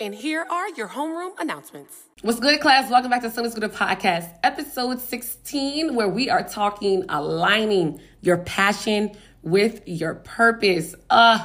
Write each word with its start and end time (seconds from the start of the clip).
And 0.00 0.14
here 0.14 0.46
are 0.48 0.68
your 0.70 0.86
homeroom 0.86 1.32
announcements. 1.40 2.04
What's 2.22 2.38
good, 2.38 2.60
class? 2.60 2.88
Welcome 2.88 3.10
back 3.10 3.22
to 3.22 3.30
Sunday 3.30 3.50
School 3.50 3.68
Podcast, 3.68 4.38
episode 4.44 5.00
16, 5.00 5.96
where 5.96 6.08
we 6.08 6.30
are 6.30 6.48
talking 6.48 7.04
aligning 7.08 8.00
your 8.20 8.36
passion 8.36 9.16
with 9.42 9.82
your 9.86 10.14
purpose. 10.14 10.94
Uh, 11.10 11.44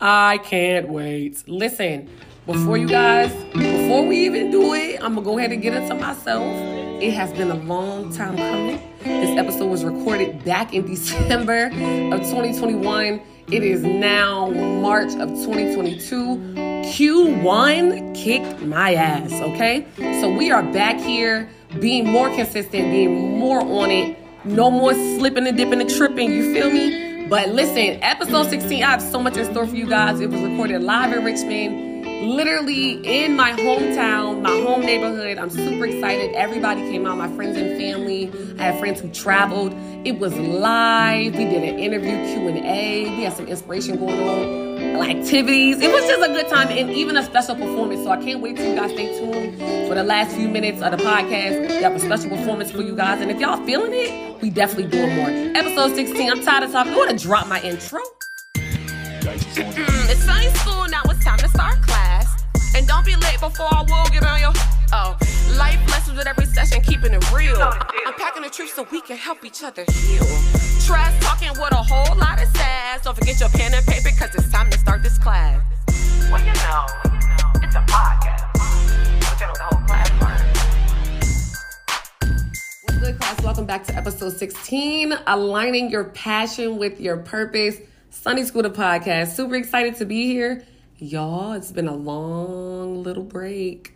I 0.00 0.38
can't 0.38 0.88
wait. 0.88 1.44
Listen, 1.46 2.10
before 2.44 2.76
you 2.76 2.88
guys, 2.88 3.32
before 3.52 4.04
we 4.04 4.26
even 4.26 4.50
do 4.50 4.74
it, 4.74 5.00
I'm 5.00 5.14
gonna 5.14 5.24
go 5.24 5.38
ahead 5.38 5.52
and 5.52 5.62
get 5.62 5.74
into 5.74 5.94
myself. 5.94 6.42
It 7.00 7.12
has 7.12 7.32
been 7.34 7.52
a 7.52 7.54
long 7.54 8.12
time 8.12 8.36
coming. 8.36 8.80
This 9.04 9.38
episode 9.38 9.66
was 9.66 9.84
recorded 9.84 10.44
back 10.44 10.74
in 10.74 10.86
December 10.92 11.66
of 11.66 12.20
2021. 12.22 13.20
It 13.48 13.62
is 13.62 13.82
now 13.82 14.48
March 14.48 15.12
of 15.16 15.28
2022. 15.28 16.54
Q1 16.56 18.14
kicked 18.14 18.62
my 18.62 18.94
ass, 18.94 19.32
okay? 19.32 19.86
So 20.20 20.30
we 20.30 20.50
are 20.50 20.62
back 20.62 20.96
here 20.98 21.50
being 21.78 22.08
more 22.08 22.34
consistent, 22.34 22.90
being 22.90 23.38
more 23.38 23.60
on 23.60 23.90
it. 23.90 24.18
No 24.46 24.70
more 24.70 24.94
slipping 24.94 25.46
and 25.46 25.58
dipping 25.58 25.82
and 25.82 25.90
tripping, 25.90 26.32
you 26.32 26.54
feel 26.54 26.70
me? 26.70 27.26
But 27.26 27.50
listen, 27.50 28.02
episode 28.02 28.48
16, 28.48 28.82
I 28.82 28.90
have 28.90 29.02
so 29.02 29.20
much 29.20 29.36
in 29.36 29.44
store 29.50 29.66
for 29.66 29.76
you 29.76 29.86
guys. 29.86 30.20
It 30.20 30.30
was 30.30 30.40
recorded 30.40 30.82
live 30.82 31.12
in 31.12 31.22
Richmond 31.22 31.93
literally 32.04 32.92
in 33.04 33.36
my 33.36 33.52
hometown, 33.52 34.42
my 34.42 34.60
home 34.60 34.80
neighborhood. 34.80 35.38
I'm 35.38 35.50
super 35.50 35.86
excited. 35.86 36.34
Everybody 36.34 36.82
came 36.82 37.06
out, 37.06 37.18
my 37.18 37.34
friends 37.36 37.56
and 37.56 37.78
family. 37.80 38.30
I 38.58 38.64
had 38.64 38.78
friends 38.78 39.00
who 39.00 39.08
traveled. 39.10 39.74
It 40.04 40.18
was 40.18 40.34
live. 40.34 41.34
We 41.34 41.44
did 41.44 41.62
an 41.62 41.78
interview 41.78 42.12
Q&A. 42.34 43.04
We 43.16 43.22
had 43.22 43.32
some 43.34 43.46
inspiration 43.46 43.96
going 43.98 44.20
on, 44.20 45.02
activities. 45.08 45.80
It 45.80 45.92
was 45.92 46.04
just 46.06 46.22
a 46.22 46.32
good 46.32 46.48
time 46.48 46.68
and 46.68 46.90
even 46.90 47.16
a 47.16 47.24
special 47.24 47.54
performance. 47.54 48.02
So 48.02 48.10
I 48.10 48.22
can't 48.22 48.40
wait 48.40 48.56
till 48.56 48.68
you 48.68 48.76
guys 48.76 48.90
stay 48.92 49.18
tuned 49.18 49.58
for 49.88 49.94
the 49.94 50.04
last 50.04 50.34
few 50.34 50.48
minutes 50.48 50.82
of 50.82 50.90
the 50.90 50.98
podcast. 50.98 51.68
We 51.68 51.82
have 51.82 51.94
a 51.94 52.00
special 52.00 52.30
performance 52.30 52.70
for 52.70 52.82
you 52.82 52.96
guys. 52.96 53.20
And 53.20 53.30
if 53.30 53.38
y'all 53.40 53.64
feeling 53.64 53.92
it, 53.92 54.42
we 54.42 54.50
definitely 54.50 54.90
doing 54.90 55.14
more. 55.16 55.28
Episode 55.30 55.94
16, 55.94 56.30
I'm 56.30 56.42
tired 56.42 56.64
of 56.64 56.72
talking. 56.72 56.92
I 56.92 56.96
want 56.96 57.10
to 57.10 57.16
drop 57.16 57.48
my 57.48 57.60
intro. 57.62 58.00
And 62.74 62.88
don't 62.88 63.06
be 63.06 63.14
late 63.14 63.38
before 63.38 63.68
I 63.70 63.82
will 63.88 64.10
get 64.10 64.24
on 64.24 64.40
your. 64.40 64.52
Oh, 64.92 65.16
life 65.56 65.78
lessons 65.88 66.18
with 66.18 66.26
every 66.26 66.46
session, 66.46 66.82
keeping 66.82 67.12
it 67.12 67.32
real. 67.32 67.60
I'm 67.62 68.14
packing 68.14 68.42
the 68.42 68.50
truth 68.50 68.74
so 68.74 68.84
we 68.90 69.00
can 69.00 69.16
help 69.16 69.44
each 69.44 69.62
other 69.62 69.84
heal. 69.88 70.26
Trash 70.84 71.22
talking 71.22 71.50
with 71.50 71.70
a 71.70 71.76
whole 71.76 72.16
lot 72.18 72.42
of 72.42 72.48
sass. 72.56 73.04
Don't 73.04 73.16
forget 73.16 73.38
your 73.38 73.48
pen 73.50 73.74
and 73.74 73.86
paper, 73.86 74.10
cause 74.18 74.34
it's 74.34 74.50
time 74.50 74.70
to 74.70 74.78
start 74.78 75.04
this 75.04 75.18
class. 75.18 75.62
Well, 76.30 76.40
you 76.40 76.52
know, 76.52 76.86
it's 77.62 77.76
a 77.76 77.84
podcast. 77.86 78.42
But 79.20 79.40
you 79.40 79.46
know, 79.46 79.52
the 79.54 79.62
whole 79.62 79.86
class 79.86 80.10
part. 80.18 80.40
What's 82.82 82.98
good, 82.98 83.20
class? 83.20 83.40
Welcome 83.42 83.66
back 83.66 83.84
to 83.86 83.94
episode 83.94 84.36
16 84.36 85.14
Aligning 85.28 85.90
Your 85.90 86.04
Passion 86.04 86.76
with 86.78 87.00
Your 87.00 87.18
Purpose. 87.18 87.78
Sunday 88.10 88.42
School 88.44 88.62
the 88.62 88.70
podcast. 88.70 89.36
Super 89.36 89.54
excited 89.54 89.94
to 89.96 90.04
be 90.04 90.26
here. 90.26 90.64
Y'all, 91.04 91.52
it's 91.52 91.70
been 91.70 91.86
a 91.86 91.94
long 91.94 93.02
little 93.02 93.24
break. 93.24 93.92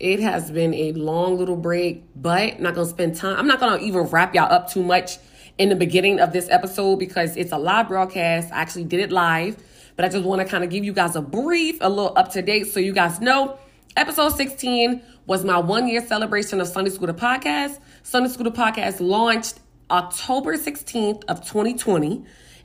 It 0.00 0.18
has 0.18 0.50
been 0.50 0.74
a 0.74 0.90
long 0.94 1.38
little 1.38 1.54
break, 1.54 2.02
but 2.16 2.54
I'm 2.54 2.62
not 2.64 2.74
gonna 2.74 2.88
spend 2.88 3.14
time. 3.14 3.36
I'm 3.36 3.46
not 3.46 3.60
gonna 3.60 3.80
even 3.80 4.00
wrap 4.06 4.34
y'all 4.34 4.52
up 4.52 4.68
too 4.68 4.82
much 4.82 5.18
in 5.58 5.68
the 5.68 5.76
beginning 5.76 6.18
of 6.18 6.32
this 6.32 6.50
episode 6.50 6.96
because 6.96 7.36
it's 7.36 7.52
a 7.52 7.56
live 7.56 7.86
broadcast. 7.86 8.52
I 8.52 8.62
actually 8.62 8.82
did 8.82 8.98
it 8.98 9.12
live, 9.12 9.58
but 9.94 10.04
I 10.04 10.08
just 10.08 10.24
want 10.24 10.40
to 10.40 10.44
kind 10.44 10.64
of 10.64 10.70
give 10.70 10.82
you 10.82 10.92
guys 10.92 11.14
a 11.14 11.20
brief, 11.22 11.78
a 11.80 11.88
little 11.88 12.12
up 12.18 12.32
to 12.32 12.42
date, 12.42 12.64
so 12.64 12.80
you 12.80 12.92
guys 12.92 13.20
know. 13.20 13.56
Episode 13.96 14.30
16 14.30 15.02
was 15.26 15.44
my 15.44 15.58
one 15.58 15.86
year 15.86 16.04
celebration 16.04 16.60
of 16.60 16.66
Sunday 16.66 16.90
School 16.90 17.06
the 17.06 17.14
podcast. 17.14 17.78
Sunday 18.02 18.28
School 18.28 18.42
the 18.42 18.50
podcast 18.50 18.98
launched 18.98 19.60
October 19.88 20.56
16th 20.56 21.22
of 21.28 21.42
2020, 21.42 22.24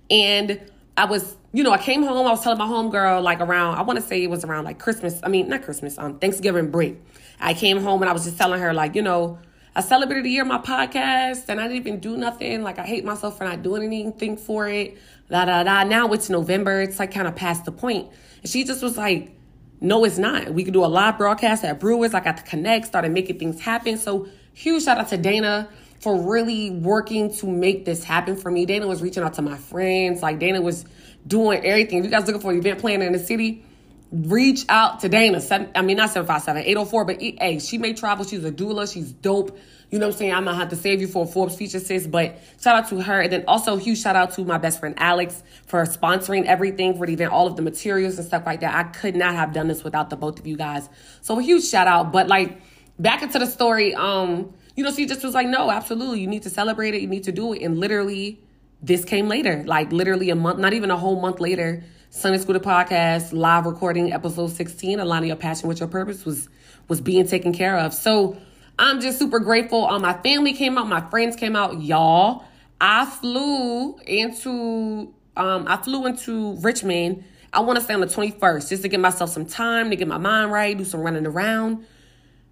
and 0.10 0.60
I 0.98 1.06
was, 1.06 1.36
you 1.56 1.64
know, 1.64 1.72
I 1.72 1.78
came 1.78 2.04
home. 2.04 2.28
I 2.28 2.32
was 2.32 2.42
telling 2.42 2.60
my 2.60 2.66
homegirl 2.66 3.24
like 3.24 3.40
around, 3.40 3.76
I 3.76 3.84
want 3.84 3.98
to 3.98 4.06
say 4.06 4.22
it 4.22 4.30
was 4.30 4.44
around 4.44 4.66
like 4.66 4.78
Christmas. 4.78 5.22
I 5.24 5.30
mean, 5.30 5.48
not 5.48 5.64
Christmas, 5.64 5.98
um, 5.98 6.20
Thanksgiving 6.20 6.70
break. 6.70 6.98
I 7.40 7.54
came 7.54 7.82
home 7.82 8.02
and 8.02 8.10
I 8.10 8.14
was 8.14 8.26
just 8.26 8.38
telling 8.38 8.60
her 8.60 8.74
like, 8.74 8.94
you 8.94 9.02
know, 9.02 9.40
I 9.74 9.80
celebrated 9.80 10.26
the 10.26 10.32
year 10.32 10.42
of 10.42 10.50
my 10.50 10.58
podcast 10.58 11.48
and 11.48 11.62
I 11.62 11.70
didn't 11.70 11.78
even 11.78 12.00
do 12.02 12.18
nothing. 12.18 12.62
Like 12.62 12.78
I 12.78 12.84
hate 12.84 13.06
myself 13.06 13.38
for 13.38 13.46
not 13.46 13.64
doing 13.64 13.84
anything 13.84 14.36
for 14.36 14.68
it. 14.68 14.98
Da 15.30 15.46
da 15.46 15.64
da. 15.64 15.86
Now 15.86 16.12
it's 16.12 16.30
November. 16.30 16.82
It's 16.82 17.00
like 17.00 17.14
kind 17.14 17.26
of 17.26 17.38
past 17.38 17.64
the 17.64 17.72
point. 17.72 18.10
And 18.42 18.52
she 18.52 18.66
just 18.66 18.84
was 18.84 18.98
like, 18.98 19.32
no, 19.80 20.04
it's 20.04 20.18
not. 20.18 20.50
We 20.50 20.66
could 20.66 20.74
do 20.74 20.84
a 20.84 20.88
live 20.88 21.18
broadcast 21.18 21.64
at 21.64 21.80
Brewers. 21.80 22.14
I 22.14 22.20
got 22.20 22.36
to 22.36 22.44
connect, 22.44 22.88
started 22.88 23.14
making 23.14 23.40
things 23.40 23.62
happen. 23.62 23.98
So 23.98 24.28
huge 24.54 24.84
shout 24.84 24.98
out 24.98 25.08
to 25.08 25.18
Dana 25.18 25.70
for 26.02 26.22
really 26.22 26.70
working 26.70 27.34
to 27.36 27.48
make 27.48 27.86
this 27.86 28.04
happen 28.04 28.36
for 28.36 28.52
me. 28.52 28.66
Dana 28.66 28.88
was 28.88 29.02
reaching 29.02 29.24
out 29.24 29.36
to 29.36 29.42
my 29.42 29.56
friends. 29.56 30.22
Like 30.22 30.40
Dana 30.40 30.62
was 30.62 30.84
doing 31.28 31.66
everything. 31.66 32.00
If 32.00 32.06
you 32.06 32.12
guys 32.12 32.26
looking 32.26 32.42
for 32.42 32.52
an 32.52 32.58
event 32.58 32.80
planner 32.80 33.06
in 33.06 33.14
the 33.14 33.20
city, 33.20 33.64
reach 34.12 34.66
out 34.70 35.02
to 35.02 35.10
Dana. 35.10 35.42
Seven, 35.42 35.70
I 35.76 35.82
mean, 35.82 35.98
not 35.98 36.10
757, 36.10 36.64
804, 36.64 37.06
but 37.06 37.22
hey, 37.22 37.60
she 37.60 37.78
may 37.78 37.94
travel. 37.94 38.26
She's 38.26 38.44
a 38.46 38.52
doula. 38.52 38.92
She's 38.92 39.12
dope. 39.12 39.58
You 39.92 40.00
know 40.00 40.08
what 40.08 40.16
I'm 40.16 40.18
saying? 40.18 40.34
I'm 40.34 40.44
going 40.46 40.56
to 40.56 40.60
have 40.60 40.70
to 40.70 40.76
save 40.76 41.00
you 41.00 41.08
for 41.08 41.26
a 41.26 41.28
Forbes 41.28 41.56
feature, 41.56 41.80
sis. 41.80 42.08
But 42.08 42.40
shout 42.62 42.76
out 42.76 42.90
to 42.90 43.02
her. 43.02 43.22
And 43.22 43.32
then 43.32 43.44
also 43.48 43.76
huge 43.78 44.02
shout 44.02 44.16
out 44.16 44.34
to 44.34 44.44
my 44.44 44.58
best 44.58 44.80
friend 44.80 44.96
Alex 44.98 45.44
for 45.68 45.84
sponsoring 45.84 46.46
everything 46.46 46.98
for 46.98 47.06
the 47.06 47.14
event, 47.14 47.32
all 47.32 47.48
of 47.48 47.56
the 47.56 47.62
materials 47.62 48.18
and 48.18 48.28
stuff 48.28 48.46
like 48.46 48.62
that. 48.62 48.76
I 48.76 48.84
could 48.90 49.16
not 49.16 49.36
have 49.36 49.54
done 49.54 49.68
this 49.68 49.84
without 49.84 50.10
the 50.10 50.16
both 50.16 50.40
of 50.40 50.48
you 50.48 50.58
guys. 50.58 50.90
So 51.22 51.40
a 51.40 51.44
huge 51.44 51.66
shout 51.66 51.88
out. 51.88 52.12
But 52.12 52.28
like, 52.28 52.60
back 53.00 53.22
into 53.22 53.40
the 53.40 53.48
story, 53.48 53.94
um, 53.94 54.54
you 54.76 54.84
know, 54.84 54.92
she 54.92 55.06
just 55.06 55.24
was 55.24 55.34
like, 55.34 55.48
no, 55.48 55.70
absolutely. 55.70 56.20
You 56.20 56.28
need 56.28 56.44
to 56.44 56.50
celebrate 56.50 56.94
it. 56.94 57.02
You 57.02 57.08
need 57.08 57.24
to 57.26 57.32
do 57.32 57.54
it. 57.54 57.62
And 57.62 57.80
literally, 57.80 58.42
this 58.86 59.04
came 59.04 59.28
later, 59.28 59.64
like 59.66 59.92
literally 59.92 60.30
a 60.30 60.36
month, 60.36 60.60
not 60.60 60.74
even 60.74 60.92
a 60.92 60.98
whole 60.98 61.20
month 61.20 61.40
later. 61.40 61.84
Sunday 62.12 62.38
School 62.38 62.54
the 62.54 62.60
podcast, 62.60 63.34
live 63.34 63.66
recording 63.66 64.14
episode 64.14 64.52
16, 64.52 65.00
Aligning 65.00 65.30
Your 65.30 65.38
Passion 65.38 65.68
with 65.68 65.80
Your 65.80 65.90
Purpose 65.90 66.24
was 66.24 66.48
was 66.88 67.02
being 67.02 67.26
taken 67.26 67.52
care 67.52 67.80
of. 67.80 67.96
So 67.96 68.38
I'm 68.78 69.02
just 69.02 69.18
super 69.18 69.40
grateful. 69.40 69.88
Um, 69.88 70.04
my 70.04 70.14
family 70.14 70.54
came 70.54 70.78
out, 70.78 70.88
my 70.88 71.02
friends 71.10 71.36
came 71.36 71.56
out, 71.56 71.82
y'all. 71.82 72.46
I 72.80 73.08
flew 73.08 73.98
into 74.02 75.12
um 75.36 75.66
I 75.68 75.78
flew 75.78 76.06
into 76.06 76.54
Richmond. 76.58 77.24
I 77.52 77.62
want 77.62 77.80
to 77.80 77.84
stay 77.84 77.96
on 77.96 78.02
the 78.02 78.08
21st 78.08 78.70
just 78.70 78.84
to 78.84 78.88
give 78.88 79.00
myself 79.00 79.32
some 79.32 79.48
time 79.48 79.90
to 79.90 79.96
get 79.96 80.08
my 80.08 80.20
mind 80.20 80.52
right, 80.52 80.78
do 80.78 80.86
some 80.86 81.02
running 81.02 81.26
around. 81.26 81.88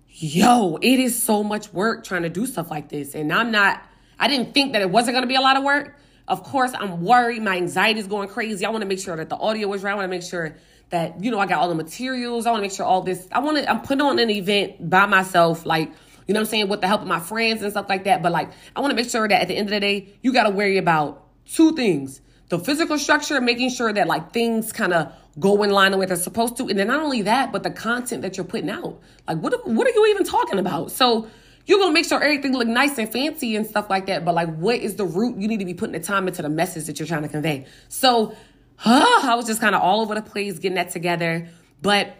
Yo, 0.07 0.77
it 0.81 0.99
is 0.99 1.21
so 1.21 1.43
much 1.43 1.71
work 1.73 2.03
trying 2.03 2.23
to 2.23 2.29
do 2.29 2.47
stuff 2.47 2.71
like 2.71 2.89
this. 2.89 3.13
And 3.13 3.31
I'm 3.31 3.51
not, 3.51 3.83
I 4.17 4.27
didn't 4.27 4.53
think 4.53 4.73
that 4.73 4.81
it 4.81 4.89
wasn't 4.89 5.13
going 5.13 5.23
to 5.23 5.27
be 5.27 5.35
a 5.35 5.41
lot 5.41 5.57
of 5.57 5.63
work. 5.63 5.99
Of 6.27 6.43
course, 6.43 6.71
I'm 6.73 7.03
worried. 7.03 7.41
My 7.41 7.57
anxiety 7.57 7.99
is 7.99 8.07
going 8.07 8.29
crazy. 8.29 8.65
I 8.65 8.69
want 8.69 8.81
to 8.81 8.87
make 8.87 8.99
sure 8.99 9.15
that 9.15 9.29
the 9.29 9.35
audio 9.35 9.71
is 9.73 9.83
right. 9.83 9.91
I 9.91 9.95
want 9.95 10.05
to 10.05 10.09
make 10.09 10.23
sure 10.23 10.55
that, 10.89 11.23
you 11.23 11.31
know, 11.31 11.39
I 11.39 11.45
got 11.45 11.59
all 11.59 11.69
the 11.69 11.75
materials. 11.75 12.45
I 12.45 12.51
want 12.51 12.61
to 12.61 12.67
make 12.67 12.71
sure 12.71 12.85
all 12.85 13.01
this, 13.01 13.27
I 13.31 13.39
want 13.39 13.57
to, 13.57 13.69
I'm 13.69 13.81
putting 13.81 14.01
on 14.01 14.19
an 14.19 14.29
event 14.29 14.89
by 14.89 15.05
myself, 15.05 15.65
like, 15.65 15.89
you 16.27 16.33
know 16.33 16.39
what 16.39 16.45
I'm 16.45 16.51
saying, 16.51 16.69
with 16.69 16.81
the 16.81 16.87
help 16.87 17.01
of 17.01 17.07
my 17.07 17.19
friends 17.19 17.61
and 17.61 17.71
stuff 17.71 17.89
like 17.89 18.05
that. 18.05 18.21
But 18.21 18.31
like, 18.31 18.51
I 18.75 18.79
want 18.79 18.91
to 18.91 18.95
make 18.95 19.09
sure 19.09 19.27
that 19.27 19.41
at 19.41 19.47
the 19.47 19.55
end 19.55 19.67
of 19.67 19.71
the 19.73 19.79
day, 19.79 20.13
you 20.21 20.31
got 20.31 20.43
to 20.43 20.51
worry 20.51 20.77
about 20.77 21.25
two 21.45 21.75
things 21.75 22.21
the 22.49 22.59
physical 22.59 22.99
structure, 22.99 23.41
making 23.41 23.69
sure 23.71 23.91
that 23.91 24.05
like 24.05 24.31
things 24.31 24.71
kind 24.71 24.93
of 24.93 25.11
go 25.39 25.63
in 25.63 25.71
line 25.71 25.91
the 25.91 25.97
way 25.97 26.05
they're 26.05 26.15
supposed 26.15 26.55
to. 26.57 26.67
And 26.67 26.77
then 26.77 26.87
not 26.87 27.01
only 27.01 27.23
that, 27.23 27.51
but 27.51 27.63
the 27.63 27.71
content 27.71 28.21
that 28.21 28.37
you're 28.37 28.45
putting 28.45 28.69
out. 28.69 29.01
Like, 29.27 29.39
what, 29.39 29.67
what 29.67 29.87
are 29.87 29.89
you 29.89 30.05
even 30.11 30.23
talking 30.23 30.59
about? 30.59 30.91
So, 30.91 31.27
you're 31.65 31.79
gonna 31.79 31.93
make 31.93 32.05
sure 32.05 32.21
everything 32.21 32.53
look 32.53 32.67
nice 32.67 32.97
and 32.97 33.11
fancy 33.11 33.55
and 33.55 33.65
stuff 33.65 33.89
like 33.89 34.07
that. 34.07 34.25
But 34.25 34.35
like, 34.35 34.53
what 34.55 34.75
is 34.75 34.95
the 34.95 35.05
root? 35.05 35.37
You 35.37 35.47
need 35.47 35.59
to 35.59 35.65
be 35.65 35.73
putting 35.73 35.93
the 35.93 35.99
time 35.99 36.27
into 36.27 36.41
the 36.41 36.49
message 36.49 36.85
that 36.85 36.99
you're 36.99 37.07
trying 37.07 37.23
to 37.23 37.29
convey. 37.29 37.65
So, 37.87 38.35
huh, 38.75 39.21
I 39.23 39.35
was 39.35 39.45
just 39.45 39.61
kind 39.61 39.75
of 39.75 39.81
all 39.81 40.01
over 40.01 40.15
the 40.15 40.21
place 40.21 40.59
getting 40.59 40.75
that 40.75 40.89
together. 40.89 41.47
But 41.81 42.15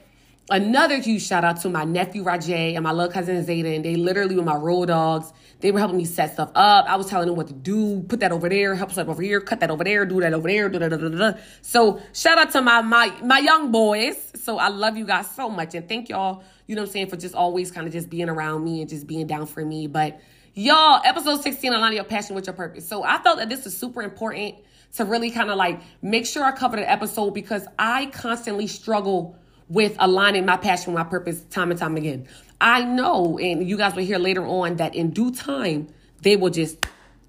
another 0.49 0.97
huge 0.97 1.25
shout 1.25 1.43
out 1.43 1.61
to 1.61 1.69
my 1.69 1.83
nephew 1.83 2.23
Rajay 2.23 2.75
and 2.75 2.83
my 2.83 2.91
little 2.91 3.11
cousin 3.11 3.43
Zayden. 3.45 3.83
They 3.83 3.95
literally 3.95 4.35
were 4.35 4.43
my 4.43 4.55
road 4.55 4.85
dogs. 4.85 5.33
They 5.59 5.71
were 5.71 5.79
helping 5.79 5.97
me 5.97 6.05
set 6.05 6.33
stuff 6.33 6.51
up. 6.55 6.85
I 6.87 6.95
was 6.95 7.07
telling 7.07 7.27
them 7.27 7.35
what 7.35 7.47
to 7.47 7.53
do, 7.53 8.03
put 8.03 8.19
that 8.21 8.31
over 8.31 8.49
there, 8.49 8.75
help 8.75 8.97
up 8.97 9.07
over 9.07 9.21
here, 9.21 9.39
cut 9.39 9.61
that 9.61 9.71
over 9.71 9.83
there, 9.83 10.05
do 10.05 10.19
that 10.21 10.33
over 10.33 10.47
there, 10.47 10.69
da 10.69 10.79
da 10.79 10.89
da 10.89 10.97
da 10.97 11.09
da. 11.09 11.39
So 11.61 12.01
shout 12.13 12.37
out 12.37 12.51
to 12.51 12.61
my 12.61 12.81
my 12.81 13.13
my 13.23 13.39
young 13.39 13.71
boys. 13.71 14.31
So 14.35 14.57
I 14.57 14.67
love 14.69 14.97
you 14.97 15.05
guys 15.05 15.29
so 15.31 15.49
much 15.49 15.75
and 15.75 15.87
thank 15.87 16.09
y'all 16.09 16.43
you 16.67 16.75
know 16.75 16.81
what 16.81 16.89
I'm 16.89 16.93
saying, 16.93 17.09
for 17.09 17.17
just 17.17 17.35
always 17.35 17.71
kind 17.71 17.87
of 17.87 17.93
just 17.93 18.09
being 18.09 18.29
around 18.29 18.63
me 18.63 18.81
and 18.81 18.89
just 18.89 19.07
being 19.07 19.27
down 19.27 19.45
for 19.45 19.63
me. 19.63 19.87
But 19.87 20.19
y'all, 20.53 21.01
episode 21.03 21.41
16, 21.41 21.73
aligning 21.73 21.97
your 21.97 22.05
passion 22.05 22.35
with 22.35 22.47
your 22.47 22.53
purpose. 22.53 22.87
So 22.87 23.03
I 23.03 23.21
felt 23.21 23.39
that 23.39 23.49
this 23.49 23.65
is 23.65 23.75
super 23.75 24.01
important 24.01 24.55
to 24.95 25.05
really 25.05 25.31
kind 25.31 25.49
of 25.49 25.57
like 25.57 25.81
make 26.01 26.25
sure 26.25 26.43
I 26.43 26.51
cover 26.51 26.77
the 26.77 26.89
episode 26.89 27.31
because 27.31 27.65
I 27.79 28.07
constantly 28.07 28.67
struggle 28.67 29.37
with 29.67 29.95
aligning 29.99 30.45
my 30.45 30.57
passion 30.57 30.93
with 30.93 31.03
my 31.03 31.09
purpose 31.09 31.41
time 31.49 31.71
and 31.71 31.79
time 31.79 31.97
again. 31.97 32.27
I 32.61 32.83
know, 32.83 33.37
and 33.39 33.67
you 33.67 33.77
guys 33.77 33.95
will 33.95 34.03
hear 34.03 34.19
later 34.19 34.45
on 34.45 34.77
that 34.77 34.95
in 34.95 35.09
due 35.11 35.31
time, 35.31 35.87
they 36.21 36.35
will 36.35 36.51
just, 36.51 36.85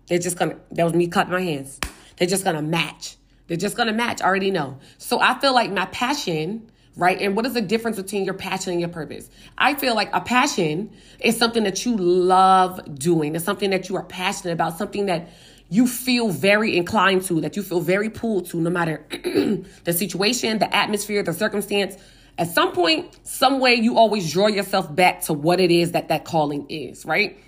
they're 0.07 0.19
just 0.19 0.39
gonna, 0.39 0.57
that 0.73 0.85
was 0.85 0.93
me 0.93 1.09
cutting 1.09 1.33
my 1.33 1.41
hands. 1.41 1.81
They're 2.17 2.29
just 2.29 2.45
gonna 2.45 2.63
match. 2.63 3.17
They're 3.47 3.57
just 3.57 3.77
gonna 3.77 3.93
match. 3.93 4.21
I 4.21 4.27
already 4.27 4.51
know. 4.51 4.79
So 4.99 5.21
I 5.21 5.39
feel 5.41 5.55
like 5.55 5.73
my 5.73 5.87
passion, 5.87 6.71
right? 6.97 7.21
And 7.21 7.35
what 7.37 7.47
is 7.47 7.55
the 7.55 7.61
difference 7.61 7.97
between 7.97 8.25
your 8.25 8.35
passion 8.35 8.73
and 8.73 8.81
your 8.81 8.89
purpose? 8.89 9.29
I 9.59 9.75
feel 9.75 9.95
like 9.95 10.11
a 10.13 10.21
passion 10.21 10.91
is 11.21 11.37
something 11.37 11.65
that 11.65 11.85
you 11.85 11.97
love 11.97 12.99
doing. 12.99 13.35
It's 13.35 13.45
something 13.45 13.71
that 13.71 13.89
you 13.89 13.97
are 13.97 14.05
passionate 14.05 14.53
about, 14.53 14.79
something 14.79 15.07
that 15.07 15.29
you 15.71 15.87
feel 15.87 16.29
very 16.29 16.77
inclined 16.77 17.25
to, 17.25 17.41
that 17.41 17.57
you 17.57 17.63
feel 17.63 17.81
very 17.81 18.11
pulled 18.11 18.47
to, 18.51 18.59
no 18.59 18.71
matter 18.71 19.05
the 19.11 19.93
situation, 19.93 20.59
the 20.59 20.75
atmosphere, 20.75 21.23
the 21.23 21.33
circumstance. 21.33 21.97
At 22.37 22.49
some 22.49 22.73
point, 22.73 23.19
some 23.23 23.61
way, 23.61 23.75
you 23.75 23.97
always 23.97 24.31
draw 24.33 24.49
yourself 24.49 24.93
back 24.95 25.23
to 25.23 25.33
what 25.33 25.61
it 25.61 25.71
is 25.71 25.93
that 25.93 26.09
that 26.09 26.25
calling 26.25 26.67
is, 26.69 27.07
right? 27.07 27.39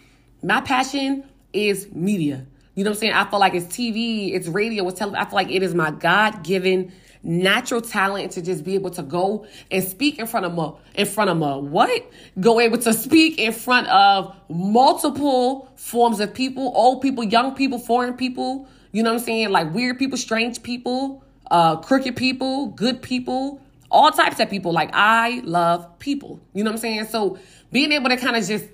My 0.43 0.61
passion 0.61 1.25
is 1.53 1.89
media. 1.93 2.47
You 2.75 2.85
know 2.85 2.91
what 2.91 2.97
I'm 2.97 3.01
saying? 3.01 3.13
I 3.15 3.29
feel 3.29 3.41
like 3.41 3.55
it's 3.55 3.67
TV, 3.67 4.35
it's 4.35 4.49
radio, 4.49 4.87
it's 4.87 4.99
television. 4.99 5.27
I 5.27 5.29
feel 5.29 5.35
like 5.35 5.51
it 5.51 5.63
is 5.63 5.75
my 5.75 5.91
God 5.91 6.45
given 6.45 6.93
natural 7.27 7.81
talent 7.81 8.31
to 8.33 8.41
just 8.41 8.63
be 8.63 8.75
able 8.77 8.91
to 8.91 9.03
go 9.03 9.47
and 9.71 9.83
speak 9.83 10.19
in 10.21 10.27
front 10.27 10.47
of 10.47 10.57
a 10.57 11.01
in 11.01 11.07
front 11.07 11.29
of 11.29 11.43
a 11.43 11.59
what? 11.59 12.11
Go 12.39 12.61
able 12.61 12.79
to 12.79 12.93
speak 12.93 13.39
in 13.39 13.53
front 13.53 13.89
of 13.89 14.35
multiple 14.49 15.69
forms 15.75 16.21
of 16.21 16.33
people, 16.33 16.73
old 16.75 17.03
people, 17.03 17.25
young 17.25 17.55
people, 17.55 17.79
foreign 17.79 18.15
people, 18.15 18.69
you 18.93 19.03
know 19.03 19.13
what 19.13 19.21
I'm 19.21 19.25
saying? 19.25 19.51
Like 19.51 19.75
weird 19.75 19.99
people, 19.99 20.17
strange 20.17 20.63
people, 20.63 21.25
uh 21.51 21.77
crooked 21.77 22.15
people, 22.15 22.69
good 22.69 23.03
people, 23.03 23.61
all 23.91 24.13
types 24.13 24.39
of 24.39 24.49
people. 24.49 24.73
Like 24.73 24.91
I 24.93 25.41
love 25.45 25.99
people. 25.99 26.41
You 26.55 26.63
know 26.63 26.71
what 26.71 26.77
I'm 26.77 26.81
saying? 26.81 27.07
So 27.07 27.39
being 27.73 27.91
able 27.91 28.09
to 28.09 28.17
kind 28.17 28.37
of 28.37 28.47
just 28.47 28.67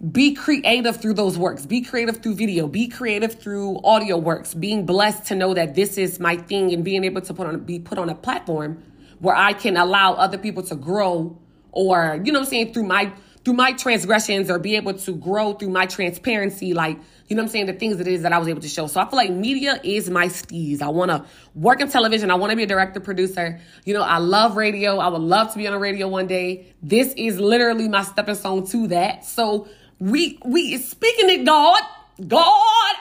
be 0.00 0.34
creative 0.34 0.96
through 1.00 1.14
those 1.14 1.36
works. 1.36 1.66
Be 1.66 1.82
creative 1.82 2.22
through 2.22 2.34
video. 2.34 2.66
Be 2.66 2.88
creative 2.88 3.34
through 3.34 3.80
audio 3.84 4.16
works. 4.16 4.54
Being 4.54 4.86
blessed 4.86 5.26
to 5.26 5.34
know 5.34 5.52
that 5.52 5.74
this 5.74 5.98
is 5.98 6.18
my 6.18 6.36
thing 6.36 6.72
and 6.72 6.82
being 6.82 7.04
able 7.04 7.20
to 7.20 7.34
put 7.34 7.46
on 7.46 7.60
be 7.60 7.78
put 7.78 7.98
on 7.98 8.08
a 8.08 8.14
platform 8.14 8.82
where 9.18 9.36
I 9.36 9.52
can 9.52 9.76
allow 9.76 10.14
other 10.14 10.38
people 10.38 10.62
to 10.64 10.74
grow 10.74 11.38
or 11.72 12.20
you 12.24 12.32
know 12.32 12.38
what 12.38 12.46
I'm 12.46 12.50
saying 12.50 12.72
through 12.72 12.84
my 12.84 13.12
through 13.44 13.54
my 13.54 13.72
transgressions 13.72 14.50
or 14.50 14.58
be 14.58 14.76
able 14.76 14.94
to 14.94 15.12
grow 15.12 15.52
through 15.54 15.70
my 15.70 15.86
transparency 15.86 16.74
like 16.74 16.98
you 17.28 17.36
know 17.36 17.42
what 17.42 17.48
I'm 17.48 17.52
saying 17.52 17.66
the 17.66 17.74
things 17.74 17.98
that 17.98 18.08
it 18.08 18.14
is 18.14 18.22
that 18.22 18.32
I 18.32 18.38
was 18.38 18.48
able 18.48 18.62
to 18.62 18.68
show. 18.68 18.86
So 18.86 19.00
I 19.00 19.08
feel 19.08 19.16
like 19.16 19.30
media 19.30 19.80
is 19.84 20.08
my 20.08 20.26
steez. 20.26 20.80
I 20.80 20.88
want 20.88 21.10
to 21.10 21.24
work 21.54 21.80
in 21.80 21.88
television. 21.88 22.30
I 22.30 22.34
want 22.34 22.50
to 22.50 22.56
be 22.56 22.64
a 22.64 22.66
director 22.66 23.00
producer. 23.00 23.60
You 23.84 23.94
know, 23.94 24.02
I 24.02 24.18
love 24.18 24.56
radio. 24.56 24.98
I 24.98 25.08
would 25.08 25.20
love 25.20 25.52
to 25.52 25.58
be 25.58 25.66
on 25.68 25.74
a 25.74 25.78
radio 25.78 26.08
one 26.08 26.26
day. 26.26 26.74
This 26.82 27.12
is 27.16 27.38
literally 27.38 27.86
my 27.86 28.02
stepping 28.02 28.34
stone 28.34 28.66
to 28.68 28.88
that. 28.88 29.24
So 29.24 29.68
we 30.00 30.38
we 30.44 30.76
speaking 30.78 31.30
it, 31.30 31.44
God. 31.44 31.80
God, 32.26 32.42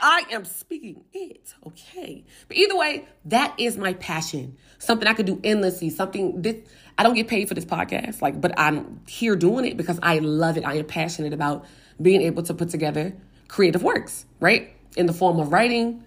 I 0.02 0.24
am 0.32 0.46
speaking 0.46 1.04
it. 1.12 1.54
Okay. 1.66 2.24
But 2.48 2.56
either 2.56 2.78
way, 2.78 3.06
that 3.26 3.54
is 3.58 3.76
my 3.76 3.94
passion. 3.94 4.56
Something 4.78 5.08
I 5.08 5.14
could 5.14 5.26
do 5.26 5.42
endlessly. 5.44 5.90
Something 5.90 6.42
this 6.42 6.58
I 6.98 7.04
don't 7.04 7.16
get 7.16 7.30
paid 7.30 7.48
for 7.48 7.54
this 7.54 7.66
podcast, 7.66 8.22
like, 8.22 8.42
but 8.42 8.60
I'm 8.60 9.00
here 9.08 9.38
doing 9.38 9.64
it 9.66 9.78
because 9.78 10.00
I 10.04 10.20
love 10.20 10.58
it. 10.58 10.66
I 10.66 10.76
am 10.76 10.86
passionate 10.86 11.32
about 11.32 11.66
being 12.02 12.22
able 12.22 12.44
to 12.44 12.54
put 12.54 12.70
together 12.70 13.14
creative 13.48 13.84
works, 13.84 14.26
right? 14.42 14.76
In 14.98 15.06
the 15.06 15.14
form 15.14 15.40
of 15.40 15.54
writing, 15.54 16.04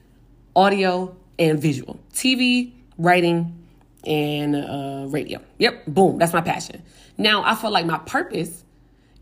audio, 0.55 1.17
and 1.39 1.59
visual. 1.59 1.99
TV, 2.13 2.73
writing, 2.99 3.67
and 4.07 4.55
uh, 4.55 5.07
radio. 5.09 5.41
Yep, 5.59 5.87
boom, 5.87 6.19
that's 6.19 6.35
my 6.35 6.43
passion. 6.43 6.83
Now, 7.17 7.43
I 7.43 7.55
feel 7.55 7.71
like 7.71 7.87
my 7.87 7.99
purpose 7.99 8.62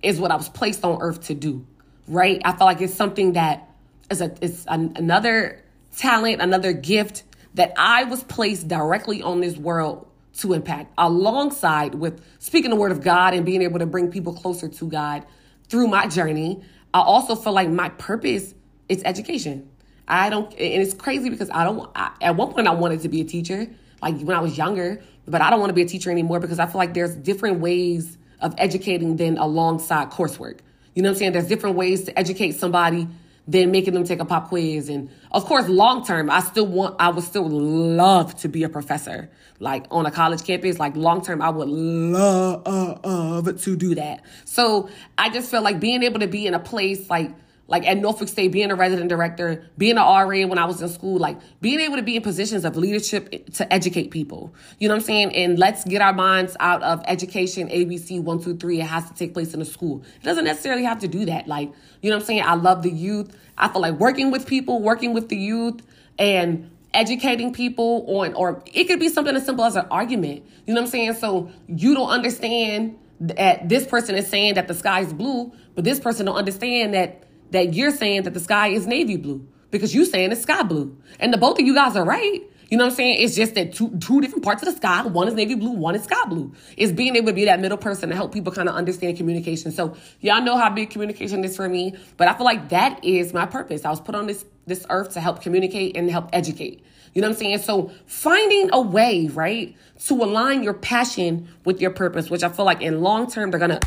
is 0.02 0.20
what 0.20 0.30
I 0.30 0.36
was 0.36 0.48
placed 0.48 0.84
on 0.84 1.00
earth 1.00 1.26
to 1.26 1.34
do, 1.34 1.66
right? 2.08 2.40
I 2.44 2.56
feel 2.56 2.66
like 2.66 2.80
it's 2.80 2.94
something 2.94 3.34
that 3.34 3.68
is 4.10 4.20
a 4.20 4.34
it's 4.40 4.64
an, 4.66 4.94
another 4.96 5.62
talent, 5.96 6.40
another 6.40 6.72
gift 6.72 7.24
that 7.54 7.72
I 7.76 8.04
was 8.04 8.22
placed 8.22 8.68
directly 8.68 9.22
on 9.22 9.40
this 9.40 9.56
world 9.56 10.06
to 10.38 10.52
impact 10.52 10.92
alongside 10.96 11.94
with 11.94 12.24
speaking 12.38 12.70
the 12.70 12.76
word 12.76 12.92
of 12.92 13.02
God 13.02 13.34
and 13.34 13.44
being 13.44 13.62
able 13.62 13.80
to 13.80 13.86
bring 13.86 14.10
people 14.10 14.32
closer 14.32 14.68
to 14.68 14.88
God 14.88 15.26
through 15.68 15.88
my 15.88 16.06
journey. 16.06 16.62
I 16.94 17.00
also 17.00 17.34
feel 17.34 17.52
like 17.52 17.68
my 17.68 17.88
purpose 17.90 18.54
is 18.88 19.02
education. 19.04 19.68
I 20.08 20.28
don't, 20.28 20.50
and 20.52 20.82
it's 20.82 20.94
crazy 20.94 21.30
because 21.30 21.50
I 21.50 21.64
don't, 21.64 21.90
I, 21.94 22.12
at 22.20 22.36
one 22.36 22.52
point 22.52 22.66
I 22.66 22.72
wanted 22.74 23.02
to 23.02 23.08
be 23.08 23.20
a 23.20 23.24
teacher, 23.24 23.68
like 24.02 24.20
when 24.20 24.36
I 24.36 24.40
was 24.40 24.56
younger, 24.56 25.00
but 25.26 25.40
I 25.40 25.50
don't 25.50 25.60
want 25.60 25.70
to 25.70 25.74
be 25.74 25.82
a 25.82 25.86
teacher 25.86 26.10
anymore 26.10 26.40
because 26.40 26.58
I 26.58 26.66
feel 26.66 26.78
like 26.78 26.94
there's 26.94 27.14
different 27.14 27.60
ways 27.60 28.18
of 28.40 28.54
educating 28.58 29.16
than 29.16 29.38
alongside 29.38 30.10
coursework. 30.10 30.60
You 30.94 31.02
know 31.02 31.10
what 31.10 31.14
I'm 31.14 31.18
saying? 31.18 31.32
There's 31.32 31.46
different 31.46 31.76
ways 31.76 32.04
to 32.04 32.18
educate 32.18 32.52
somebody 32.52 33.08
than 33.46 33.70
making 33.70 33.94
them 33.94 34.04
take 34.04 34.20
a 34.20 34.24
pop 34.24 34.48
quiz. 34.48 34.88
And 34.88 35.10
of 35.32 35.44
course, 35.44 35.68
long 35.68 36.04
term, 36.04 36.30
I 36.30 36.40
still 36.40 36.66
want, 36.66 36.96
I 36.98 37.10
would 37.10 37.24
still 37.24 37.48
love 37.48 38.36
to 38.40 38.48
be 38.48 38.62
a 38.62 38.68
professor, 38.68 39.30
like 39.58 39.86
on 39.90 40.06
a 40.06 40.10
college 40.10 40.44
campus. 40.44 40.78
Like 40.78 40.96
long 40.96 41.24
term, 41.24 41.42
I 41.42 41.50
would 41.50 41.68
love 41.68 43.62
to 43.62 43.76
do 43.76 43.94
that. 43.96 44.22
So 44.44 44.88
I 45.18 45.30
just 45.30 45.50
feel 45.50 45.62
like 45.62 45.80
being 45.80 46.02
able 46.02 46.20
to 46.20 46.28
be 46.28 46.46
in 46.46 46.54
a 46.54 46.60
place 46.60 47.08
like, 47.10 47.32
like 47.70 47.86
at 47.86 47.96
Norfolk 47.96 48.28
State, 48.28 48.50
being 48.50 48.70
a 48.70 48.74
resident 48.74 49.08
director, 49.08 49.64
being 49.78 49.96
an 49.96 50.02
RA 50.02 50.44
when 50.46 50.58
I 50.58 50.64
was 50.64 50.82
in 50.82 50.88
school, 50.88 51.18
like 51.18 51.38
being 51.60 51.78
able 51.78 51.96
to 51.96 52.02
be 52.02 52.16
in 52.16 52.22
positions 52.22 52.64
of 52.64 52.76
leadership 52.76 53.30
to 53.54 53.72
educate 53.72 54.10
people. 54.10 54.52
You 54.80 54.88
know 54.88 54.94
what 54.94 55.02
I'm 55.02 55.06
saying? 55.06 55.36
And 55.36 55.56
let's 55.56 55.84
get 55.84 56.02
our 56.02 56.12
minds 56.12 56.56
out 56.58 56.82
of 56.82 57.00
education, 57.06 57.68
ABC, 57.68 58.20
one, 58.20 58.42
two, 58.42 58.56
three. 58.56 58.80
It 58.80 58.86
has 58.86 59.08
to 59.08 59.14
take 59.14 59.32
place 59.32 59.54
in 59.54 59.62
a 59.62 59.64
school. 59.64 60.02
It 60.20 60.24
doesn't 60.24 60.44
necessarily 60.44 60.82
have 60.82 60.98
to 60.98 61.08
do 61.08 61.24
that. 61.26 61.46
Like, 61.46 61.72
you 62.02 62.10
know 62.10 62.16
what 62.16 62.22
I'm 62.22 62.26
saying? 62.26 62.42
I 62.44 62.54
love 62.54 62.82
the 62.82 62.90
youth. 62.90 63.36
I 63.56 63.68
feel 63.68 63.82
like 63.82 63.94
working 63.94 64.32
with 64.32 64.46
people, 64.48 64.82
working 64.82 65.14
with 65.14 65.28
the 65.28 65.36
youth, 65.36 65.80
and 66.18 66.70
educating 66.92 67.52
people 67.52 68.04
on, 68.18 68.34
or 68.34 68.64
it 68.66 68.84
could 68.84 68.98
be 68.98 69.08
something 69.08 69.36
as 69.36 69.46
simple 69.46 69.64
as 69.64 69.76
an 69.76 69.86
argument. 69.92 70.44
You 70.66 70.74
know 70.74 70.80
what 70.80 70.86
I'm 70.86 70.90
saying? 70.90 71.14
So 71.14 71.52
you 71.68 71.94
don't 71.94 72.10
understand 72.10 72.98
that 73.20 73.68
this 73.68 73.86
person 73.86 74.16
is 74.16 74.26
saying 74.26 74.54
that 74.54 74.66
the 74.66 74.74
sky 74.74 75.02
is 75.02 75.12
blue, 75.12 75.52
but 75.76 75.84
this 75.84 76.00
person 76.00 76.26
don't 76.26 76.36
understand 76.36 76.94
that 76.94 77.24
that 77.50 77.74
you're 77.74 77.90
saying 77.90 78.22
that 78.22 78.34
the 78.34 78.40
sky 78.40 78.68
is 78.68 78.86
navy 78.86 79.16
blue 79.16 79.46
because 79.70 79.94
you're 79.94 80.04
saying 80.04 80.32
it's 80.32 80.42
sky 80.42 80.62
blue. 80.62 80.96
And 81.18 81.32
the 81.32 81.38
both 81.38 81.58
of 81.58 81.66
you 81.66 81.74
guys 81.74 81.96
are 81.96 82.04
right. 82.04 82.42
You 82.70 82.78
know 82.78 82.84
what 82.84 82.90
I'm 82.90 82.96
saying? 82.96 83.16
It's 83.20 83.34
just 83.34 83.56
that 83.56 83.74
two 83.74 83.90
two 83.98 84.20
different 84.20 84.44
parts 84.44 84.62
of 84.62 84.72
the 84.72 84.76
sky. 84.76 85.02
One 85.02 85.26
is 85.26 85.34
navy 85.34 85.56
blue, 85.56 85.72
one 85.72 85.96
is 85.96 86.04
sky 86.04 86.24
blue. 86.28 86.52
It's 86.76 86.92
being 86.92 87.16
able 87.16 87.26
to 87.26 87.32
be 87.32 87.46
that 87.46 87.58
middle 87.58 87.76
person 87.76 88.10
to 88.10 88.14
help 88.14 88.32
people 88.32 88.52
kind 88.52 88.68
of 88.68 88.76
understand 88.76 89.16
communication. 89.16 89.72
So 89.72 89.96
y'all 90.20 90.40
know 90.40 90.56
how 90.56 90.70
big 90.70 90.90
communication 90.90 91.42
is 91.42 91.56
for 91.56 91.68
me, 91.68 91.96
but 92.16 92.28
I 92.28 92.34
feel 92.34 92.44
like 92.44 92.68
that 92.68 93.04
is 93.04 93.34
my 93.34 93.44
purpose. 93.44 93.84
I 93.84 93.90
was 93.90 94.00
put 94.00 94.14
on 94.14 94.28
this 94.28 94.44
this 94.66 94.86
earth 94.88 95.14
to 95.14 95.20
help 95.20 95.42
communicate 95.42 95.96
and 95.96 96.08
help 96.08 96.28
educate. 96.32 96.84
You 97.12 97.22
know 97.22 97.28
what 97.28 97.34
I'm 97.34 97.40
saying? 97.40 97.58
So 97.58 97.90
finding 98.06 98.70
a 98.72 98.80
way, 98.80 99.26
right, 99.26 99.74
to 100.06 100.14
align 100.14 100.62
your 100.62 100.74
passion 100.74 101.48
with 101.64 101.80
your 101.80 101.90
purpose, 101.90 102.30
which 102.30 102.44
I 102.44 102.50
feel 102.50 102.64
like 102.64 102.82
in 102.82 103.00
long 103.00 103.28
term 103.28 103.50
they're 103.50 103.58
gonna 103.58 103.80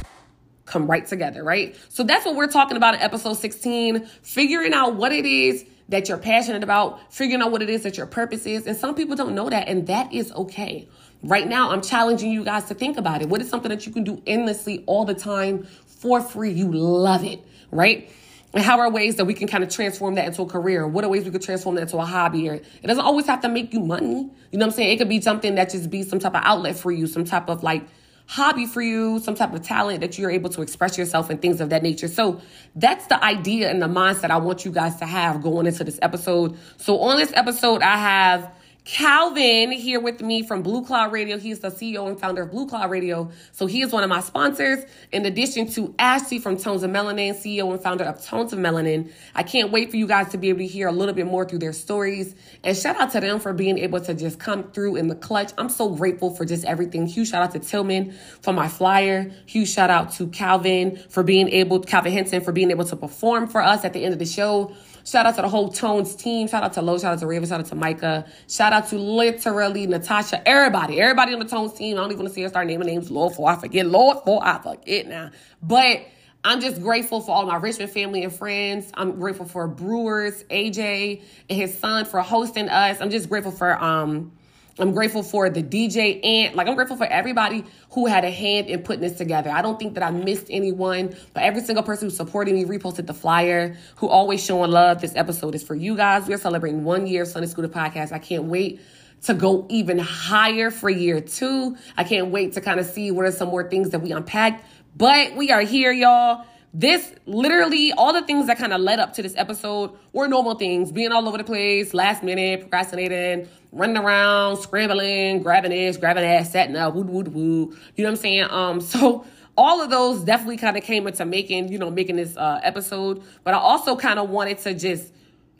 come 0.65 0.87
right 0.87 1.05
together, 1.05 1.43
right? 1.43 1.75
So 1.89 2.03
that's 2.03 2.25
what 2.25 2.35
we're 2.35 2.47
talking 2.47 2.77
about 2.77 2.95
in 2.95 3.01
episode 3.01 3.33
16, 3.33 4.05
figuring 4.21 4.73
out 4.73 4.95
what 4.95 5.11
it 5.11 5.25
is 5.25 5.65
that 5.89 6.07
you're 6.07 6.17
passionate 6.17 6.63
about, 6.63 7.13
figuring 7.13 7.41
out 7.41 7.51
what 7.51 7.61
it 7.61 7.69
is 7.69 7.83
that 7.83 7.97
your 7.97 8.05
purpose 8.05 8.45
is. 8.45 8.65
And 8.65 8.75
some 8.77 8.95
people 8.95 9.15
don't 9.15 9.35
know 9.35 9.49
that, 9.49 9.67
and 9.67 9.87
that 9.87 10.13
is 10.13 10.31
okay. 10.31 10.87
Right 11.21 11.47
now, 11.47 11.71
I'm 11.71 11.81
challenging 11.81 12.31
you 12.31 12.43
guys 12.43 12.65
to 12.65 12.73
think 12.73 12.97
about 12.97 13.21
it. 13.21 13.29
What 13.29 13.41
is 13.41 13.49
something 13.49 13.69
that 13.69 13.85
you 13.85 13.91
can 13.91 14.03
do 14.03 14.21
endlessly 14.25 14.83
all 14.87 15.05
the 15.05 15.13
time 15.13 15.63
for 15.85 16.21
free? 16.21 16.51
You 16.51 16.71
love 16.71 17.23
it, 17.23 17.45
right? 17.71 18.09
And 18.53 18.63
how 18.63 18.79
are 18.79 18.89
ways 18.89 19.15
that 19.15 19.25
we 19.25 19.33
can 19.33 19.47
kind 19.47 19.63
of 19.63 19.69
transform 19.69 20.15
that 20.15 20.27
into 20.27 20.43
a 20.43 20.45
career? 20.45 20.87
What 20.87 21.03
are 21.03 21.09
ways 21.09 21.25
we 21.25 21.31
could 21.31 21.41
transform 21.41 21.75
that 21.75 21.81
into 21.81 21.97
a 21.97 22.05
hobby? 22.05 22.49
Or 22.49 22.53
it 22.53 22.85
doesn't 22.87 23.03
always 23.03 23.25
have 23.25 23.41
to 23.41 23.49
make 23.49 23.73
you 23.73 23.79
money. 23.79 24.29
You 24.51 24.59
know 24.59 24.65
what 24.65 24.65
I'm 24.65 24.71
saying? 24.71 24.91
It 24.91 24.97
could 24.97 25.09
be 25.09 25.21
something 25.21 25.55
that 25.55 25.71
just 25.71 25.89
be 25.89 26.03
some 26.03 26.19
type 26.19 26.35
of 26.35 26.41
outlet 26.43 26.77
for 26.77 26.91
you, 26.91 27.07
some 27.07 27.25
type 27.25 27.49
of 27.49 27.63
like 27.63 27.87
hobby 28.25 28.65
for 28.65 28.81
you, 28.81 29.19
some 29.19 29.35
type 29.35 29.53
of 29.53 29.61
talent 29.61 30.01
that 30.01 30.17
you're 30.17 30.31
able 30.31 30.49
to 30.51 30.61
express 30.61 30.97
yourself 30.97 31.29
and 31.29 31.41
things 31.41 31.61
of 31.61 31.69
that 31.69 31.83
nature. 31.83 32.07
So 32.07 32.41
that's 32.75 33.07
the 33.07 33.23
idea 33.23 33.69
and 33.69 33.81
the 33.81 33.87
mindset 33.87 34.29
I 34.31 34.37
want 34.37 34.65
you 34.65 34.71
guys 34.71 34.95
to 34.97 35.05
have 35.05 35.41
going 35.41 35.67
into 35.67 35.83
this 35.83 35.99
episode. 36.01 36.57
So 36.77 36.99
on 36.99 37.17
this 37.17 37.31
episode, 37.35 37.81
I 37.81 37.97
have 37.97 38.51
Calvin 38.85 39.71
here 39.71 40.01
with 40.01 40.19
me 40.19 40.45
from 40.45 40.61
Blue 40.61 40.83
Cloud 40.83 41.13
Radio. 41.13 41.37
He's 41.39 41.59
the 41.59 41.69
CEO 41.69 42.09
and 42.09 42.19
founder 42.19 42.41
of 42.41 42.51
Blue 42.51 42.67
Cloud 42.67 42.91
Radio. 42.91 43.31
So 43.53 43.65
he 43.65 43.81
is 43.81 43.93
one 43.93 44.03
of 44.03 44.09
my 44.09 44.19
sponsors, 44.19 44.83
in 45.13 45.25
addition 45.25 45.69
to 45.71 45.95
Ashley 45.97 46.37
from 46.37 46.57
Tones 46.57 46.83
of 46.83 46.91
Melanin, 46.91 47.33
CEO 47.33 47.71
and 47.71 47.81
founder 47.81 48.03
of 48.03 48.21
Tones 48.21 48.51
of 48.51 48.59
Melanin. 48.59 49.09
I 49.35 49.43
can't 49.43 49.71
wait 49.71 49.89
for 49.89 49.95
you 49.95 50.05
guys 50.05 50.29
to 50.29 50.37
be 50.37 50.49
able 50.49 50.59
to 50.59 50.67
hear 50.67 50.89
a 50.89 50.91
little 50.91 51.15
bit 51.15 51.27
more 51.27 51.45
through 51.45 51.59
their 51.59 51.71
stories. 51.71 52.35
And 52.65 52.75
shout 52.75 52.99
out 52.99 53.11
to 53.13 53.21
them 53.21 53.39
for 53.39 53.53
being 53.53 53.77
able 53.77 54.01
to 54.01 54.13
just 54.13 54.37
come 54.37 54.69
through 54.71 54.97
in 54.97 55.07
the 55.07 55.15
clutch. 55.15 55.53
I'm 55.57 55.69
so 55.69 55.89
grateful 55.95 56.35
for 56.35 56.43
just 56.43 56.65
everything. 56.65 57.07
Huge 57.07 57.29
shout 57.29 57.41
out 57.41 57.51
to 57.51 57.59
Tillman 57.59 58.11
for 58.41 58.51
my 58.51 58.67
flyer. 58.67 59.31
Huge 59.45 59.69
shout 59.69 59.91
out 59.91 60.11
to 60.13 60.27
Calvin 60.27 60.97
for 61.07 61.23
being 61.23 61.47
able, 61.47 61.79
Calvin 61.79 62.11
Henson 62.11 62.41
for 62.41 62.51
being 62.51 62.69
able 62.69 62.83
to 62.85 62.97
perform 62.97 63.47
for 63.47 63.61
us 63.61 63.85
at 63.85 63.93
the 63.93 64.03
end 64.03 64.11
of 64.11 64.19
the 64.19 64.25
show. 64.25 64.73
Shout 65.05 65.25
out 65.25 65.35
to 65.35 65.41
the 65.41 65.49
whole 65.49 65.69
Tones 65.69 66.15
team. 66.15 66.47
Shout 66.47 66.63
out 66.63 66.73
to 66.73 66.81
Lo. 66.81 66.97
Shout 66.97 67.13
out 67.13 67.19
to 67.19 67.27
Raven. 67.27 67.47
Shout 67.47 67.59
out 67.59 67.65
to 67.67 67.75
Micah. 67.75 68.25
Shout 68.47 68.73
out 68.73 68.87
to 68.89 68.97
literally 68.97 69.85
Natasha. 69.87 70.47
Everybody. 70.47 71.01
Everybody 71.01 71.33
on 71.33 71.39
the 71.39 71.45
Tones 71.45 71.73
team. 71.73 71.97
I 71.97 72.01
don't 72.01 72.11
even 72.11 72.19
want 72.19 72.29
to 72.29 72.33
see 72.33 72.41
her 72.43 72.49
start 72.49 72.67
naming 72.67 72.87
names. 72.87 73.11
Lord, 73.11 73.33
for 73.33 73.49
I 73.49 73.55
forget. 73.55 73.85
Lord, 73.85 74.19
for 74.23 74.43
I 74.43 74.61
forget 74.61 75.07
now. 75.07 75.31
But 75.61 76.05
I'm 76.45 76.61
just 76.61 76.81
grateful 76.81 77.21
for 77.21 77.31
all 77.31 77.45
my 77.45 77.57
Richmond 77.57 77.91
family 77.91 78.23
and 78.23 78.33
friends. 78.33 78.91
I'm 78.95 79.19
grateful 79.19 79.45
for 79.45 79.67
Brewers, 79.67 80.43
AJ, 80.45 81.21
and 81.49 81.59
his 81.59 81.77
son 81.77 82.05
for 82.05 82.21
hosting 82.21 82.69
us. 82.69 82.99
I'm 83.01 83.09
just 83.09 83.29
grateful 83.29 83.51
for 83.51 83.81
um 83.83 84.31
I'm 84.79 84.91
grateful 84.91 85.21
for 85.21 85.49
the 85.51 85.61
DJ 85.61 86.19
and 86.23 86.55
like 86.55 86.67
I'm 86.67 86.75
grateful 86.75 86.97
for 86.97 87.05
everybody 87.05 87.63
who 87.91 88.07
had 88.07 88.25
a 88.25 88.31
hand 88.31 88.67
in 88.67 88.81
putting 88.81 89.01
this 89.01 89.17
together. 89.17 89.51
I 89.51 89.61
don't 89.61 89.77
think 89.77 89.93
that 89.93 90.03
I 90.03 90.09
missed 90.09 90.47
anyone, 90.49 91.15
but 91.33 91.43
every 91.43 91.61
single 91.61 91.83
person 91.83 92.09
who 92.09 92.15
supported 92.15 92.55
me, 92.55 92.65
reposted 92.65 93.05
the 93.05 93.13
flyer, 93.13 93.77
who 93.97 94.07
always 94.07 94.43
showing 94.43 94.71
love. 94.71 94.99
This 94.99 95.15
episode 95.15 95.53
is 95.53 95.61
for 95.63 95.75
you 95.75 95.95
guys. 95.95 96.27
We're 96.27 96.39
celebrating 96.39 96.83
one 96.83 97.05
year 97.05 97.21
of 97.21 97.27
Sunday 97.27 97.47
School 97.47 97.67
podcast. 97.67 98.11
I 98.11 98.19
can't 98.19 98.45
wait 98.45 98.81
to 99.23 99.35
go 99.35 99.67
even 99.69 99.99
higher 99.99 100.71
for 100.71 100.89
year 100.89 101.21
two. 101.21 101.77
I 101.95 102.03
can't 102.03 102.29
wait 102.29 102.53
to 102.53 102.61
kind 102.61 102.79
of 102.79 102.87
see 102.87 103.11
what 103.11 103.25
are 103.25 103.31
some 103.31 103.49
more 103.49 103.69
things 103.69 103.91
that 103.91 103.99
we 103.99 104.11
unpacked. 104.11 104.65
But 104.95 105.35
we 105.35 105.51
are 105.51 105.61
here, 105.61 105.91
y'all. 105.91 106.45
This 106.73 107.13
literally, 107.27 107.93
all 107.93 108.13
the 108.13 108.23
things 108.23 108.47
that 108.47 108.57
kind 108.57 108.73
of 108.73 108.81
led 108.81 108.97
up 108.97 109.13
to 109.13 109.21
this 109.21 109.35
episode 109.37 109.91
were 110.11 110.27
normal 110.27 110.55
things 110.55 110.91
being 110.91 111.11
all 111.11 111.27
over 111.27 111.37
the 111.37 111.43
place, 111.43 111.93
last 111.93 112.23
minute, 112.23 112.61
procrastinating, 112.61 113.47
running 113.73 113.97
around, 113.97 114.57
scrambling, 114.57 115.41
grabbing 115.41 115.71
this, 115.71 115.97
grabbing 115.97 116.23
that, 116.23 116.47
setting 116.47 116.75
up, 116.75 116.93
woo, 116.93 117.01
woo, 117.01 117.23
woo. 117.23 117.77
You 117.95 118.03
know 118.03 118.09
what 118.09 118.09
I'm 118.09 118.15
saying? 118.15 118.43
Um, 118.49 118.81
so 118.93 119.25
all 119.57 119.81
of 119.81 119.89
those 119.89 120.23
definitely 120.23 120.57
kind 120.57 120.77
of 120.77 120.83
came 120.83 121.05
into 121.07 121.25
making, 121.25 121.71
you 121.71 121.77
know, 121.77 121.91
making 121.91 122.15
this 122.15 122.37
uh, 122.37 122.59
episode. 122.63 123.23
But 123.43 123.53
I 123.53 123.57
also 123.57 123.95
kind 123.95 124.19
of 124.19 124.29
wanted 124.29 124.59
to 124.59 124.73
just 124.73 125.11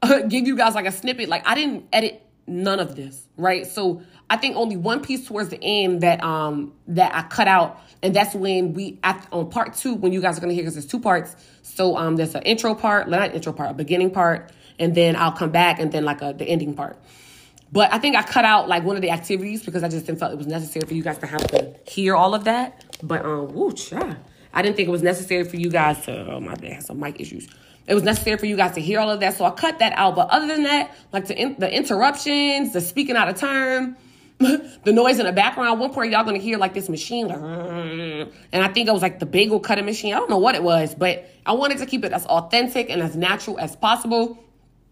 give 0.30 0.48
you 0.48 0.56
guys 0.56 0.76
like 0.76 0.86
a 0.86 0.92
snippet. 0.92 1.30
Like, 1.30 1.48
I 1.48 1.56
didn't 1.56 1.88
edit 1.92 2.22
none 2.48 2.80
of 2.80 2.96
this, 2.96 3.28
right? 3.38 3.66
So 3.66 4.02
I 4.30 4.38
think 4.38 4.56
only 4.56 4.78
one 4.78 5.02
piece 5.02 5.28
towards 5.28 5.50
the 5.50 5.60
end 5.62 6.02
that 6.02 6.24
um 6.24 6.74
that 6.88 7.16
I 7.16 7.24
cut 7.24 7.48
out, 7.48 7.80
and 8.02 8.16
that's 8.16 8.36
when 8.36 8.74
we 8.74 9.00
at, 9.04 9.28
on 9.32 9.50
part 9.50 9.76
two 9.76 9.94
when 9.94 10.12
you 10.12 10.22
guys 10.22 10.38
are 10.38 10.42
gonna 10.42 10.54
hear 10.54 10.64
because 10.64 10.74
there's 10.76 10.86
two 10.86 11.00
parts. 11.00 11.36
So 11.62 11.98
um 11.98 12.16
there's 12.16 12.36
an 12.36 12.44
intro 12.44 12.76
part, 12.76 13.10
not 13.10 13.34
intro 13.34 13.54
part, 13.54 13.72
a 13.72 13.74
beginning 13.74 14.12
part, 14.12 14.52
and 14.80 14.96
then 14.96 15.16
I'll 15.16 15.32
come 15.32 15.52
back 15.52 15.80
and 15.80 15.92
then 15.92 16.04
like 16.04 16.22
a 16.22 16.34
the 16.34 16.46
ending 16.46 16.74
part. 16.74 16.98
But 17.74 17.92
I 17.92 17.98
think 17.98 18.16
I 18.16 18.22
cut 18.22 18.46
out 18.46 18.70
like 18.70 18.84
one 18.84 18.96
of 18.96 19.02
the 19.02 19.10
activities 19.10 19.64
because 19.64 19.84
I 19.84 19.90
just 19.90 20.06
didn't 20.06 20.20
felt 20.20 20.32
it 20.32 20.38
was 20.38 20.46
necessary 20.46 20.86
for 20.86 20.94
you 20.94 21.02
guys 21.02 21.18
to 21.18 21.26
have 21.26 21.48
to 21.48 21.76
hear 21.88 22.16
all 22.16 22.36
of 22.36 22.44
that. 22.44 22.86
But 23.02 23.26
um, 23.26 23.52
woo, 23.52 23.74
yeah. 23.92 24.18
I 24.54 24.62
didn't 24.62 24.76
think 24.76 24.88
it 24.88 24.92
was 24.92 25.02
necessary 25.02 25.44
for 25.44 25.56
you 25.56 25.72
guys 25.72 26.06
to. 26.06 26.34
Oh 26.34 26.40
my 26.40 26.54
bad, 26.54 26.70
I 26.70 26.74
have 26.76 26.84
some 26.84 27.00
mic 27.00 27.20
issues. 27.20 27.50
It 27.88 27.96
was 27.96 28.04
necessary 28.04 28.38
for 28.38 28.46
you 28.46 28.56
guys 28.56 28.76
to 28.76 28.80
hear 28.80 29.00
all 29.00 29.10
of 29.10 29.20
that, 29.22 29.34
so 29.34 29.44
I 29.44 29.50
cut 29.50 29.80
that 29.80 29.92
out. 29.94 30.16
But 30.16 30.30
other 30.30 30.46
than 30.46 30.64
that, 30.64 30.96
like 31.12 31.26
the 31.26 31.36
in, 31.36 31.56
the 31.58 31.76
interruptions, 31.76 32.74
the 32.74 32.80
speaking 32.80 33.16
out 33.16 33.28
of 33.28 33.38
turn, 33.38 33.98
the 34.38 34.94
noise 34.94 35.18
in 35.18 35.26
the 35.26 35.32
background. 35.32 35.80
One 35.80 35.92
point, 35.92 36.12
y'all 36.12 36.24
gonna 36.24 36.38
hear 36.38 36.60
like 36.60 36.76
this 36.76 36.90
machine, 36.90 37.28
like, 37.28 37.40
and 37.40 38.64
I 38.64 38.68
think 38.68 38.88
it 38.88 38.94
was 38.94 39.02
like 39.02 39.18
the 39.18 39.26
bagel 39.26 39.60
cutting 39.60 39.86
machine. 39.86 40.14
I 40.14 40.18
don't 40.18 40.30
know 40.30 40.38
what 40.38 40.54
it 40.54 40.62
was, 40.62 40.94
but 40.94 41.28
I 41.44 41.54
wanted 41.54 41.80
to 41.80 41.88
keep 41.88 42.06
it 42.06 42.12
as 42.12 42.28
authentic 42.28 42.92
and 42.92 43.02
as 43.02 43.16
natural 43.16 43.58
as 43.58 43.76
possible. 43.76 44.38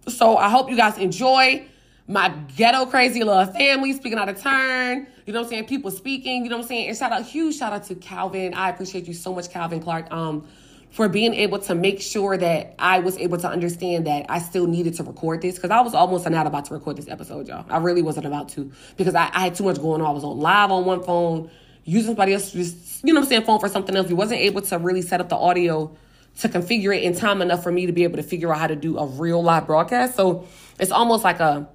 So 0.07 0.35
I 0.35 0.49
hope 0.49 0.71
you 0.71 0.75
guys 0.75 0.97
enjoy 0.97 1.67
my 2.11 2.29
ghetto 2.55 2.85
crazy 2.85 3.23
little 3.23 3.45
family 3.53 3.93
speaking 3.93 4.19
out 4.19 4.27
of 4.27 4.41
turn. 4.41 5.07
You 5.25 5.33
know 5.33 5.39
what 5.39 5.45
I'm 5.45 5.49
saying? 5.49 5.65
People 5.65 5.91
speaking. 5.91 6.43
You 6.43 6.49
know 6.49 6.57
what 6.57 6.63
I'm 6.63 6.67
saying? 6.67 6.89
And 6.89 6.97
shout 6.97 7.11
out, 7.11 7.25
huge 7.25 7.57
shout 7.57 7.71
out 7.71 7.83
to 7.85 7.95
Calvin. 7.95 8.53
I 8.53 8.69
appreciate 8.69 9.07
you 9.07 9.13
so 9.13 9.33
much, 9.33 9.49
Calvin 9.49 9.81
Clark. 9.81 10.11
Um, 10.11 10.45
for 10.89 11.07
being 11.07 11.33
able 11.33 11.57
to 11.57 11.73
make 11.73 12.01
sure 12.01 12.35
that 12.35 12.75
I 12.77 12.99
was 12.99 13.17
able 13.17 13.37
to 13.37 13.47
understand 13.47 14.07
that 14.07 14.25
I 14.27 14.39
still 14.39 14.67
needed 14.67 14.93
to 14.95 15.03
record 15.03 15.41
this 15.41 15.55
because 15.55 15.71
I 15.71 15.79
was 15.79 15.93
almost 15.93 16.29
not 16.29 16.45
about 16.45 16.65
to 16.65 16.73
record 16.73 16.97
this 16.97 17.07
episode, 17.07 17.47
y'all. 17.47 17.65
I 17.69 17.77
really 17.77 18.01
wasn't 18.01 18.25
about 18.25 18.49
to 18.49 18.69
because 18.97 19.15
I, 19.15 19.29
I 19.33 19.39
had 19.39 19.55
too 19.55 19.63
much 19.63 19.81
going 19.81 20.01
on. 20.01 20.07
I 20.07 20.11
was 20.11 20.25
on 20.25 20.37
live 20.37 20.69
on 20.69 20.83
one 20.83 21.01
phone, 21.01 21.49
using 21.85 22.07
somebody 22.07 22.33
else's, 22.33 23.01
you 23.05 23.13
know 23.13 23.21
what 23.21 23.25
I'm 23.25 23.29
saying, 23.29 23.43
phone 23.45 23.61
for 23.61 23.69
something 23.69 23.95
else. 23.95 24.09
We 24.09 24.15
wasn't 24.15 24.41
able 24.41 24.61
to 24.63 24.77
really 24.79 25.01
set 25.01 25.21
up 25.21 25.29
the 25.29 25.37
audio 25.37 25.95
to 26.39 26.49
configure 26.49 26.95
it 26.95 27.03
in 27.03 27.15
time 27.15 27.41
enough 27.41 27.63
for 27.63 27.71
me 27.71 27.85
to 27.85 27.93
be 27.93 28.03
able 28.03 28.17
to 28.17 28.23
figure 28.23 28.51
out 28.51 28.59
how 28.59 28.67
to 28.67 28.75
do 28.75 28.97
a 28.97 29.05
real 29.05 29.41
live 29.41 29.67
broadcast. 29.67 30.15
So 30.15 30.45
it's 30.77 30.91
almost 30.91 31.23
like 31.23 31.39
a 31.39 31.69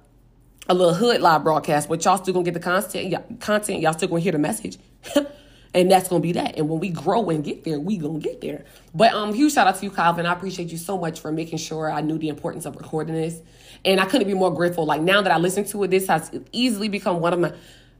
a 0.69 0.73
little 0.73 0.93
hood 0.93 1.21
live 1.21 1.43
broadcast, 1.43 1.87
but 1.89 2.03
y'all 2.03 2.17
still 2.17 2.33
gonna 2.33 2.43
get 2.43 2.53
the 2.53 2.59
content. 2.59 3.09
Y'all, 3.09 3.25
content, 3.39 3.81
y'all 3.81 3.93
still 3.93 4.09
gonna 4.09 4.21
hear 4.21 4.31
the 4.31 4.39
message. 4.39 4.77
and 5.73 5.91
that's 5.91 6.09
gonna 6.09 6.21
be 6.21 6.33
that. 6.33 6.57
And 6.57 6.69
when 6.69 6.79
we 6.79 6.89
grow 6.89 7.29
and 7.29 7.43
get 7.43 7.63
there, 7.63 7.79
we 7.79 7.97
gonna 7.97 8.19
get 8.19 8.41
there. 8.41 8.65
But 8.93 9.13
um, 9.13 9.33
huge 9.33 9.53
shout 9.53 9.67
out 9.67 9.75
to 9.77 9.85
you, 9.85 9.91
Calvin. 9.91 10.25
I 10.25 10.33
appreciate 10.33 10.71
you 10.71 10.77
so 10.77 10.97
much 10.97 11.19
for 11.19 11.31
making 11.31 11.59
sure 11.59 11.89
I 11.89 12.01
knew 12.01 12.17
the 12.17 12.29
importance 12.29 12.65
of 12.65 12.75
recording 12.75 13.15
this, 13.15 13.39
and 13.85 13.99
I 13.99 14.05
couldn't 14.05 14.27
be 14.27 14.33
more 14.33 14.53
grateful. 14.53 14.85
Like 14.85 15.01
now 15.01 15.21
that 15.21 15.31
I 15.31 15.37
listen 15.37 15.65
to 15.65 15.83
it, 15.83 15.91
this 15.91 16.07
has 16.07 16.31
easily 16.51 16.89
become 16.89 17.19
one 17.19 17.33
of 17.33 17.39
my. 17.39 17.53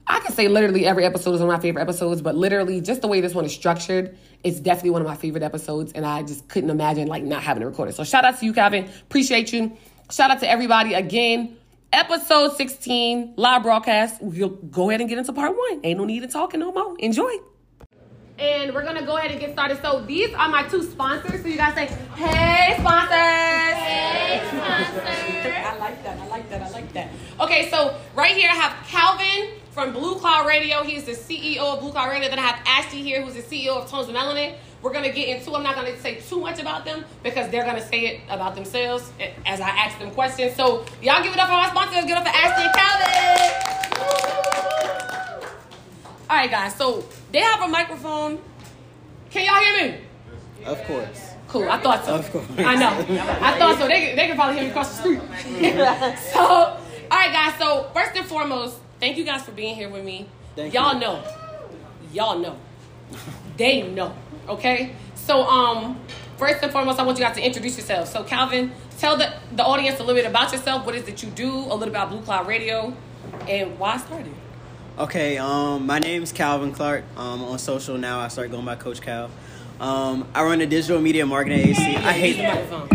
I 0.10 0.22
can 0.22 0.34
say 0.34 0.48
literally 0.48 0.86
every 0.86 1.04
episode 1.04 1.34
is 1.34 1.42
one 1.42 1.50
of 1.50 1.56
my 1.56 1.62
favorite 1.62 1.82
episodes, 1.82 2.22
but 2.22 2.34
literally 2.36 2.80
just 2.80 3.02
the 3.02 3.10
way 3.10 3.20
this 3.20 3.34
one 3.34 3.44
is 3.44 3.54
structured, 3.54 4.18
it's 4.42 4.58
definitely 4.58 4.92
one 4.92 5.02
of 5.02 5.08
my 5.08 5.18
favorite 5.18 5.44
episodes, 5.44 5.92
and 5.94 6.06
I 6.06 6.24
just 6.24 6.48
couldn't 6.48 6.70
imagine 6.70 7.08
like 7.08 7.24
not 7.24 7.44
having 7.44 7.62
it 7.62 7.66
recorded. 7.66 7.94
So 7.94 8.06
shout 8.06 8.24
out 8.24 8.40
to 8.40 8.46
you, 8.46 8.54
Calvin. 8.54 8.90
Appreciate 9.04 9.52
you. 9.52 9.76
Shout 10.10 10.32
out 10.32 10.40
to 10.40 10.50
everybody 10.50 10.94
again. 10.94 11.58
Episode 11.94 12.58
16, 12.58 13.36
live 13.38 13.64
broadcast. 13.64 14.22
We'll 14.22 14.50
go 14.50 14.90
ahead 14.90 15.00
and 15.00 15.10
get 15.10 15.20
into 15.20 15.32
part 15.32 15.56
one. 15.56 15.80
Ain't 15.86 15.98
no 15.98 16.04
need 16.04 16.20
to 16.20 16.28
talking 16.28 16.60
no 16.60 16.74
more. 16.74 16.98
Enjoy. 17.00 17.32
And 18.38 18.74
we're 18.74 18.84
gonna 18.84 19.06
go 19.06 19.16
ahead 19.18 19.32
and 19.32 19.40
get 19.40 19.54
started. 19.54 19.82
So 19.82 20.02
these 20.06 20.34
are 20.34 20.50
my 20.50 20.68
two 20.68 20.84
sponsors. 20.84 21.42
So 21.42 21.48
you 21.48 21.56
guys 21.56 21.74
say, 21.76 21.86
hey 22.16 22.76
sponsors. 22.78 23.78
Hey 23.78 24.42
sponsors. 24.48 25.06
I 25.66 25.78
like 25.80 26.04
that. 26.04 26.20
I 26.20 26.28
like 26.28 26.50
that. 26.50 26.62
I 26.62 26.70
like 26.72 26.94
that. 26.94 27.10
Okay, 27.40 27.70
so 27.70 27.98
right 28.16 28.36
here 28.36 28.50
I 28.52 28.56
have 28.56 28.86
Calvin 28.86 29.58
from 29.72 29.94
Blue 29.94 30.16
Cloud 30.16 30.46
Radio. 30.46 30.84
He's 30.84 31.06
the 31.06 31.14
CEO 31.14 31.60
of 31.60 31.80
Blue 31.80 31.92
Cloud 31.92 32.10
Radio. 32.10 32.30
Then 32.30 32.40
I 32.40 32.44
have 32.44 32.60
Ashley 32.68 33.02
here, 33.02 33.22
who's 33.22 33.36
the 33.36 33.42
CEO 33.42 33.78
of 33.78 33.90
Tones 33.90 34.10
of 34.10 34.16
Melanin. 34.16 34.56
We're 34.82 34.94
gonna 34.94 35.12
get 35.12 35.28
into. 35.30 35.54
I'm 35.54 35.64
not 35.64 35.76
gonna 35.76 35.98
say 36.00 36.16
too 36.16 36.40
much 36.40 36.60
about 36.60 36.86
them 36.86 37.04
because 37.24 37.50
they're 37.50 37.66
gonna 37.66 37.86
say 37.86 38.08
it 38.08 38.22
about 38.30 38.56
themselves 38.56 39.12
eh, 39.20 39.32
as 39.46 39.60
I 39.60 39.70
ask 39.70 39.98
them 40.00 40.12
questions. 40.12 40.56
So 40.56 40.86
y'all 41.02 41.24
give 41.24 41.34
it 41.34 41.40
up 41.40 41.48
for 41.48 41.56
my 41.56 41.70
sponsors. 41.70 42.06
Give 42.06 42.16
it 42.16 42.18
up 42.18 42.28
for 42.28 42.34
Ashley 42.36 42.66
and 42.66 42.74
Calvin. 42.76 43.78
All 46.30 46.36
right, 46.36 46.52
guys. 46.52 46.76
So 46.76 47.06
they 47.32 47.40
have 47.40 47.62
a 47.62 47.68
microphone. 47.68 48.40
Can 49.30 49.46
y'all 49.46 49.62
hear 49.62 49.88
me? 49.88 49.98
Of 50.66 50.84
course. 50.84 51.32
Cool. 51.48 51.70
I 51.70 51.80
thought 51.80 52.06
so. 52.06 52.16
Of 52.16 52.32
course. 52.32 52.46
I 52.58 52.76
know. 52.76 52.90
I 52.90 53.58
thought 53.58 53.80
so. 53.80 53.88
They, 53.88 54.14
they 54.16 54.28
can 54.28 54.36
probably 54.36 54.56
hear 54.56 54.64
me 54.66 54.70
across 54.70 54.98
the 54.98 55.02
street. 55.02 55.22
so, 56.34 56.40
all 56.40 56.78
right, 57.10 57.32
guys. 57.32 57.58
So 57.58 57.90
first 57.94 58.16
and 58.18 58.26
foremost, 58.26 58.78
thank 59.00 59.18
you 59.18 59.24
guys 59.24 59.44
for 59.44 59.52
being 59.52 59.76
here 59.76 59.90
with 59.90 60.04
me. 60.04 60.28
Thank 60.56 60.74
y'all 60.74 60.94
you. 60.96 61.00
know. 61.00 61.24
Y'all 62.12 62.40
know. 62.40 62.58
They 63.56 63.84
know. 63.84 64.14
Okay. 64.48 64.94
So, 65.16 65.44
um, 65.44 66.00
first 66.38 66.64
and 66.64 66.72
foremost, 66.72 67.00
I 67.00 67.04
want 67.04 67.18
you 67.18 67.24
guys 67.24 67.36
to 67.36 67.46
introduce 67.46 67.78
yourselves. 67.78 68.12
So, 68.12 68.24
Calvin, 68.24 68.72
tell 68.98 69.18
the 69.18 69.34
the 69.56 69.64
audience 69.64 70.00
a 70.00 70.04
little 70.04 70.16
bit 70.16 70.26
about 70.30 70.52
yourself. 70.52 70.86
What 70.86 70.96
is 70.96 71.08
it 71.08 71.22
you 71.24 71.30
do? 71.30 71.50
A 71.50 71.76
little 71.76 71.90
about 71.90 72.10
Blue 72.10 72.22
Cloud 72.22 72.48
Radio, 72.48 72.94
and 73.48 73.78
why 73.78 73.94
I 73.94 73.98
started. 73.98 74.34
Okay, 74.98 75.38
um, 75.38 75.86
my 75.86 76.00
is 76.00 76.32
Calvin 76.32 76.72
Clark. 76.72 77.04
Um, 77.16 77.44
on 77.44 77.60
social 77.60 77.98
now, 77.98 78.20
I 78.20 78.30
start 78.30 78.50
going 78.50 78.66
by 78.66 78.76
Coach 78.76 79.02
Cal. 79.02 79.30
Um, 79.80 80.28
I 80.34 80.44
run 80.44 80.60
a 80.62 80.66
digital 80.66 81.00
media 81.00 81.24
marketing 81.26 81.60
agency. 81.60 81.96
I 81.98 82.14
hate 82.14 82.38
the 82.38 82.44
microphone. 82.44 82.88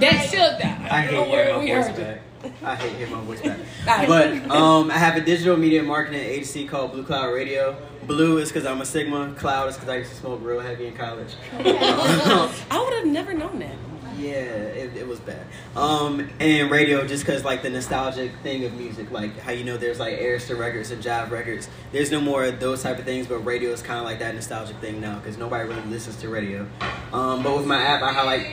That 0.00 0.28
should. 0.30 0.40
I 0.40 1.02
hate 1.02 1.10
Don't 1.10 1.28
hearing 1.28 1.56
worry, 1.56 1.74
my 1.74 1.82
we 1.82 1.82
voice 1.82 1.98
back. 1.98 2.22
I 2.64 2.74
hate 2.74 2.96
hearing 2.96 3.12
my 3.12 3.20
voice 3.20 3.40
back. 3.40 3.58
But 4.08 4.50
um, 4.50 4.90
I 4.90 4.98
have 4.98 5.16
a 5.16 5.20
digital 5.20 5.56
media 5.56 5.82
marketing 5.82 6.20
agency 6.20 6.66
called 6.66 6.92
Blue 6.92 7.04
Cloud 7.04 7.32
Radio. 7.32 7.76
Blue 8.06 8.38
is 8.38 8.48
because 8.48 8.66
I'm 8.66 8.80
a 8.80 8.86
Sigma. 8.86 9.34
Cloud 9.36 9.68
is 9.68 9.76
because 9.76 9.88
I 9.88 9.96
used 9.98 10.10
to 10.10 10.16
smoke 10.16 10.40
real 10.42 10.60
heavy 10.60 10.86
in 10.86 10.94
college. 10.94 11.34
I 11.58 12.84
would 12.84 12.94
have 12.94 13.06
never 13.06 13.32
known 13.32 13.58
that. 13.60 13.76
Yeah, 14.18 14.34
it, 14.34 14.96
it 14.96 15.06
was 15.06 15.20
bad. 15.20 15.44
Um, 15.74 16.28
and 16.38 16.70
radio, 16.70 17.04
just 17.06 17.24
because 17.24 17.44
like 17.44 17.62
the 17.62 17.70
nostalgic 17.70 18.32
thing 18.42 18.64
of 18.64 18.74
music, 18.74 19.10
like 19.10 19.36
how 19.38 19.52
you 19.52 19.64
know 19.64 19.76
there's 19.76 19.98
like 19.98 20.18
Arista 20.18 20.56
records 20.56 20.90
and 20.90 21.02
Jive 21.02 21.30
records. 21.30 21.68
There's 21.92 22.10
no 22.10 22.20
more 22.20 22.44
of 22.44 22.60
those 22.60 22.82
type 22.82 22.98
of 22.98 23.04
things, 23.04 23.26
but 23.26 23.38
radio 23.38 23.70
is 23.70 23.82
kind 23.82 23.98
of 23.98 24.04
like 24.04 24.18
that 24.20 24.34
nostalgic 24.34 24.76
thing 24.76 25.00
now 25.00 25.18
because 25.18 25.38
nobody 25.38 25.68
really 25.68 25.82
listens 25.88 26.16
to 26.16 26.28
radio. 26.28 26.66
Um, 27.12 27.42
but 27.42 27.56
with 27.56 27.66
my 27.66 27.80
app, 27.80 28.02
I 28.02 28.12
highlight. 28.12 28.46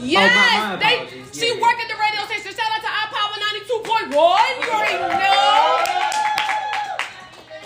Yes, 0.00 0.30
my 0.58 0.76
they. 0.76 0.94
apologies. 0.94 1.30
She 1.38 1.46
Yeah, 1.48 1.54
yeah. 1.54 1.82
at 1.82 1.88
the 1.88 1.94
radio 1.98 2.22
station. 2.26 2.52
Shout 2.56 2.70
out 2.72 2.82
to 2.82 2.88
iPower 2.88 3.36
ninety 3.40 3.62
two 3.66 3.80
point 3.84 4.14
one. 4.14 4.54
You 4.62 4.70
already 4.70 4.98
know. 5.14 5.78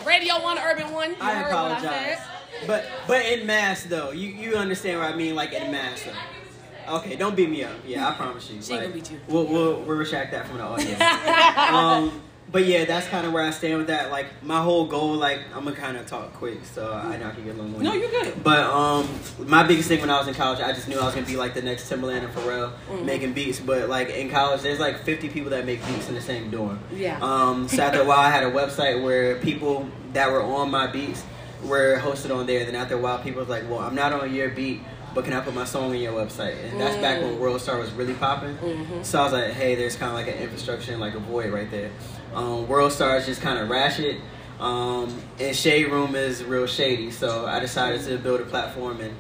Radio 0.07 0.43
one, 0.43 0.59
Urban 0.59 0.93
one. 0.93 1.11
You 1.11 1.17
I 1.21 1.33
I 1.45 1.49
apologize. 1.49 2.19
said. 2.19 2.67
But 2.67 2.85
but 3.07 3.25
in 3.27 3.47
mass 3.47 3.85
though, 3.85 4.11
you 4.13 4.29
you 4.29 4.55
understand 4.57 4.99
what 5.01 5.13
I 5.13 5.17
mean? 5.17 5.35
Like 5.35 5.53
in 5.53 5.71
mass 5.71 6.03
though. 6.03 6.95
Okay, 6.97 7.15
don't 7.17 7.37
beat 7.37 7.49
me 7.49 7.63
up. 7.63 7.73
Yeah, 7.87 8.09
I 8.09 8.13
promise 8.15 8.51
you. 8.51 8.61
She 8.61 8.73
Like, 8.73 8.83
gonna 8.83 8.95
beat 8.95 9.11
you. 9.11 9.21
We'll, 9.29 9.47
we'll 9.47 9.81
we'll 9.83 9.97
retract 9.97 10.33
that 10.33 10.47
from 10.49 10.59
the 10.59 10.65
audience. 10.65 11.01
um, 11.71 12.21
but 12.51 12.67
yeah, 12.67 12.85
that's 12.85 13.07
kind 13.09 13.27
of 13.27 13.33
where 13.33 13.43
I 13.43 13.51
stand 13.51 13.79
with 13.79 13.87
that. 13.87 14.11
Like 14.11 14.27
my 14.43 14.61
whole 14.63 14.85
goal, 14.87 15.15
like 15.15 15.41
I'm 15.55 15.65
gonna 15.65 15.77
kind 15.77 15.97
of 15.97 16.07
talk 16.07 16.35
quick, 16.35 16.65
so 16.65 16.93
I 16.93 17.17
know 17.17 17.29
I 17.29 17.31
can 17.31 17.45
get 17.45 17.51
a 17.55 17.63
little 17.63 17.71
more. 17.71 17.83
No, 17.83 17.95
you're 17.95 18.11
good. 18.11 18.43
But 18.45 18.61
um, 18.61 19.09
my 19.47 19.63
biggest 19.63 19.89
thing 19.89 20.01
when 20.01 20.11
I 20.11 20.19
was 20.19 20.29
in 20.29 20.35
college, 20.35 20.61
I 20.61 20.73
just 20.73 20.87
knew 20.89 20.99
I 20.99 21.05
was 21.07 21.15
gonna 21.15 21.27
be 21.27 21.37
like 21.37 21.55
the 21.55 21.63
next 21.63 21.91
Timbaland 21.91 22.25
and 22.25 22.35
Pharrell 22.35 22.73
Mm-hmm. 22.91 23.07
making 23.07 23.33
beats. 23.33 23.59
But 23.61 23.89
like 23.89 24.11
in 24.11 24.29
college, 24.31 24.61
there's 24.63 24.81
like 24.81 24.99
50 25.03 25.29
people 25.31 25.51
that 25.51 25.65
make 25.65 25.85
beats 25.87 26.09
in 26.09 26.15
the 26.15 26.21
same 26.21 26.51
dorm. 26.51 26.79
Yeah. 26.95 27.19
Um, 27.23 27.69
so 27.69 27.83
after 27.83 28.01
a 28.03 28.05
while, 28.05 28.19
I 28.21 28.29
had 28.31 28.43
a 28.43 28.51
website 28.51 29.03
where 29.03 29.37
people 29.37 29.89
that 30.13 30.31
were 30.31 30.43
on 30.43 30.71
my 30.71 30.87
beats, 30.89 31.25
we're 31.65 31.99
hosted 31.99 32.37
on 32.37 32.47
there. 32.47 32.65
Then 32.67 32.75
after 32.75 32.97
a 32.97 32.99
while, 32.99 33.19
people 33.21 33.41
was 33.41 33.49
like, 33.49 33.69
"Well, 33.71 33.79
I'm 33.79 33.95
not 33.95 34.13
on 34.13 34.35
your 34.35 34.51
beat, 34.51 34.81
but 35.15 35.25
can 35.25 35.33
I 35.33 35.41
put 35.41 35.55
my 35.55 35.65
song 35.65 35.91
on 35.93 35.97
your 35.99 36.13
website?" 36.13 36.57
And 36.71 36.79
that's 36.79 36.97
back 36.97 37.23
when 37.23 37.39
World 37.39 37.61
Star 37.63 37.79
was 37.79 37.93
really 37.93 38.15
popping. 38.15 38.59
So 39.05 39.21
I 39.21 39.25
was 39.25 39.33
like, 39.33 39.53
"Hey, 39.53 39.75
there's 39.77 39.97
kind 39.97 40.11
of 40.11 40.17
like 40.19 40.27
an 40.27 40.43
infrastructure 40.43 40.93
and 40.93 41.01
like 41.01 41.15
a 41.15 41.21
void 41.21 41.51
right 41.53 41.71
there." 41.71 41.91
Um, 42.35 42.69
World 42.69 42.93
Star 42.93 43.17
is 43.17 43.27
just 43.27 43.41
kind 43.41 43.59
of 43.59 43.69
ratchet, 43.69 44.21
um, 44.61 45.15
and 45.39 45.55
Shade 45.55 45.91
Room 45.91 46.15
is 46.15 46.43
real 46.45 46.67
shady. 46.67 47.11
So 47.11 47.47
I 47.47 47.61
decided 47.61 48.03
to 48.07 48.19
build 48.19 48.41
a 48.41 48.45
platform 48.45 49.01
and. 49.01 49.15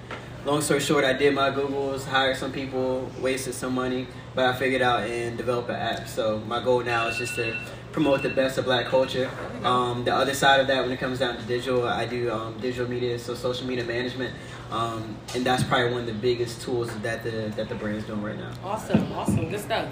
Long 0.44 0.60
story 0.60 0.80
short, 0.80 1.04
I 1.04 1.12
did 1.12 1.36
my 1.36 1.52
Googles, 1.52 2.04
hired 2.04 2.36
some 2.36 2.50
people, 2.50 3.08
wasted 3.20 3.54
some 3.54 3.76
money, 3.76 4.08
but 4.34 4.44
I 4.44 4.52
figured 4.52 4.82
out 4.82 5.04
and 5.04 5.38
developed 5.38 5.70
an 5.70 5.76
app. 5.76 6.08
So 6.08 6.40
my 6.48 6.60
goal 6.60 6.82
now 6.82 7.06
is 7.06 7.16
just 7.16 7.36
to 7.36 7.56
promote 7.92 8.22
the 8.22 8.28
best 8.28 8.58
of 8.58 8.64
black 8.64 8.86
culture. 8.86 9.30
Um, 9.62 10.02
the 10.02 10.12
other 10.12 10.34
side 10.34 10.58
of 10.58 10.66
that, 10.66 10.82
when 10.82 10.90
it 10.90 10.98
comes 10.98 11.20
down 11.20 11.36
to 11.36 11.42
digital, 11.42 11.86
I 11.86 12.06
do 12.06 12.32
um, 12.32 12.58
digital 12.58 12.90
media, 12.90 13.20
so 13.20 13.36
social 13.36 13.68
media 13.68 13.84
management, 13.84 14.34
um, 14.72 15.16
and 15.36 15.46
that's 15.46 15.62
probably 15.62 15.92
one 15.92 16.00
of 16.00 16.06
the 16.06 16.14
biggest 16.14 16.60
tools 16.62 16.90
that 17.02 17.22
the 17.22 17.52
that 17.54 17.68
the 17.68 17.76
brand 17.76 17.98
is 17.98 18.04
doing 18.04 18.22
right 18.22 18.36
now. 18.36 18.52
Awesome, 18.64 19.12
awesome, 19.12 19.48
good 19.48 19.60
stuff. 19.60 19.88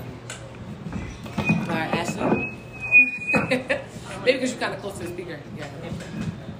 All 0.92 1.66
right, 1.68 1.94
Ashley. 1.94 2.59
Maybe 3.50 3.82
because 4.24 4.52
you're 4.52 4.60
kind 4.60 4.74
of 4.74 4.80
close 4.80 4.96
to 4.98 5.04
the 5.04 5.12
speaker. 5.12 5.40
Yeah. 5.56 5.68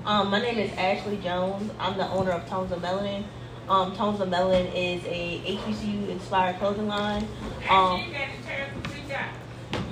Um, 0.04 0.28
my 0.28 0.40
name 0.40 0.58
is 0.58 0.72
Ashley 0.72 1.18
Jones. 1.18 1.70
I'm 1.78 1.96
the 1.96 2.08
owner 2.08 2.32
of 2.32 2.48
Tones 2.48 2.72
of 2.72 2.80
Melanin. 2.80 3.22
Um, 3.68 3.94
Tones 3.94 4.20
of 4.20 4.28
Melanin 4.28 4.66
is 4.74 5.04
a 5.04 5.40
HBCU 5.56 6.08
inspired 6.08 6.58
clothing 6.58 6.88
line. 6.88 7.28
Um, 7.68 8.12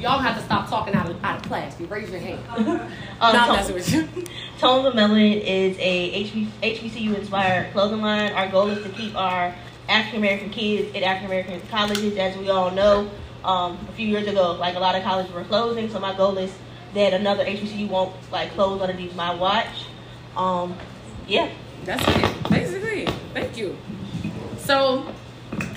Y'all 0.01 0.19
have 0.19 0.37
to 0.39 0.43
stop 0.45 0.69
talking 0.69 0.95
out 0.95 1.09
of, 1.09 1.25
out 1.25 1.37
of 1.37 1.43
class. 1.43 1.79
You 1.79 1.87
raise 1.87 2.11
your 2.11 2.19
hand. 2.19 2.41
um, 2.57 2.67
no, 2.67 2.89
I'm 3.21 3.65
Tones- 3.65 3.73
with 3.73 3.93
you. 3.93 4.25
Tones 4.59 4.87
of 4.87 4.95
Melanin 4.95 5.41
is 5.41 5.77
a 5.79 6.25
HB, 6.25 6.49
HBCU 6.63 7.15
inspired 7.15 7.71
clothing 7.73 8.01
line. 8.01 8.33
Our 8.33 8.49
goal 8.49 8.71
is 8.71 8.83
to 8.83 8.89
keep 8.89 9.15
our 9.15 9.55
African 9.89 10.19
American 10.19 10.51
kids 10.51 10.97
at 10.97 11.05
African 11.05 11.27
American 11.27 11.61
colleges. 11.69 12.17
As 12.17 12.37
we 12.37 12.51
all 12.51 12.73
know, 12.73 13.09
um, 13.45 13.79
a 13.89 13.93
few 13.93 14.09
years 14.09 14.27
ago, 14.27 14.53
like 14.55 14.75
a 14.75 14.81
lot 14.81 14.97
of 14.97 15.05
colleges 15.05 15.33
were 15.33 15.45
closing. 15.45 15.89
So 15.91 16.01
my 16.01 16.17
goal 16.17 16.37
is 16.39 16.53
that 16.95 17.15
another 17.15 17.45
HBCU 17.45 17.89
won't 17.89 18.15
like 18.33 18.53
close 18.53 18.81
underneath 18.81 19.15
my 19.15 19.35
watch. 19.35 19.87
Um, 20.37 20.77
yeah. 21.27 21.51
That's 21.85 22.03
it, 22.07 22.51
basically. 22.51 23.07
Thank 23.33 23.57
you. 23.57 23.77
So, 24.59 25.07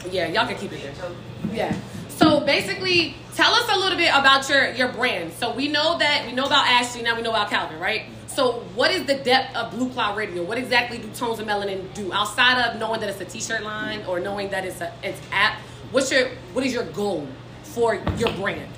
yeah, 0.09 0.27
y'all 0.27 0.47
can 0.47 0.57
keep 0.57 0.71
it 0.73 0.81
there. 0.81 1.11
Yeah. 1.53 1.75
So 2.09 2.41
basically, 2.41 3.15
tell 3.33 3.53
us 3.53 3.67
a 3.71 3.77
little 3.77 3.97
bit 3.97 4.09
about 4.09 4.47
your 4.49 4.71
your 4.73 4.89
brand. 4.89 5.33
So 5.33 5.53
we 5.53 5.67
know 5.67 5.97
that 5.97 6.25
we 6.25 6.33
know 6.33 6.43
about 6.43 6.67
Ashley, 6.67 7.01
now 7.01 7.15
we 7.15 7.21
know 7.21 7.31
about 7.31 7.49
Calvin, 7.49 7.79
right? 7.79 8.03
So 8.27 8.59
what 8.75 8.91
is 8.91 9.05
the 9.05 9.15
depth 9.15 9.55
of 9.55 9.71
Blue 9.71 9.89
Cloud 9.89 10.17
Radio? 10.17 10.43
What 10.43 10.57
exactly 10.57 10.97
do 10.97 11.07
Tones 11.09 11.39
of 11.39 11.47
Melanin 11.47 11.93
do 11.93 12.13
outside 12.13 12.61
of 12.61 12.79
knowing 12.79 12.99
that 13.01 13.09
it's 13.09 13.19
a 13.21 13.25
T-shirt 13.25 13.63
line 13.63 14.05
or 14.05 14.19
knowing 14.19 14.49
that 14.51 14.65
it's 14.65 14.81
a 14.81 14.93
it's 15.03 15.19
app? 15.31 15.59
What's 15.91 16.11
your 16.11 16.29
what 16.53 16.65
is 16.65 16.73
your 16.73 16.85
goal 16.85 17.27
for 17.73 17.95
your 18.17 18.31
brand? 18.33 18.69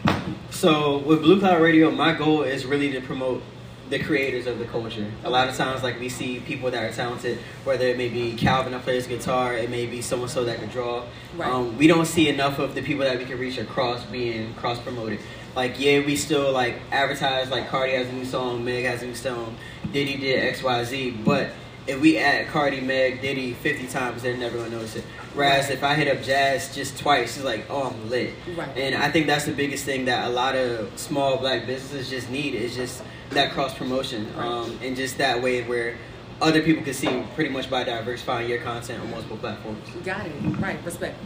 So 0.51 0.99
with 0.99 1.21
Blue 1.21 1.39
Cloud 1.39 1.61
Radio, 1.61 1.89
my 1.89 2.13
goal 2.13 2.43
is 2.43 2.65
really 2.65 2.91
to 2.91 3.01
promote 3.01 3.41
the 3.89 3.99
creators 3.99 4.47
of 4.47 4.59
the 4.59 4.65
culture. 4.65 5.11
A 5.23 5.29
lot 5.29 5.49
of 5.49 5.55
times, 5.55 5.83
like 5.83 5.99
we 5.99 6.09
see 6.09 6.39
people 6.39 6.71
that 6.71 6.83
are 6.83 6.93
talented, 6.93 7.39
whether 7.63 7.85
it 7.87 7.97
may 7.97 8.07
be 8.07 8.33
Calvin 8.35 8.71
that 8.71 8.83
plays 8.83 9.07
guitar, 9.07 9.55
it 9.55 9.69
may 9.69 9.85
be 9.85 10.01
someone 10.01 10.29
so 10.29 10.45
that 10.45 10.59
could 10.59 10.71
draw. 10.71 11.05
Right. 11.35 11.49
Um, 11.49 11.77
we 11.77 11.87
don't 11.87 12.05
see 12.05 12.29
enough 12.29 12.59
of 12.59 12.75
the 12.75 12.81
people 12.81 13.03
that 13.03 13.17
we 13.17 13.25
can 13.25 13.37
reach 13.37 13.57
across 13.57 14.05
being 14.05 14.53
cross 14.55 14.79
promoted. 14.79 15.19
Like 15.55 15.79
yeah, 15.79 15.99
we 16.05 16.15
still 16.15 16.51
like 16.51 16.75
advertise 16.91 17.49
like 17.49 17.69
Cardi 17.69 17.93
has 17.93 18.07
a 18.07 18.13
new 18.13 18.25
song, 18.25 18.63
Meg 18.63 18.85
has 18.85 19.03
a 19.03 19.07
new 19.07 19.15
song, 19.15 19.55
Diddy 19.91 20.17
did 20.17 20.43
X 20.43 20.63
Y 20.63 20.83
Z, 20.85 21.11
but 21.23 21.51
if 21.85 21.99
we 21.99 22.17
add 22.17 22.47
Cardi, 22.47 22.79
Meg, 22.79 23.21
Diddy 23.21 23.53
50 23.53 23.87
times, 23.87 24.21
they're 24.21 24.37
never 24.37 24.57
gonna 24.57 24.69
notice 24.69 24.95
it. 24.95 25.03
Whereas 25.33 25.71
if 25.71 25.83
I 25.83 25.95
hit 25.95 26.15
up 26.15 26.23
Jazz 26.23 26.75
just 26.75 26.99
twice, 26.99 27.37
it's 27.37 27.45
like, 27.45 27.65
oh, 27.69 27.89
I'm 27.89 28.09
lit. 28.09 28.33
Right. 28.55 28.77
And 28.77 28.95
I 28.95 29.09
think 29.09 29.25
that's 29.25 29.45
the 29.45 29.51
biggest 29.51 29.83
thing 29.83 30.05
that 30.05 30.27
a 30.27 30.29
lot 30.29 30.55
of 30.55 30.91
small 30.97 31.37
black 31.37 31.65
businesses 31.65 32.09
just 32.09 32.29
need 32.29 32.53
is 32.53 32.75
just 32.75 33.03
that 33.31 33.51
cross 33.51 33.75
promotion, 33.75 34.31
um, 34.37 34.77
and 34.83 34.95
just 34.95 35.17
that 35.17 35.41
way 35.41 35.63
where 35.63 35.97
other 36.39 36.61
people 36.61 36.83
can 36.83 36.93
see 36.93 37.23
pretty 37.33 37.49
much 37.49 37.67
by 37.67 37.83
diversifying 37.83 38.47
your 38.47 38.59
content 38.59 39.01
on 39.01 39.09
multiple 39.09 39.37
platforms. 39.37 39.79
Got 40.03 40.27
it. 40.27 40.33
Right. 40.59 40.77
Respect. 40.85 41.17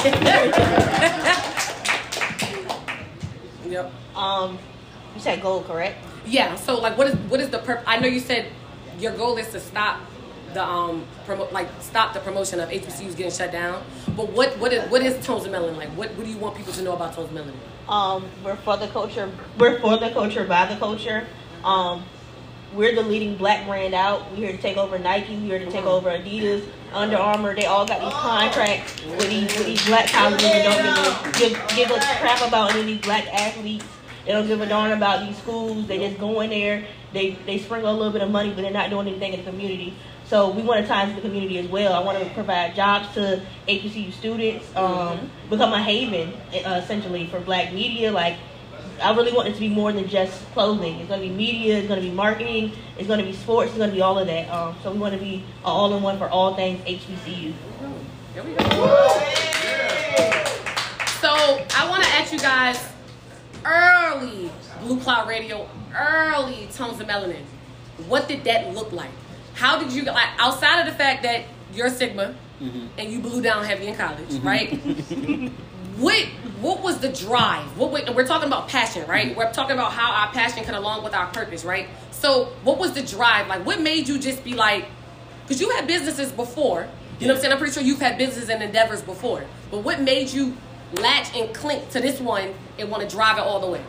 yep. 3.68 3.92
Um, 4.16 4.58
you 5.14 5.20
said 5.20 5.40
goal, 5.40 5.62
correct? 5.62 6.04
Yeah. 6.26 6.56
So 6.56 6.80
like, 6.80 6.98
what 6.98 7.06
is 7.06 7.14
what 7.28 7.38
is 7.38 7.50
the 7.50 7.58
purpose? 7.58 7.84
I 7.86 8.00
know 8.00 8.08
you 8.08 8.20
said 8.20 8.50
your 8.98 9.12
goal 9.12 9.36
is 9.36 9.48
to 9.52 9.60
stop 9.60 10.00
the 10.54 10.64
um 10.64 11.04
promote 11.26 11.52
like 11.52 11.68
stop 11.80 12.14
the 12.14 12.20
promotion 12.20 12.60
of 12.60 12.68
HBCUs 12.68 13.16
getting 13.16 13.32
shut 13.32 13.52
down. 13.52 13.82
But 14.16 14.30
what 14.30 14.58
what 14.58 14.72
is 14.72 14.88
what 14.90 15.02
is 15.02 15.24
Tones 15.24 15.46
of 15.46 15.52
Melanin 15.52 15.76
like? 15.76 15.90
What 15.90 16.10
what 16.14 16.24
do 16.24 16.30
you 16.30 16.38
want 16.38 16.56
people 16.56 16.72
to 16.72 16.82
know 16.82 16.94
about 16.94 17.14
Tones 17.14 17.30
of 17.30 17.36
Melanin? 17.36 17.54
Um, 17.90 18.26
we're 18.44 18.56
for 18.56 18.76
the 18.76 18.88
culture. 18.88 19.30
We're 19.58 19.80
for 19.80 19.96
the 19.96 20.10
culture 20.10 20.44
by 20.44 20.66
the 20.66 20.76
culture. 20.78 21.26
Um, 21.64 22.04
we're 22.74 22.94
the 22.94 23.02
leading 23.02 23.36
black 23.36 23.66
brand 23.66 23.94
out. 23.94 24.30
We're 24.30 24.36
here 24.36 24.52
to 24.52 24.58
take 24.58 24.76
over 24.76 24.98
Nike. 24.98 25.36
We're 25.36 25.58
here 25.58 25.58
to 25.58 25.70
take 25.70 25.84
over 25.84 26.08
Adidas, 26.10 26.64
Under 26.92 27.16
Armour. 27.16 27.54
They 27.54 27.66
all 27.66 27.84
got 27.84 28.00
these 28.00 28.12
contracts 28.12 29.04
with 29.04 29.28
these 29.28 29.58
with 29.58 29.66
these 29.66 29.84
black 29.86 30.08
colleges 30.08 30.44
and 30.44 30.64
don't 30.64 31.36
give 31.36 31.52
a, 31.52 31.58
give, 31.58 31.76
give 31.76 31.90
a 31.90 32.00
crap 32.20 32.46
about 32.46 32.70
any 32.70 32.80
of 32.80 32.86
these 32.86 33.00
black 33.00 33.26
athletes. 33.34 33.84
They 34.24 34.32
don't 34.32 34.46
give 34.46 34.60
a 34.60 34.66
darn 34.66 34.92
about 34.92 35.26
these 35.26 35.36
schools. 35.38 35.88
They 35.88 35.98
just 35.98 36.20
go 36.20 36.40
in 36.42 36.50
there. 36.50 36.84
They 37.12 37.30
they 37.46 37.58
sprinkle 37.58 37.90
a 37.90 37.96
little 37.96 38.12
bit 38.12 38.22
of 38.22 38.30
money, 38.30 38.50
but 38.50 38.62
they're 38.62 38.70
not 38.70 38.90
doing 38.90 39.08
anything 39.08 39.32
in 39.32 39.44
the 39.44 39.50
community. 39.50 39.94
So 40.30 40.48
we 40.48 40.62
want 40.62 40.80
to 40.80 40.86
tie 40.86 41.02
into 41.02 41.16
the 41.16 41.22
community 41.22 41.58
as 41.58 41.66
well. 41.66 41.92
I 41.92 41.98
want 41.98 42.22
to 42.22 42.34
provide 42.34 42.76
jobs 42.76 43.12
to 43.14 43.44
HBCU 43.66 44.12
students, 44.12 44.64
um, 44.76 45.28
become 45.48 45.72
a 45.72 45.82
haven 45.82 46.32
uh, 46.64 46.80
essentially 46.80 47.26
for 47.26 47.40
Black 47.40 47.72
media. 47.72 48.12
Like 48.12 48.36
I 49.02 49.12
really 49.12 49.32
want 49.32 49.48
it 49.48 49.54
to 49.54 49.58
be 49.58 49.68
more 49.68 49.92
than 49.92 50.06
just 50.06 50.48
clothing. 50.52 51.00
It's 51.00 51.08
going 51.08 51.20
to 51.20 51.28
be 51.28 51.34
media. 51.34 51.78
It's 51.78 51.88
going 51.88 52.00
to 52.00 52.08
be 52.08 52.14
marketing. 52.14 52.70
It's 52.96 53.08
going 53.08 53.18
to 53.18 53.24
be 53.24 53.32
sports. 53.32 53.70
It's 53.70 53.78
going 53.78 53.90
to 53.90 53.96
be 53.96 54.02
all 54.02 54.20
of 54.20 54.28
that. 54.28 54.48
Um, 54.50 54.76
so 54.84 54.92
we 54.92 55.00
want 55.00 55.14
to 55.14 55.20
be 55.20 55.44
all-in-one 55.64 56.16
for 56.16 56.28
all 56.28 56.54
things 56.54 56.80
HBCU. 56.84 57.52
There 58.34 58.44
we 58.44 58.52
go. 58.52 58.64
So 61.18 61.34
I 61.74 61.88
want 61.88 62.04
to 62.04 62.10
ask 62.10 62.32
you 62.32 62.38
guys 62.38 62.88
early 63.64 64.48
Blue 64.80 65.00
Cloud 65.00 65.26
Radio, 65.26 65.68
early 65.92 66.68
Tones 66.72 67.00
of 67.00 67.08
Melanin. 67.08 67.42
What 68.06 68.28
did 68.28 68.44
that 68.44 68.72
look 68.72 68.92
like? 68.92 69.10
How 69.60 69.78
did 69.78 69.92
you 69.92 70.04
like 70.04 70.30
outside 70.38 70.80
of 70.80 70.86
the 70.86 70.96
fact 70.96 71.22
that 71.24 71.44
you're 71.74 71.90
Sigma 71.90 72.34
mm-hmm. 72.62 72.86
and 72.96 73.12
you 73.12 73.20
blew 73.20 73.42
down 73.42 73.62
heavy 73.62 73.88
in 73.88 73.94
college, 73.94 74.30
mm-hmm. 74.30 74.46
right? 74.46 74.72
what 75.98 76.24
what 76.62 76.82
was 76.82 76.98
the 77.00 77.10
drive? 77.12 77.76
What 77.76 77.92
we're 77.92 78.26
talking 78.26 78.48
about 78.48 78.68
passion, 78.68 79.06
right? 79.06 79.28
Mm-hmm. 79.28 79.38
We're 79.38 79.52
talking 79.52 79.74
about 79.74 79.92
how 79.92 80.12
our 80.12 80.32
passion 80.32 80.64
can 80.64 80.74
along 80.74 81.04
with 81.04 81.12
our 81.12 81.26
purpose, 81.26 81.62
right? 81.62 81.88
So 82.10 82.46
what 82.64 82.78
was 82.78 82.94
the 82.94 83.02
drive? 83.02 83.48
Like 83.48 83.66
what 83.66 83.82
made 83.82 84.08
you 84.08 84.18
just 84.18 84.42
be 84.44 84.54
like 84.54 84.86
because 85.42 85.60
you 85.60 85.68
had 85.70 85.86
businesses 85.86 86.32
before. 86.32 86.88
You 87.18 87.26
know 87.26 87.34
what 87.34 87.36
I'm 87.36 87.42
saying? 87.42 87.52
I'm 87.52 87.58
pretty 87.58 87.74
sure 87.74 87.82
you've 87.82 88.00
had 88.00 88.16
businesses 88.16 88.48
and 88.48 88.62
endeavors 88.62 89.02
before. 89.02 89.44
But 89.70 89.80
what 89.80 90.00
made 90.00 90.32
you 90.32 90.56
latch 90.94 91.36
and 91.36 91.54
clink 91.54 91.90
to 91.90 92.00
this 92.00 92.18
one 92.18 92.54
and 92.78 92.90
want 92.90 93.02
to 93.02 93.14
drive 93.14 93.36
it 93.36 93.42
all 93.42 93.60
the 93.60 93.66
way? 93.66 93.82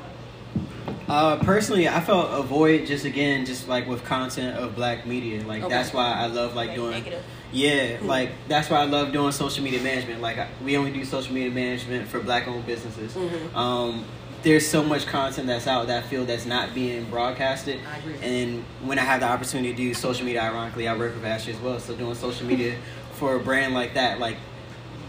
Uh, 1.12 1.36
personally, 1.40 1.90
I 1.90 2.00
felt 2.00 2.30
a 2.32 2.42
void 2.42 2.88
just 2.88 3.04
again, 3.04 3.46
just 3.46 3.68
like 3.68 3.86
with 3.86 4.06
content 4.06 4.58
of 4.58 4.76
black 4.78 5.06
media. 5.06 5.44
Like 5.44 5.62
Okay. 5.62 5.70
that's 5.74 5.92
why 5.92 6.14
I 6.14 6.28
love 6.28 6.56
like 6.56 6.74
doing. 6.74 6.92
Negative. 6.92 7.22
Yeah, 7.52 7.98
like 8.02 8.30
that's 8.48 8.70
why 8.70 8.78
I 8.78 8.86
love 8.86 9.12
doing 9.12 9.34
social 9.34 9.62
media 9.62 9.82
management. 9.82 10.22
Like 10.22 10.38
I, 10.38 10.48
we 10.64 10.78
only 10.78 10.92
do 10.92 11.04
social 11.04 11.34
media 11.34 11.52
management 11.52 12.08
for 12.08 12.22
black-owned 12.22 12.66
businesses. 12.66 13.14
Mhm. 13.14 13.54
Um, 13.54 14.06
there's 14.42 14.66
so 14.66 14.84
much 14.84 15.06
content 15.06 15.48
that's 15.48 15.68
out 15.68 15.88
that 15.88 16.06
field 16.06 16.28
that's 16.28 16.46
not 16.46 16.74
being 16.74 17.04
broadcasted. 17.10 17.82
I 17.94 17.98
agree. 17.98 18.16
And 18.22 18.64
when 18.82 18.98
I 18.98 19.04
have 19.04 19.20
the 19.20 19.28
opportunity 19.28 19.72
to 19.72 19.76
do 19.78 19.94
social 19.94 20.26
media, 20.26 20.42
ironically, 20.44 20.88
I 20.88 20.96
work 20.96 21.14
with 21.14 21.26
Ashley 21.26 21.52
as 21.52 21.60
well. 21.60 21.78
So 21.82 21.94
doing 21.94 22.16
social 22.16 22.48
media 22.48 22.78
for 23.12 23.36
a 23.36 23.40
brand 23.40 23.74
like 23.74 23.96
that, 23.96 24.20
like 24.20 24.38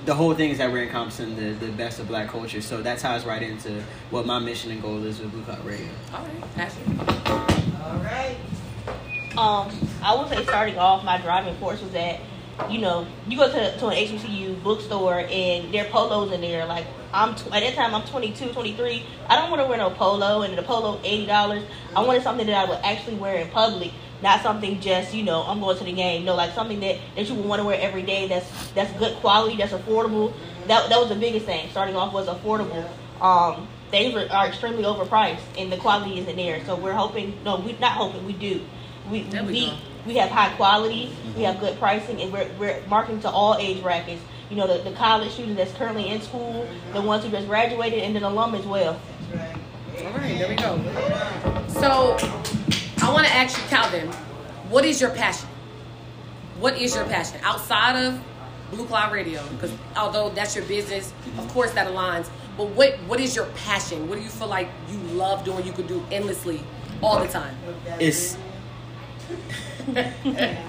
the 0.04 0.14
whole 0.14 0.34
thing 0.34 0.50
is 0.50 0.58
that 0.58 0.70
we're 0.70 0.84
encompassing 0.84 1.36
the, 1.36 1.52
the 1.52 1.70
best 1.72 2.00
of 2.00 2.08
black 2.08 2.28
culture. 2.28 2.60
So 2.60 2.82
that 2.82 2.98
ties 2.98 3.24
right 3.24 3.42
into 3.42 3.82
what 4.10 4.26
my 4.26 4.38
mission 4.38 4.70
and 4.70 4.82
goal 4.82 5.02
is 5.04 5.20
with 5.20 5.30
Blue 5.32 5.42
Cloud 5.42 5.64
Radio. 5.64 5.88
All 6.12 6.24
right, 6.24 6.58
Ashley. 6.58 6.82
All 7.84 7.98
right. 7.98 8.36
Um, 9.36 9.70
I 10.02 10.14
would 10.14 10.28
say 10.28 10.42
starting 10.44 10.78
off, 10.78 11.04
my 11.04 11.18
driving 11.18 11.54
force 11.56 11.80
was 11.80 11.90
that, 11.92 12.20
you 12.70 12.78
know, 12.78 13.06
you 13.26 13.36
go 13.36 13.50
to, 13.50 13.76
to 13.78 13.88
an 13.88 13.96
HBCU 13.96 14.62
bookstore 14.62 15.26
and 15.30 15.72
there 15.72 15.86
are 15.86 15.88
polos 15.88 16.32
in 16.32 16.40
there. 16.40 16.66
Like, 16.66 16.86
I'm 17.12 17.34
t- 17.34 17.46
at 17.46 17.60
that 17.60 17.74
time, 17.74 17.94
I'm 17.94 18.06
22, 18.06 18.52
23. 18.52 19.02
I 19.28 19.36
don't 19.36 19.50
want 19.50 19.62
to 19.62 19.68
wear 19.68 19.78
no 19.78 19.90
polo, 19.90 20.42
and 20.42 20.56
the 20.56 20.62
polo 20.62 20.98
$80. 20.98 21.64
I 21.94 22.02
wanted 22.02 22.22
something 22.22 22.46
that 22.46 22.66
I 22.66 22.68
would 22.68 22.78
actually 22.84 23.16
wear 23.16 23.36
in 23.36 23.48
public, 23.50 23.92
not 24.22 24.42
something 24.42 24.80
just, 24.80 25.14
you 25.14 25.22
know, 25.22 25.42
I'm 25.42 25.60
going 25.60 25.76
to 25.76 25.84
the 25.84 25.92
game. 25.92 26.24
No, 26.24 26.34
like 26.34 26.54
something 26.54 26.80
that, 26.80 26.98
that 27.16 27.28
you 27.28 27.34
would 27.34 27.46
want 27.46 27.60
to 27.60 27.64
wear 27.64 27.80
every 27.80 28.02
day 28.02 28.28
that's 28.28 28.70
that's 28.72 28.92
good 28.98 29.16
quality, 29.16 29.56
that's 29.56 29.72
affordable. 29.72 30.32
That, 30.68 30.88
that 30.88 30.98
was 30.98 31.08
the 31.08 31.16
biggest 31.16 31.46
thing. 31.46 31.68
Starting 31.70 31.96
off 31.96 32.12
was 32.12 32.28
affordable. 32.28 32.88
Um, 33.20 33.68
things 33.90 34.14
are, 34.14 34.30
are 34.32 34.46
extremely 34.46 34.84
overpriced 34.84 35.40
and 35.58 35.70
the 35.70 35.76
quality 35.76 36.18
isn't 36.20 36.36
there. 36.36 36.64
So 36.64 36.76
we're 36.76 36.92
hoping. 36.92 37.38
No, 37.44 37.60
we're 37.60 37.78
not 37.78 37.92
hoping. 37.92 38.24
We 38.26 38.32
do. 38.32 38.62
We 39.10 39.22
we 39.24 39.40
we, 39.42 39.72
we 40.06 40.16
have 40.16 40.30
high 40.30 40.54
quality. 40.56 41.12
We 41.24 41.30
mm-hmm. 41.30 41.40
have 41.42 41.60
good 41.60 41.78
pricing, 41.78 42.20
and 42.20 42.32
we're 42.32 42.48
we're 42.58 42.82
marketing 42.88 43.20
to 43.22 43.30
all 43.30 43.56
age 43.56 43.82
brackets. 43.82 44.22
You 44.50 44.56
know, 44.56 44.66
the, 44.66 44.88
the 44.88 44.94
college 44.96 45.32
student 45.32 45.56
that's 45.56 45.72
currently 45.72 46.08
in 46.08 46.20
school, 46.20 46.68
the 46.92 47.00
ones 47.00 47.24
who 47.24 47.30
just 47.30 47.46
graduated, 47.48 48.00
and 48.00 48.14
then 48.14 48.22
alum 48.22 48.54
as 48.54 48.66
well. 48.66 49.00
All 49.32 50.12
right, 50.12 50.38
there 50.38 50.48
we 50.48 50.56
go. 50.56 50.76
So, 51.68 52.16
I 53.02 53.10
want 53.12 53.26
to 53.26 53.32
ask 53.32 53.56
you, 53.56 53.64
Calvin, 53.68 54.08
what 54.68 54.84
is 54.84 55.00
your 55.00 55.10
passion? 55.10 55.48
What 56.60 56.76
is 56.78 56.94
your 56.94 57.04
passion 57.04 57.40
outside 57.42 57.96
of 57.96 58.22
Blue 58.70 58.86
Cloud 58.86 59.12
Radio? 59.12 59.42
Because 59.48 59.72
although 59.96 60.30
that's 60.30 60.54
your 60.54 60.64
business, 60.66 61.12
of 61.38 61.48
course 61.48 61.72
that 61.72 61.88
aligns. 61.88 62.28
But 62.56 62.68
what 62.68 62.94
what 63.06 63.20
is 63.20 63.34
your 63.34 63.46
passion? 63.56 64.08
What 64.08 64.16
do 64.16 64.22
you 64.22 64.30
feel 64.30 64.48
like 64.48 64.68
you 64.90 64.98
love 65.14 65.44
doing? 65.44 65.66
You 65.66 65.72
could 65.72 65.88
do 65.88 66.04
endlessly, 66.10 66.62
all 67.02 67.18
the 67.20 67.28
time. 67.28 67.56
It's 67.98 68.36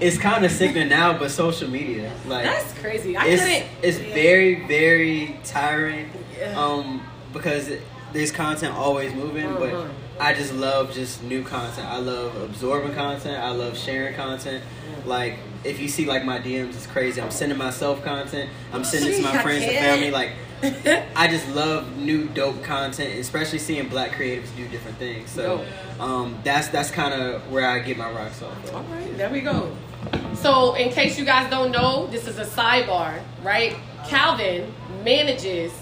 it's 0.00 0.18
kind 0.18 0.44
of 0.44 0.50
sickening 0.50 0.88
now, 0.88 1.16
but 1.18 1.30
social 1.30 1.68
media, 1.70 2.12
like 2.26 2.44
That's 2.44 2.72
crazy. 2.74 3.16
I 3.16 3.26
it's 3.26 3.42
couldn't. 3.42 3.66
it's 3.82 3.98
very 3.98 4.66
very 4.66 5.38
tiring, 5.44 6.10
Yeah. 6.38 6.58
um, 6.60 7.02
because 7.32 7.70
there's 8.12 8.32
content 8.32 8.74
always 8.74 9.12
moving, 9.14 9.46
Mhm. 9.46 9.58
but 9.58 9.86
I 10.24 10.34
just 10.34 10.52
love 10.54 10.92
just 10.94 11.22
new 11.22 11.42
content. 11.42 11.88
I 11.88 11.98
love 11.98 12.36
absorbing 12.40 12.94
content. 12.94 13.38
I 13.42 13.50
love 13.50 13.76
sharing 13.78 14.14
content. 14.14 14.62
Like 15.04 15.38
if 15.64 15.80
you 15.80 15.88
see 15.88 16.06
like 16.06 16.24
my 16.24 16.38
DMs, 16.38 16.74
it's 16.74 16.86
crazy. 16.86 17.20
I'm 17.20 17.30
sending 17.30 17.58
myself 17.58 18.02
content. 18.04 18.50
I'm 18.72 18.84
sending 18.84 19.12
it 19.12 19.22
to 19.22 19.28
I 19.28 19.32
my 19.34 19.42
friends 19.42 19.62
and 19.64 19.72
can't. 19.72 19.84
family. 20.00 20.10
Like 20.10 20.30
I 21.16 21.26
just 21.28 21.46
love 21.50 21.96
new 21.98 22.26
dope 22.28 22.62
content, 22.64 23.18
especially 23.18 23.58
seeing 23.58 23.88
black 23.88 24.12
creatives 24.12 24.54
do 24.56 24.66
different 24.68 24.98
things. 24.98 25.30
So 25.30 25.64
um, 26.00 26.36
that's 26.44 26.68
that's 26.68 26.90
kind 26.90 27.14
of 27.14 27.50
where 27.50 27.66
I 27.68 27.78
get 27.80 27.96
my 27.96 28.10
rocks 28.10 28.42
off. 28.42 28.72
All 28.74 28.80
Of. 28.80 28.90
right, 28.90 29.16
there 29.16 29.30
we 29.30 29.40
go. 29.40 29.74
So, 30.34 30.74
in 30.74 30.90
case 30.90 31.18
you 31.18 31.24
guys 31.24 31.48
don't 31.50 31.70
know, 31.70 32.06
this 32.08 32.26
is 32.26 32.38
a 32.38 32.44
sidebar, 32.44 33.20
right? 33.42 33.76
Calvin 34.06 34.72
manages 35.02 35.72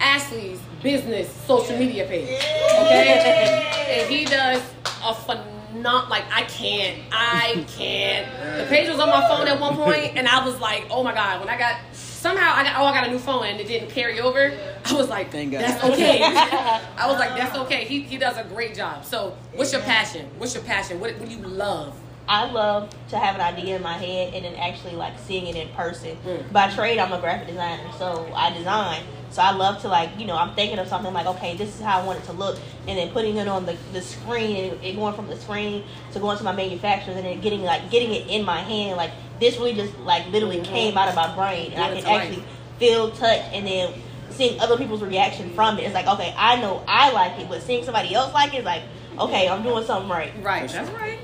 Ashley's 0.00 0.60
business 0.82 1.30
social 1.46 1.76
media 1.78 2.06
page, 2.06 2.28
okay? 2.28 4.00
And 4.00 4.10
he 4.10 4.24
does 4.24 4.62
a 4.84 5.12
phenom 5.12 6.08
like 6.08 6.24
I 6.32 6.42
can't, 6.44 6.98
I 7.12 7.64
can't. 7.68 8.26
The 8.58 8.66
page 8.68 8.88
was 8.88 8.98
on 8.98 9.08
my 9.08 9.26
phone 9.28 9.46
at 9.46 9.60
one 9.60 9.76
point, 9.76 10.16
and 10.16 10.26
I 10.26 10.44
was 10.44 10.58
like, 10.60 10.86
oh 10.90 11.02
my 11.04 11.12
god. 11.14 11.40
When 11.40 11.48
I 11.48 11.58
got 11.58 11.76
somehow 12.18 12.52
I 12.54 12.64
got 12.64 12.76
oh 12.80 12.84
I 12.84 12.92
got 12.92 13.06
a 13.06 13.10
new 13.10 13.18
phone 13.18 13.46
and 13.46 13.60
it 13.60 13.66
didn't 13.66 13.90
carry 13.90 14.20
over, 14.20 14.52
I 14.84 14.92
was 14.92 15.08
like, 15.08 15.30
Thank 15.30 15.52
God. 15.52 15.62
that's 15.62 15.82
okay. 15.84 16.22
I 16.22 17.06
was 17.06 17.18
like, 17.18 17.36
that's 17.36 17.56
okay. 17.58 17.84
He 17.84 18.02
he 18.02 18.18
does 18.18 18.36
a 18.36 18.44
great 18.44 18.74
job. 18.74 19.04
So, 19.04 19.36
what's 19.54 19.72
your 19.72 19.82
passion? 19.82 20.28
What's 20.38 20.54
your 20.54 20.64
passion? 20.64 21.00
What 21.00 21.16
what 21.18 21.28
do 21.28 21.34
you 21.34 21.42
love? 21.42 21.94
I 22.28 22.50
love 22.50 22.90
to 23.08 23.18
have 23.18 23.34
an 23.36 23.40
idea 23.40 23.76
in 23.76 23.82
my 23.82 23.94
head 23.94 24.34
and 24.34 24.44
then 24.44 24.54
actually 24.56 24.94
like 24.94 25.18
seeing 25.18 25.46
it 25.46 25.56
in 25.56 25.68
person. 25.74 26.16
Mm. 26.26 26.52
By 26.52 26.70
trade, 26.70 26.98
I'm 26.98 27.12
a 27.12 27.18
graphic 27.20 27.48
designer, 27.48 27.90
so 27.98 28.30
I 28.34 28.52
design. 28.52 29.02
So 29.30 29.42
I 29.42 29.52
love 29.52 29.80
to 29.82 29.88
like, 29.88 30.10
you 30.18 30.26
know, 30.26 30.36
I'm 30.36 30.54
thinking 30.54 30.78
of 30.78 30.88
something 30.88 31.12
like, 31.12 31.26
okay, 31.26 31.56
this 31.56 31.74
is 31.74 31.80
how 31.80 32.00
I 32.00 32.04
want 32.04 32.18
it 32.18 32.24
to 32.26 32.32
look, 32.32 32.58
and 32.86 32.98
then 32.98 33.10
putting 33.10 33.36
it 33.36 33.48
on 33.48 33.66
the, 33.66 33.76
the 33.92 34.00
screen 34.00 34.72
and 34.72 34.84
it 34.84 34.96
going 34.96 35.14
from 35.14 35.28
the 35.28 35.36
screen 35.36 35.84
to 36.12 36.18
going 36.20 36.36
to 36.38 36.44
my 36.44 36.52
manufacturers 36.52 37.16
and 37.16 37.24
then 37.26 37.40
getting 37.40 37.62
like 37.62 37.90
getting 37.90 38.12
it 38.14 38.26
in 38.28 38.44
my 38.44 38.60
hand. 38.60 38.96
Like 38.96 39.10
this 39.40 39.56
really 39.58 39.74
just 39.74 39.96
like 40.00 40.26
literally 40.28 40.58
Mhm. 40.60 40.64
came 40.64 40.98
out 40.98 41.08
of 41.08 41.14
my 41.14 41.34
brain, 41.34 41.72
and 41.72 41.82
I 41.82 41.94
can 41.94 42.02
to 42.02 42.08
life. 42.08 42.22
actually 42.22 42.44
feel, 42.78 43.10
touch, 43.10 43.40
and 43.52 43.66
then 43.66 43.92
seeing 44.30 44.60
other 44.60 44.76
people's 44.76 45.02
reaction 45.02 45.50
from 45.54 45.78
it. 45.78 45.84
It's 45.84 45.94
like, 45.94 46.06
okay, 46.06 46.34
I 46.36 46.60
know 46.60 46.82
I 46.86 47.10
like 47.12 47.38
it, 47.40 47.48
but 47.48 47.62
seeing 47.62 47.84
somebody 47.84 48.14
else 48.14 48.32
like 48.34 48.54
it, 48.54 48.58
is 48.58 48.64
like, 48.64 48.82
okay, 49.18 49.48
I'm 49.48 49.62
doing 49.62 49.84
something 49.84 50.10
right. 50.10 50.32
Right, 50.42 50.68
that's 50.70 50.90
right. 50.90 51.18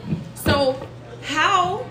So, 0.44 0.78
how 1.22 1.84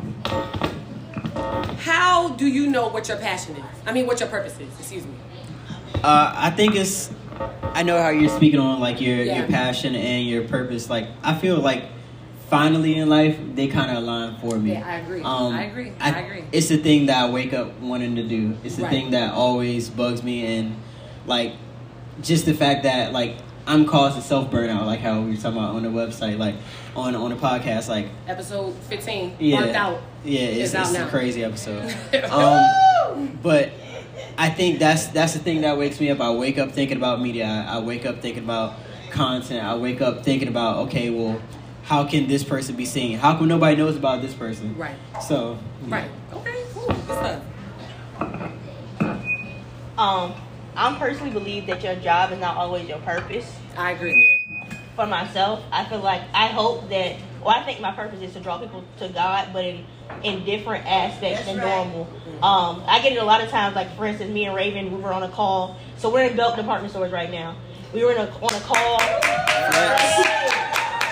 how 1.78 2.30
do 2.30 2.48
you 2.48 2.68
know 2.68 2.88
what 2.88 3.08
your 3.08 3.18
passion 3.18 3.56
is? 3.56 3.64
I 3.86 3.92
mean, 3.94 4.06
what 4.08 4.20
your 4.20 4.30
purpose 4.30 4.54
is. 4.60 4.70
Excuse 4.80 5.06
me. 5.06 5.14
Uh, 6.04 6.34
I 6.36 6.50
think 6.52 6.76
it's. 6.76 7.12
I 7.74 7.84
know 7.84 8.02
how 8.02 8.10
you're 8.10 8.30
speaking 8.30 8.60
on 8.60 8.80
like 8.80 9.02
your 9.02 9.24
Yeah. 9.24 9.40
your 9.40 9.48
passion 9.48 9.96
and 9.96 10.26
your 10.28 10.44
purpose. 10.48 10.90
Like 10.90 11.08
I 11.24 11.34
feel 11.36 11.58
like 11.60 11.84
finally 12.50 12.98
in 12.98 13.10
life 13.10 13.38
they 13.56 13.68
kind 13.68 13.90
of 13.90 13.98
align 13.98 14.36
for 14.40 14.58
me. 14.60 14.74
Yeah, 14.74 14.86
I 14.88 14.96
agree. 14.98 15.24
Um, 15.24 15.54
I 15.54 15.64
agree. 15.64 15.92
I 16.00 16.20
agree. 16.20 16.44
It's 16.52 16.70
the 16.70 16.78
thing 16.78 17.08
that 17.08 17.24
I 17.24 17.30
wake 17.30 17.54
up 17.54 17.80
wanting 17.80 18.16
to 18.18 18.24
do. 18.24 18.56
It's 18.64 18.76
the 18.76 18.84
Right. 18.84 18.92
thing 18.92 19.12
that 19.12 19.34
always 19.34 19.90
bugs 19.90 20.22
me, 20.22 20.46
and 20.58 20.76
like 21.26 21.54
just 22.22 22.46
the 22.46 22.54
fact 22.54 22.84
that 22.84 23.12
like 23.14 23.38
I'm 23.66 23.86
causing 23.86 24.22
self 24.22 24.52
burnout, 24.52 24.86
like 24.86 25.00
how 25.00 25.22
we 25.22 25.32
were 25.32 25.36
talking 25.38 25.58
about 25.58 25.76
on 25.76 25.84
the 25.84 25.90
website, 25.90 26.38
like 26.38 26.56
on 26.96 27.16
on 27.16 27.30
the 27.32 27.36
podcast, 27.36 27.88
like 27.90 28.08
Episode 28.28 28.74
fifteen. 28.84 29.36
yeah, 29.40 29.60
Burnt 29.62 29.76
out. 29.76 30.02
yeah, 30.24 30.42
it's, 30.42 30.60
It's 30.66 30.76
out 30.76 30.82
it's 30.88 30.96
a 30.96 31.00
now. 31.00 31.10
crazy 31.10 31.44
episode. 31.44 31.84
um, 32.32 33.40
but 33.42 33.72
I 34.38 34.50
think 34.50 34.80
that's 34.80 35.08
that's 35.08 35.34
the 35.34 35.40
thing 35.40 35.62
that 35.62 35.78
wakes 35.78 36.00
me 36.00 36.10
up. 36.10 36.20
I 36.22 36.32
wake 36.32 36.58
up 36.58 36.72
thinking 36.72 36.98
about 36.98 37.22
media. 37.22 37.46
I, 37.46 37.78
I 37.78 37.80
wake 37.80 38.06
up 38.06 38.22
thinking 38.22 38.44
about 38.44 38.76
content. 39.12 39.64
I 39.66 39.76
wake 39.76 40.02
up 40.02 40.24
thinking 40.24 40.48
about 40.48 40.88
okay, 40.88 41.10
well, 41.10 41.42
how 41.84 42.04
can 42.06 42.28
this 42.28 42.44
person 42.44 42.76
be 42.76 42.86
seen? 42.86 43.18
How 43.18 43.38
come 43.38 43.48
nobody 43.48 43.76
knows 43.76 43.96
about 43.96 44.22
this 44.22 44.34
person? 44.34 44.78
Right. 44.78 44.96
So 45.22 45.58
yeah. 45.88 45.96
Right. 45.96 46.12
Okay. 46.34 46.64
Cool. 46.74 46.88
Good 46.88 47.04
stuff. 47.06 47.44
Um, 49.98 50.34
I 50.76 50.96
personally 50.98 51.32
believe 51.32 51.68
that 51.68 51.84
your 51.84 51.96
job 51.96 52.32
is 52.32 52.40
not 52.40 52.58
always 52.58 52.88
your 52.88 52.98
purpose. 53.00 53.52
I 53.78 53.92
agree. 53.92 54.33
For 54.96 55.08
myself, 55.08 55.64
I 55.72 55.86
feel 55.86 56.02
like 56.02 56.22
I 56.34 56.48
hope 56.48 56.90
that, 56.90 57.16
well, 57.42 57.50
I 57.50 57.64
think 57.64 57.82
my 57.82 57.92
purpose 57.92 58.22
is 58.22 58.34
to 58.34 58.40
draw 58.40 58.60
people 58.60 58.84
to 59.00 59.10
God, 59.10 59.50
but 59.52 59.66
in 59.66 59.86
in 60.24 60.46
different 60.46 60.86
aspects 60.86 61.46
than 61.46 61.58
normal. 61.58 62.08
Um, 62.42 62.84
I 62.86 63.02
get 63.02 63.14
it 63.14 63.18
a 63.18 63.26
lot 63.26 63.42
of 63.42 63.50
times. 63.50 63.76
Like 63.76 63.96
for 63.96 64.06
instance, 64.06 64.32
me 64.32 64.46
and 64.46 64.56
Raven, 64.56 64.92
we 64.96 65.02
were 65.02 65.14
on 65.14 65.24
a 65.24 65.30
call. 65.30 65.78
So 65.98 66.12
we're 66.12 66.26
in 66.26 66.36
Belk 66.36 66.56
department 66.56 66.92
stores 66.92 67.12
right 67.12 67.32
now. 67.32 67.56
We 67.94 68.04
were 68.04 68.12
in 68.12 68.18
a, 68.18 68.30
on 68.42 68.54
a 68.54 68.60
call. 68.62 69.02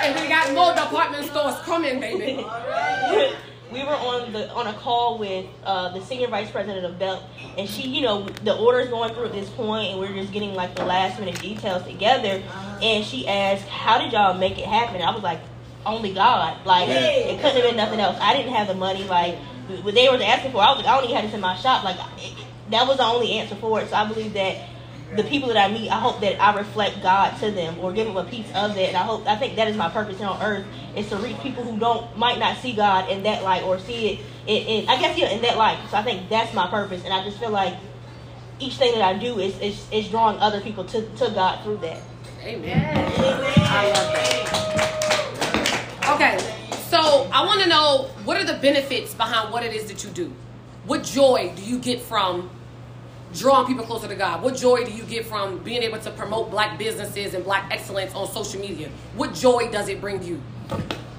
And 0.04 0.20
we 0.20 0.28
got 0.28 0.52
more 0.54 0.74
department 0.74 1.26
stores 1.26 1.56
coming, 1.60 2.00
baby. 2.00 2.38
we 3.72 3.84
were 3.84 3.96
on 3.96 4.34
the 4.34 4.50
on 4.52 4.68
a 4.68 4.74
call 4.74 5.18
with 5.18 5.46
uh, 5.64 5.90
the 5.90 6.02
senior 6.02 6.28
vice 6.28 6.50
president 6.52 6.86
of 6.86 6.98
Belk, 7.00 7.24
and 7.58 7.70
she, 7.70 7.88
you 7.88 8.02
know, 8.02 8.24
the 8.44 8.58
order's 8.58 8.90
going 8.90 9.14
through 9.14 9.26
at 9.26 9.32
this 9.32 9.50
point, 9.52 9.92
and 9.92 10.00
we're 10.00 10.14
just 10.14 10.34
getting 10.34 10.54
like 10.54 10.76
the 10.76 10.86
last 10.86 11.20
minute 11.20 11.40
details 11.40 11.84
together. 11.84 12.42
And 12.82 13.06
she 13.06 13.28
asked, 13.28 13.68
"How 13.68 13.98
did 14.00 14.12
y'all 14.14 14.34
make 14.38 14.58
it 14.58 14.66
happen?" 14.66 15.02
I 15.02 15.12
was 15.12 15.24
like, 15.24 15.40
"Only 15.86 16.14
God. 16.14 16.66
Like 16.66 16.90
it 16.90 17.42
couldn't 17.42 17.58
have 17.58 17.64
been 17.64 17.78
nothing 17.78 18.00
else. 18.00 18.18
I 18.20 18.36
didn't 18.36 18.54
have 18.54 18.68
the 18.68 18.76
money. 18.76 19.04
Like 19.04 19.38
what 19.84 19.94
they 19.94 20.10
were 20.10 20.22
asking 20.22 20.52
for, 20.52 20.62
I 20.62 20.72
was 20.72 20.78
like, 20.80 20.88
I 20.88 20.98
only 20.98 21.14
had 21.14 21.26
this 21.26 21.34
in 21.34 21.42
my 21.42 21.56
shop. 21.56 21.84
Like 21.84 21.98
it, 22.18 22.34
that 22.72 22.88
was 22.88 22.98
the 22.98 23.04
only 23.04 23.34
answer 23.34 23.56
for 23.56 23.82
it. 23.82 23.90
So 23.90 23.96
I 23.96 24.08
believe 24.08 24.34
that." 24.34 24.68
The 25.14 25.26
people 25.26 25.50
that 25.50 25.58
I 25.58 25.74
meet, 25.74 25.92
I 25.92 26.00
hope 26.00 26.22
that 26.22 26.42
I 26.42 26.58
reflect 26.58 27.04
God 27.04 27.38
to 27.42 27.52
them 27.52 27.78
or 27.80 27.92
give 27.92 28.08
them 28.08 28.16
a 28.16 28.24
piece 28.24 28.48
of 28.56 28.74
that. 28.76 28.88
And 28.88 28.96
I 28.96 29.02
hope, 29.04 29.28
I 29.28 29.36
think 29.36 29.58
that 29.58 29.68
is 29.68 29.76
my 29.76 29.90
purpose 29.90 30.18
here 30.18 30.28
on 30.28 30.42
earth 30.42 30.66
is 30.96 31.10
to 31.10 31.18
reach 31.18 31.38
people 31.42 31.66
who 31.66 31.78
don't 31.78 32.18
might 32.18 32.40
not 32.40 32.56
see 32.60 32.72
God 32.72 33.10
in 33.10 33.24
that 33.24 33.44
light 33.44 33.62
or 33.64 33.78
see 33.78 34.12
it 34.12 34.20
in, 34.48 34.84
in 34.84 34.90
I 34.90 34.98
guess 35.02 35.18
yeah 35.18 35.28
in 35.32 35.42
that 35.42 35.58
light. 35.58 35.80
So 35.90 35.98
I 35.98 36.04
think 36.04 36.30
that's 36.30 36.54
my 36.54 36.66
purpose, 36.68 37.04
and 37.04 37.14
I 37.14 37.26
just 37.26 37.40
feel 37.40 37.50
like 37.50 37.76
each 38.60 38.76
thing 38.76 38.94
that 38.94 39.02
I 39.02 39.18
do 39.18 39.38
is 39.40 39.60
is, 39.60 39.86
is 39.92 40.08
drawing 40.08 40.40
other 40.40 40.62
people 40.62 40.86
to, 40.86 41.02
to 41.02 41.30
God 41.32 41.62
through 41.64 41.80
that. 41.80 42.00
Amen. 42.44 43.14
I 43.58 43.92
love 43.92 44.14
that. 44.14 44.32
Okay, 46.16 46.38
so 46.90 47.30
I 47.32 47.46
want 47.46 47.62
to 47.62 47.70
know 47.70 48.10
what 48.26 48.38
are 48.38 48.44
the 48.44 48.60
benefits 48.60 49.14
behind 49.14 49.54
what 49.54 49.64
it 49.64 49.74
is 49.74 49.86
that 49.86 50.04
you 50.04 50.10
do? 50.10 50.34
What 50.86 51.04
joy 51.04 51.54
do 51.56 51.62
you 51.62 51.78
get 51.78 52.02
from 52.02 52.50
drawing 53.34 53.68
people 53.68 53.86
closer 53.86 54.08
to 54.08 54.16
God? 54.16 54.42
What 54.42 54.56
joy 54.56 54.84
do 54.84 54.92
you 54.92 55.04
get 55.04 55.26
from 55.26 55.60
being 55.60 55.84
able 55.84 56.00
to 56.00 56.10
promote 56.12 56.50
black 56.50 56.80
businesses 56.80 57.34
and 57.34 57.44
black 57.44 57.72
excellence 57.72 58.14
on 58.16 58.28
social 58.28 58.60
media? 58.60 58.90
What 59.16 59.36
joy 59.36 59.70
does 59.72 59.88
it 59.88 60.02
bring 60.02 60.24
you? 60.24 60.42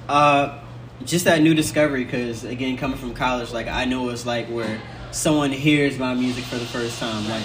Uh, 0.08 0.58
just 1.04 1.24
that 1.24 1.40
new 1.40 1.54
discovery, 1.54 2.04
because 2.04 2.44
again, 2.44 2.76
coming 2.76 2.98
from 2.98 3.14
college, 3.14 3.52
like 3.52 3.68
I 3.68 3.84
know 3.84 4.08
it's 4.08 4.26
like 4.26 4.48
where 4.48 4.80
someone 5.12 5.52
hears 5.52 5.98
my 5.98 6.14
music 6.14 6.44
for 6.44 6.56
the 6.56 6.66
first 6.66 6.98
time. 6.98 7.28
Like, 7.28 7.44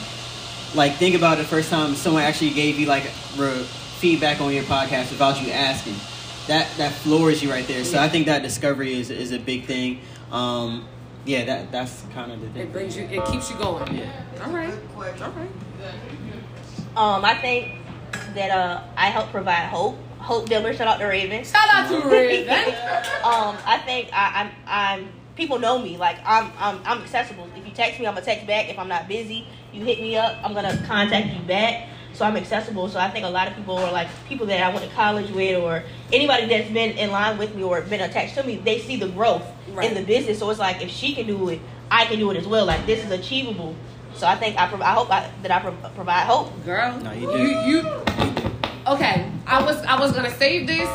like 0.75 0.95
think 0.95 1.15
about 1.15 1.37
the 1.37 1.43
first 1.43 1.69
time 1.69 1.95
someone 1.95 2.23
actually 2.23 2.51
gave 2.51 2.79
you 2.79 2.87
like 2.87 3.03
re- 3.37 3.63
feedback 3.97 4.41
on 4.41 4.53
your 4.53 4.63
podcast 4.63 5.11
without 5.11 5.41
you 5.41 5.51
asking. 5.51 5.95
That 6.47 6.67
that 6.77 6.93
floors 6.93 7.43
you 7.43 7.51
right 7.51 7.67
there. 7.67 7.83
So 7.83 7.99
I 7.99 8.07
think 8.07 8.27
that 8.27 8.41
discovery 8.41 8.99
is 8.99 9.09
is 9.09 9.31
a 9.31 9.39
big 9.39 9.65
thing. 9.65 10.01
Um, 10.31 10.87
yeah, 11.25 11.43
that 11.45 11.71
that's 11.71 12.03
kind 12.13 12.31
of 12.31 12.39
the 12.39 12.47
thing. 12.49 12.63
It 12.63 12.71
brings 12.71 12.95
you, 12.95 13.03
it 13.03 13.25
keeps 13.25 13.49
you 13.49 13.57
going. 13.57 13.95
Yeah. 13.95 14.09
All 14.45 14.51
right, 14.51 14.73
all 14.95 15.31
right. 15.31 15.49
Um, 16.95 17.23
I 17.25 17.35
think 17.35 17.75
that 18.33 18.49
uh, 18.49 18.81
I 18.95 19.07
help 19.07 19.29
provide 19.29 19.67
hope. 19.67 19.97
Hope 20.19 20.49
Diller, 20.49 20.73
shout 20.73 20.87
out 20.87 20.99
to 20.99 21.05
Raven. 21.05 21.43
Shout 21.43 21.67
out 21.69 21.89
to 21.89 22.09
Raven. 22.09 22.49
um, 23.23 23.55
I 23.65 23.81
think 23.85 24.09
I, 24.13 24.41
I'm 24.41 24.51
I'm 24.65 25.09
people 25.35 25.59
know 25.59 25.79
me 25.79 25.97
like 25.97 26.17
I'm 26.25 26.51
I'm 26.57 26.81
I'm 26.85 27.01
accessible. 27.01 27.47
If 27.55 27.65
you 27.65 27.73
text 27.73 27.99
me, 27.99 28.07
I'm 28.07 28.13
gonna 28.13 28.25
text 28.25 28.47
back. 28.47 28.69
If 28.69 28.79
I'm 28.79 28.87
not 28.87 29.07
busy, 29.07 29.47
you 29.77 29.85
hit 29.85 30.01
me 30.01 30.17
up, 30.17 30.37
I'm 30.43 30.53
gonna 30.53 30.77
contact 30.87 31.33
you 31.33 31.39
back. 31.41 31.89
so 32.13 32.25
I'm 32.25 32.35
accessible. 32.35 32.89
So 32.89 32.99
I 32.99 33.09
think 33.11 33.25
a 33.25 33.29
lot 33.29 33.47
of 33.47 33.55
people 33.55 33.77
are 33.77 33.91
like 33.91 34.07
people 34.27 34.47
that 34.47 34.59
I 34.61 34.69
went 34.73 34.83
to 34.89 34.95
college 34.95 35.29
with, 35.31 35.61
or 35.61 35.83
anybody 36.11 36.47
that's 36.47 36.69
been 36.71 36.97
in 36.97 37.11
line 37.11 37.37
with 37.37 37.53
me 37.55 37.61
or 37.63 37.81
been 37.81 38.01
attached 38.01 38.33
to 38.35 38.43
me. 38.43 38.55
They 38.57 38.79
see 38.79 38.95
the 38.97 39.07
growth 39.09 39.43
Right. 39.69 39.87
in 39.89 39.93
the 39.95 40.01
business, 40.03 40.39
so 40.39 40.49
it's 40.49 40.59
like 40.59 40.81
if 40.81 40.89
she 40.89 41.13
can 41.13 41.27
do 41.27 41.49
it, 41.49 41.59
I 41.91 42.05
can 42.05 42.17
do 42.17 42.31
it 42.31 42.37
as 42.37 42.47
well. 42.47 42.65
Like 42.65 42.85
this 42.87 43.03
is 43.05 43.11
achievable. 43.11 43.75
So 44.15 44.25
I 44.25 44.35
think 44.35 44.57
I, 44.57 44.67
prov- 44.67 44.81
I 44.81 44.93
hope 44.93 45.11
I, 45.11 45.29
that 45.43 45.51
I 45.51 45.59
pro- 45.59 45.89
provide 45.91 46.25
hope. 46.25 46.49
Girl, 46.65 46.97
No, 47.01 47.11
you 47.11 47.31
you, 47.31 47.37
do. 47.37 47.69
you 47.69 47.79
okay. 48.87 49.29
I 49.45 49.63
was 49.63 49.77
I 49.85 49.99
was 49.99 50.11
gonna 50.13 50.33
save 50.33 50.65
this 50.67 50.89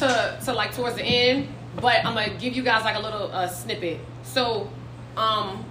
to 0.00 0.38
to 0.44 0.52
like 0.52 0.74
towards 0.74 0.96
the 0.96 1.04
end, 1.04 1.48
but 1.80 2.04
I'm 2.04 2.12
gonna 2.14 2.36
give 2.38 2.54
you 2.54 2.62
guys 2.62 2.84
like 2.84 2.96
a 2.96 3.00
little 3.00 3.30
uh, 3.32 3.48
snippet. 3.48 4.00
So, 4.24 4.68
um, 5.16 5.64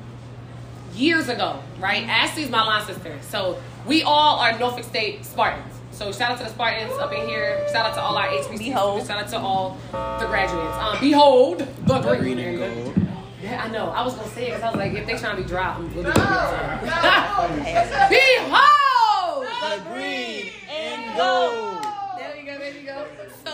years 0.95 1.29
ago, 1.29 1.61
right? 1.79 2.03
Ashley's 2.07 2.49
my 2.49 2.63
line 2.63 2.85
sister, 2.85 3.17
so 3.21 3.61
we 3.85 4.01
all 4.03 4.39
are 4.39 4.57
Norfolk 4.57 4.83
State 4.85 5.25
Spartans. 5.25 5.73
So 5.91 6.11
shout 6.11 6.31
out 6.31 6.37
to 6.39 6.43
the 6.43 6.49
Spartans 6.49 6.91
up 6.93 7.13
in 7.13 7.25
here. 7.27 7.65
Shout 7.71 7.85
out 7.85 7.93
to 7.95 8.01
all 8.01 8.17
our 8.17 8.27
HBCUs. 8.27 8.57
Behold. 8.59 9.05
Shout 9.07 9.17
out 9.23 9.29
to 9.29 9.37
all 9.39 9.77
the 9.91 10.25
graduates. 10.27 10.75
Um, 10.77 10.97
behold 10.99 11.59
the 11.85 11.99
green, 12.01 12.19
Green 12.21 12.39
and 12.39 12.57
gold. 12.57 12.93
Yeah, 13.41 13.63
I 13.63 13.67
know. 13.69 13.89
I 13.91 14.03
was 14.03 14.13
gonna 14.15 14.27
say 14.29 14.47
it 14.47 14.55
because 14.55 14.63
I 14.63 14.69
was 14.71 14.77
like, 14.77 14.93
if 14.93 15.05
they 15.05 15.15
trying 15.17 15.35
to 15.37 15.41
be 15.43 15.47
dry, 15.47 15.69
I'm 15.73 15.87
gonna 15.93 15.95
be 15.95 16.03
Behold! 18.15 19.45
The 19.61 19.81
green 19.91 20.51
and 20.69 21.17
gold. 21.17 21.83
There 22.17 22.35
you 22.35 22.45
go, 22.45 22.57
there 22.57 22.73
you 22.73 22.85
go. 22.85 23.05
So, 23.45 23.51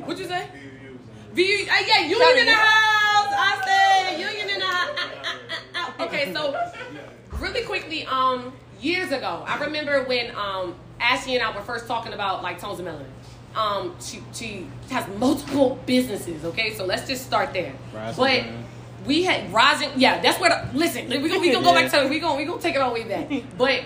what'd 0.00 0.18
you 0.18 0.26
say? 0.26 0.48
V, 1.34 1.68
uh, 1.68 1.74
yeah, 1.86 1.98
Union 2.00 2.18
Sorry. 2.20 2.40
in 2.40 2.46
the 2.46 2.52
house. 2.52 3.34
I 3.36 3.62
said 3.66 4.18
Union 4.20 4.48
in 4.50 4.58
the 4.60 4.66
house. 4.66 4.90
Ah, 4.96 5.10
ah, 5.24 5.36
ah, 5.74 5.94
ah. 5.98 6.04
Okay, 6.04 6.32
so 6.32 6.54
really 7.52 7.66
quickly, 7.66 8.06
um, 8.06 8.52
years 8.80 9.12
ago, 9.12 9.44
I 9.46 9.58
remember 9.58 10.04
when 10.04 10.34
um 10.34 10.74
Ashley 11.00 11.34
and 11.34 11.44
I 11.44 11.54
were 11.54 11.62
first 11.62 11.86
talking 11.86 12.12
about 12.12 12.42
like 12.42 12.60
tones 12.60 12.80
of 12.80 12.86
melanin. 12.86 13.06
Um, 13.56 13.94
she 14.00 14.22
she 14.32 14.66
has 14.90 15.06
multiple 15.18 15.78
businesses. 15.86 16.44
Okay, 16.44 16.74
so 16.74 16.84
let's 16.84 17.06
just 17.06 17.26
start 17.26 17.52
there. 17.52 17.74
Rising 17.94 18.16
but 18.16 18.42
Ground. 18.42 18.64
we 19.06 19.24
had 19.24 19.52
rising. 19.52 19.90
Yeah, 19.96 20.20
that's 20.20 20.40
where. 20.40 20.50
The, 20.50 20.78
listen, 20.78 21.08
we 21.08 21.28
gonna 21.28 21.40
we 21.40 21.52
gonna 21.52 21.64
go 21.64 21.74
back 21.74 21.90
to 21.90 22.08
we 22.08 22.18
gonna 22.18 22.36
we 22.36 22.44
gonna 22.44 22.62
take 22.62 22.74
it 22.74 22.80
all 22.80 22.94
the 22.94 23.02
way 23.02 23.08
back. 23.08 23.44
But 23.58 23.84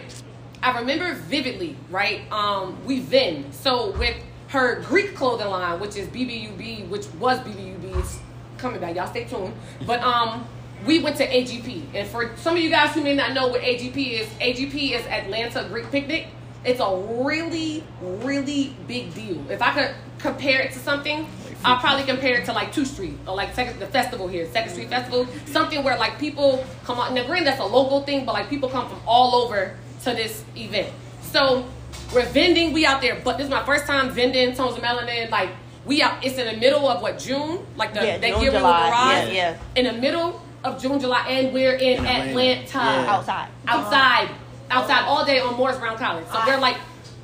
I 0.62 0.78
remember 0.78 1.14
vividly, 1.14 1.76
right? 1.90 2.30
Um, 2.32 2.84
we 2.86 3.00
then 3.00 3.52
so 3.52 3.90
with 3.92 4.16
her 4.48 4.80
Greek 4.82 5.14
clothing 5.14 5.48
line, 5.48 5.80
which 5.80 5.96
is 5.96 6.06
BBUB, 6.08 6.88
which 6.88 7.06
was 7.14 7.38
BBUB, 7.40 7.98
it's 7.98 8.20
coming 8.58 8.80
back. 8.80 8.94
Y'all 8.94 9.08
stay 9.08 9.24
tuned. 9.24 9.52
But 9.84 10.00
um, 10.00 10.46
we 10.84 10.98
went 11.00 11.16
to 11.16 11.26
AGP, 11.26 11.82
and 11.94 12.06
for 12.08 12.36
some 12.36 12.56
of 12.56 12.62
you 12.62 12.70
guys 12.70 12.94
who 12.94 13.02
may 13.02 13.14
not 13.14 13.32
know 13.32 13.48
what 13.48 13.60
AGP 13.62 14.20
is, 14.20 14.26
AGP 14.40 14.92
is 14.92 15.04
Atlanta 15.06 15.66
Greek 15.68 15.90
Picnic. 15.90 16.26
It's 16.64 16.80
a 16.80 16.96
really, 17.24 17.84
really 18.00 18.74
big 18.86 19.14
deal. 19.14 19.48
If 19.50 19.62
I 19.62 19.72
could 19.72 19.94
compare 20.18 20.60
it 20.60 20.72
to 20.72 20.78
something, 20.78 21.26
I'll 21.64 21.78
probably 21.78 22.04
compare 22.04 22.36
it 22.38 22.44
to 22.46 22.52
like 22.52 22.72
Two 22.72 22.84
Street 22.84 23.14
or 23.26 23.34
like 23.34 23.54
second, 23.54 23.78
the 23.78 23.86
festival 23.86 24.28
here, 24.28 24.46
Second 24.52 24.72
Street 24.72 24.88
Festival. 24.88 25.26
Something 25.46 25.82
where 25.84 25.96
like 25.96 26.18
people 26.18 26.64
come 26.84 26.98
out. 26.98 27.12
Now, 27.12 27.24
granted, 27.24 27.46
that's 27.46 27.60
a 27.60 27.64
local 27.64 28.02
thing, 28.02 28.24
but 28.26 28.32
like 28.34 28.48
people 28.50 28.68
come 28.68 28.88
from 28.88 29.00
all 29.06 29.34
over 29.36 29.76
to 30.02 30.10
this 30.12 30.44
event. 30.56 30.92
So 31.22 31.66
we're 32.14 32.26
vending. 32.26 32.72
We 32.72 32.84
out 32.84 33.00
there, 33.00 33.20
but 33.24 33.38
this 33.38 33.44
is 33.46 33.50
my 33.50 33.64
first 33.64 33.86
time 33.86 34.10
vending 34.10 34.54
tones 34.54 34.76
of 34.76 34.82
melanin. 34.82 35.30
Like 35.30 35.50
we 35.84 36.02
out. 36.02 36.24
It's 36.24 36.36
in 36.38 36.46
the 36.52 36.60
middle 36.60 36.88
of 36.88 37.00
what 37.00 37.18
June, 37.18 37.64
like 37.76 37.94
the 37.94 38.04
Yeah, 38.04 38.18
that 38.18 38.30
June, 38.30 38.40
year 38.42 38.50
we 38.50 38.56
were 38.56 38.60
July. 38.60 38.88
garage. 38.90 39.28
Yeah, 39.34 39.52
yeah. 39.52 39.58
In 39.76 39.84
the 39.86 40.00
middle 40.00 40.42
of 40.66 40.80
June, 40.82 40.98
July, 41.00 41.24
and 41.28 41.52
we're 41.54 41.74
in 41.74 41.98
In 41.98 42.06
Atlanta. 42.06 42.60
Atlanta 42.62 42.78
Yeah. 42.78 43.14
Outside. 43.14 43.48
outside, 43.68 44.28
outside 44.70 45.04
all 45.04 45.24
day 45.24 45.38
on 45.40 45.54
Morris 45.54 45.78
Brown 45.78 45.96
College. 45.96 46.26
So 46.26 46.40
we're 46.46 46.58
like, 46.58 46.76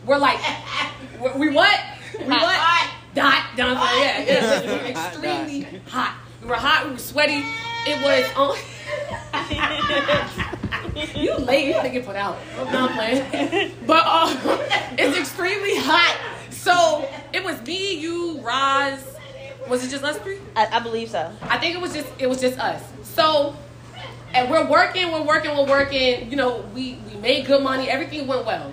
we're 0.07 0.19
like, 0.19 0.39
we 1.21 1.31
we 1.49 1.55
what? 1.55 1.79
We 2.19 2.25
what? 2.27 2.89
Dot, 3.15 3.43
dot, 3.57 3.77
yeah, 3.99 4.25
yeah. 4.25 4.61
We 4.63 4.67
were 4.69 4.87
extremely 4.87 5.81
hot. 5.87 6.17
We 6.41 6.49
were 6.49 6.55
hot. 6.55 6.87
We 6.87 6.93
were 6.93 6.99
sweaty. 6.99 7.43
It 7.87 8.01
was 8.03 8.25
on. 8.37 8.57
you 11.15 11.35
late. 11.37 11.67
You 11.67 11.73
gotta 11.75 11.91
get 11.91 12.07
put 12.07 12.17
out. 12.17 12.39
No, 12.57 12.89
I'm 12.89 12.95
playing. 12.95 13.73
But 13.87 14.03
uh, 14.07 14.35
it's 14.99 15.19
extremely 15.19 15.77
hot. 15.77 16.17
So 16.51 17.07
it 17.35 17.45
was 17.45 17.61
me, 17.67 17.99
you, 17.99 18.41
Roz. 18.41 19.12
Was 19.69 19.85
it 19.85 19.91
just 19.91 20.05
us 20.05 20.19
three? 20.19 20.39
I, 20.57 20.67
I 20.77 20.81
believe 20.81 21.11
so. 21.11 21.31
I 21.43 21.59
think 21.59 21.75
it 21.75 21.81
was 21.81 21.95
just 21.95 22.09
it 22.19 22.29
was 22.29 22.41
just 22.41 22.59
us. 22.59 22.83
So 23.03 23.57
and 24.35 24.51
we're 24.51 24.69
working, 24.69 25.13
we're 25.13 25.23
working, 25.23 25.57
we're 25.57 25.67
working. 25.67 26.31
You 26.31 26.37
know, 26.37 26.65
we 26.75 26.99
we 27.09 27.19
made 27.19 27.47
good 27.47 27.63
money. 27.63 27.89
Everything 27.89 28.27
went 28.27 28.45
well. 28.47 28.73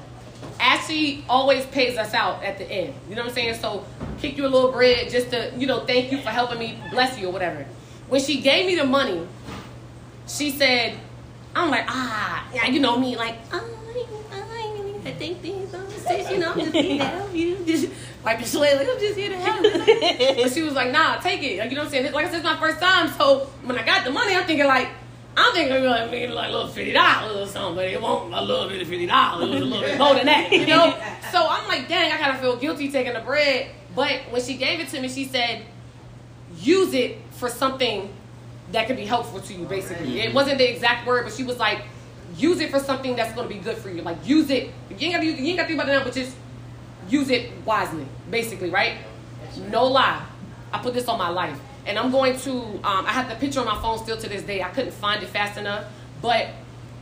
Ashley 0.60 1.24
always 1.30 1.66
pays 1.68 1.98
us 1.98 2.14
out 2.14 2.44
at 2.44 2.58
the 2.58 2.66
end. 2.66 2.94
You 3.10 3.16
know 3.16 3.22
what 3.22 3.30
I'm 3.30 3.36
saying? 3.36 3.56
So 3.56 3.86
kick 4.20 4.38
you 4.38 4.46
a 4.46 4.50
little 4.50 4.72
bread 4.72 5.10
just 5.10 5.32
to 5.32 5.52
you 5.58 5.68
know 5.68 5.86
thank 5.86 6.12
you 6.12 6.20
for 6.22 6.30
helping 6.30 6.60
me, 6.60 6.82
bless 6.92 7.18
you 7.20 7.28
or 7.28 7.34
whatever. 7.34 7.66
When 8.08 8.22
she 8.22 8.42
gave 8.42 8.66
me 8.66 8.76
the 8.76 8.86
money, 8.86 9.28
she 10.28 10.52
said, 10.52 10.98
"I'm 11.56 11.70
like 11.70 11.86
ah, 11.88 12.48
yeah, 12.54 12.68
you 12.68 12.80
know 12.80 12.98
me, 12.98 13.16
like 13.16 13.36
I, 13.54 13.60
I, 13.60 15.00
I 15.06 15.12
think 15.14 15.42
these 15.42 15.74
are 15.74 15.89
you 16.32 16.38
know, 16.40 16.52
I'm 16.52 16.60
just 16.60 16.74
here 16.74 16.98
to 16.98 17.06
help 17.06 17.36
you, 17.36 17.58
just 17.66 17.90
like 18.24 18.40
Shalay, 18.40 18.76
like 18.76 18.88
I'm 18.90 19.00
just 19.00 19.18
here 19.18 19.30
to 19.30 19.38
help." 19.38 19.64
you. 19.64 20.44
But 20.44 20.54
she 20.54 20.62
was 20.62 20.74
like, 20.74 20.92
nah, 20.92 21.18
take 21.20 21.42
it. 21.44 21.60
Like, 21.60 21.70
you 21.70 21.76
know 21.76 21.84
what 21.84 21.88
I'm 21.88 21.92
saying? 21.92 22.12
Like 22.14 22.26
I 22.26 22.30
said, 22.30 22.38
it's 22.38 22.46
my 22.46 22.58
first 22.58 22.80
time. 22.80 23.12
So 23.14 23.50
when 23.64 23.78
I 23.78 23.86
got 23.86 24.04
the 24.06 24.12
money, 24.12 24.36
I'm 24.36 24.46
thinking 24.46 24.68
like, 24.68 24.90
I'm 25.38 25.54
thinking 25.54 25.84
like 25.84 26.12
maybe 26.12 26.32
like 26.34 26.50
a 26.50 26.52
little 26.52 26.68
fifty 26.68 26.92
dollars 26.92 27.36
or 27.36 27.52
something, 27.52 27.76
but 27.76 27.86
it 27.86 28.02
won't 28.02 28.34
a 28.34 28.42
little 28.42 28.68
bit 28.68 28.82
of 28.82 28.88
fifty 28.88 29.06
dollars. 29.06 29.50
It 29.50 29.54
was 29.54 29.62
a 29.62 29.66
little 29.66 29.82
bit 29.82 29.98
more 30.04 30.16
than 30.16 30.26
that, 30.26 30.52
you 30.52 30.66
know. 30.68 30.98
So 31.32 31.46
I'm 31.48 31.68
like, 31.68 31.88
dang, 31.88 32.12
I 32.12 32.18
kind 32.18 32.32
of 32.34 32.40
feel 32.42 32.56
guilty 32.58 32.92
taking 32.92 33.14
the 33.14 33.20
bread. 33.20 33.70
But 33.96 34.22
when 34.32 34.42
she 34.42 34.56
gave 34.58 34.80
it 34.80 34.88
to 34.90 35.00
me, 35.00 35.08
she 35.10 35.26
said, 35.26 35.64
use 36.58 36.96
it 36.96 37.20
for 37.34 37.50
something 37.50 38.12
that 38.72 38.88
could 38.88 38.96
be 38.96 39.06
helpful 39.06 39.40
to 39.40 39.54
you. 39.54 39.66
Basically, 39.66 40.22
it 40.22 40.34
wasn't 40.34 40.58
the 40.58 40.68
exact 40.68 41.06
word, 41.06 41.26
but 41.26 41.34
she 41.34 41.44
was 41.44 41.58
like, 41.60 41.84
use 42.40 42.60
it 42.60 42.72
for 42.72 42.80
something 42.80 43.16
that's 43.16 43.34
going 43.36 43.48
to 43.48 43.54
be 43.54 43.60
good 43.60 43.78
for 43.78 43.90
you. 43.90 44.02
Like 44.02 44.26
use 44.28 44.50
it. 44.50 44.72
You 44.90 44.98
ain't 45.00 45.14
got 45.14 45.20
to. 45.20 45.26
You 45.26 45.48
ain't 45.50 45.58
got 45.58 45.64
to 45.64 45.68
think 45.68 45.80
about 45.82 45.90
it 45.90 45.98
now, 45.98 46.04
but 46.04 46.14
just 46.14 46.36
use 47.10 47.30
it 47.30 47.52
wisely. 47.66 48.06
Basically, 48.30 48.70
right? 48.70 48.98
No 49.70 49.86
lie. 49.86 50.26
I 50.72 50.80
put 50.80 50.94
this 50.94 51.08
on 51.08 51.18
my 51.18 51.30
life. 51.30 51.60
And 51.86 51.98
I'm 51.98 52.12
going 52.12 52.38
to, 52.42 52.52
um, 52.52 53.06
I 53.06 53.12
have 53.12 53.30
the 53.30 53.36
picture 53.36 53.60
on 53.60 53.66
my 53.66 53.82
phone 53.82 53.98
still 53.98 54.18
to 54.18 54.30
this 54.30 54.44
day. 54.44 54.62
I 54.62 54.70
couldn't 54.70 54.92
find 54.92 55.24
it 55.24 55.30
fast 55.30 55.58
enough. 55.58 55.86
But 56.22 56.50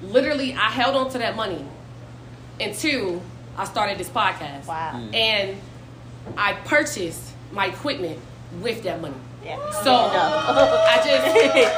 literally, 0.02 0.54
I 0.54 0.70
held 0.70 0.96
on 0.96 1.10
to 1.12 1.18
that 1.18 1.36
money 1.36 1.66
until 2.60 3.22
I 3.58 3.66
started 3.66 3.98
this 3.98 4.10
podcast. 4.10 4.68
Wow. 4.68 5.10
And 5.14 5.58
I 6.38 6.54
purchased 6.54 7.34
my 7.52 7.68
equipment 7.68 8.20
with 8.62 8.84
that 8.84 9.02
money. 9.02 9.16
Yeah. 9.44 9.58
So 9.84 9.94
I 9.94 11.02
just, 11.04 11.36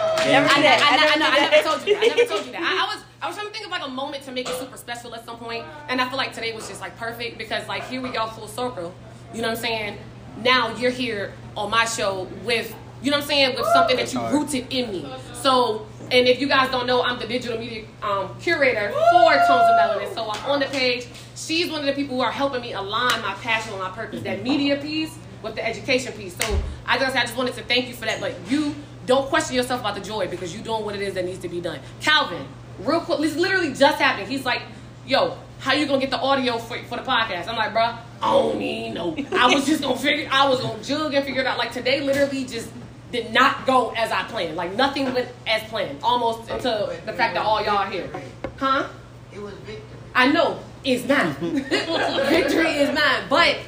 Never 0.27 0.47
I, 0.47 0.53
do 0.53 0.59
I, 0.59 0.61
that. 0.61 0.81
I, 0.81 0.93
I, 0.93 0.97
never 0.97 1.19
know, 1.19 1.29
I 1.29 1.49
never 1.49 1.69
told 1.69 1.87
you. 1.87 1.93
that. 1.95 2.03
I 2.03 2.07
never 2.07 2.25
told 2.33 2.45
you 2.45 2.51
that. 2.51 2.61
I, 2.61 2.85
I 2.85 2.95
was 2.95 3.03
I 3.21 3.27
was 3.27 3.36
trying 3.36 3.47
to 3.47 3.53
think 3.53 3.65
of 3.65 3.71
like 3.71 3.86
a 3.86 3.89
moment 3.89 4.23
to 4.23 4.32
make 4.32 4.49
it 4.49 4.55
super 4.55 4.77
special 4.77 5.13
at 5.13 5.25
some 5.25 5.38
point, 5.38 5.65
and 5.89 5.99
I 5.99 6.08
feel 6.08 6.17
like 6.17 6.34
today 6.34 6.53
was 6.53 6.67
just 6.67 6.79
like 6.79 6.95
perfect 6.97 7.38
because 7.38 7.67
like 7.67 7.84
here 7.84 8.01
we 8.01 8.10
go 8.10 8.27
full 8.27 8.47
circle. 8.47 8.93
You 9.34 9.41
know 9.41 9.49
what 9.49 9.58
I'm 9.58 9.63
saying? 9.63 9.97
Now 10.41 10.75
you're 10.77 10.91
here 10.91 11.34
on 11.58 11.69
my 11.69 11.86
show 11.86 12.29
with 12.45 12.73
you 13.01 13.12
know 13.12 13.17
what 13.17 13.23
I'm 13.23 13.29
saying 13.29 13.55
with 13.55 13.65
something 13.67 13.97
that 13.97 14.13
you 14.13 14.21
rooted 14.27 14.71
in 14.71 14.91
me. 14.91 15.13
So. 15.34 15.86
And 16.12 16.27
if 16.27 16.41
you 16.41 16.47
guys 16.47 16.71
don't 16.71 16.88
know, 16.88 17.03
I'm 17.03 17.19
the 17.19 17.27
digital 17.27 17.60
media 17.60 17.86
um, 18.01 18.36
curator 18.39 18.89
for 18.89 19.32
Tones 19.32 19.62
of 19.62 19.77
Melanin. 19.77 20.12
So 20.15 20.27
I'm 20.27 20.49
on 20.49 20.60
the 20.60 20.65
page. 20.65 21.08
She's 21.36 21.69
one 21.69 21.82
of 21.82 21.86
the 21.86 21.93
people 21.93 22.15
who 22.15 22.21
are 22.23 22.32
helping 22.32 22.62
me 22.62 22.73
align 22.73 23.21
my 23.21 23.36
passion 23.43 23.73
and 23.73 23.79
my 23.84 23.91
purpose, 23.91 24.23
that 24.23 24.41
media 24.41 24.77
piece 24.77 25.15
with 25.43 25.53
the 25.53 25.63
education 25.63 26.12
piece. 26.13 26.36
So 26.36 26.60
I 26.88 26.97
just, 26.97 27.15
I 27.15 27.21
just 27.21 27.38
wanted 27.38 27.53
to 27.58 27.63
thank 27.63 27.88
you 27.88 27.93
for 27.93 28.05
that. 28.05 28.19
But 28.19 28.34
you 28.49 28.73
don't 29.05 29.27
question 29.29 29.55
yourself 29.55 29.82
about 29.82 29.93
the 29.93 30.01
joy 30.01 30.27
because 30.27 30.51
you're 30.51 30.63
doing 30.63 30.84
what 30.84 30.95
it 30.95 31.01
is 31.01 31.13
that 31.13 31.25
needs 31.25 31.41
to 31.41 31.47
be 31.47 31.62
done. 31.62 31.79
Calvin, 32.01 32.47
real 32.83 33.01
quick, 33.01 33.19
this 33.19 33.35
literally 33.35 33.73
just 33.73 33.99
happened. 33.99 34.27
He's 34.27 34.45
like, 34.45 34.61
yo, 35.05 35.37
how 35.59 35.73
you 35.73 35.85
gonna 35.85 35.99
get 35.99 36.09
the 36.09 36.19
audio 36.19 36.57
for, 36.57 36.77
for 36.83 36.97
the 36.97 37.03
podcast? 37.03 37.47
I'm 37.47 37.55
like, 37.55 37.73
bruh, 37.73 37.97
I 38.21 38.31
don't 38.31 38.61
even 38.61 38.93
know. 38.93 39.15
I 39.31 39.53
was 39.53 39.65
just 39.65 39.81
gonna 39.81 39.97
figure, 39.97 40.27
I 40.31 40.47
was 40.47 40.61
gonna 40.61 40.83
jug 40.83 41.13
and 41.13 41.25
figure 41.25 41.41
it 41.41 41.47
out. 41.47 41.57
Like 41.57 41.71
today 41.71 42.01
literally 42.01 42.45
just 42.45 42.69
did 43.11 43.33
not 43.33 43.65
go 43.65 43.91
as 43.91 44.11
I 44.11 44.23
planned. 44.23 44.55
Like 44.55 44.75
nothing 44.75 45.13
went 45.13 45.27
as 45.47 45.63
planned. 45.69 45.99
Almost 46.03 46.49
until 46.49 46.87
the 46.87 47.13
fact 47.13 47.35
that 47.35 47.45
all 47.45 47.61
y'all 47.63 47.77
are 47.77 47.89
here. 47.89 48.09
Huh? 48.57 48.87
It 49.33 49.41
was 49.41 49.53
victory. 49.53 49.85
I 50.15 50.31
know 50.31 50.59
it's 50.83 51.07
mine. 51.07 51.33
Victory 51.39 52.71
is 52.71 52.93
mine. 52.93 53.23
But 53.29 53.59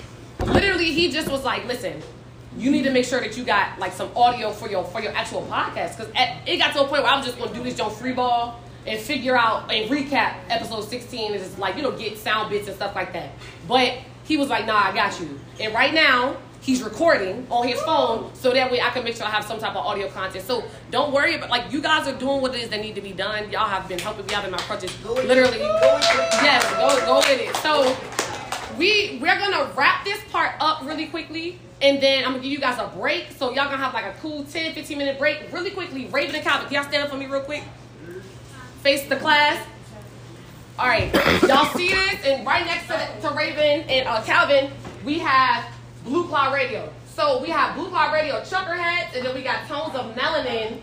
literally, 0.46 0.92
he 0.92 1.12
just 1.12 1.30
was 1.30 1.44
like, 1.44 1.66
"Listen, 1.68 2.02
you 2.58 2.72
need 2.72 2.84
to 2.84 2.92
make 2.92 3.06
sure 3.06 3.20
that 3.22 3.38
you 3.38 3.44
got 3.44 3.80
like 3.80 3.94
some 3.94 4.10
audio 4.16 4.52
for 4.52 4.70
your 4.70 4.84
for 4.84 5.02
your 5.02 5.12
actual 5.14 5.44
podcast." 5.44 5.98
Because 5.98 6.12
it 6.48 6.58
got 6.58 6.74
to 6.74 6.84
a 6.84 6.88
point 6.88 7.04
where 7.04 7.12
I 7.12 7.18
was 7.18 7.26
just 7.26 7.38
gonna 7.38 7.54
do 7.54 7.64
this 7.64 7.80
on 7.80 7.92
free 7.92 8.14
ball 8.14 8.60
and 8.88 9.00
figure 9.00 9.38
out 9.38 9.72
and 9.72 9.90
recap 9.90 10.36
episode 10.50 10.82
16 10.82 11.34
and 11.34 11.42
just 11.42 11.60
like 11.60 11.76
you 11.76 11.84
know 11.84 11.92
get 11.92 12.18
sound 12.18 12.50
bits 12.50 12.68
and 12.68 12.76
stuff 12.76 12.96
like 12.96 13.14
that. 13.14 13.32
But 13.68 14.00
he 14.24 14.38
was 14.38 14.50
like, 14.50 14.66
"Nah, 14.66 14.78
I 14.78 14.94
got 14.94 15.20
you." 15.20 15.40
And 15.60 15.74
right 15.74 15.94
now. 15.94 16.38
He's 16.64 16.84
recording 16.84 17.48
on 17.50 17.68
his 17.68 17.82
phone 17.82 18.30
so 18.36 18.52
that 18.52 18.72
way 18.72 18.80
I 18.82 18.92
can 18.92 19.04
make 19.04 19.16
sure 19.16 19.26
I 19.26 19.32
have 19.32 19.44
some 19.44 19.58
type 19.58 19.72
of 19.72 19.84
audio 19.84 20.08
content. 20.10 20.46
So 20.46 20.64
don't 20.92 21.12
worry 21.12 21.34
about 21.34 21.50
like 21.50 21.72
you 21.74 21.82
guys 21.82 22.08
are 22.08 22.16
doing 22.16 22.40
what 22.40 22.54
it 22.54 22.62
is 22.62 22.70
that 22.70 22.82
need 22.82 22.94
to 22.94 23.02
be 23.02 23.14
done. 23.14 23.52
Y'all 23.52 23.68
have 23.68 23.88
been 23.90 23.98
helping 23.98 24.28
me 24.28 24.36
out 24.36 24.46
in 24.46 24.52
my 24.52 24.60
project. 24.60 24.94
Go 25.04 25.14
Literally, 25.14 25.58
Yes, 25.58 26.64
go 26.74 27.04
go 27.08 27.18
with 27.18 27.42
it. 27.42 27.56
So 27.58 27.98
we 28.78 29.18
we're 29.20 29.40
gonna 29.40 29.72
wrap 29.76 30.04
this 30.06 30.20
part 30.32 30.52
up 30.60 30.84
really 30.86 31.08
quickly, 31.08 31.58
and 31.82 32.00
then 32.00 32.24
I'm 32.26 32.34
gonna 32.34 32.44
give 32.44 32.52
you 32.52 32.60
guys 32.60 32.78
a 32.78 32.96
break. 32.96 33.32
So 33.32 33.48
y'all 33.48 33.66
gonna 33.66 33.78
have 33.78 33.96
like 33.96 34.06
a 34.06 34.14
cool 34.22 34.44
10, 34.44 34.74
15 34.74 34.98
minute 35.00 35.18
break, 35.18 35.52
really 35.52 35.72
quickly. 35.72 36.06
Raven 36.12 36.36
and 36.36 36.44
Calvin, 36.44 36.68
can 36.68 36.76
y'all 36.76 36.84
stand 36.84 37.04
up 37.04 37.10
for 37.10 37.18
me 37.18 37.26
real 37.26 37.42
quick? 37.42 37.64
Face 38.82 39.08
the 39.08 39.16
class. 39.16 39.64
All 40.80 40.88
right, 40.88 41.14
y'all 41.44 41.72
see 41.76 41.90
this, 41.90 42.26
and 42.26 42.48
right 42.48 42.66
next 42.66 42.88
to, 42.88 43.28
to 43.30 43.36
Raven 43.36 43.88
and 43.88 44.08
uh, 44.08 44.24
Calvin, 44.24 44.72
we 45.06 45.20
have 45.20 45.72
Blue 46.04 46.28
Cloud 46.28 46.56
Radio. 46.56 46.92
So 47.06 47.40
we 47.44 47.50
have 47.50 47.76
Blue 47.76 47.90
Cloud 47.90 48.12
Radio 48.12 48.44
trucker 48.44 48.74
hats, 48.74 49.16
and 49.16 49.24
then 49.24 49.36
we 49.36 49.44
got 49.44 49.68
tones 49.68 49.94
of 49.94 50.16
melanin 50.16 50.80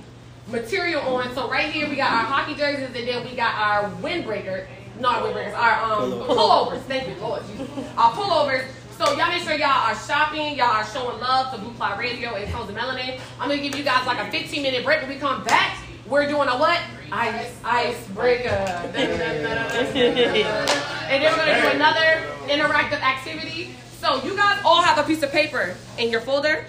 material 0.46 1.00
on. 1.02 1.34
So 1.34 1.50
right 1.50 1.72
here 1.72 1.88
we 1.88 1.96
got 1.96 2.12
our 2.12 2.22
hockey 2.22 2.54
jerseys, 2.54 2.84
and 2.84 2.94
then 2.94 3.24
we 3.24 3.34
got 3.34 3.56
our 3.56 3.90
windbreaker. 3.96 4.68
Not 5.00 5.24
windbreakers, 5.24 5.56
our 5.56 5.92
um, 5.92 6.12
Pullovers. 6.12 6.82
Thank 6.82 7.08
you, 7.08 7.20
Lord 7.20 7.42
Jesus. 7.48 7.68
Our 7.96 8.12
pullovers. 8.12 8.66
So 8.96 9.16
y'all 9.16 9.28
make 9.28 9.42
sure 9.42 9.54
y'all 9.54 9.90
are 9.90 9.96
shopping, 9.96 10.56
y'all 10.56 10.66
are 10.66 10.86
showing 10.86 11.18
love 11.18 11.52
to 11.52 11.60
Blue 11.60 11.72
Cloud 11.72 11.98
Radio 11.98 12.36
and 12.36 12.48
Tones 12.52 12.70
of 12.70 12.76
Melanin. 12.76 13.18
I'm 13.40 13.48
gonna 13.48 13.60
give 13.60 13.74
you 13.74 13.82
guys 13.82 14.06
like 14.06 14.18
a 14.18 14.30
15 14.30 14.62
minute 14.62 14.84
break. 14.84 15.00
When 15.00 15.10
we 15.10 15.16
come 15.16 15.42
back, 15.42 15.78
we're 16.06 16.28
doing 16.28 16.48
a 16.48 16.56
what? 16.56 16.80
Ice, 17.10 17.56
icebreaker. 17.64 18.48
And 21.08 21.22
then 21.22 21.32
we're 21.32 21.46
gonna 21.46 21.62
do 21.62 21.68
another 21.68 22.22
interactive 22.48 23.00
activity. 23.00 23.74
So 23.98 24.22
you 24.22 24.36
guys 24.36 24.60
all 24.62 24.82
have 24.82 24.98
a 24.98 25.02
piece 25.02 25.22
of 25.22 25.32
paper 25.32 25.74
in 25.96 26.10
your 26.10 26.20
folder, 26.20 26.66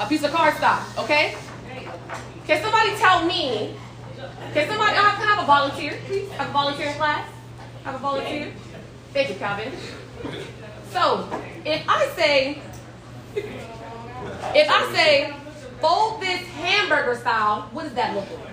a 0.00 0.06
piece 0.06 0.24
of 0.24 0.32
cardstock, 0.32 0.98
okay? 0.98 1.36
Can 2.46 2.60
somebody 2.62 2.96
tell 2.96 3.24
me? 3.24 3.76
Can 4.52 4.68
somebody? 4.68 4.96
Uh, 4.96 5.14
can 5.14 5.28
I 5.28 5.34
have 5.34 5.42
a 5.44 5.46
volunteer, 5.46 5.98
please? 6.06 6.28
Have 6.32 6.50
a 6.50 6.52
volunteer 6.52 6.88
in 6.88 6.94
class? 6.94 7.28
Have 7.84 7.94
a 7.94 7.98
volunteer? 7.98 8.52
Thank 9.12 9.28
you, 9.28 9.34
Calvin. 9.36 9.72
So, 10.90 11.28
if 11.64 11.88
I 11.88 12.06
say, 12.16 12.62
if 13.36 14.68
I 14.68 14.92
say, 14.94 15.34
fold 15.80 16.20
this 16.20 16.40
hamburger 16.48 17.14
style, 17.20 17.68
what 17.72 17.84
does 17.84 17.94
that 17.94 18.14
look 18.14 18.28
like? 18.30 18.45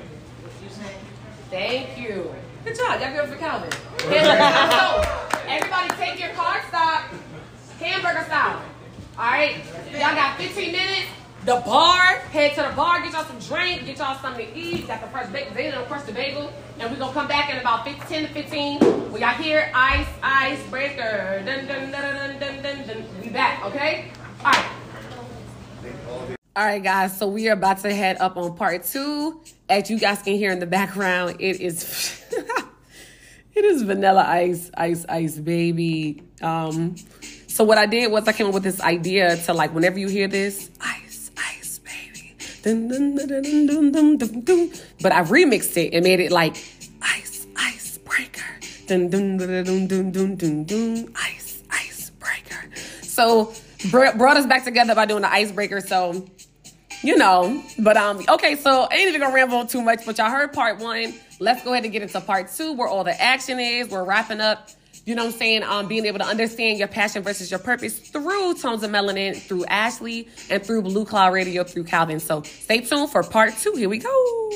Thank 1.53 1.99
you. 1.99 2.33
Good 2.65 2.75
job. 2.75 2.99
Y'all 2.99 3.13
it 3.13 3.29
for 3.29 3.35
Calvin. 3.35 3.69
So, 3.99 5.01
everybody 5.47 5.89
take 6.03 6.19
your 6.19 6.29
cardstock, 6.29 7.13
hamburger 7.79 8.25
style. 8.25 8.59
All 9.19 9.25
right. 9.25 9.57
Y'all 9.91 10.15
got 10.15 10.35
15 10.39 10.71
minutes. 10.71 11.07
The 11.45 11.61
bar, 11.63 12.17
head 12.33 12.55
to 12.55 12.63
the 12.63 12.75
bar, 12.75 13.03
get 13.03 13.13
y'all 13.13 13.25
some 13.25 13.37
drink, 13.37 13.85
get 13.85 13.99
y'all 13.99 14.17
something 14.17 14.47
to 14.47 14.57
eat. 14.57 14.87
Got 14.87 15.01
the 15.01 15.07
fresh 15.09 15.29
bagel, 15.31 15.53
they 15.53 15.69
don't 15.69 15.87
crush 15.87 16.01
the 16.03 16.11
bagel. 16.11 16.51
And 16.79 16.89
we're 16.89 16.97
gonna 16.97 17.13
come 17.13 17.27
back 17.27 17.51
in 17.51 17.59
about 17.59 17.85
15 17.85 18.23
to 18.23 18.33
15. 18.33 19.11
We 19.11 19.19
got 19.19 19.39
here, 19.39 19.71
ice, 19.75 20.07
ice 20.23 20.63
breaker. 20.71 21.43
Dun, 21.45 21.67
dun, 21.67 21.91
dun, 21.91 22.01
dun, 22.01 22.39
dun, 22.39 22.63
dun, 22.63 22.87
dun. 22.87 23.05
We 23.21 23.29
back, 23.29 23.63
okay? 23.65 24.11
All 24.39 24.53
right. 24.53 24.72
All 26.55 26.63
right, 26.63 26.83
guys. 26.83 27.17
So 27.17 27.27
we 27.27 27.49
are 27.49 27.53
about 27.53 27.79
to 27.79 27.91
head 27.91 28.17
up 28.19 28.37
on 28.37 28.55
part 28.55 28.83
two. 28.83 29.41
As 29.67 29.89
you 29.89 29.97
guys 29.97 30.21
can 30.21 30.35
hear 30.35 30.51
in 30.51 30.59
the 30.59 30.67
background, 30.67 31.37
it 31.39 31.59
is 31.59 32.21
it 33.55 33.65
is 33.65 33.81
vanilla 33.81 34.23
ice, 34.27 34.69
ice, 34.75 35.03
ice, 35.09 35.39
baby. 35.39 36.21
Um, 36.43 36.95
so 37.47 37.63
what 37.63 37.79
I 37.79 37.87
did 37.87 38.11
was 38.11 38.27
I 38.27 38.33
came 38.33 38.45
up 38.45 38.53
with 38.53 38.61
this 38.61 38.79
idea 38.81 39.35
to 39.35 39.53
like 39.55 39.73
whenever 39.73 39.97
you 39.97 40.07
hear 40.07 40.27
this, 40.27 40.69
ice, 40.79 41.31
ice, 41.37 41.79
baby. 41.79 42.35
Dun, 42.61 42.87
dun, 42.87 44.17
dun. 44.17 44.71
But 45.01 45.11
I 45.11 45.23
remixed 45.23 45.75
it 45.77 45.95
and 45.95 46.03
made 46.03 46.19
it 46.19 46.31
like 46.31 46.55
ice, 47.01 47.47
ice 47.55 47.97
breaker. 47.97 48.45
Dun, 48.85 49.09
dun, 49.09 49.37
dun, 49.37 49.63
dun, 49.63 49.87
dun, 49.87 50.11
dun, 50.11 50.35
dun, 50.35 50.63
dun. 50.65 51.13
Ice, 51.15 51.63
ice 51.71 52.11
breaker. 52.11 52.69
So 53.01 53.51
br- 53.89 54.15
brought 54.17 54.37
us 54.37 54.45
back 54.45 54.63
together 54.63 54.93
by 54.93 55.07
doing 55.07 55.23
the 55.23 55.31
icebreaker. 55.31 55.81
So 55.81 56.27
you 57.03 57.17
know. 57.17 57.61
But 57.77 57.97
um, 57.97 58.21
okay, 58.27 58.55
so 58.55 58.87
I 58.89 58.95
ain't 58.95 59.09
even 59.09 59.21
gonna 59.21 59.33
ramble 59.33 59.65
too 59.65 59.81
much, 59.81 60.05
but 60.05 60.17
y'all 60.17 60.31
heard 60.31 60.53
part 60.53 60.79
one. 60.79 61.13
Let's 61.39 61.63
go 61.63 61.73
ahead 61.73 61.83
and 61.83 61.93
get 61.93 62.01
into 62.01 62.19
part 62.21 62.51
two, 62.51 62.73
where 62.73 62.87
all 62.87 63.03
the 63.03 63.19
action 63.21 63.59
is. 63.59 63.89
We're 63.89 64.03
wrapping 64.03 64.41
up. 64.41 64.69
You 65.05 65.15
know 65.15 65.25
I'm 65.25 65.31
saying? 65.31 65.63
Um, 65.63 65.87
being 65.89 66.05
able 66.05 66.19
to 66.19 66.25
understand 66.25 66.79
your 66.79 66.87
passion 66.87 67.23
versus 67.23 67.51
your 67.51 67.59
purpose 67.59 67.99
through 67.99 68.55
Tones 68.55 68.83
of 68.83 68.89
Melanin, 68.89 69.35
through 69.35 69.65
Ashley, 69.65 70.29
and 70.49 70.65
through 70.65 70.83
Blue 70.83 71.03
Cloud 71.03 71.33
Radio 71.33 71.65
through 71.65 71.83
Calvin. 71.83 72.21
So 72.21 72.41
stay 72.43 72.79
tuned 72.79 73.09
for 73.09 73.21
part 73.21 73.53
two. 73.57 73.73
Here 73.75 73.89
we 73.89 73.97
go. 73.97 74.51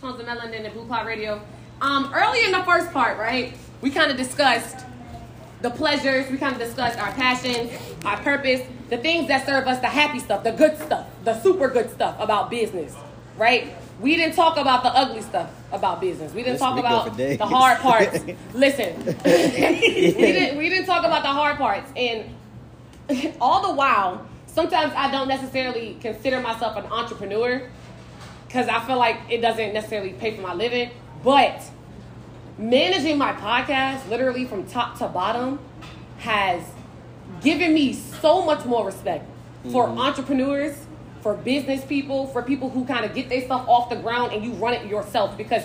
Tones 0.00 0.18
of 0.18 0.26
Melanin 0.26 0.64
and 0.64 0.72
Blue 0.72 0.86
Cloud 0.86 1.06
Radio. 1.06 1.42
Um, 1.82 2.10
early 2.14 2.44
in 2.44 2.52
the 2.52 2.62
first 2.64 2.90
part, 2.92 3.18
right? 3.18 3.54
We 3.82 3.90
kind 3.90 4.10
of 4.10 4.16
discussed 4.16 4.86
the 5.60 5.70
pleasures. 5.70 6.30
We 6.30 6.38
kind 6.38 6.52
of 6.52 6.60
discussed 6.60 6.98
our 6.98 7.12
passions, 7.12 7.72
our 8.04 8.16
purpose, 8.18 8.62
the 8.88 8.98
things 8.98 9.28
that 9.28 9.46
serve 9.46 9.66
us, 9.66 9.80
the 9.80 9.88
happy 9.88 10.18
stuff, 10.18 10.44
the 10.44 10.52
good 10.52 10.76
stuff, 10.78 11.06
the 11.24 11.40
super 11.40 11.68
good 11.68 11.90
stuff 11.90 12.16
about 12.18 12.50
business, 12.50 12.94
right? 13.36 13.74
We 14.00 14.16
didn't 14.16 14.34
talk 14.34 14.56
about 14.56 14.82
the 14.82 14.88
ugly 14.88 15.22
stuff 15.22 15.50
about 15.72 16.00
business. 16.00 16.32
We 16.32 16.42
didn't 16.42 16.60
Listen, 16.60 16.66
talk 16.68 16.78
about 16.78 17.16
the 17.16 17.46
hard 17.46 17.78
parts. 17.78 18.18
Listen, 18.54 19.04
we 19.06 19.12
didn't 19.12 20.58
we 20.58 20.68
didn't 20.68 20.86
talk 20.86 21.04
about 21.04 21.22
the 21.22 21.28
hard 21.28 21.58
parts, 21.58 21.90
and 21.94 22.24
all 23.40 23.66
the 23.68 23.74
while, 23.74 24.26
sometimes 24.46 24.92
I 24.96 25.10
don't 25.10 25.28
necessarily 25.28 25.98
consider 26.00 26.40
myself 26.40 26.76
an 26.76 26.86
entrepreneur 26.86 27.68
because 28.46 28.68
I 28.68 28.80
feel 28.86 28.96
like 28.96 29.18
it 29.28 29.40
doesn't 29.40 29.74
necessarily 29.74 30.12
pay 30.14 30.34
for 30.34 30.42
my 30.42 30.54
living, 30.54 30.90
but 31.22 31.62
managing 32.60 33.16
my 33.16 33.32
podcast 33.32 34.06
literally 34.10 34.44
from 34.44 34.66
top 34.66 34.98
to 34.98 35.08
bottom 35.08 35.58
has 36.18 36.62
given 37.40 37.72
me 37.72 37.94
so 37.94 38.44
much 38.44 38.66
more 38.66 38.84
respect 38.84 39.24
for 39.72 39.86
mm-hmm. 39.86 39.98
entrepreneurs 39.98 40.76
for 41.22 41.34
business 41.34 41.82
people 41.86 42.26
for 42.26 42.42
people 42.42 42.68
who 42.68 42.84
kind 42.84 43.04
of 43.06 43.14
get 43.14 43.30
their 43.30 43.40
stuff 43.40 43.66
off 43.66 43.88
the 43.88 43.96
ground 43.96 44.32
and 44.32 44.44
you 44.44 44.52
run 44.52 44.74
it 44.74 44.86
yourself. 44.86 45.36
Because 45.38 45.62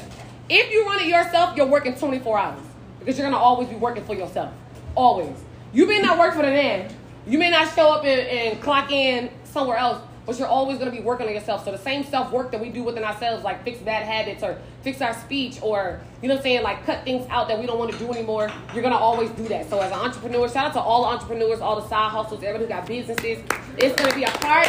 if 0.49 0.71
you 0.71 0.85
run 0.85 1.01
it 1.01 1.07
yourself 1.07 1.57
you're 1.57 1.65
working 1.65 1.95
24 1.95 2.39
hours. 2.39 2.59
Because 2.99 3.17
you're 3.17 3.29
going 3.29 3.37
to 3.37 3.43
always 3.43 3.67
be 3.67 3.75
working 3.75 4.03
for 4.05 4.15
yourself. 4.15 4.53
Always. 4.95 5.35
You 5.73 5.85
may 5.87 5.99
not 5.99 6.17
work 6.17 6.33
for 6.33 6.41
the 6.41 6.49
man. 6.49 6.89
You 7.27 7.37
may 7.37 7.49
not 7.49 7.73
show 7.75 7.89
up 7.89 8.05
and, 8.05 8.27
and 8.27 8.61
clock 8.61 8.91
in 8.91 9.29
somewhere 9.43 9.77
else 9.77 10.01
but 10.25 10.39
you're 10.39 10.47
always 10.47 10.77
going 10.77 10.89
to 10.89 10.95
be 10.95 11.03
working 11.03 11.27
on 11.27 11.33
yourself. 11.33 11.65
So 11.65 11.71
the 11.71 11.77
same 11.77 12.03
self 12.03 12.31
work 12.31 12.51
that 12.51 12.61
we 12.61 12.69
do 12.69 12.83
within 12.83 13.03
ourselves, 13.03 13.43
like 13.43 13.63
fix 13.63 13.79
bad 13.79 14.03
habits 14.03 14.43
or 14.43 14.59
fix 14.81 15.01
our 15.01 15.13
speech 15.13 15.59
or, 15.61 15.99
you 16.21 16.27
know 16.27 16.35
what 16.35 16.39
I'm 16.39 16.43
saying, 16.43 16.63
like 16.63 16.85
cut 16.85 17.03
things 17.03 17.27
out 17.29 17.47
that 17.47 17.59
we 17.59 17.65
don't 17.65 17.79
want 17.79 17.91
to 17.91 17.99
do 17.99 18.11
anymore, 18.11 18.51
you're 18.73 18.81
going 18.81 18.93
to 18.93 18.99
always 18.99 19.29
do 19.31 19.47
that. 19.49 19.69
So 19.69 19.79
as 19.79 19.91
an 19.91 19.99
entrepreneur, 19.99 20.47
shout 20.49 20.67
out 20.67 20.73
to 20.73 20.79
all 20.79 21.03
the 21.03 21.09
entrepreneurs, 21.09 21.59
all 21.59 21.79
the 21.79 21.87
side 21.87 22.11
hustles, 22.11 22.43
everyone 22.43 22.61
who 22.61 22.67
got 22.67 22.87
businesses. 22.87 23.43
It's 23.77 23.95
going 23.95 24.09
to 24.09 24.15
be 24.15 24.23
a 24.23 24.31
part. 24.31 24.67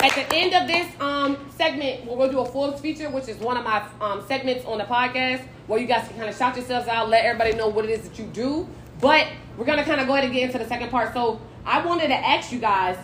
At 0.00 0.14
the 0.14 0.36
end 0.36 0.54
of 0.54 0.68
this 0.68 0.86
um, 1.00 1.36
segment, 1.56 2.06
we're 2.06 2.16
going 2.16 2.30
to 2.30 2.36
do 2.36 2.40
a 2.40 2.46
Forbes 2.46 2.80
feature, 2.80 3.10
which 3.10 3.28
is 3.28 3.36
one 3.38 3.56
of 3.56 3.64
my 3.64 3.84
um, 4.00 4.24
segments 4.28 4.64
on 4.64 4.78
the 4.78 4.84
podcast 4.84 5.44
where 5.66 5.80
you 5.80 5.86
guys 5.86 6.06
can 6.06 6.16
kind 6.16 6.28
of 6.28 6.36
shout 6.36 6.56
yourselves 6.56 6.86
out, 6.86 7.08
let 7.08 7.24
everybody 7.24 7.56
know 7.56 7.68
what 7.68 7.84
it 7.84 7.90
is 7.90 8.08
that 8.08 8.18
you 8.18 8.24
do. 8.26 8.68
But 9.00 9.26
we're 9.56 9.64
going 9.64 9.78
to 9.78 9.84
kind 9.84 10.00
of 10.00 10.06
go 10.06 10.14
ahead 10.14 10.24
and 10.24 10.32
get 10.32 10.44
into 10.44 10.58
the 10.58 10.66
second 10.66 10.90
part. 10.90 11.12
So 11.12 11.40
I 11.66 11.84
wanted 11.84 12.08
to 12.08 12.14
ask 12.14 12.52
you 12.52 12.60
guys, 12.60 12.96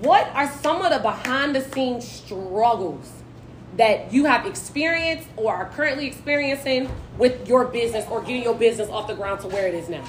what 0.00 0.28
are 0.34 0.50
some 0.50 0.82
of 0.82 0.90
the 0.92 0.98
behind 0.98 1.54
the 1.54 1.60
scenes 1.60 2.06
struggles 2.08 3.12
that 3.76 4.12
you 4.12 4.24
have 4.26 4.46
experienced 4.46 5.28
or 5.36 5.54
are 5.54 5.66
currently 5.70 6.06
experiencing 6.06 6.90
with 7.18 7.48
your 7.48 7.64
business 7.66 8.06
or 8.10 8.20
getting 8.20 8.42
your 8.42 8.54
business 8.54 8.88
off 8.90 9.06
the 9.06 9.14
ground 9.14 9.40
to 9.40 9.48
where 9.48 9.66
it 9.66 9.74
is 9.74 9.88
now? 9.88 10.04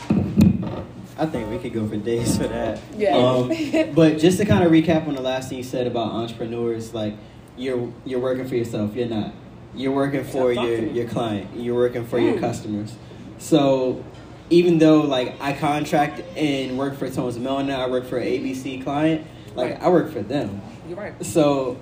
I 1.18 1.28
think 1.28 1.50
we 1.50 1.60
could 1.60 1.74
go 1.74 1.88
for 1.88 1.96
days 1.96 2.38
for 2.38 2.48
that. 2.48 2.80
Yeah. 2.98 3.16
Um, 3.16 3.50
but 3.96 4.18
just 4.18 4.40
to 4.40 4.46
kind 4.46 4.64
of 4.64 4.72
recap 4.72 5.08
on 5.08 5.16
the 5.16 5.22
last 5.22 5.50
thing 5.50 5.60
you 5.60 5.64
said 5.64 5.86
about 5.86 6.12
entrepreneurs, 6.12 6.94
like 6.94 7.14
you're 7.56 7.92
you're 8.04 8.20
working 8.20 8.48
for 8.48 8.56
yourself. 8.56 8.96
You're 8.96 9.08
not. 9.08 9.32
You're 9.76 9.92
working 9.92 10.24
for 10.24 10.52
your 10.52 10.80
your 10.88 11.08
client. 11.08 11.56
You're 11.56 11.76
working 11.76 12.06
for 12.06 12.18
your 12.20 12.34
Mm. 12.36 12.40
customers. 12.40 12.96
So 13.38 14.04
even 14.50 14.80
though 14.80 15.02
like 15.02 15.40
I 15.40 15.54
contract 15.54 16.22
and 16.36 16.78
work 16.80 16.98
for 16.98 17.08
Tones 17.10 17.38
Melanin, 17.38 17.76
I 17.76 17.88
work 17.88 18.06
for 18.06 18.18
an 18.18 18.28
ABC 18.28 18.84
client. 18.84 19.26
Like 19.56 19.72
Right. 19.72 19.84
I 19.84 19.90
work 19.90 20.12
for 20.12 20.22
them. 20.22 20.62
You're 20.88 20.98
right. 20.98 21.26
So 21.26 21.78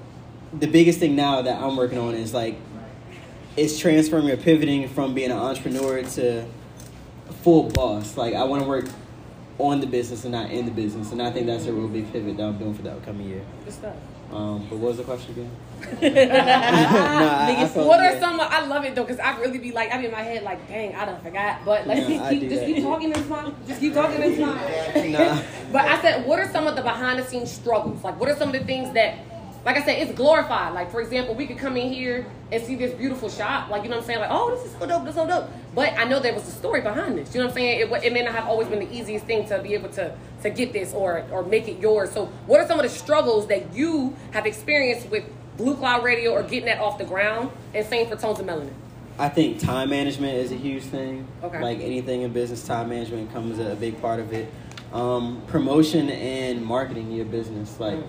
the 0.57 0.67
biggest 0.67 0.99
thing 0.99 1.15
now 1.15 1.41
that 1.41 1.61
I'm 1.61 1.77
working 1.77 1.97
on 1.97 2.15
is 2.15 2.33
like 2.33 2.57
it's 3.57 3.77
transferring 3.79 4.29
or 4.29 4.37
pivoting 4.37 4.87
from 4.89 5.13
being 5.13 5.31
an 5.31 5.37
entrepreneur 5.37 6.03
to 6.03 6.45
a 7.29 7.33
full 7.33 7.69
boss. 7.69 8.17
Like 8.17 8.33
I 8.33 8.43
want 8.43 8.63
to 8.63 8.67
work 8.67 8.85
on 9.57 9.79
the 9.79 9.87
business 9.87 10.23
and 10.23 10.31
not 10.31 10.49
in 10.51 10.65
the 10.65 10.71
business, 10.71 11.11
and 11.11 11.21
I 11.21 11.31
think 11.31 11.45
that's 11.45 11.65
a 11.65 11.73
real 11.73 11.87
big 11.87 12.11
pivot 12.11 12.37
that 12.37 12.43
I'm 12.43 12.57
doing 12.57 12.73
for 12.73 12.81
the 12.81 12.91
upcoming 12.91 13.27
year. 13.27 13.41
Good 13.63 13.73
stuff. 13.73 13.95
Um, 14.31 14.65
but 14.69 14.77
what 14.79 14.89
was 14.89 14.97
the 14.97 15.03
question 15.03 15.31
again? 15.33 15.51
Nah, 16.01 16.07
I- 16.07 17.63
I 17.63 17.67
felt- 17.67 17.87
what 17.87 17.99
are 17.99 18.13
yeah. 18.13 18.19
some? 18.19 18.39
I 18.39 18.65
love 18.65 18.85
it 18.85 18.95
though 18.95 19.03
because 19.03 19.19
I 19.19 19.37
really 19.39 19.57
be 19.57 19.71
like, 19.71 19.91
I 19.91 19.97
be 19.97 20.05
in 20.05 20.11
my 20.11 20.21
head 20.21 20.43
like, 20.43 20.65
dang, 20.67 20.95
I 20.95 21.05
done 21.05 21.19
forgot. 21.21 21.65
But 21.65 21.85
let's 21.87 22.07
Yeah, 22.09 22.29
keep, 22.29 22.41
keep 22.41 22.49
just 22.49 22.61
that. 22.61 22.67
keep 22.67 22.83
talking 22.83 23.13
and 23.13 23.25
smile. 23.25 23.53
Just 23.67 23.79
keep 23.81 23.93
talking 23.93 24.21
and 24.23 24.35
smile. 24.35 25.09
Nah. 25.09 25.41
But 25.71 25.85
I 25.85 26.01
said, 26.01 26.25
what 26.25 26.39
are 26.39 26.49
some 26.51 26.67
of 26.67 26.75
the 26.75 26.81
behind 26.81 27.19
the 27.19 27.23
scenes 27.25 27.51
struggles? 27.51 28.03
Like, 28.03 28.19
what 28.19 28.29
are 28.29 28.35
some 28.35 28.49
of 28.49 28.53
the 28.59 28.65
things 28.65 28.93
that 28.93 29.15
like 29.63 29.77
I 29.77 29.83
said, 29.85 29.99
it's 30.01 30.13
glorified. 30.17 30.73
Like 30.73 30.91
for 30.91 31.01
example, 31.01 31.35
we 31.35 31.45
could 31.45 31.57
come 31.57 31.77
in 31.77 31.91
here 31.91 32.25
and 32.51 32.63
see 32.63 32.75
this 32.75 32.93
beautiful 32.93 33.29
shop. 33.29 33.69
Like 33.69 33.83
you 33.83 33.89
know 33.89 33.97
what 33.97 34.01
I'm 34.03 34.07
saying? 34.07 34.19
Like 34.19 34.29
oh, 34.31 34.55
this 34.55 34.65
is 34.65 34.71
so 34.79 34.87
dope, 34.87 35.03
this 35.03 35.11
is 35.11 35.15
so 35.15 35.27
dope. 35.27 35.49
But 35.75 35.93
I 35.97 36.05
know 36.05 36.19
there 36.19 36.33
was 36.33 36.47
a 36.47 36.51
story 36.51 36.81
behind 36.81 37.17
this. 37.17 37.33
You 37.33 37.41
know 37.41 37.45
what 37.47 37.51
I'm 37.51 37.55
saying? 37.57 37.79
It, 37.81 38.03
it 38.03 38.13
may 38.13 38.23
not 38.23 38.33
have 38.33 38.47
always 38.47 38.67
been 38.67 38.79
the 38.79 38.91
easiest 38.91 39.25
thing 39.25 39.47
to 39.49 39.59
be 39.61 39.73
able 39.73 39.89
to 39.89 40.15
to 40.43 40.49
get 40.49 40.73
this 40.73 40.93
or 40.93 41.25
or 41.31 41.43
make 41.43 41.67
it 41.67 41.79
yours. 41.79 42.11
So 42.11 42.25
what 42.47 42.59
are 42.59 42.67
some 42.67 42.79
of 42.79 42.83
the 42.83 42.89
struggles 42.89 43.47
that 43.47 43.73
you 43.73 44.15
have 44.31 44.45
experienced 44.45 45.09
with 45.09 45.25
Blue 45.57 45.75
Cloud 45.75 46.03
Radio 46.03 46.31
or 46.31 46.41
getting 46.43 46.65
that 46.65 46.79
off 46.79 46.97
the 46.97 47.05
ground? 47.05 47.51
And 47.73 47.85
same 47.85 48.07
for 48.07 48.15
Tones 48.15 48.39
of 48.39 48.45
Melanin. 48.47 48.73
I 49.19 49.29
think 49.29 49.59
time 49.59 49.91
management 49.91 50.33
is 50.35 50.51
a 50.51 50.55
huge 50.55 50.83
thing. 50.83 51.27
Okay. 51.43 51.61
Like 51.61 51.79
anything 51.79 52.23
in 52.23 52.33
business, 52.33 52.65
time 52.65 52.89
management 52.89 53.31
comes 53.31 53.59
a 53.59 53.75
big 53.75 54.01
part 54.01 54.19
of 54.19 54.33
it. 54.33 54.51
Um, 54.91 55.43
promotion 55.47 56.09
and 56.09 56.65
marketing 56.65 57.11
your 57.11 57.25
business. 57.25 57.79
Like 57.79 57.99
Mm. 57.99 58.07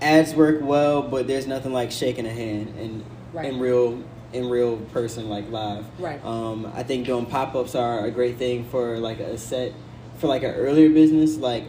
Ads 0.00 0.34
work 0.34 0.60
well, 0.62 1.02
but 1.02 1.26
there's 1.26 1.46
nothing 1.46 1.72
like 1.72 1.90
shaking 1.90 2.26
a 2.26 2.30
hand 2.30 2.74
and 2.78 3.04
Right. 3.32 3.46
in 3.52 3.60
real 3.60 4.02
in 4.32 4.48
real 4.48 4.76
person 4.76 5.28
like 5.28 5.50
live. 5.50 5.84
Right. 5.98 6.24
Um, 6.24 6.70
I 6.74 6.82
think 6.84 7.06
doing 7.06 7.26
pop 7.26 7.54
ups 7.56 7.74
are 7.74 8.04
a 8.06 8.10
great 8.10 8.36
thing 8.36 8.64
for 8.64 8.98
like 8.98 9.18
a 9.20 9.36
set 9.38 9.72
for 10.18 10.26
like 10.28 10.42
an 10.44 10.54
earlier 10.54 10.88
business. 10.88 11.36
Like 11.36 11.64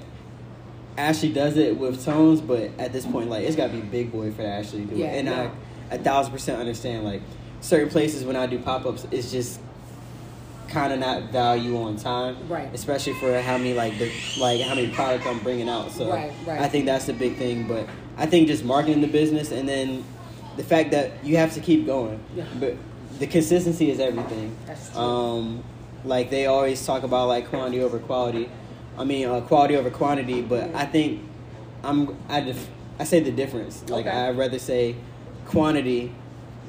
Ashley 0.97 1.29
does 1.31 1.57
it 1.57 1.77
with 1.77 2.03
tones, 2.05 2.41
but 2.41 2.69
at 2.77 2.93
this 2.93 3.05
point, 3.05 3.29
like 3.29 3.45
it's 3.45 3.55
got 3.55 3.67
to 3.67 3.73
be 3.73 3.81
big 3.81 4.11
boy 4.11 4.31
for 4.31 4.43
Ashley 4.43 4.81
to 4.81 4.85
do 4.87 4.95
Yeah, 4.95 5.07
it. 5.07 5.19
And 5.19 5.27
yeah. 5.27 5.49
I 5.91 5.95
a 5.95 5.97
thousand 5.97 6.31
percent 6.33 6.59
understand 6.59 7.03
like 7.03 7.21
certain 7.61 7.89
places 7.89 8.23
when 8.23 8.35
I 8.35 8.45
do 8.47 8.59
pop 8.59 8.85
ups, 8.85 9.05
it's 9.11 9.31
just 9.31 9.59
kind 10.69 10.93
of 10.93 10.99
not 10.99 11.31
value 11.31 11.77
on 11.81 11.97
time, 11.97 12.37
Right. 12.47 12.69
Especially 12.73 13.13
for 13.13 13.39
how 13.41 13.57
many 13.57 13.73
like 13.73 13.97
the 13.99 14.11
like 14.39 14.61
how 14.61 14.73
many 14.75 14.89
products 14.91 15.25
I'm 15.27 15.39
bringing 15.39 15.67
out. 15.69 15.91
So 15.91 16.09
Right, 16.09 16.31
right. 16.45 16.61
I 16.61 16.69
think 16.69 16.85
that's 16.85 17.05
the 17.05 17.13
big 17.13 17.35
thing. 17.37 17.67
But 17.67 17.87
I 18.17 18.25
think 18.25 18.47
just 18.47 18.63
marketing 18.63 19.01
the 19.01 19.07
business 19.07 19.51
and 19.51 19.67
then 19.67 20.03
the 20.57 20.63
fact 20.63 20.91
that 20.91 21.23
you 21.23 21.37
have 21.37 21.53
to 21.53 21.59
keep 21.59 21.85
going. 21.85 22.19
Yeah. 22.35 22.45
But 22.59 22.75
the 23.19 23.27
consistency 23.27 23.89
is 23.91 23.99
everything. 23.99 24.55
That's 24.65 24.89
true. 24.91 24.99
Um, 24.99 25.63
like 26.03 26.29
they 26.29 26.45
always 26.47 26.85
talk 26.85 27.03
about 27.03 27.27
like 27.27 27.47
quantity 27.49 27.81
over 27.81 27.99
quality. 27.99 28.49
I 28.97 29.03
mean, 29.03 29.27
uh, 29.27 29.41
quality 29.41 29.75
over 29.75 29.89
quantity. 29.89 30.41
But 30.41 30.73
I 30.75 30.85
think 30.85 31.21
I'm 31.83 32.17
I 32.29 32.41
def- 32.41 32.69
I 32.99 33.03
say 33.05 33.19
the 33.21 33.31
difference. 33.31 33.83
Like 33.89 34.05
Okay. 34.05 34.15
I'd 34.15 34.37
rather 34.37 34.59
say 34.59 34.95
quantity 35.47 36.11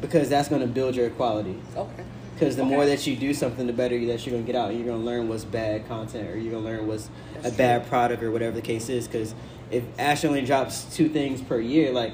because 0.01 0.29
that's 0.29 0.49
going 0.49 0.63
to 0.63 0.67
build 0.67 0.95
your 0.97 1.11
quality. 1.11 1.57
Okay. 1.77 2.05
Because 2.35 2.57
the 2.57 2.63
Okay. 2.63 2.71
more 2.71 2.87
that 2.87 3.07
you 3.07 3.15
do 3.15 3.33
something, 3.35 3.67
the 3.67 3.73
better 3.73 3.95
that 4.07 4.27
you're 4.27 4.33
gonna 4.35 4.47
get 4.47 4.57
out. 4.57 4.75
You're 4.75 4.87
gonna 4.87 5.05
learn 5.05 5.29
what's 5.29 5.45
bad 5.45 5.87
content, 5.87 6.29
or 6.29 6.37
you're 6.37 6.53
gonna 6.53 6.65
learn 6.65 6.87
what's 6.89 7.09
That's 7.35 7.55
a 7.55 7.59
bad 7.59 7.87
product, 7.87 8.23
or 8.23 8.31
whatever 8.33 8.53
the 8.57 8.63
case 8.63 8.89
is. 8.89 9.07
Because 9.07 9.35
if 9.73 9.83
Ash 9.99 10.25
only 10.25 10.43
drops 10.43 10.85
two 10.95 11.09
things 11.09 11.41
per 11.41 11.59
year, 11.59 11.91
like 11.93 12.13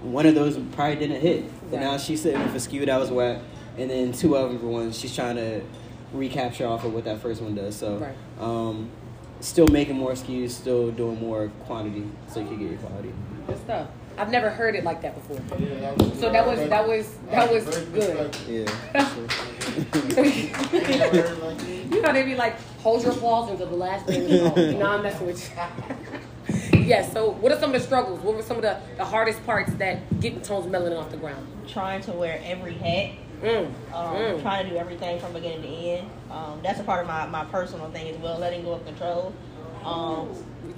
one 0.00 0.26
of 0.26 0.34
those 0.34 0.56
probably 0.72 0.96
didn't 0.96 1.20
hit, 1.20 1.42
Right. 1.42 1.72
and 1.72 1.80
now 1.82 1.98
she's 1.98 2.22
sitting 2.22 2.40
with 2.42 2.54
a 2.54 2.60
SKU 2.60 2.86
that 2.86 2.98
was 2.98 3.10
whack, 3.10 3.40
and 3.76 3.90
then 3.90 4.12
two 4.12 4.36
other 4.36 4.56
ones 4.56 4.98
she's 4.98 5.14
trying 5.14 5.36
to 5.36 5.60
recapture 6.12 6.66
off 6.66 6.84
of 6.84 6.94
what 6.94 7.04
that 7.04 7.20
first 7.20 7.42
one 7.42 7.54
does. 7.54 7.74
So, 7.76 7.96
Right. 7.96 8.14
um, 8.40 8.88
still 9.40 9.66
making 9.68 9.96
more 9.96 10.12
SKUs, 10.12 10.50
still 10.50 10.90
doing 10.92 11.20
more 11.20 11.50
quantity, 11.66 12.04
so 12.32 12.40
you 12.40 12.46
can 12.46 12.58
get 12.58 12.70
your 12.70 12.78
quality. 12.78 13.12
Good 13.46 13.58
stuff. 13.58 13.88
I've 14.18 14.30
never 14.30 14.48
heard 14.48 14.74
it 14.74 14.82
like 14.82 15.02
that 15.02 15.14
before. 15.14 15.36
So 16.18 16.32
that 16.32 16.46
was 16.46 16.58
that 16.70 16.88
was 16.88 17.06
that 17.30 17.52
was 17.52 17.64
good. 17.92 18.34
Yeah. 18.48 18.64
you 21.90 22.00
know, 22.00 22.12
they 22.14 22.22
be 22.22 22.34
like, 22.34 22.58
hold 22.78 23.02
your 23.02 23.12
applause 23.12 23.50
until 23.50 23.66
the 23.66 23.76
last 23.76 24.06
thing 24.06 24.22
is. 24.22 24.56
You 24.72 24.78
know, 24.78 24.86
I'm 24.86 25.02
messing 25.02 25.26
with 25.26 25.50
you. 25.50 25.94
yes, 26.86 27.12
so 27.12 27.30
what 27.30 27.52
are 27.52 27.58
some 27.58 27.74
of 27.74 27.80
the 27.80 27.86
struggles? 27.86 28.20
What 28.20 28.36
were 28.36 28.42
some 28.42 28.56
of 28.56 28.62
the, 28.62 28.78
the 28.96 29.04
hardest 29.04 29.44
parts 29.44 29.72
that 29.74 30.20
getting 30.20 30.40
Tones 30.42 30.66
Melanin 30.66 30.98
off 30.98 31.10
the 31.10 31.16
ground? 31.16 31.46
Trying 31.68 32.00
to 32.02 32.12
wear 32.12 32.40
every 32.44 32.74
hat. 32.74 33.12
Mm. 33.42 33.66
Um, 33.92 34.16
Mm. 34.16 34.42
Trying 34.42 34.64
to 34.64 34.70
do 34.70 34.76
everything 34.78 35.20
from 35.20 35.32
beginning 35.32 35.62
to 35.62 35.68
end. 35.68 36.10
Um, 36.30 36.60
that's 36.62 36.80
a 36.80 36.84
part 36.84 37.02
of 37.02 37.06
my, 37.06 37.26
my 37.26 37.44
personal 37.46 37.90
thing 37.90 38.08
as 38.08 38.16
well, 38.18 38.38
letting 38.38 38.64
go 38.64 38.72
of 38.72 38.84
control. 38.86 39.32
Um, 39.84 40.28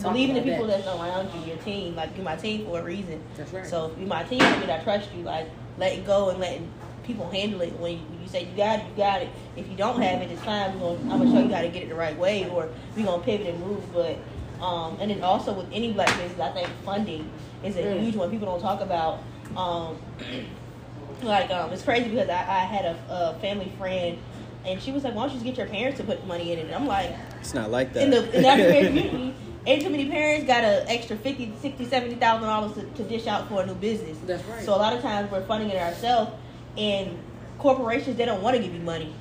believing 0.02 0.34
the 0.34 0.42
people 0.42 0.66
that. 0.66 0.84
that's 0.84 0.98
around 0.98 1.30
you, 1.34 1.46
your 1.52 1.56
team. 1.58 1.94
Like, 1.94 2.10
you're 2.16 2.24
my 2.24 2.36
team 2.36 2.66
for 2.66 2.80
a 2.80 2.82
reason. 2.82 3.22
That's 3.36 3.52
right. 3.52 3.66
So, 3.66 3.90
if 3.92 3.98
you're 3.98 4.08
my 4.08 4.24
team, 4.24 4.40
that 4.40 4.58
means 4.58 4.70
I 4.70 4.82
trust 4.82 5.08
you. 5.16 5.22
Like, 5.22 5.48
letting 5.78 6.04
go 6.04 6.30
and 6.30 6.38
letting 6.40 6.68
people 7.04 7.30
handle 7.30 7.62
it. 7.62 7.72
When 7.78 7.92
you, 7.92 7.98
when 7.98 8.22
you 8.22 8.28
say 8.28 8.44
you 8.44 8.56
got 8.56 8.80
it, 8.80 8.86
you 8.90 8.96
got 8.96 9.22
it. 9.22 9.28
If 9.56 9.68
you 9.70 9.76
don't 9.76 10.00
have 10.02 10.20
it, 10.20 10.30
it's 10.30 10.42
fine. 10.42 10.74
We're 10.80 10.96
gonna, 10.96 11.12
I'm 11.12 11.18
going 11.20 11.30
to 11.32 11.36
show 11.36 11.46
you 11.46 11.54
how 11.54 11.62
to 11.62 11.68
get 11.68 11.84
it 11.84 11.88
the 11.88 11.94
right 11.94 12.18
way, 12.18 12.48
or 12.50 12.68
we're 12.96 13.04
going 13.04 13.20
to 13.20 13.24
pivot 13.24 13.46
and 13.46 13.60
move. 13.60 13.82
But, 13.94 14.18
um, 14.60 14.96
and 15.00 15.10
then 15.10 15.22
also 15.22 15.52
with 15.52 15.66
any 15.72 15.92
black 15.92 16.08
business, 16.18 16.38
I 16.40 16.50
think 16.52 16.68
funding 16.84 17.30
is 17.64 17.76
a 17.76 17.82
Mm. 17.82 18.00
huge 18.00 18.16
one. 18.16 18.30
People 18.30 18.46
don't 18.46 18.60
talk 18.60 18.80
about. 18.80 19.20
Um, 19.56 19.96
like 21.22 21.50
um, 21.50 21.72
it's 21.72 21.82
crazy 21.82 22.08
because 22.10 22.28
I, 22.28 22.34
I 22.40 22.58
had 22.60 22.84
a, 22.84 22.96
a 23.10 23.38
family 23.40 23.72
friend 23.78 24.18
and 24.64 24.80
she 24.80 24.92
was 24.92 25.04
like, 25.04 25.14
"Why 25.14 25.22
don't 25.22 25.30
you 25.30 25.34
just 25.36 25.44
get 25.44 25.56
your 25.56 25.66
parents 25.66 25.98
to 25.98 26.04
put 26.04 26.24
money 26.26 26.52
in 26.52 26.58
it?" 26.58 26.66
And 26.66 26.74
I'm 26.74 26.86
like, 26.86 27.14
It's 27.40 27.54
not 27.54 27.70
like 27.70 27.92
that. 27.94 28.02
in 28.04 28.10
the 28.10 28.24
in 28.36 28.42
the 28.42 28.48
African 28.48 28.86
community, 28.94 29.34
ain't 29.66 29.82
too 29.82 29.90
many 29.90 30.08
parents 30.08 30.46
got 30.46 30.62
an 30.64 30.86
extra 30.88 31.16
50 31.16 31.54
60 31.60 31.84
70 31.86 32.14
thousand 32.16 32.46
dollars 32.48 32.72
to 32.74 32.82
to 33.02 33.08
dish 33.08 33.26
out 33.26 33.48
for 33.48 33.62
a 33.62 33.66
new 33.66 33.74
business. 33.74 34.16
That's 34.26 34.44
right. 34.44 34.64
So 34.64 34.74
a 34.74 34.76
lot 34.76 34.92
of 34.92 35.02
times 35.02 35.30
we're 35.32 35.44
funding 35.46 35.70
it 35.70 35.80
ourselves, 35.80 36.30
and 36.76 37.18
corporations 37.58 38.16
they 38.16 38.24
don't 38.24 38.42
want 38.42 38.56
to 38.56 38.62
give 38.62 38.72
you 38.74 38.80
money. 38.80 39.12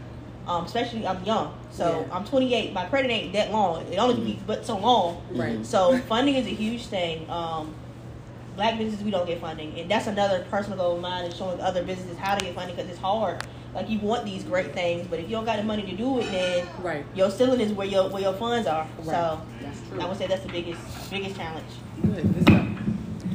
Um, 0.47 0.63
especially 0.65 1.05
I'm 1.05 1.21
young, 1.25 1.53
so 1.71 2.05
Yeah. 2.07 2.15
I'm 2.15 2.23
28. 2.23 2.71
My 2.73 2.85
credit 2.85 3.11
ain't 3.11 3.33
that 3.33 3.51
long. 3.51 3.81
It 3.91 3.97
only 3.97 4.15
be 4.23 4.39
but 4.47 4.65
so 4.65 4.77
long. 4.77 5.21
Right. 5.31 5.65
So 5.65 5.97
funding 6.07 6.35
is 6.35 6.45
a 6.47 6.51
huge 6.51 6.85
thing. 6.85 7.29
Um, 7.29 7.75
black 8.55 8.77
businesses 8.77 9.03
we 9.03 9.11
don't 9.11 9.27
get 9.27 9.41
funding, 9.41 9.77
and 9.77 9.91
that's 9.91 10.07
another 10.07 10.45
personal 10.49 10.77
goal 10.77 10.95
of 10.95 11.01
mine 11.01 11.25
is 11.25 11.35
showing 11.35 11.59
other 11.59 11.83
businesses 11.83 12.17
how 12.17 12.35
to 12.35 12.45
get 12.45 12.55
funding 12.55 12.75
because 12.77 12.89
it's 12.89 12.99
hard. 12.99 13.45
Like 13.75 13.89
you 13.89 13.99
want 13.99 14.23
these 14.25 14.43
great 14.45 14.73
things, 14.73 15.05
but 15.07 15.19
if 15.19 15.25
you 15.25 15.35
don't 15.35 15.43
got 15.45 15.57
the 15.57 15.63
money 15.63 15.83
to 15.83 15.95
do 15.95 16.19
it, 16.19 16.31
then 16.31 16.65
Right. 16.81 17.05
your 17.13 17.29
ceiling 17.29 17.59
is 17.59 17.73
where 17.73 17.85
your 17.85 18.09
where 18.09 18.21
your 18.21 18.33
funds 18.33 18.67
are. 18.67 18.87
Right. 18.99 19.05
So 19.07 19.41
That's 19.61 19.79
true. 19.89 19.99
I 20.01 20.05
would 20.07 20.17
say 20.17 20.27
that's 20.27 20.43
the 20.43 20.49
biggest 20.51 20.81
biggest 21.11 21.35
challenge. 21.35 21.65
Good, 22.01 22.23
good 22.33 22.43
stuff. 22.43 22.67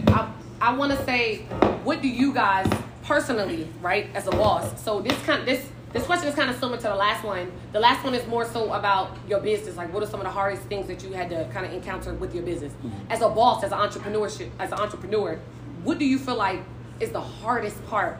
I, 0.08 0.32
I 0.70 0.74
want 0.76 0.92
to 0.92 1.04
say, 1.04 1.42
what 1.84 2.00
do 2.00 2.08
you 2.08 2.32
guys 2.32 2.66
personally, 3.04 3.68
right, 3.82 4.08
as 4.14 4.26
a 4.26 4.30
boss? 4.30 4.82
So 4.82 5.00
this 5.02 5.20
kind, 5.24 5.46
this 5.46 5.68
this 5.92 6.04
question 6.04 6.28
is 6.28 6.34
kind 6.34 6.50
of 6.50 6.56
similar 6.56 6.78
to 6.78 6.84
the 6.84 6.94
last 6.94 7.24
one. 7.24 7.52
The 7.72 7.80
last 7.80 8.02
one 8.02 8.14
is 8.14 8.26
more 8.26 8.44
so 8.44 8.72
about 8.72 9.16
your 9.28 9.40
business. 9.40 9.76
Like, 9.76 9.92
what 9.92 10.02
are 10.02 10.06
some 10.06 10.20
of 10.20 10.24
the 10.24 10.32
hardest 10.32 10.62
things 10.64 10.86
that 10.86 11.02
you 11.02 11.12
had 11.12 11.28
to 11.30 11.48
kind 11.52 11.66
of 11.66 11.72
encounter 11.72 12.14
with 12.14 12.34
your 12.34 12.44
business 12.44 12.72
as 13.10 13.20
a 13.20 13.28
boss, 13.28 13.62
as 13.62 13.72
an 13.72 13.78
entrepreneurship, 13.78 14.50
as 14.58 14.72
an 14.72 14.78
entrepreneur? 14.78 15.38
What 15.84 15.98
do 15.98 16.06
you 16.06 16.18
feel 16.18 16.36
like 16.36 16.60
is 17.00 17.10
the 17.10 17.20
hardest 17.20 17.84
part 17.86 18.18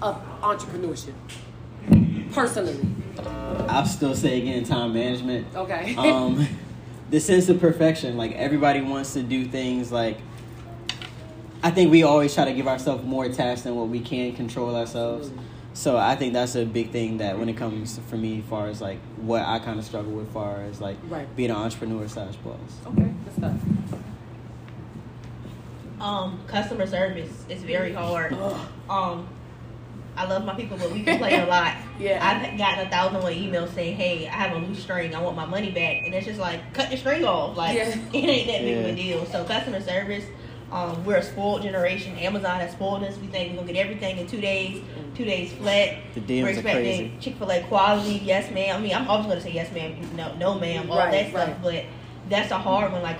of 0.00 0.20
entrepreneurship, 0.40 1.14
personally? 2.32 2.78
I'll 3.68 3.86
still 3.86 4.14
say 4.14 4.40
again, 4.40 4.64
time 4.64 4.94
management. 4.94 5.54
Okay. 5.54 5.94
um, 5.96 6.46
the 7.10 7.20
sense 7.20 7.48
of 7.48 7.60
perfection. 7.60 8.16
Like 8.16 8.32
everybody 8.32 8.80
wants 8.80 9.12
to 9.14 9.22
do 9.22 9.46
things 9.46 9.92
like. 9.92 10.18
I 11.62 11.70
think 11.70 11.90
we 11.90 12.04
always 12.04 12.32
try 12.34 12.44
to 12.44 12.52
give 12.52 12.68
ourselves 12.68 13.04
more 13.04 13.28
tasks 13.28 13.64
than 13.64 13.74
what 13.74 13.88
we 13.88 13.98
can 13.98 14.36
control 14.36 14.76
ourselves. 14.76 15.30
So 15.76 15.98
I 15.98 16.16
think 16.16 16.32
that's 16.32 16.54
a 16.54 16.64
big 16.64 16.90
thing 16.90 17.18
that 17.18 17.38
when 17.38 17.50
it 17.50 17.56
comes 17.58 18.00
for 18.08 18.16
me, 18.16 18.38
as 18.38 18.46
far 18.48 18.66
as 18.68 18.80
like 18.80 18.98
what 19.18 19.42
I 19.42 19.58
kind 19.58 19.78
of 19.78 19.84
struggle 19.84 20.10
with, 20.12 20.32
far 20.32 20.62
as 20.62 20.80
like 20.80 20.96
Right. 21.06 21.28
being 21.36 21.50
an 21.50 21.56
entrepreneur 21.56 22.08
slash 22.08 22.34
boss. 22.36 22.56
okay, 22.86 23.12
good 23.24 23.34
stuff. 23.36 23.52
Um, 26.00 26.40
customer 26.46 26.86
service 26.86 27.44
is 27.50 27.62
very 27.62 27.92
hard. 27.92 28.32
Um, 28.88 29.28
I 30.16 30.24
love 30.26 30.46
my 30.46 30.54
people, 30.54 30.78
but 30.78 30.90
we 30.92 31.02
complain 31.02 31.40
a 31.40 31.46
lot. 31.50 31.74
Yeah. 32.00 32.20
I've 32.26 32.56
gotten 32.56 32.86
a 32.86 32.90
thousand 32.90 33.22
one 33.22 33.34
emails 33.34 33.74
saying, 33.74 33.96
"Hey, 33.96 34.26
I 34.26 34.30
have 34.32 34.56
a 34.56 34.58
loose 34.66 34.78
string. 34.78 35.14
I 35.14 35.20
want 35.20 35.36
my 35.36 35.44
money 35.44 35.72
back," 35.72 35.98
and 36.06 36.14
it's 36.14 36.24
just 36.26 36.40
like 36.40 36.72
cut 36.72 36.88
the 36.88 36.96
string 36.96 37.22
off. 37.26 37.54
Like 37.54 37.76
Yeah. 37.76 37.88
it 38.14 38.24
ain't 38.24 38.46
that 38.46 38.60
big 38.62 38.78
of 38.78 38.84
a 38.86 38.94
deal. 38.94 39.26
So 39.26 39.44
customer 39.44 39.82
service. 39.82 40.24
Um, 40.72 41.04
we're 41.04 41.16
a 41.16 41.22
spoiled 41.22 41.62
generation. 41.62 42.16
Amazon 42.18 42.58
has 42.60 42.72
spoiled 42.72 43.04
us. 43.04 43.16
We 43.18 43.28
think 43.28 43.50
we're 43.52 43.60
gonna 43.60 43.72
get 43.72 43.80
everything 43.84 44.18
in 44.18 44.26
two 44.26 44.40
days, 44.40 44.82
two 45.14 45.24
days 45.24 45.52
flat. 45.52 45.98
The 46.14 46.20
DMs 46.20 46.42
we're 46.42 46.48
expecting. 46.50 47.20
Chick 47.20 47.36
Fil 47.36 47.50
A 47.52 47.62
quality. 47.64 48.20
Yes, 48.24 48.50
ma'am. 48.52 48.76
I 48.76 48.80
mean, 48.80 48.94
I'm 48.94 49.08
always 49.08 49.26
gonna 49.26 49.40
say 49.40 49.52
yes, 49.52 49.72
ma'am. 49.72 49.96
No, 50.16 50.34
no, 50.34 50.58
ma'am. 50.58 50.90
All 50.90 50.98
Right, 50.98 51.10
that 51.12 51.30
stuff. 51.30 51.58
But 51.62 51.84
that's 52.28 52.50
a 52.50 52.58
hard 52.58 52.92
one. 52.92 53.02
Like, 53.02 53.18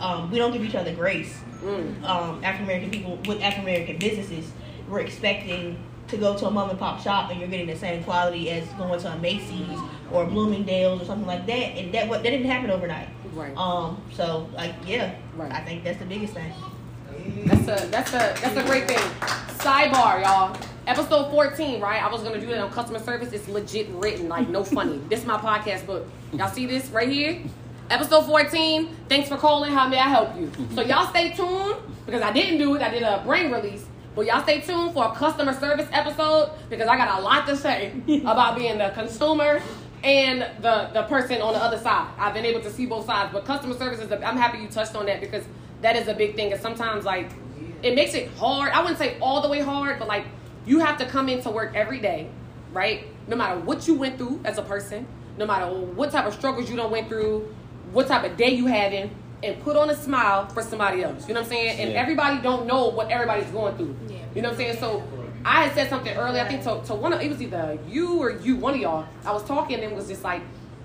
um, 0.00 0.30
we 0.30 0.38
don't 0.38 0.52
give 0.52 0.64
each 0.64 0.74
other 0.74 0.94
grace 0.94 1.38
Mm. 1.62 2.04
um, 2.04 2.44
African 2.44 2.64
American 2.64 2.90
people 2.90 3.16
with 3.26 3.40
African 3.40 3.62
American 3.64 3.96
businesses, 3.98 4.50
we're 4.88 5.00
expecting 5.00 5.78
to 6.08 6.16
go 6.18 6.36
to 6.36 6.46
a 6.46 6.50
mom 6.50 6.68
and 6.70 6.78
pop 6.78 7.00
shop 7.02 7.30
and 7.30 7.40
you're 7.40 7.48
getting 7.48 7.66
the 7.66 7.74
same 7.76 8.04
quality 8.04 8.50
as 8.50 8.64
going 8.74 9.00
to 9.00 9.10
a 9.12 9.16
Macy's 9.18 9.78
or 10.12 10.24
Bloomingdale's 10.26 11.02
or 11.02 11.04
something 11.06 11.26
like 11.26 11.46
that, 11.46 11.76
and 11.78 11.92
that 11.94 12.08
what 12.08 12.22
that 12.22 12.30
didn't 12.30 12.46
happen 12.46 12.70
overnight. 12.70 13.08
Right. 13.34 13.56
Um. 13.56 14.00
So 14.14 14.48
like 14.54 14.74
yeah, 14.86 15.14
Right. 15.34 15.50
I 15.52 15.60
think 15.62 15.82
that's 15.84 15.98
the 15.98 16.04
biggest 16.04 16.34
thing. 16.34 16.52
That's 17.44 17.62
a 17.62 17.86
that's 17.88 18.10
a 18.10 18.34
that's 18.40 18.56
a 18.56 18.62
great 18.64 18.88
thing. 18.88 18.98
Sidebar, 19.58 20.22
y'all. 20.22 20.56
Episode 20.86 21.30
14, 21.30 21.80
right? 21.80 22.02
I 22.02 22.10
was 22.10 22.22
gonna 22.22 22.40
do 22.40 22.46
that 22.46 22.58
on 22.58 22.70
customer 22.70 23.00
service. 23.00 23.32
It's 23.32 23.48
legit 23.48 23.88
written, 23.90 24.28
like 24.28 24.48
no 24.48 24.62
funny. 24.62 24.98
this 25.08 25.20
is 25.20 25.26
my 25.26 25.38
podcast 25.38 25.86
book. 25.86 26.06
Y'all 26.32 26.48
see 26.48 26.66
this 26.66 26.88
right 26.90 27.08
here? 27.08 27.40
Episode 27.90 28.26
14, 28.26 28.88
thanks 29.08 29.28
for 29.28 29.36
calling. 29.36 29.72
How 29.72 29.88
may 29.88 29.98
I 29.98 30.08
help 30.08 30.36
you? 30.36 30.50
So 30.74 30.82
y'all 30.82 31.06
stay 31.08 31.32
tuned 31.32 31.76
because 32.04 32.22
I 32.22 32.32
didn't 32.32 32.58
do 32.58 32.74
it. 32.74 32.82
I 32.82 32.90
did 32.90 33.02
a 33.02 33.22
brain 33.24 33.50
release. 33.50 33.84
But 34.14 34.26
y'all 34.26 34.42
stay 34.42 34.60
tuned 34.60 34.92
for 34.94 35.04
a 35.06 35.14
customer 35.14 35.52
service 35.52 35.88
episode 35.92 36.50
because 36.70 36.88
I 36.88 36.96
got 36.96 37.18
a 37.18 37.22
lot 37.22 37.46
to 37.46 37.56
say 37.56 37.92
about 38.22 38.56
being 38.56 38.78
the 38.78 38.90
consumer 38.90 39.60
and 40.02 40.40
the 40.62 40.90
the 40.92 41.02
person 41.04 41.42
on 41.42 41.52
the 41.52 41.62
other 41.62 41.78
side. 41.78 42.08
I've 42.18 42.34
been 42.34 42.44
able 42.44 42.60
to 42.60 42.70
see 42.70 42.86
both 42.86 43.06
sides, 43.06 43.32
but 43.32 43.44
customer 43.44 43.74
service 43.74 44.00
is. 44.00 44.10
A, 44.10 44.24
I'm 44.26 44.36
happy 44.36 44.58
you 44.58 44.68
touched 44.68 44.94
on 44.94 45.06
that 45.06 45.20
because 45.20 45.44
that 45.86 45.94
is 45.94 46.08
a 46.08 46.14
big 46.14 46.34
thing. 46.34 46.52
And 46.52 46.60
sometimes 46.60 47.04
like 47.04 47.30
it 47.84 47.94
makes 47.94 48.12
it 48.14 48.28
hard. 48.32 48.72
I 48.72 48.80
wouldn't 48.80 48.98
say 48.98 49.16
all 49.20 49.40
the 49.40 49.48
way 49.48 49.60
hard, 49.60 50.00
but 50.00 50.08
like 50.08 50.24
you 50.66 50.80
have 50.80 50.98
to 50.98 51.06
come 51.06 51.28
into 51.28 51.48
work 51.48 51.76
every 51.76 52.00
day, 52.00 52.28
right? 52.72 53.04
No 53.28 53.36
matter 53.36 53.60
what 53.60 53.86
you 53.86 53.94
went 53.94 54.18
through 54.18 54.40
as 54.44 54.58
a 54.58 54.62
person, 54.62 55.06
no 55.38 55.46
matter 55.46 55.66
what 55.72 56.10
type 56.10 56.26
of 56.26 56.34
struggles 56.34 56.68
you 56.68 56.74
don't 56.74 56.90
went 56.90 57.08
through, 57.08 57.54
what 57.92 58.08
type 58.08 58.24
of 58.28 58.36
day 58.36 58.50
you 58.50 58.66
having, 58.66 59.14
and 59.44 59.62
put 59.62 59.76
on 59.76 59.88
a 59.90 59.94
smile 59.94 60.48
for 60.48 60.60
somebody 60.60 61.04
else. 61.04 61.28
You 61.28 61.34
know 61.34 61.40
what 61.40 61.46
I'm 61.46 61.50
saying? 61.52 61.78
And 61.80 61.92
Yeah. 61.92 62.00
everybody 62.00 62.40
don't 62.42 62.66
know 62.66 62.88
what 62.88 63.08
everybody's 63.12 63.50
going 63.52 63.76
through. 63.76 63.94
You 64.34 64.42
know 64.42 64.48
what 64.48 64.54
I'm 64.54 64.56
saying? 64.56 64.78
So 64.78 65.04
I 65.44 65.62
had 65.66 65.74
said 65.74 65.88
something 65.88 66.16
earlier. 66.16 66.42
I 66.42 66.48
think 66.48 66.64
to, 66.64 66.80
to 66.88 66.94
one 66.96 67.12
of 67.12 67.20
it 67.20 67.30
was 67.30 67.40
either 67.40 67.78
you 67.88 68.20
or 68.20 68.32
you, 68.32 68.56
one 68.56 68.74
of 68.74 68.80
y'all. 68.80 69.06
I 69.24 69.32
was 69.32 69.44
talking 69.44 69.76
and 69.76 69.84
it 69.92 69.94
was 69.94 70.08
just 70.08 70.24
like, 70.24 70.42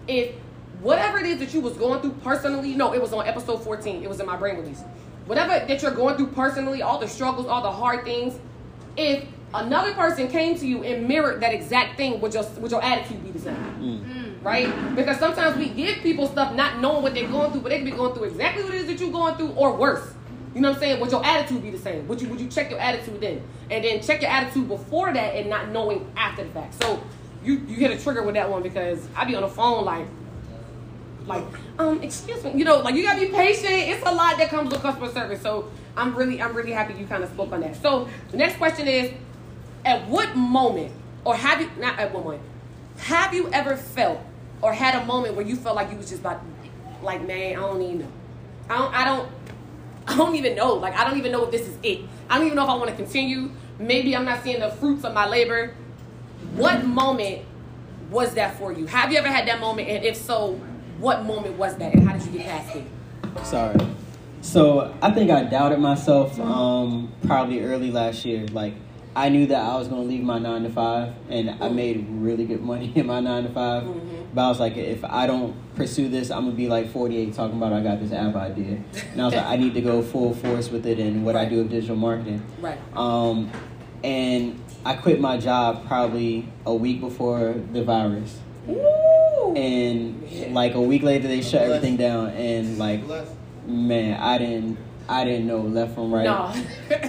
if 0.07 0.35
whatever 0.81 1.19
it 1.19 1.25
is 1.25 1.39
that 1.39 1.53
you 1.53 1.61
was 1.61 1.73
going 1.73 2.01
through 2.01 2.13
personally, 2.23 2.75
no, 2.75 2.93
it 2.93 3.01
was 3.01 3.13
on 3.13 3.25
episode 3.27 3.63
14. 3.63 4.03
It 4.03 4.09
was 4.09 4.19
in 4.19 4.25
my 4.25 4.35
brain 4.35 4.57
release. 4.57 4.83
Whatever 5.25 5.65
that 5.65 5.81
you're 5.81 5.91
going 5.91 6.17
through 6.17 6.27
personally, 6.27 6.81
all 6.81 6.99
the 6.99 7.07
struggles, 7.07 7.47
all 7.47 7.61
the 7.61 7.71
hard 7.71 8.03
things, 8.03 8.39
if 8.97 9.25
another 9.53 9.93
person 9.93 10.27
came 10.27 10.57
to 10.57 10.67
you 10.67 10.83
and 10.83 11.07
mirrored 11.07 11.41
that 11.41 11.53
exact 11.53 11.97
thing, 11.97 12.19
would 12.21 12.33
your 12.33 12.43
would 12.59 12.71
your 12.71 12.83
attitude 12.83 13.23
be 13.23 13.31
the 13.31 13.39
same? 13.39 13.55
Mm. 13.55 14.03
Mm. 14.03 14.43
Right? 14.43 14.95
Because 14.95 15.19
sometimes 15.19 15.57
we 15.57 15.69
give 15.69 15.97
people 15.99 16.27
stuff 16.27 16.55
not 16.55 16.79
knowing 16.79 17.03
what 17.03 17.13
they're 17.13 17.27
going 17.27 17.51
through, 17.51 17.61
but 17.61 17.69
they 17.69 17.77
can 17.77 17.85
be 17.85 17.91
going 17.91 18.13
through 18.15 18.23
exactly 18.23 18.63
what 18.63 18.73
it 18.73 18.81
is 18.81 18.87
that 18.87 18.99
you're 18.99 19.11
going 19.11 19.35
through 19.35 19.51
or 19.51 19.75
worse. 19.75 20.13
You 20.55 20.61
know 20.61 20.69
what 20.69 20.77
I'm 20.77 20.81
saying? 20.81 20.99
Would 20.99 21.11
your 21.11 21.23
attitude 21.23 21.61
be 21.61 21.69
the 21.69 21.77
same? 21.77 22.07
Would 22.07 22.21
you 22.21 22.27
would 22.29 22.41
you 22.41 22.47
check 22.47 22.71
your 22.71 22.79
attitude 22.79 23.21
then? 23.21 23.43
And 23.69 23.83
then 23.83 24.01
check 24.01 24.21
your 24.21 24.31
attitude 24.31 24.67
before 24.67 25.13
that 25.13 25.35
and 25.35 25.49
not 25.49 25.69
knowing 25.69 26.11
after 26.17 26.43
the 26.43 26.49
fact. 26.49 26.81
So 26.81 27.01
you 27.43 27.53
you 27.53 27.75
hit 27.75 27.91
a 27.91 28.01
trigger 28.01 28.23
with 28.23 28.35
that 28.35 28.49
one 28.49 28.63
because 28.63 29.07
I'd 29.15 29.27
be 29.27 29.35
on 29.35 29.43
the 29.43 29.47
phone 29.47 29.85
like 29.85 30.07
like, 31.25 31.43
um, 31.79 32.01
excuse 32.01 32.43
me, 32.43 32.53
you 32.55 32.65
know, 32.65 32.79
like 32.79 32.95
you 32.95 33.03
gotta 33.03 33.19
be 33.19 33.27
patient. 33.27 33.73
It's 33.73 34.05
a 34.05 34.11
lot 34.13 34.37
that 34.37 34.49
comes 34.49 34.71
with 34.71 34.81
customer 34.81 35.11
service. 35.11 35.41
So 35.41 35.69
I'm 35.95 36.15
really, 36.15 36.41
I'm 36.41 36.53
really 36.53 36.71
happy 36.71 36.93
you 36.93 37.05
kind 37.05 37.23
of 37.23 37.29
spoke 37.29 37.51
on 37.51 37.61
that. 37.61 37.75
So 37.81 38.07
the 38.31 38.37
next 38.37 38.57
question 38.57 38.87
is, 38.87 39.11
at 39.85 40.07
what 40.07 40.35
moment, 40.35 40.91
or 41.25 41.35
have 41.35 41.61
you 41.61 41.69
not 41.79 41.99
at 41.99 42.13
what 42.13 42.23
moment, 42.23 42.43
have 42.97 43.33
you 43.33 43.49
ever 43.51 43.75
felt 43.75 44.19
or 44.61 44.73
had 44.73 45.01
a 45.01 45.05
moment 45.05 45.35
where 45.35 45.45
you 45.45 45.55
felt 45.55 45.75
like 45.75 45.91
you 45.91 45.97
was 45.97 46.09
just 46.09 46.21
about, 46.21 46.41
like, 47.01 47.25
man, 47.25 47.57
I 47.57 47.59
don't 47.59 47.81
even 47.81 47.99
know, 47.99 48.11
I 48.69 48.77
don't, 48.77 48.93
I 48.93 49.05
don't, 49.05 49.29
I 50.07 50.17
don't 50.17 50.35
even 50.35 50.55
know. 50.55 50.73
Like, 50.73 50.95
I 50.95 51.07
don't 51.07 51.17
even 51.17 51.31
know 51.31 51.45
if 51.45 51.51
this 51.51 51.67
is 51.67 51.77
it. 51.83 52.01
I 52.29 52.37
don't 52.37 52.47
even 52.47 52.55
know 52.55 52.63
if 52.63 52.69
I 52.69 52.75
want 52.75 52.89
to 52.89 52.95
continue. 52.95 53.51
Maybe 53.79 54.15
I'm 54.15 54.25
not 54.25 54.43
seeing 54.43 54.59
the 54.59 54.69
fruits 54.69 55.03
of 55.03 55.13
my 55.13 55.27
labor. 55.27 55.75
What 56.55 56.85
moment 56.85 57.43
was 58.09 58.33
that 58.33 58.57
for 58.57 58.71
you? 58.71 58.87
Have 58.87 59.11
you 59.11 59.17
ever 59.17 59.27
had 59.27 59.47
that 59.47 59.59
moment? 59.59 59.87
And 59.87 60.03
if 60.03 60.17
so, 60.17 60.59
what 61.01 61.25
moment 61.25 61.57
was 61.57 61.75
that? 61.77 61.93
And 61.93 62.07
how 62.07 62.15
did 62.15 62.25
you 62.27 62.39
get 62.39 62.47
past 62.47 62.75
it? 62.75 62.85
Sorry. 63.43 63.87
So 64.41 64.95
I 65.01 65.11
think 65.11 65.31
I 65.31 65.43
doubted 65.43 65.79
myself 65.79 66.39
um, 66.39 67.11
probably 67.25 67.61
early 67.61 67.91
last 67.91 68.23
year. 68.23 68.45
Like 68.47 68.73
I 69.15 69.29
knew 69.29 69.47
that 69.47 69.61
I 69.61 69.75
was 69.77 69.87
going 69.87 70.03
to 70.03 70.07
leave 70.07 70.23
my 70.23 70.39
nine 70.39 70.63
to 70.63 70.69
five, 70.69 71.13
and 71.29 71.61
I 71.61 71.69
made 71.69 72.05
really 72.09 72.45
good 72.45 72.61
money 72.61 72.93
in 72.95 73.07
my 73.07 73.19
nine 73.19 73.43
to 73.43 73.49
5 73.49 74.33
But 74.33 74.45
I 74.45 74.47
was 74.47 74.59
like, 74.59 74.77
if 74.77 75.03
I 75.03 75.27
don't 75.27 75.55
pursue 75.75 76.07
this, 76.07 76.31
I'm 76.31 76.45
gonna 76.45 76.55
be 76.55 76.69
like 76.69 76.91
48 76.91 77.33
talking 77.33 77.57
about 77.57 77.73
I 77.73 77.81
got 77.81 77.99
this 77.99 78.13
app 78.13 78.35
idea, 78.35 78.81
and 79.11 79.21
I 79.21 79.25
was 79.25 79.33
like, 79.33 79.45
I 79.45 79.57
need 79.57 79.73
to 79.73 79.81
go 79.81 80.01
full 80.01 80.33
force 80.33 80.69
with 80.69 80.85
it 80.85 80.99
and 80.99 81.25
what 81.25 81.35
I 81.35 81.45
do 81.45 81.57
with 81.57 81.71
digital 81.71 81.97
marketing. 81.97 82.41
Right. 82.61 82.77
Um, 82.95 83.51
and 84.03 84.63
I 84.85 84.95
quit 84.95 85.19
my 85.19 85.37
job 85.37 85.85
probably 85.87 86.47
a 86.65 86.73
week 86.73 87.01
before 87.01 87.55
the 87.73 87.83
virus. 87.83 88.39
And 88.67 90.53
like 90.53 90.75
a 90.75 90.81
week 90.81 91.03
later 91.03 91.27
they 91.27 91.41
shut 91.41 91.61
everything 91.63 91.97
down 91.97 92.29
and 92.29 92.77
like 92.77 93.01
man 93.65 94.19
i 94.19 94.37
didn't 94.37 94.77
i 95.07 95.23
didn't 95.23 95.47
know 95.47 95.61
left 95.61 95.95
from 95.95 96.13
right. 96.13 96.23
No. 96.23 96.53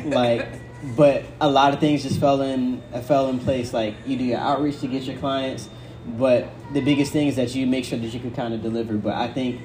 like 0.17 0.61
but 0.97 1.25
a 1.41 1.49
lot 1.49 1.73
of 1.73 1.81
things 1.81 2.03
just 2.03 2.19
fell 2.19 2.43
in 2.43 2.83
fell 3.05 3.29
in 3.29 3.39
place. 3.39 3.73
Like 3.73 3.95
you 4.07 4.17
do 4.17 4.25
your 4.25 4.39
outreach 4.39 4.81
to 4.81 4.89
get 4.89 5.03
your 5.03 5.17
clients 5.19 5.69
but 6.05 6.49
the 6.73 6.81
biggest 6.81 7.13
thing 7.13 7.29
is 7.29 7.37
that 7.37 7.55
you 7.55 7.67
make 7.67 7.85
sure 7.85 7.99
that 7.99 8.13
you 8.13 8.19
can 8.19 8.33
kind 8.33 8.55
of 8.55 8.63
deliver. 8.63 8.95
But 8.95 9.15
i 9.15 9.29
think 9.29 9.61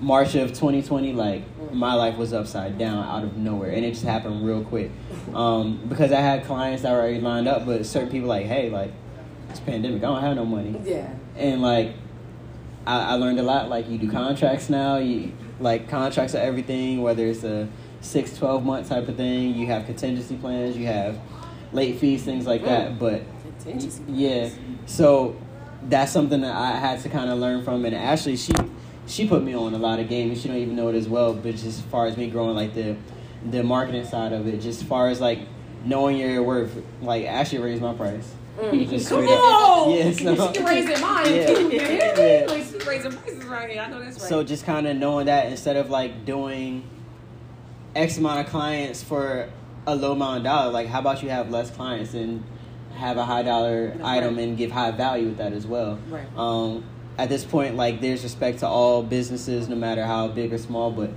march 0.00 0.34
of 0.34 0.48
2020 0.48 1.12
like 1.12 1.44
my 1.72 1.94
life 1.94 2.16
was 2.16 2.32
upside 2.32 2.76
down 2.76 3.04
out 3.06 3.22
of 3.22 3.36
nowhere 3.36 3.70
and 3.70 3.84
it 3.84 3.90
just 3.92 4.04
happened 4.04 4.44
real 4.44 4.64
quick. 4.64 4.90
Um, 5.34 5.80
because 5.88 6.10
i 6.10 6.20
had 6.20 6.44
clients 6.44 6.82
that 6.82 6.92
were 6.92 6.98
already 6.98 7.20
lined 7.20 7.46
up 7.46 7.64
but 7.64 7.86
certain 7.86 8.10
people 8.10 8.28
like 8.28 8.46
hey 8.46 8.68
like 8.70 8.92
it's 9.52 9.60
pandemic. 9.60 10.02
I 10.02 10.06
don't 10.06 10.20
have 10.20 10.36
no 10.36 10.44
money. 10.44 10.80
Yeah. 10.84 11.12
and 11.36 11.62
like 11.62 11.94
I, 12.86 13.12
I 13.12 13.14
learned 13.14 13.38
a 13.38 13.42
lot. 13.42 13.68
Like 13.68 13.88
you 13.88 13.98
do 13.98 14.10
contracts 14.10 14.68
now. 14.68 14.96
You 14.96 15.32
like 15.60 15.88
contracts 15.88 16.34
are 16.34 16.38
everything 16.38 17.02
whether 17.02 17.26
it's 17.26 17.44
a 17.44 17.68
6 18.00 18.36
12 18.36 18.64
month 18.64 18.88
type 18.88 19.08
of 19.08 19.16
thing. 19.16 19.54
You 19.54 19.66
have 19.66 19.86
contingency 19.86 20.36
plans. 20.36 20.76
You 20.76 20.86
have 20.86 21.18
late 21.72 21.98
fees 21.98 22.24
things 22.24 22.46
like 22.46 22.64
that. 22.64 22.92
Mm. 22.92 22.98
But 22.98 23.22
Contingency 23.42 24.02
yeah. 24.08 24.50
so 24.86 25.36
that's 25.88 26.12
something 26.12 26.42
that 26.42 26.54
i 26.54 26.72
had 26.78 27.00
to 27.00 27.08
kind 27.08 27.30
of 27.30 27.38
learn 27.38 27.64
from. 27.64 27.84
And 27.84 27.94
actually 27.94 28.36
she 28.36 28.52
she 29.06 29.26
put 29.28 29.42
me 29.42 29.54
on 29.54 29.74
a 29.74 29.78
lot 29.78 30.00
of 30.00 30.08
games. 30.08 30.40
She 30.40 30.48
don't 30.48 30.56
even 30.56 30.76
know 30.76 30.88
it 30.88 30.96
as 30.96 31.08
well. 31.08 31.34
But 31.34 31.52
just 31.52 31.66
as 31.66 31.80
far 31.82 32.06
as 32.06 32.16
me 32.16 32.28
growing 32.30 32.56
like 32.56 32.74
the 32.74 32.96
the 33.50 33.62
marketing 33.62 34.04
side 34.04 34.32
of 34.32 34.46
it 34.46 34.60
just 34.60 34.82
as 34.82 34.86
far 34.86 35.08
as 35.08 35.20
like 35.20 35.40
knowing 35.84 36.16
your 36.16 36.42
worth 36.42 36.80
like 37.00 37.26
actually 37.26 37.58
raised 37.58 37.82
my 37.82 37.92
price 37.92 38.34
Just 38.60 39.08
Come 39.08 39.22
straight 39.24 39.30
up. 39.34 39.42
on! 39.42 39.90
Yeah, 39.90 40.12
so- 40.12 40.52
she 40.52 40.62
raising 40.62 41.00
mine. 41.00 41.34
Yeah. 41.34 41.46
too. 41.46 41.68
Yeah. 41.72 42.44
Like, 42.48 42.64
she 42.64 42.78
raising 42.88 43.12
prices 43.12 43.44
right 43.44 43.70
here. 43.70 43.80
I 43.82 43.88
know 43.88 44.00
that's 44.00 44.20
right. 44.20 44.28
So 44.28 44.44
just 44.44 44.64
kind 44.66 44.86
of 44.86 44.96
knowing 44.96 45.26
that 45.26 45.46
instead 45.46 45.76
of 45.76 45.90
like 45.90 46.24
doing 46.24 46.84
X 47.96 48.18
amount 48.18 48.40
of 48.40 48.46
clients 48.52 49.02
for 49.02 49.48
a 49.86 49.94
low 49.96 50.12
amount 50.12 50.38
of 50.38 50.44
dollar, 50.44 50.70
like 50.70 50.86
how 50.88 51.00
about 51.00 51.22
you 51.22 51.30
have 51.30 51.50
less 51.50 51.70
clients 51.70 52.14
and 52.14 52.44
have 52.94 53.16
a 53.16 53.24
high 53.24 53.42
dollar 53.42 53.88
That's 53.88 54.02
item 54.04 54.36
right. 54.36 54.44
and 54.44 54.58
give 54.58 54.70
high 54.70 54.90
value 54.90 55.28
with 55.28 55.38
that 55.38 55.52
as 55.52 55.66
well. 55.66 55.98
Right. 56.08 56.26
Um, 56.36 56.84
at 57.18 57.28
this 57.30 57.44
point, 57.44 57.76
like 57.76 58.00
there's 58.00 58.22
respect 58.22 58.58
to 58.60 58.66
all 58.66 59.02
businesses, 59.02 59.68
no 59.68 59.76
matter 59.76 60.04
how 60.04 60.28
big 60.28 60.52
or 60.52 60.58
small. 60.58 60.90
But 60.92 61.10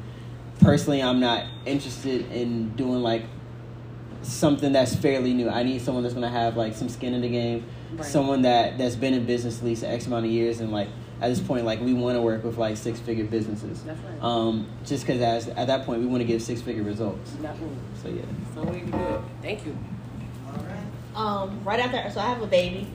personally, 0.61 1.01
I'm 1.03 1.19
not 1.19 1.45
interested 1.65 2.31
in 2.31 2.75
doing 2.75 3.01
like 3.03 3.23
something 4.27 4.71
that's 4.73 4.95
fairly 4.95 5.33
new. 5.33 5.49
I 5.49 5.63
need 5.63 5.81
someone 5.81 6.03
that's 6.03 6.15
gonna 6.15 6.29
have 6.29 6.57
like 6.57 6.75
some 6.75 6.89
skin 6.89 7.13
in 7.13 7.21
the 7.21 7.29
game, 7.29 7.65
Right. 7.95 8.05
someone 8.05 8.41
that 8.43 8.77
that's 8.77 8.95
been 8.95 9.13
in 9.13 9.25
business 9.25 9.59
at 9.59 9.65
least 9.65 9.83
X 9.83 10.07
amount 10.07 10.25
of 10.25 10.31
years, 10.31 10.59
and 10.59 10.71
like 10.71 10.89
at 11.21 11.29
this 11.29 11.39
point, 11.39 11.65
like 11.65 11.79
we 11.81 11.93
want 11.93 12.15
to 12.17 12.21
work 12.21 12.43
with 12.43 12.57
like 12.57 12.75
six 12.77 12.99
figure 12.99 13.23
businesses. 13.25 13.83
That's 13.83 13.99
right. 14.01 14.21
Um, 14.23 14.67
just 14.85 15.05
because 15.05 15.21
as 15.21 15.47
at 15.49 15.67
that 15.67 15.85
point 15.85 16.01
we 16.01 16.07
want 16.07 16.21
to 16.21 16.25
give 16.25 16.41
six 16.41 16.61
figure 16.61 16.83
results. 16.83 17.31
That 17.41 17.57
one. 17.59 17.77
So 18.01 18.09
yeah. 18.09 18.23
So 18.53 18.63
we 18.63 18.79
can 18.81 18.91
do 18.91 18.97
it. 18.97 19.21
Thank 19.41 19.65
you. 19.65 19.77
Um, 21.15 21.63
right 21.63 21.79
after, 21.79 22.09
so 22.11 22.19
I 22.19 22.25
have 22.27 22.41
a 22.41 22.47
baby. 22.47 22.87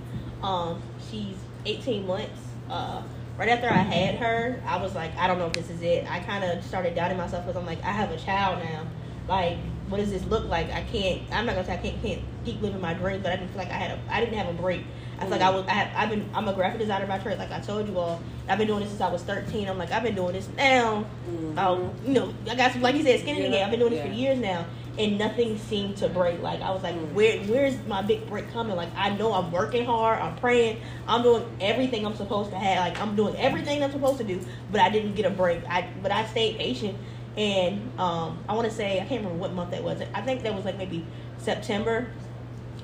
Um, 0.43 0.83
she's 1.11 1.37
18 1.64 2.07
months. 2.07 2.28
Uh, 2.68 3.03
right 3.39 3.49
after 3.49 3.66
I 3.68 3.78
had 3.78 4.16
her, 4.16 4.62
I 4.66 4.76
was 4.76 4.95
like, 4.95 5.16
I 5.16 5.26
don't 5.26 5.39
know 5.39 5.47
if 5.47 5.55
this 5.55 5.70
is 5.70 5.81
it. 5.81 6.07
I 6.11 6.20
kind 6.20 6.45
of 6.45 6.62
started 6.64 6.95
doubting 6.95 7.16
myself 7.16 7.47
because 7.47 7.59
I'm 7.59 7.66
like, 7.66 7.83
I 7.83 7.91
have 7.93 8.11
a 8.11 8.18
child 8.18 8.62
now. 8.62 8.83
Like, 9.26 9.57
what 9.91 9.99
does 9.99 10.11
this 10.11 10.24
look 10.26 10.49
like? 10.49 10.70
I 10.70 10.82
can't. 10.82 11.22
I'm 11.32 11.47
not 11.47 11.57
gonna 11.57 11.66
say 11.66 11.74
I 11.74 11.78
can't, 11.78 12.01
can't 12.01 12.22
keep 12.45 12.62
living 12.62 12.80
my 12.80 12.95
dreams, 12.95 13.22
but 13.22 13.32
I 13.32 13.36
didn't 13.36 13.51
feel 13.51 13.59
like 13.59 13.70
I 13.70 13.74
had 13.74 13.99
a. 13.99 14.01
I 14.14 14.20
didn't 14.20 14.38
have 14.38 14.49
a 14.49 14.53
break. 14.53 14.84
I 15.18 15.22
feel 15.22 15.30
like 15.30 15.43
I 15.43 15.51
mm. 15.51 15.55
was. 15.55 15.66
I 15.66 15.72
have, 15.72 15.97
I've 15.97 16.11
been. 16.11 16.30
I'm 16.32 16.49
a 16.49 16.53
graphic 16.53 16.80
designer 16.80 17.07
by 17.07 17.18
trade, 17.18 17.38
like 17.38 17.51
I 17.51 17.59
told 17.59 17.88
you 17.88 17.99
all. 17.99 18.22
I've 18.49 18.59
been 18.59 18.68
doing 18.68 18.80
this 18.80 18.91
since 18.91 19.01
I 19.01 19.11
was 19.11 19.22
13. 19.22 19.68
I'm 19.68 19.78
like, 19.78 19.91
I've 19.91 20.03
been 20.03 20.14
doing 20.14 20.32
this 20.32 20.49
now. 20.57 21.05
Mm. 21.28 21.59
Um, 21.59 21.93
you 22.07 22.14
know, 22.14 22.32
I 22.49 22.55
got 22.55 22.72
some, 22.72 22.82
like 22.82 22.95
you 22.95 23.03
said, 23.03 23.20
skin 23.20 23.36
in 23.36 23.43
the 23.43 23.49
game. 23.49 23.64
I've 23.64 23.70
been 23.70 23.80
doing 23.80 23.93
this 23.93 24.07
for 24.07 24.12
years 24.12 24.38
now, 24.38 24.64
and 24.97 25.18
nothing 25.18 25.59
seemed 25.59 25.97
to 25.99 26.09
break. 26.09 26.41
Like 26.41 26.61
I 26.61 26.70
was 26.70 26.82
like, 26.84 26.95
mm. 26.95 27.12
where, 27.12 27.38
where's 27.41 27.76
my 27.86 28.01
big 28.01 28.28
break 28.28 28.51
coming? 28.53 28.76
Like 28.76 28.95
I 28.97 29.11
know 29.11 29.32
I'm 29.32 29.51
working 29.51 29.84
hard, 29.86 30.20
I'm 30.20 30.36
praying, 30.36 30.80
I'm 31.09 31.22
doing 31.22 31.45
everything 31.61 32.07
I'm 32.07 32.16
supposed 32.16 32.51
to 32.51 32.59
have. 32.59 32.78
Like 32.78 33.01
I'm 33.01 33.16
doing 33.16 33.36
everything 33.36 33.82
I'm 33.82 33.91
supposed 33.91 34.18
to 34.18 34.24
do, 34.24 34.41
but 34.70 34.80
I 34.80 34.88
didn't 34.88 35.14
get 35.14 35.26
a 35.26 35.30
break. 35.30 35.66
I, 35.68 35.88
but 36.01 36.12
I 36.12 36.26
stayed 36.26 36.59
patient, 36.59 36.97
and 37.37 37.99
um, 37.99 38.39
I 38.49 38.55
want 38.55 38.68
to 38.68 38.74
say 38.74 38.97
I 39.01 39.05
can't 39.05 39.22
remember 39.22 39.39
what 39.39 39.53
month 39.53 39.70
that 39.70 39.83
was. 39.83 40.01
I 40.14 40.20
think 40.22 40.43
that 40.43 40.55
was 40.55 40.64
like 40.64 40.76
maybe 40.78 41.07
September. 41.39 42.09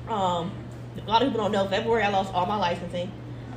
Um, 0.08 0.52
a 0.96 1.08
lot 1.08 1.22
of 1.22 1.28
people 1.28 1.42
don't 1.42 1.52
know. 1.52 1.66
February, 1.68 2.02
I 2.02 2.08
lost 2.08 2.32
all 2.32 2.46
my 2.46 2.56
licensing. 2.56 3.10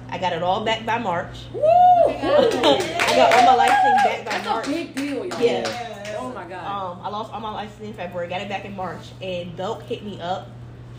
I 0.09 0.17
got 0.17 0.33
it 0.33 0.41
all 0.41 0.65
back 0.65 0.85
by 0.85 0.97
March. 0.97 1.45
Woo! 1.53 1.61
I 1.63 3.13
got 3.15 3.33
all 3.33 3.45
my 3.45 3.55
licensing 3.55 3.95
back 4.03 4.25
by 4.25 4.31
That's 4.31 4.45
March. 4.45 4.67
a 4.67 4.69
big 4.71 4.95
deal, 4.95 5.25
y'all. 5.25 5.41
Yeah. 5.41 6.15
Oh 6.19 6.31
my 6.33 6.45
god. 6.45 6.65
Um, 6.65 6.99
I 7.05 7.09
lost 7.09 7.31
all 7.31 7.39
my 7.39 7.51
licensing 7.51 7.87
in 7.89 7.93
February, 7.93 8.27
got 8.27 8.41
it 8.41 8.49
back 8.49 8.65
in 8.65 8.75
March, 8.75 9.05
and 9.21 9.55
Dope 9.55 9.83
hit 9.83 10.03
me 10.03 10.19
up 10.19 10.49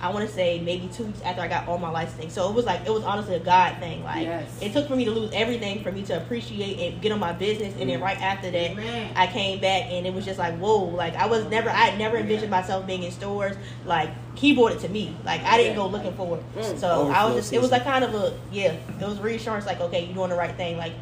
I 0.03 0.11
want 0.11 0.27
to 0.27 0.35
say 0.35 0.61
maybe 0.61 0.89
two 0.89 1.05
weeks 1.05 1.21
after 1.23 1.43
I 1.43 1.49
got 1.49 1.69
all 1.69 1.77
my 1.79 1.91
licensing. 1.91 2.31
So 2.31 2.49
it 2.49 2.55
was 2.55 2.65
like 2.65 2.87
it 2.87 2.91
was 2.91 3.05
honestly 3.05 3.35
a 3.35 3.41
God 3.41 3.79
thing. 3.79 4.03
Like 4.03 4.23
Yes. 4.25 4.63
it 4.63 4.73
took 4.73 4.89
for 4.89 4.97
me 4.97 5.05
to 5.05 5.11
lose 5.11 5.31
everything 5.33 5.83
for 5.83 5.93
me 5.93 6.03
to 6.05 6.17
appreciate 6.17 6.79
and 6.79 7.03
get 7.03 7.13
on 7.13 7.19
my 7.19 7.33
business. 7.33 7.75
And 7.79 7.91
then 7.91 8.01
right 8.01 8.21
after 8.21 8.51
that, 8.51 8.71
Amen. 8.71 9.13
I 9.15 9.27
came 9.27 9.61
back 9.61 9.85
and 9.91 10.07
it 10.07 10.15
was 10.15 10.25
just 10.25 10.39
like 10.39 10.57
whoa. 10.59 10.85
Like 10.85 11.15
I 11.17 11.27
was 11.27 11.45
never, 11.47 11.69
I 11.69 11.89
had 11.91 11.99
never 11.99 12.17
envisioned 12.17 12.51
myself 12.51 12.87
being 12.87 13.03
in 13.03 13.13
stores. 13.13 13.57
Like 13.85 14.11
he 14.37 14.55
brought 14.55 14.73
it 14.73 14.81
to 14.81 14.89
me. 14.89 15.15
Like 15.25 15.43
I 15.45 15.59
didn't 15.59 15.77
go 15.77 15.87
looking 15.87 16.15
for 16.15 16.39
it. 16.39 16.57
Mm. 16.57 16.79
So 16.79 17.09
I 17.11 17.27
was 17.27 17.35
just, 17.37 17.53
it 17.53 17.61
was 17.61 17.71
like 17.71 17.85
kind 17.85 18.05
of 18.05 18.15
a 18.15 18.39
yeah. 18.51 18.73
It 18.73 19.07
was 19.07 19.21
reassurance. 19.21 19.67
Like 19.67 19.81
okay, 19.81 20.05
you're 20.07 20.15
doing 20.15 20.31
the 20.31 20.37
right 20.37 20.57
thing. 20.57 20.79
Like 20.79 20.93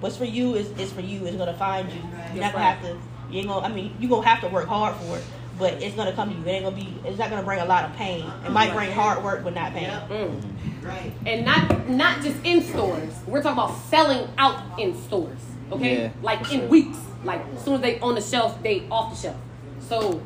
what's 0.00 0.16
for 0.16 0.24
you 0.24 0.54
is 0.54 0.70
is 0.78 0.92
for 0.92 1.00
you. 1.00 1.24
It's 1.26 1.36
gonna 1.36 1.54
find 1.54 1.90
you. 1.92 2.00
You're 2.32 2.42
not 2.42 2.52
gonna 2.52 2.64
have 2.64 2.82
to. 2.82 2.98
You 3.30 3.40
ain't 3.40 3.48
gonna. 3.48 3.66
I 3.66 3.68
mean, 3.70 3.94
you 4.00 4.08
gonna 4.08 4.26
have 4.26 4.40
to 4.40 4.48
work 4.48 4.66
hard 4.66 4.96
for 4.96 5.18
it. 5.18 5.24
But 5.58 5.74
it's 5.82 5.94
gonna 5.96 6.12
come 6.12 6.30
to 6.30 6.36
you. 6.36 6.44
It 6.44 6.48
ain't 6.50 6.64
gonna 6.64 6.76
be. 6.76 6.94
It's 7.04 7.18
not 7.18 7.30
gonna 7.30 7.42
bring 7.42 7.60
a 7.60 7.64
lot 7.64 7.84
of 7.84 7.96
pain. 7.96 8.24
It 8.46 8.50
might 8.50 8.72
bring 8.72 8.92
hard 8.92 9.22
work, 9.24 9.42
but 9.44 9.54
not 9.54 9.72
pain. 9.72 9.84
Yep. 9.84 10.08
Mm. 10.08 10.42
Right. 10.84 11.12
and 11.26 11.44
not 11.44 11.88
not 11.88 12.22
just 12.22 12.38
in 12.44 12.62
stores. 12.62 13.12
We're 13.26 13.42
talking 13.42 13.58
about 13.62 13.76
selling 13.90 14.28
out 14.38 14.78
in 14.78 14.96
stores. 15.02 15.38
Okay, 15.72 16.02
Yeah, 16.04 16.10
like 16.22 16.46
for 16.46 16.52
in 16.54 16.60
sure. 16.60 16.68
weeks. 16.68 16.98
Like 17.24 17.42
as 17.54 17.64
soon 17.64 17.74
as 17.74 17.80
they 17.80 17.98
on 18.00 18.14
the 18.14 18.20
shelf, 18.22 18.62
they 18.62 18.86
off 18.90 19.10
the 19.14 19.20
shelf. 19.28 19.36
So, 19.80 20.22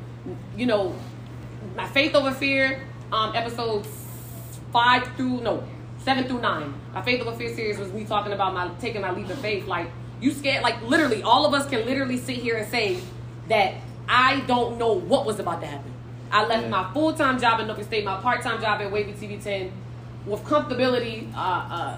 you 0.57 0.67
know, 0.67 0.95
my 1.75 1.89
faith 1.89 2.15
over 2.15 2.31
fear, 2.33 2.87
um, 3.11 3.35
episodes 3.35 3.89
five 4.73 5.07
through 5.17 5.41
no 5.41 5.65
seven 5.99 6.25
through 6.25 6.41
nine. 6.43 6.75
My 6.93 7.03
faith 7.03 7.23
over 7.23 7.37
fear 7.37 7.55
series 7.55 7.79
was 7.79 7.93
me 7.93 8.05
talking 8.05 8.33
about 8.33 8.53
my 8.55 8.69
taking 8.81 9.01
my 9.01 9.11
leap 9.11 9.31
of 9.31 9.39
faith. 9.39 9.67
Like 9.67 9.91
you 10.21 10.31
scared. 10.33 10.63
Like 10.63 10.81
literally, 10.83 11.23
all 11.23 11.47
of 11.47 11.55
us 11.55 11.69
can 11.69 11.85
literally 11.87 12.19
sit 12.19 12.37
here 12.37 12.57
and 12.59 12.71
say 12.71 12.99
that 13.49 13.75
I 14.09 14.41
don't 14.41 14.79
know 14.79 14.93
what 14.93 15.25
was 15.27 15.39
about 15.41 15.61
to 15.61 15.67
happen. 15.67 15.93
I 16.31 16.47
left 16.47 16.65
Yeah. 16.65 16.69
my 16.71 16.93
full 16.93 17.13
time 17.13 17.39
job 17.41 17.61
in 17.61 17.67
Norfolk 17.67 17.87
State, 17.87 18.05
my 18.05 18.17
part 18.17 18.43
time 18.43 18.61
job 18.61 18.81
at 18.81 18.91
Wavy 18.91 19.13
TV 19.13 19.43
10 19.43 19.71
with 20.27 20.43
comfortability. 20.45 21.33
Uh, 21.35 21.39
uh, 21.39 21.97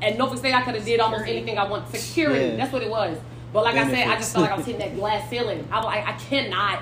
at 0.00 0.18
Norfolk 0.18 0.38
State, 0.38 0.54
I 0.54 0.62
could 0.62 0.74
have 0.74 0.84
did 0.84 1.00
almost 1.00 1.26
anything 1.26 1.58
I 1.58 1.68
want. 1.68 1.88
Security, 1.94 2.46
Yeah. 2.50 2.56
that's 2.56 2.72
what 2.72 2.82
it 2.82 2.90
was. 2.90 3.16
But 3.52 3.64
like 3.64 3.76
I 3.76 3.88
said, 3.90 4.08
I 4.08 4.16
just 4.16 4.32
felt 4.32 4.42
like 4.44 4.52
I 4.52 4.56
was 4.56 4.66
hitting 4.66 4.80
that 4.80 4.96
glass 4.98 5.28
ceiling. 5.30 5.66
I 5.70 5.76
was 5.76 5.84
like, 5.86 6.06
I 6.08 6.12
cannot 6.12 6.80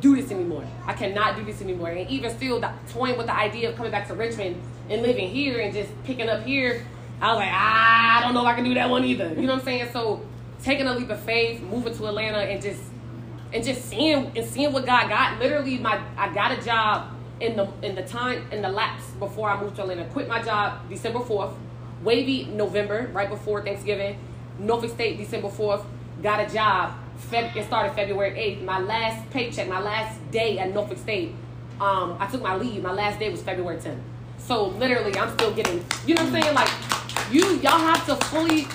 do 0.00 0.16
this 0.16 0.30
anymore. 0.30 0.64
I 0.86 0.92
cannot 0.92 1.36
do 1.36 1.44
this 1.44 1.60
anymore. 1.62 1.88
And 1.88 2.08
even 2.10 2.30
still, 2.36 2.60
the, 2.60 2.70
toying 2.92 3.16
with 3.16 3.26
the 3.26 3.36
idea 3.36 3.70
of 3.70 3.76
coming 3.76 3.90
back 3.92 4.06
to 4.08 4.14
Richmond 4.14 4.56
and 4.88 5.02
living 5.02 5.28
here 5.28 5.60
and 5.60 5.72
just 5.74 5.90
picking 6.04 6.28
up 6.28 6.44
here, 6.44 6.86
I 7.20 7.28
was 7.32 7.36
like, 7.38 7.50
ah, 7.52 8.18
I 8.18 8.22
don't 8.22 8.34
know 8.34 8.40
if 8.40 8.46
I 8.46 8.54
can 8.54 8.64
do 8.64 8.74
that 8.74 8.88
one 8.88 9.04
either. 9.04 9.28
You 9.28 9.42
know 9.46 9.54
what 9.54 9.58
I'm 9.60 9.64
saying? 9.64 9.88
So 9.92 10.22
taking 10.62 10.86
a 10.86 10.94
leap 10.94 11.10
of 11.10 11.20
faith, 11.20 11.60
moving 11.62 11.94
to 11.94 12.06
Atlanta, 12.06 12.38
and 12.38 12.62
just 12.62 12.80
and 13.52 13.64
just 13.64 13.84
seeing 13.86 14.32
and 14.36 14.46
seeing 14.46 14.72
what 14.72 14.86
God 14.86 15.08
got. 15.08 15.38
Literally, 15.38 15.78
my 15.78 16.00
I 16.16 16.32
got 16.32 16.56
a 16.58 16.62
job 16.62 17.10
in 17.40 17.56
the 17.56 17.68
in 17.82 17.94
the 17.94 18.02
time 18.02 18.46
in 18.52 18.62
the 18.62 18.68
lapse 18.68 19.04
before 19.18 19.50
I 19.50 19.60
moved 19.60 19.76
to 19.76 19.82
Atlanta. 19.82 20.04
Quit 20.06 20.28
my 20.28 20.42
job 20.42 20.88
December 20.88 21.20
fourth. 21.20 21.52
Wavy 22.02 22.44
November, 22.46 23.10
right 23.12 23.28
before 23.28 23.62
Thanksgiving. 23.62 24.18
Norfolk 24.58 24.90
State 24.90 25.18
December 25.18 25.50
fourth. 25.50 25.84
Got 26.22 26.48
a 26.48 26.52
job. 26.52 26.94
Feb- 27.30 27.54
it 27.54 27.66
started 27.66 27.94
February 27.94 28.38
eighth. 28.38 28.62
My 28.62 28.78
last 28.78 29.28
paycheck, 29.30 29.68
my 29.68 29.80
last 29.80 30.18
day 30.30 30.58
at 30.58 30.72
Norfolk 30.72 30.98
State. 30.98 31.34
Um, 31.80 32.16
I 32.18 32.26
took 32.26 32.42
my 32.42 32.56
leave. 32.56 32.82
My 32.82 32.92
last 32.92 33.18
day 33.18 33.30
was 33.30 33.42
February 33.42 33.80
tenth. 33.80 34.00
So 34.38 34.68
literally, 34.68 35.16
I'm 35.18 35.32
still 35.34 35.52
getting. 35.52 35.84
You 36.06 36.14
know 36.14 36.24
what 36.24 36.34
I'm 36.34 36.42
saying? 36.42 36.54
Like 36.54 36.70
you, 37.30 37.56
y'all 37.58 37.78
have 37.78 38.04
to 38.06 38.16
fully 38.26 38.66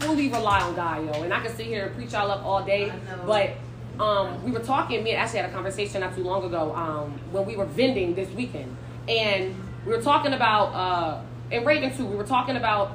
fully 0.00 0.28
rely 0.28 0.60
on 0.60 0.74
God, 0.74 1.04
yo. 1.06 1.22
And 1.22 1.32
I 1.32 1.40
can 1.40 1.54
sit 1.56 1.66
here 1.66 1.86
and 1.86 1.94
preach 1.94 2.12
y'all 2.12 2.30
up 2.30 2.44
all 2.44 2.64
day, 2.64 2.92
but 3.26 3.56
um, 4.00 4.42
we 4.44 4.50
were 4.50 4.60
talking. 4.60 5.02
Me 5.02 5.10
and 5.10 5.20
Ashley 5.20 5.40
had 5.40 5.50
a 5.50 5.52
conversation 5.52 6.00
not 6.00 6.14
too 6.14 6.22
long 6.22 6.44
ago 6.44 6.74
um, 6.74 7.18
when 7.32 7.46
we 7.46 7.56
were 7.56 7.64
vending 7.66 8.14
this 8.14 8.30
weekend, 8.30 8.76
and 9.08 9.54
we 9.84 9.92
were 9.92 10.02
talking 10.02 10.32
about 10.32 10.74
uh, 10.74 11.22
and 11.50 11.66
Raven 11.66 11.96
too. 11.96 12.06
We 12.06 12.16
were 12.16 12.26
talking 12.26 12.56
about 12.56 12.92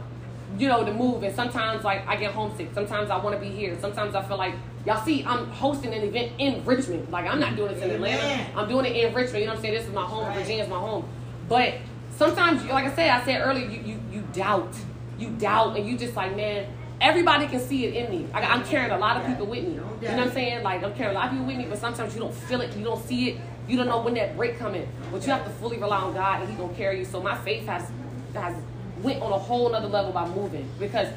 you 0.57 0.67
know 0.67 0.83
the 0.83 0.93
move, 0.93 1.23
and 1.23 1.35
sometimes 1.35 1.83
like 1.83 2.07
I 2.07 2.15
get 2.15 2.31
homesick. 2.33 2.73
Sometimes 2.73 3.09
I 3.09 3.17
want 3.17 3.35
to 3.35 3.41
be 3.41 3.51
here. 3.51 3.77
Sometimes 3.79 4.15
I 4.15 4.21
feel 4.23 4.37
like 4.37 4.53
y'all 4.85 5.03
see 5.03 5.23
I'm 5.25 5.47
hosting 5.47 5.93
an 5.93 6.03
event 6.03 6.33
in 6.37 6.63
Richmond. 6.65 7.09
Like 7.11 7.25
I'm 7.25 7.39
not 7.39 7.55
doing 7.55 7.73
this 7.73 7.83
in 7.83 7.91
Atlanta. 7.91 8.47
I'm 8.55 8.69
doing 8.69 8.85
it 8.85 8.95
in 8.95 9.13
Richmond. 9.13 9.39
You 9.39 9.45
know 9.47 9.53
what 9.53 9.57
I'm 9.57 9.61
saying? 9.63 9.73
This 9.73 9.87
is 9.87 9.93
my 9.93 10.05
home. 10.05 10.27
Right. 10.27 10.37
Virginia's 10.37 10.69
my 10.69 10.79
home. 10.79 11.07
But 11.49 11.75
sometimes, 12.15 12.63
like 12.65 12.85
I 12.85 12.95
said, 12.95 13.09
I 13.09 13.25
said 13.25 13.41
earlier, 13.41 13.67
you 13.67 13.81
you, 13.81 13.99
you 14.11 14.23
doubt, 14.33 14.73
you 15.17 15.29
doubt, 15.31 15.75
and 15.75 15.87
you 15.87 15.97
just 15.97 16.15
like, 16.15 16.35
man, 16.35 16.67
everybody 17.03 17.47
can 17.47 17.59
see 17.59 17.85
it 17.85 17.93
in 17.93 18.09
me. 18.09 18.27
I, 18.33 18.41
I'm 18.41 18.63
carrying 18.63 18.91
a 18.91 18.97
lot 18.97 19.17
of 19.17 19.27
people 19.27 19.45
with 19.45 19.63
me. 19.63 19.73
You 19.73 19.77
know 19.81 20.17
what 20.17 20.27
I'm 20.27 20.31
saying? 20.31 20.63
Like 20.63 20.83
I'm 20.83 20.93
carrying 20.95 21.15
a 21.15 21.19
lot 21.19 21.25
of 21.25 21.31
people 21.31 21.45
with 21.45 21.57
me, 21.57 21.65
but 21.65 21.77
sometimes 21.77 22.13
you 22.15 22.19
don't 22.21 22.33
feel 22.33 22.61
it, 22.61 22.75
you 22.75 22.83
don't 22.83 23.05
see 23.05 23.29
it, 23.31 23.37
you 23.67 23.77
don't 23.77 23.87
know 23.87 24.01
when 24.01 24.13
that 24.15 24.35
break 24.35 24.57
coming. 24.57 24.87
But 25.11 25.25
you 25.25 25.31
have 25.33 25.43
to 25.43 25.51
fully 25.51 25.77
rely 25.77 25.97
on 25.97 26.13
God, 26.13 26.41
and 26.41 26.49
He 26.49 26.55
gonna 26.55 26.73
carry 26.73 26.99
you. 26.99 27.05
So 27.05 27.21
my 27.21 27.35
faith 27.37 27.67
has 27.67 27.89
has 28.33 28.55
went 29.03 29.21
on 29.21 29.31
a 29.31 29.37
whole 29.37 29.69
nother 29.69 29.87
level 29.89 30.11
by 30.11 30.27
moving 30.29 30.67
because. 30.79 31.09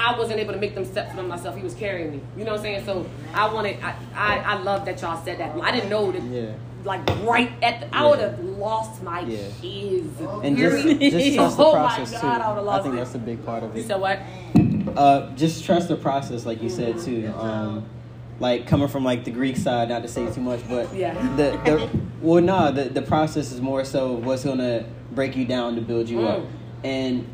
I 0.00 0.16
wasn't 0.16 0.38
able 0.38 0.52
to 0.52 0.60
make 0.60 0.76
them 0.76 0.84
steps 0.84 1.12
for 1.12 1.24
myself. 1.24 1.56
He 1.56 1.62
was 1.64 1.74
carrying 1.74 2.12
me. 2.12 2.20
You 2.36 2.44
know 2.44 2.52
what 2.52 2.58
I'm 2.58 2.62
saying? 2.62 2.84
So 2.86 3.04
I 3.34 3.52
wanted. 3.52 3.82
I, 3.82 3.96
I, 4.14 4.38
I 4.38 4.58
love 4.62 4.84
that 4.84 5.02
y'all 5.02 5.20
said 5.24 5.38
that. 5.40 5.56
I 5.60 5.72
didn't 5.72 5.90
know 5.90 6.12
that. 6.12 6.22
Yeah. 6.22 6.52
Like 6.84 7.00
right 7.24 7.50
at 7.64 7.80
the, 7.80 7.96
I 7.96 8.06
would 8.06 8.20
have 8.20 8.38
lost 8.44 9.02
my 9.02 9.22
Yeah. 9.22 9.38
kids. 9.60 10.20
And 10.44 10.56
just, 10.56 10.86
just 11.00 11.34
trust 11.34 11.56
the 11.56 11.64
oh 11.66 11.72
my 11.72 11.78
process 11.96 12.12
God, 12.12 12.20
too. 12.20 12.44
I 12.44 12.48
would've 12.52 12.68
I 12.68 12.80
think 12.82 12.94
it. 12.94 12.98
that's 12.98 13.14
a 13.16 13.18
big 13.18 13.44
part 13.44 13.64
of 13.64 13.74
You 13.74 13.82
it. 13.82 13.88
said 13.88 14.00
what? 14.00 14.20
Uh, 14.96 15.34
just 15.34 15.64
trust 15.64 15.88
the 15.88 15.96
process, 15.96 16.46
like 16.46 16.62
you 16.62 16.68
said 16.70 16.98
too. 16.98 17.32
Um, 17.36 17.84
like 18.40 18.66
coming 18.68 18.88
from 18.88 19.04
like 19.04 19.24
the 19.24 19.30
Greek 19.32 19.56
side, 19.56 19.88
not 19.88 20.02
to 20.02 20.08
say 20.08 20.30
too 20.32 20.40
much, 20.40 20.60
but 20.68 20.94
Yeah. 20.94 21.14
the 21.36 21.58
the 21.64 21.90
well, 22.22 22.42
nah, 22.42 22.70
the 22.70 22.84
the 22.84 23.02
process 23.02 23.52
is 23.52 23.60
more 23.60 23.84
so 23.84 24.12
what's 24.12 24.44
gonna 24.44 24.84
break 25.12 25.36
you 25.36 25.44
down 25.44 25.74
to 25.74 25.80
build 25.80 26.08
you 26.08 26.20
up, 26.20 26.40
Mm. 26.40 26.46
and 26.84 27.26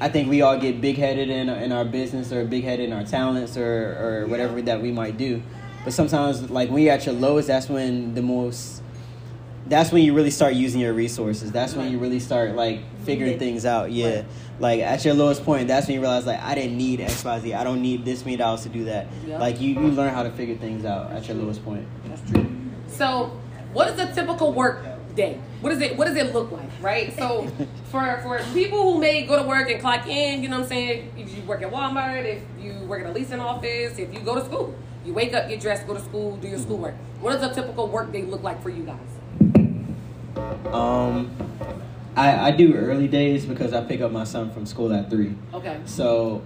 I 0.00 0.08
think 0.08 0.28
we 0.28 0.42
all 0.42 0.56
get 0.56 0.80
big 0.80 0.96
headed 0.96 1.28
in 1.28 1.48
in 1.48 1.72
our 1.72 1.84
business 1.84 2.32
or 2.32 2.44
big 2.44 2.62
headed 2.64 2.86
in 2.88 2.92
our 2.92 3.02
talents 3.04 3.56
or 3.56 3.96
or 4.22 4.26
whatever 4.28 4.62
that 4.62 4.80
we 4.80 4.92
might 4.92 5.16
do, 5.18 5.42
but 5.84 5.92
sometimes 5.92 6.50
like 6.50 6.70
when 6.70 6.82
you're 6.84 6.92
at 6.94 7.04
your 7.04 7.14
lowest, 7.16 7.48
that's 7.48 7.68
when 7.68 8.14
the 8.14 8.22
most. 8.22 8.82
That's 9.68 9.92
when 9.92 10.02
you 10.02 10.14
really 10.14 10.30
start 10.30 10.54
using 10.54 10.80
your 10.80 10.94
resources. 10.94 11.52
That's 11.52 11.74
when 11.74 11.92
you 11.92 11.98
really 11.98 12.20
start 12.20 12.54
like 12.54 12.80
figuring 13.04 13.38
things 13.38 13.66
out. 13.66 13.92
Yeah, 13.92 14.24
like 14.60 14.80
at 14.80 15.04
your 15.04 15.14
lowest 15.14 15.44
point, 15.44 15.68
that's 15.68 15.86
when 15.86 15.94
you 15.94 16.00
realize 16.00 16.26
like 16.26 16.40
I 16.40 16.54
didn't 16.54 16.76
need 16.76 17.00
X 17.00 17.24
Y 17.24 17.40
Z. 17.40 17.54
I 17.54 17.64
don't 17.64 17.82
need 17.82 18.04
this 18.04 18.24
many 18.24 18.36
dollars 18.36 18.62
to 18.62 18.68
do 18.68 18.84
that. 18.84 19.06
Yeah. 19.26 19.38
Like 19.38 19.60
you, 19.60 19.74
you 19.74 19.88
learn 19.88 20.12
how 20.12 20.22
to 20.22 20.30
figure 20.30 20.56
things 20.56 20.84
out 20.84 21.12
at 21.12 21.28
your 21.28 21.36
lowest 21.36 21.64
point. 21.64 21.86
That's 22.06 22.30
true. 22.30 22.46
So, 22.86 23.38
what 23.72 23.88
is 23.88 24.00
a 24.00 24.12
typical 24.14 24.52
work 24.52 24.84
day? 25.14 25.40
What 25.60 25.72
is 25.72 25.80
it? 25.80 25.96
What 25.96 26.06
does 26.06 26.16
it 26.16 26.32
look 26.32 26.50
like? 26.50 26.70
Right. 26.80 27.14
So, 27.16 27.46
for 27.90 28.20
for 28.22 28.40
people 28.54 28.94
who 28.94 29.00
may 29.00 29.26
go 29.26 29.40
to 29.40 29.46
work 29.46 29.70
and 29.70 29.80
clock 29.80 30.06
in, 30.06 30.42
you 30.42 30.48
know 30.48 30.56
what 30.56 30.64
I'm 30.64 30.68
saying. 30.68 31.12
If 31.16 31.36
you 31.36 31.42
work 31.42 31.62
at 31.62 31.70
Walmart, 31.70 32.24
if 32.24 32.42
you 32.58 32.74
work 32.86 33.04
at 33.04 33.10
a 33.10 33.12
leasing 33.12 33.40
office, 33.40 33.98
if 33.98 34.12
you 34.12 34.20
go 34.20 34.34
to 34.34 34.44
school, 34.44 34.74
you 35.04 35.12
wake 35.12 35.34
up, 35.34 35.48
get 35.48 35.60
dressed, 35.60 35.86
go 35.86 35.94
to 35.94 36.00
school, 36.00 36.36
do 36.36 36.48
your 36.48 36.56
mm-hmm. 36.56 36.66
schoolwork. 36.66 36.94
What 37.20 37.32
does 37.32 37.50
a 37.50 37.54
typical 37.54 37.88
work 37.88 38.12
day 38.12 38.22
look 38.22 38.42
like 38.42 38.62
for 38.62 38.70
you 38.70 38.84
guys? 38.84 39.17
Um, 40.72 41.30
I 42.16 42.48
I 42.48 42.50
do 42.50 42.74
early 42.74 43.08
days 43.08 43.46
because 43.46 43.72
I 43.72 43.82
pick 43.84 44.00
up 44.00 44.12
my 44.12 44.24
son 44.24 44.50
from 44.50 44.66
school 44.66 44.92
at 44.92 45.10
three. 45.10 45.34
Okay. 45.54 45.80
So 45.84 46.42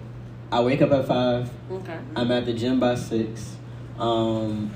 I 0.50 0.60
wake 0.60 0.82
up 0.82 0.92
at 0.92 1.06
five. 1.06 1.50
Okay. 1.70 1.98
I'm 2.14 2.30
at 2.30 2.46
the 2.46 2.52
gym 2.52 2.78
by 2.78 2.94
six. 2.94 3.56
Um, 3.98 4.70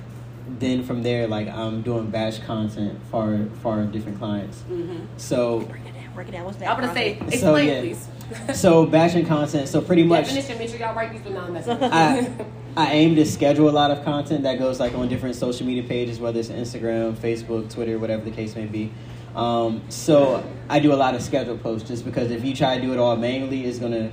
then 0.48 0.84
from 0.84 1.02
there, 1.02 1.26
like 1.26 1.48
I'm 1.48 1.82
doing 1.82 2.10
batch 2.10 2.42
content 2.44 2.98
for 3.10 3.48
for 3.62 3.84
different 3.84 4.18
clients. 4.18 4.58
Mm-hmm. 4.70 5.04
So 5.16 5.60
Break 5.60 5.86
it 5.86 5.94
down. 5.94 6.14
Break 6.14 6.28
it 6.28 6.32
down. 6.32 6.44
What's 6.44 6.58
that? 6.58 6.70
I'm 6.70 6.80
gonna 6.80 6.94
say, 6.94 7.16
process? 7.16 7.40
So, 7.40 7.54
explain, 7.54 7.68
yeah. 7.68 7.80
please. 7.80 8.58
so 8.58 8.86
batching 8.86 9.26
content. 9.26 9.68
So 9.68 9.80
pretty 9.80 10.02
much. 10.02 10.26
Definition. 10.26 10.58
Make 10.58 10.70
sure 10.70 10.78
y'all 10.78 10.94
write 10.94 11.12
these 11.12 11.22
down. 11.22 12.46
I, 12.76 12.92
aim 12.92 13.14
to 13.16 13.24
schedule 13.24 13.68
a 13.68 13.70
lot 13.70 13.90
of 13.90 14.04
content 14.04 14.42
that 14.42 14.58
goes 14.58 14.78
like 14.80 14.94
on 14.94 15.08
different 15.08 15.34
social 15.36 15.66
media 15.66 15.82
pages, 15.82 16.18
whether 16.20 16.38
it's 16.40 16.48
Instagram, 16.50 17.14
Facebook, 17.14 17.72
Twitter, 17.72 17.98
whatever 17.98 18.22
the 18.24 18.30
case 18.30 18.54
may 18.54 18.66
be. 18.66 18.92
Um, 19.34 19.82
so 19.88 20.44
I 20.68 20.78
do 20.78 20.92
a 20.92 20.96
lot 20.96 21.14
of 21.14 21.22
scheduled 21.22 21.62
posts 21.62 21.88
just 21.88 22.04
because 22.04 22.30
if 22.30 22.44
you 22.44 22.54
try 22.54 22.76
to 22.76 22.82
do 22.82 22.92
it 22.92 22.98
all 22.98 23.16
manually, 23.16 23.64
it's 23.64 23.78
gonna 23.78 24.10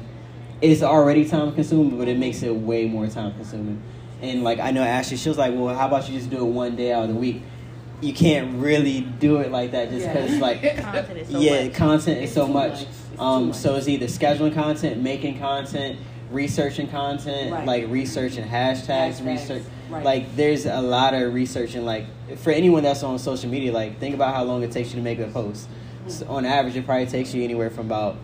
it's 0.61 0.81
already 0.81 1.25
time 1.27 1.53
consuming, 1.53 1.97
but 1.97 2.07
it 2.07 2.17
makes 2.17 2.41
it 2.43 2.55
way 2.55 2.85
more 2.87 3.07
time 3.07 3.33
consuming. 3.33 3.81
And 4.21 4.43
like 4.43 4.59
I 4.59 4.71
know 4.71 4.83
Ashley, 4.83 5.17
she 5.17 5.27
was 5.29 5.37
like, 5.37 5.53
"Well, 5.53 5.75
how 5.75 5.87
about 5.87 6.07
you 6.09 6.17
just 6.17 6.29
do 6.29 6.37
it 6.37 6.43
one 6.49 6.75
day 6.75 6.93
out 6.93 7.03
of 7.03 7.09
the 7.09 7.15
week?" 7.15 7.41
You 8.01 8.13
can't 8.13 8.55
really 8.61 9.01
do 9.01 9.37
it 9.37 9.49
like 9.51 9.71
that 9.71 9.89
just 9.89 10.05
because 10.07 10.33
Yeah. 10.33 10.39
like 10.41 10.61
Content 10.81 11.19
is 11.19 11.29
so 11.29 11.39
yeah, 11.39 11.63
much. 11.65 11.73
content 11.73 12.17
is 12.17 12.23
It's 12.25 12.33
so 12.33 12.47
much. 12.47 12.71
much. 12.81 12.87
Um, 13.19 13.47
much. 13.47 13.55
so 13.57 13.75
it's 13.75 13.87
either 13.87 14.07
scheduling 14.07 14.53
content, 14.53 15.01
making 15.01 15.39
content, 15.39 15.99
researching 16.33 16.87
content, 16.87 17.51
Right. 17.51 17.65
like 17.65 17.89
researching 17.89 18.43
hashtags, 18.45 19.21
Hashtags, 19.21 19.25
research. 19.25 19.63
right. 19.89 20.03
Like 20.03 20.35
there's 20.35 20.65
a 20.65 20.81
lot 20.81 21.13
of 21.13 21.33
research 21.33 21.75
and 21.75 21.85
like 21.85 22.05
for 22.37 22.51
anyone 22.51 22.83
that's 22.83 23.03
on 23.03 23.19
social 23.19 23.49
media, 23.49 23.71
like 23.71 23.99
think 23.99 24.15
about 24.15 24.33
how 24.35 24.43
long 24.43 24.63
it 24.63 24.71
takes 24.71 24.89
you 24.89 24.95
to 24.95 25.01
make 25.01 25.19
a 25.19 25.27
post. 25.27 25.67
So 26.07 26.25
mm. 26.25 26.29
on 26.29 26.45
average, 26.45 26.75
it 26.75 26.85
probably 26.85 27.05
takes 27.05 27.33
you 27.33 27.43
anywhere 27.43 27.69
from 27.69 27.85
about 27.85 28.17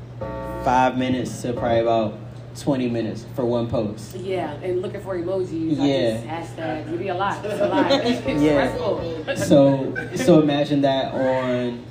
five 0.65 0.97
minutes 0.97 1.41
to 1.43 1.53
probably 1.53 1.79
about 1.79 2.15
twenty 2.59 2.89
minutes 2.89 3.25
for 3.35 3.45
one 3.45 3.69
post. 3.69 4.15
Yeah, 4.17 4.51
and 4.55 4.81
looking 4.81 4.99
for 5.01 5.17
emojis. 5.17 5.77
Yeah. 5.77 6.17
Hashtags. 6.41 6.87
It 6.87 6.89
would 6.89 6.99
be 6.99 7.07
a 7.09 7.15
lot. 7.15 7.45
It's 7.45 7.61
a 7.61 7.67
lot. 7.67 7.91
It's 8.05 8.41
Yeah. 8.41 8.67
stressful. 8.67 9.35
So 9.37 10.07
so 10.15 10.41
imagine 10.41 10.81
that 10.81 11.13
on 11.13 11.85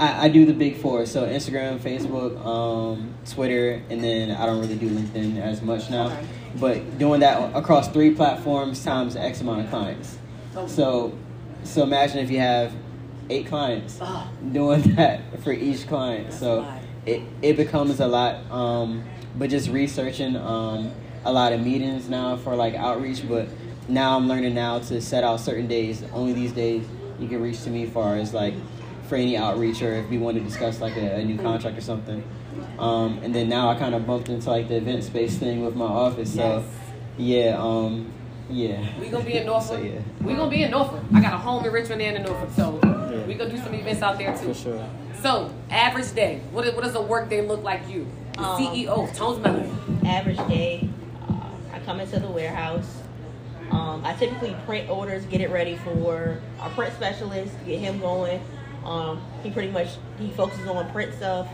I, 0.00 0.26
I 0.26 0.28
do 0.28 0.46
the 0.46 0.52
big 0.52 0.76
four. 0.76 1.06
So 1.06 1.26
Instagram, 1.26 1.78
Facebook, 1.78 2.44
um, 2.44 3.14
Twitter, 3.28 3.82
and 3.90 4.02
then 4.02 4.30
I 4.30 4.46
don't 4.46 4.60
really 4.60 4.76
do 4.76 4.88
LinkedIn 4.88 5.40
as 5.40 5.62
much 5.62 5.90
now. 5.90 6.06
Okay. 6.06 6.26
But 6.60 6.98
doing 6.98 7.20
that 7.20 7.54
across 7.56 7.88
three 7.88 8.14
platforms 8.14 8.82
times 8.82 9.16
X 9.16 9.40
amount 9.40 9.62
of 9.62 9.70
clients. 9.70 10.16
Oh. 10.56 10.66
So, 10.66 11.12
so 11.64 11.82
imagine 11.82 12.18
if 12.18 12.30
you 12.30 12.38
have 12.40 12.72
eight 13.30 13.46
clients 13.46 13.98
Ah. 14.00 14.30
doing 14.52 14.82
that 14.96 15.42
for 15.42 15.52
each 15.52 15.86
client. 15.86 16.26
That's 16.30 16.38
so 16.40 16.66
it 17.06 17.22
it 17.42 17.56
becomes 17.56 18.00
a 18.00 18.06
lot. 18.06 18.50
Um, 18.50 19.04
but 19.36 19.50
just 19.50 19.68
researching 19.68 20.36
um, 20.36 20.90
a 21.24 21.32
lot 21.32 21.52
of 21.52 21.60
meetings 21.60 22.08
now 22.08 22.36
for 22.36 22.56
like 22.56 22.74
outreach. 22.74 23.28
But 23.28 23.48
now 23.88 24.16
I'm 24.16 24.28
learning 24.28 24.54
now 24.54 24.78
to 24.80 25.00
set 25.00 25.24
out 25.24 25.40
certain 25.40 25.66
days. 25.66 26.02
Only 26.12 26.32
these 26.32 26.52
days 26.52 26.84
you 27.20 27.28
can 27.28 27.42
reach 27.42 27.62
to 27.64 27.70
me 27.70 27.86
far 27.86 28.16
as 28.16 28.32
like 28.32 28.54
for 29.08 29.16
any 29.16 29.36
outreach 29.36 29.82
or 29.82 29.94
if 29.94 30.08
we 30.10 30.18
want 30.18 30.36
to 30.36 30.42
discuss 30.44 30.80
like 30.80 30.96
a, 30.96 31.16
a 31.16 31.24
new 31.24 31.38
contract 31.38 31.76
or 31.78 31.80
something. 31.80 32.22
Um, 32.78 33.18
and 33.22 33.34
then 33.34 33.48
now 33.48 33.70
I 33.70 33.74
kind 33.76 33.94
of 33.94 34.06
bumped 34.06 34.28
into 34.28 34.48
like 34.50 34.68
the 34.68 34.76
event 34.76 35.02
space 35.04 35.36
thing 35.38 35.64
with 35.64 35.74
my 35.74 35.86
office. 35.86 36.34
So 36.34 36.62
yeah, 37.16 37.56
um, 37.58 38.12
yeah. 38.50 38.86
We 39.00 39.08
gonna 39.08 39.24
be 39.24 39.34
in 39.38 39.46
Norfolk. 39.46 39.78
So, 39.78 39.82
yeah. 39.82 40.00
We 40.22 40.34
gonna 40.34 40.50
be 40.50 40.62
in 40.62 40.70
Norfolk. 40.70 41.02
I 41.14 41.20
got 41.20 41.34
a 41.34 41.38
home 41.38 41.64
in 41.64 41.72
Richmond 41.72 42.02
and 42.02 42.16
in 42.18 42.22
Norfolk, 42.22 42.50
so 42.54 42.78
Yeah. 42.82 43.26
we 43.26 43.34
gonna 43.34 43.50
do 43.50 43.58
some 43.58 43.74
events 43.74 44.02
out 44.02 44.18
there 44.18 44.36
too. 44.36 44.48
For 44.48 44.54
sure. 44.54 44.88
So, 45.22 45.52
average 45.70 46.14
day. 46.14 46.40
What, 46.52 46.64
is- 46.66 46.74
what 46.74 46.84
does 46.84 46.94
a 46.94 47.00
work 47.02 47.28
day 47.28 47.40
look 47.46 47.62
like 47.64 47.88
you? 47.88 48.06
Um, 48.36 48.44
CEO, 48.62 49.12
Tones 49.16 49.38
Melanin. 49.44 50.04
average 50.06 50.36
day, 50.48 50.88
uh, 51.28 51.34
I 51.72 51.80
come 51.80 51.98
into 51.98 52.20
the 52.20 52.28
warehouse. 52.28 53.02
Um, 53.72 54.02
I 54.04 54.14
typically 54.14 54.56
print 54.64 54.88
orders, 54.88 55.24
get 55.26 55.40
it 55.40 55.50
ready 55.50 55.74
for 55.76 56.38
our 56.60 56.70
print 56.70 56.94
specialist, 56.94 57.52
get 57.66 57.80
him 57.80 57.98
going. 57.98 58.40
Um, 58.88 59.20
he 59.42 59.50
pretty 59.50 59.70
much 59.70 59.88
he 60.18 60.30
focuses 60.30 60.66
on 60.66 60.90
print 60.90 61.14
stuff. 61.14 61.46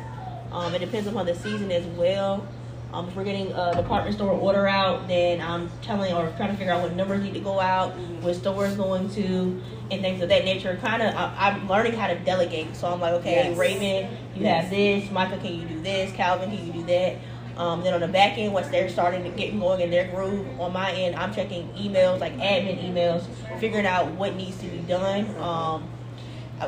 Um, 0.53 0.75
it 0.75 0.79
depends 0.79 1.09
upon 1.09 1.27
the 1.27 1.35
season 1.35 1.71
as 1.73 1.85
well. 1.97 2.47
Um, 2.93 3.09
if 3.09 3.17
we're 3.17 3.25
getting 3.25 3.51
a 3.51 3.75
department 3.75 4.15
store 4.15 4.31
order 4.31 4.69
out, 4.69 5.09
then 5.09 5.41
I'm 5.41 5.69
telling 5.83 6.13
or 6.15 6.31
trying 6.37 6.53
to 6.53 6.57
figure 6.57 6.73
out 6.73 6.81
what 6.81 6.95
numbers 6.95 7.25
need 7.25 7.35
to 7.35 7.41
go 7.41 7.59
out, 7.59 7.91
what 8.23 8.37
stores 8.37 8.77
going 8.77 9.11
to, 9.15 9.61
and 9.91 10.01
things 10.01 10.23
of 10.23 10.29
that 10.29 10.45
nature. 10.45 10.79
Kind 10.81 11.03
of, 11.03 11.13
I'm 11.17 11.69
learning 11.69 11.95
how 11.95 12.07
to 12.07 12.15
delegate. 12.21 12.77
So 12.77 12.87
I'm 12.87 13.01
like, 13.01 13.15
okay, 13.15 13.49
Yes. 13.49 13.59
Raven, 13.59 14.11
you 14.37 14.43
Yes. 14.43 14.63
have 14.63 14.71
this. 14.71 15.11
Michael, 15.11 15.39
can 15.39 15.59
you 15.61 15.67
do 15.67 15.81
this? 15.81 16.13
Calvin, 16.13 16.57
can 16.57 16.65
you 16.65 16.73
do 16.73 16.83
that? 16.85 17.17
Um, 17.57 17.83
then 17.83 17.95
on 17.95 18.01
the 18.01 18.07
back 18.09 18.39
end, 18.39 18.53
once 18.53 18.69
they're 18.69 18.89
starting 18.89 19.25
to 19.25 19.31
get 19.31 19.59
going 19.59 19.81
in 19.81 19.91
their 19.91 20.07
groove, 20.09 20.61
on 20.61 20.73
my 20.73 20.93
end, 20.93 21.17
I'm 21.17 21.35
checking 21.35 21.69
emails, 21.71 22.21
like 22.21 22.37
admin 22.39 22.81
emails, 22.89 23.25
figuring 23.59 23.87
out 23.87 24.13
what 24.13 24.37
needs 24.37 24.57
to 24.59 24.67
be 24.67 24.79
done. 24.79 25.35
Um, 25.41 25.85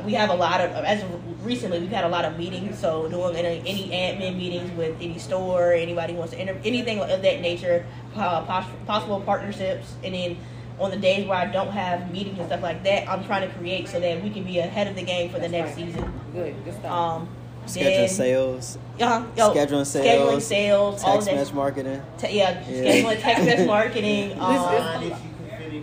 we 0.05 0.14
have 0.14 0.30
a 0.30 0.34
lot 0.34 0.61
of, 0.61 0.70
as 0.84 1.03
of 1.03 1.45
recently, 1.47 1.78
we've 1.80 1.91
had 1.91 2.05
a 2.05 2.09
lot 2.09 2.24
of 2.24 2.37
meetings. 2.39 2.78
So 2.78 3.09
doing 3.09 3.37
any, 3.37 3.61
any 3.66 3.89
admin 3.91 4.37
meetings 4.37 4.70
with 4.76 4.97
any 5.01 5.18
store, 5.18 5.72
anybody 5.72 6.12
wants 6.14 6.32
to 6.32 6.39
enter, 6.39 6.57
anything 6.64 6.99
of 7.01 7.22
that 7.22 7.41
nature, 7.41 7.87
uh, 8.14 8.43
poss- 8.43 8.66
possible 8.87 9.20
partnerships, 9.20 9.95
and 10.05 10.14
then 10.14 10.37
on 10.78 10.91
the 10.91 10.97
days 10.97 11.26
where 11.26 11.39
I 11.39 11.47
don't 11.47 11.70
have 11.70 12.11
meetings 12.11 12.39
and 12.39 12.47
stuff 12.49 12.62
like 12.62 12.82
that, 12.84 13.09
I'm 13.09 13.24
trying 13.24 13.49
to 13.49 13.55
create 13.57 13.89
so 13.89 13.99
that 14.01 14.22
we 14.22 14.30
can 14.30 14.45
be 14.45 14.59
ahead 14.59 14.87
of 14.89 14.95
the 14.97 15.03
game 15.03 15.30
for 15.30 15.39
the 15.39 15.49
next 15.49 15.76
right. 15.76 15.87
season. 15.87 16.12
Good, 16.32 16.64
good 16.64 16.74
stuff. 16.74 16.91
Um, 16.93 17.28
Scheduling 17.66 17.82
then- 17.97 18.09
sales, 18.09 18.78
uh-huh, 19.01 19.26
yo, 19.37 19.51
scheduling 19.53 19.80
scheduling 19.82 20.41
sales, 20.41 20.45
sales, 20.47 21.05
all 21.05 21.18
of 21.18 21.24
text 21.24 21.47
that 21.51 21.55
marketing. 21.57 22.01
Te- 22.18 22.37
yeah, 22.39 22.62
Yeah. 22.68 22.82
scheduling 22.82 23.20
text 23.20 23.45
message 23.45 23.66
marketing. 23.76 24.32
Um, 24.39 25.12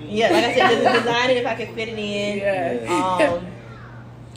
yeah, 0.08 0.30
like 0.30 0.43
I 0.45 0.54
said, 0.54 0.82
just 0.84 1.04
design 1.04 1.30
it 1.32 1.38
if 1.38 1.45
I 1.45 1.56
can 1.56 1.76
fit 1.76 1.89
it 1.89 1.97
in. 1.99 2.38
yeah. 2.38 3.34
Um, 3.36 3.47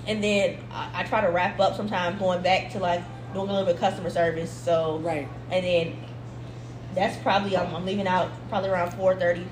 and 0.06 0.22
then 0.22 0.58
I, 0.72 1.00
I 1.00 1.02
try 1.04 1.20
to 1.20 1.28
wrap 1.30 1.58
up 1.60 1.76
sometimes 1.76 2.18
going 2.18 2.42
back 2.42 2.70
to 2.72 2.78
like 2.78 3.02
doing 3.34 3.48
a 3.48 3.52
little 3.52 3.66
bit 3.66 3.74
of 3.74 3.80
customer 3.80 4.10
service. 4.10 4.50
So 4.50 4.98
right. 4.98 5.28
and 5.50 5.64
then 5.64 5.96
that's 6.94 7.16
probably 7.18 7.56
I'm, 7.56 7.74
I'm 7.74 7.84
leaving 7.84 8.06
out 8.06 8.30
probably 8.48 8.70
around 8.70 8.92
4.30 8.92 9.44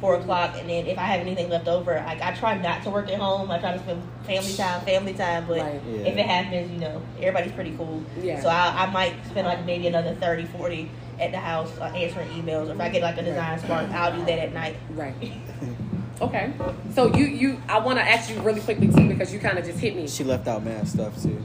4 0.00 0.16
o'clock 0.16 0.56
and 0.58 0.68
then 0.68 0.86
if 0.88 0.98
i 0.98 1.02
have 1.02 1.20
anything 1.20 1.48
left 1.48 1.68
over 1.68 1.96
I, 1.98 2.18
I 2.22 2.32
try 2.34 2.56
not 2.58 2.82
to 2.84 2.90
work 2.90 3.08
at 3.08 3.20
home 3.20 3.50
i 3.52 3.58
try 3.58 3.72
to 3.72 3.78
spend 3.78 4.02
family 4.24 4.52
time 4.54 4.80
family 4.84 5.14
time 5.14 5.46
but 5.46 5.58
Right. 5.58 5.80
Yeah. 5.86 5.98
if 6.06 6.16
it 6.16 6.26
happens 6.26 6.70
you 6.72 6.78
know 6.78 7.00
everybody's 7.18 7.52
pretty 7.52 7.72
cool 7.76 8.02
Yeah. 8.20 8.40
so 8.40 8.48
I, 8.48 8.84
I 8.84 8.90
might 8.90 9.14
spend 9.26 9.46
like 9.46 9.64
maybe 9.64 9.86
another 9.86 10.14
30 10.16 10.44
40 10.46 10.90
at 11.20 11.30
the 11.30 11.38
house 11.38 11.70
uh, 11.78 11.84
answering 11.84 12.28
emails 12.30 12.68
or 12.68 12.72
if 12.72 12.80
i 12.80 12.88
get 12.88 13.02
like 13.02 13.16
a 13.18 13.22
design 13.22 13.58
spark 13.60 13.88
i'll 13.90 14.12
do 14.16 14.24
that 14.26 14.38
at 14.40 14.52
night 14.52 14.76
Right. 14.90 15.14
Okay. 16.22 16.52
So 16.94 17.14
you 17.16 17.26
you 17.26 17.62
I 17.68 17.78
want 17.80 17.98
to 17.98 18.04
ask 18.04 18.30
you 18.30 18.40
really 18.42 18.60
quickly 18.60 18.86
too 18.86 19.08
because 19.08 19.32
you 19.32 19.40
kind 19.40 19.58
of 19.58 19.64
just 19.64 19.80
hit 19.80 19.96
me. 19.96 20.06
She 20.06 20.22
left 20.22 20.46
out 20.46 20.64
mad 20.64 20.86
stuff 20.86 21.20
too. 21.20 21.44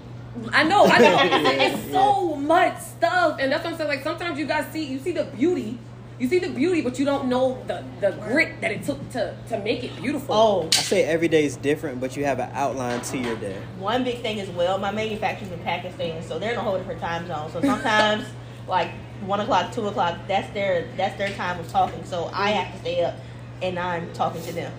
I 0.52 0.64
know, 0.64 0.86
I 0.86 1.00
know. 1.00 1.24
Yeah, 1.24 1.50
it's 1.50 1.92
so 1.92 2.36
much 2.36 2.80
stuff, 2.80 3.40
and 3.40 3.52
that's 3.52 3.64
what 3.64 3.74
I'm 3.74 3.78
saying. 3.78 3.90
Like 3.90 4.04
sometimes 4.04 4.38
you 4.38 4.46
guys 4.46 4.72
see 4.72 4.84
you 4.86 5.00
see 5.00 5.12
the 5.12 5.24
beauty, 5.24 5.80
you 6.20 6.28
see 6.28 6.38
the 6.38 6.50
beauty, 6.50 6.82
but 6.82 7.00
you 7.00 7.06
don't 7.06 7.28
know 7.28 7.64
the 7.66 7.84
the 8.02 8.12
grit 8.12 8.62
that 8.62 8.72
it 8.72 8.84
took 8.84 9.10
to 9.12 9.36
to 9.50 9.60
make 9.60 9.84
it 9.84 9.96
beautiful. 10.00 10.36
oh 10.36 10.70
I 10.74 10.82
say 10.82 11.04
every 11.06 11.28
day 11.28 11.44
is 11.44 11.58
different, 11.58 12.00
but 12.00 12.16
you 12.16 12.26
have 12.26 12.40
an 12.40 12.52
outline 12.54 13.02
to 13.02 13.18
your 13.18 13.36
day. 13.38 13.58
one 13.80 14.04
big 14.04 14.22
thing 14.22 14.40
as 14.40 14.50
well, 14.50 14.78
my 14.78 14.92
manufacturer's 14.92 15.52
in 15.52 15.60
Pakistan, 15.60 16.22
so 16.22 16.38
they're 16.38 16.52
in 16.52 16.58
a 16.58 16.62
whole 16.62 16.78
different 16.78 17.02
time 17.02 17.26
zone. 17.26 17.52
So 17.52 17.62
sometimes, 17.62 18.26
like 18.68 18.92
one 19.26 19.40
o'clock, 19.40 19.74
two 19.74 19.88
o'clock, 19.88 20.20
that's 20.28 20.54
their 20.54 20.88
that's 20.96 21.18
their 21.18 21.30
time 21.32 21.60
of 21.60 21.68
talking. 21.68 22.06
So 22.06 22.30
I 22.32 22.52
have 22.52 22.74
to 22.76 22.80
stay 22.82 23.04
up 23.04 23.16
and 23.62 23.78
I'm 23.80 24.12
talking 24.14 24.41
to 24.43 24.53
them 24.53 24.72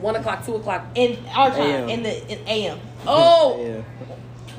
One 0.00 0.16
o'clock, 0.16 0.44
two 0.44 0.56
o'clock. 0.56 0.84
in 0.94 1.18
our 1.34 1.50
time 1.50 1.88
in 1.88 2.02
the 2.02 2.26
in 2.32 2.38
AM. 2.48 2.78
Oh, 3.06 3.64
Yeah. 3.64 3.82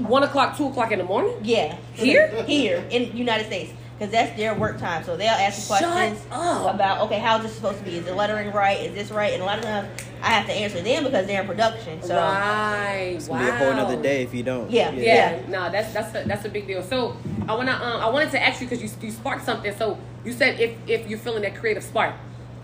one 0.07 0.24
o'clock, 0.24 0.57
two 0.57 0.68
o'clock 0.68 0.91
in 0.91 0.99
the 0.99 1.05
morning. 1.05 1.36
Yeah, 1.43 1.76
Here? 1.93 2.28
here 2.43 2.84
in 2.89 3.15
United 3.18 3.45
States, 3.47 3.72
because 3.97 4.11
that's 4.11 4.36
their 4.38 4.53
work 4.55 4.80
time. 4.80 5.03
So 5.03 5.18
they'll 5.18 5.30
ask 5.30 5.57
you 5.70 5.76
Shut 5.78 5.84
questions 5.84 6.26
up. 6.32 6.74
about 6.76 7.01
okay, 7.01 7.20
how's 7.20 7.43
this 7.43 7.53
supposed 7.53 7.80
to 7.80 7.84
be? 7.86 7.97
Is 7.97 8.05
the 8.05 8.15
lettering 8.15 8.51
right? 8.51 8.80
Is 8.80 8.93
this 8.95 9.11
right? 9.11 9.34
And 9.34 9.41
a 9.41 9.45
lot 9.45 9.57
of 9.59 9.63
times 9.65 9.88
I 10.22 10.30
have 10.32 10.45
to 10.47 10.53
answer 10.53 10.82
them 10.82 11.03
because 11.03 11.28
they're 11.28 11.41
in 11.41 11.47
production. 11.47 12.01
So 12.01 12.15
right. 12.15 13.13
It's 13.15 13.28
wow. 13.28 13.38
gonna 13.39 13.51
be 13.51 13.55
a 13.55 13.57
whole 13.59 13.72
another 13.72 14.01
day 14.01 14.22
if 14.24 14.34
you 14.34 14.43
don't. 14.43 14.70
Yeah. 14.72 14.91
Yeah, 14.91 15.39
no, 15.47 15.70
that's 15.72 15.93
that's 15.93 16.15
a, 16.15 16.28
that's 16.28 16.45
a 16.45 16.49
big 16.49 16.68
deal. 16.68 16.82
So 16.84 17.15
I 17.47 17.53
wanna 17.55 17.74
um 17.74 18.01
I 18.01 18.09
wanted 18.09 18.32
to 18.32 18.41
ask 18.41 18.61
you 18.61 18.68
because 18.68 18.82
you 18.84 18.89
you 19.07 19.11
sparked 19.11 19.45
something. 19.45 19.76
So 19.78 19.97
you 20.26 20.32
said 20.34 20.59
if 20.59 20.76
if 20.88 21.07
you're 21.09 21.20
feeling 21.20 21.41
that 21.43 21.55
creative 21.55 21.84
spark, 21.84 22.13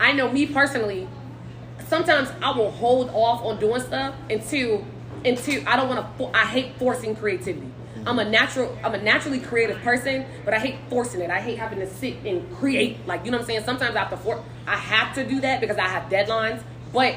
I 0.00 0.12
know 0.12 0.30
me 0.30 0.46
personally. 0.46 1.08
Sometimes 1.88 2.30
I 2.42 2.56
will 2.56 2.70
hold 2.70 3.10
off 3.10 3.42
on 3.44 3.58
doing 3.60 3.80
stuff 3.80 4.14
until 4.30 4.84
until 5.24 5.66
I 5.66 5.76
don't 5.76 5.88
want 5.88 6.18
to. 6.18 6.26
I 6.36 6.44
hate 6.44 6.76
forcing 6.78 7.16
creativity. 7.16 7.70
I'm 8.06 8.18
a 8.18 8.24
natural. 8.24 8.76
I'm 8.84 8.94
a 8.94 9.02
naturally 9.02 9.40
creative 9.40 9.78
person, 9.78 10.26
but 10.44 10.52
I 10.52 10.58
hate 10.58 10.76
forcing 10.90 11.20
it. 11.20 11.30
I 11.30 11.40
hate 11.40 11.58
having 11.58 11.78
to 11.78 11.86
sit 11.86 12.16
and 12.24 12.50
create. 12.56 13.06
Like 13.06 13.24
you 13.24 13.30
know 13.30 13.38
what 13.38 13.42
I'm 13.42 13.46
saying. 13.46 13.64
Sometimes 13.64 13.96
I 13.96 14.04
have 14.04 14.22
to. 14.22 14.42
I 14.66 14.76
have 14.76 15.14
to 15.14 15.26
do 15.26 15.40
that 15.40 15.60
because 15.60 15.78
I 15.78 15.88
have 15.88 16.10
deadlines. 16.10 16.62
But 16.92 17.14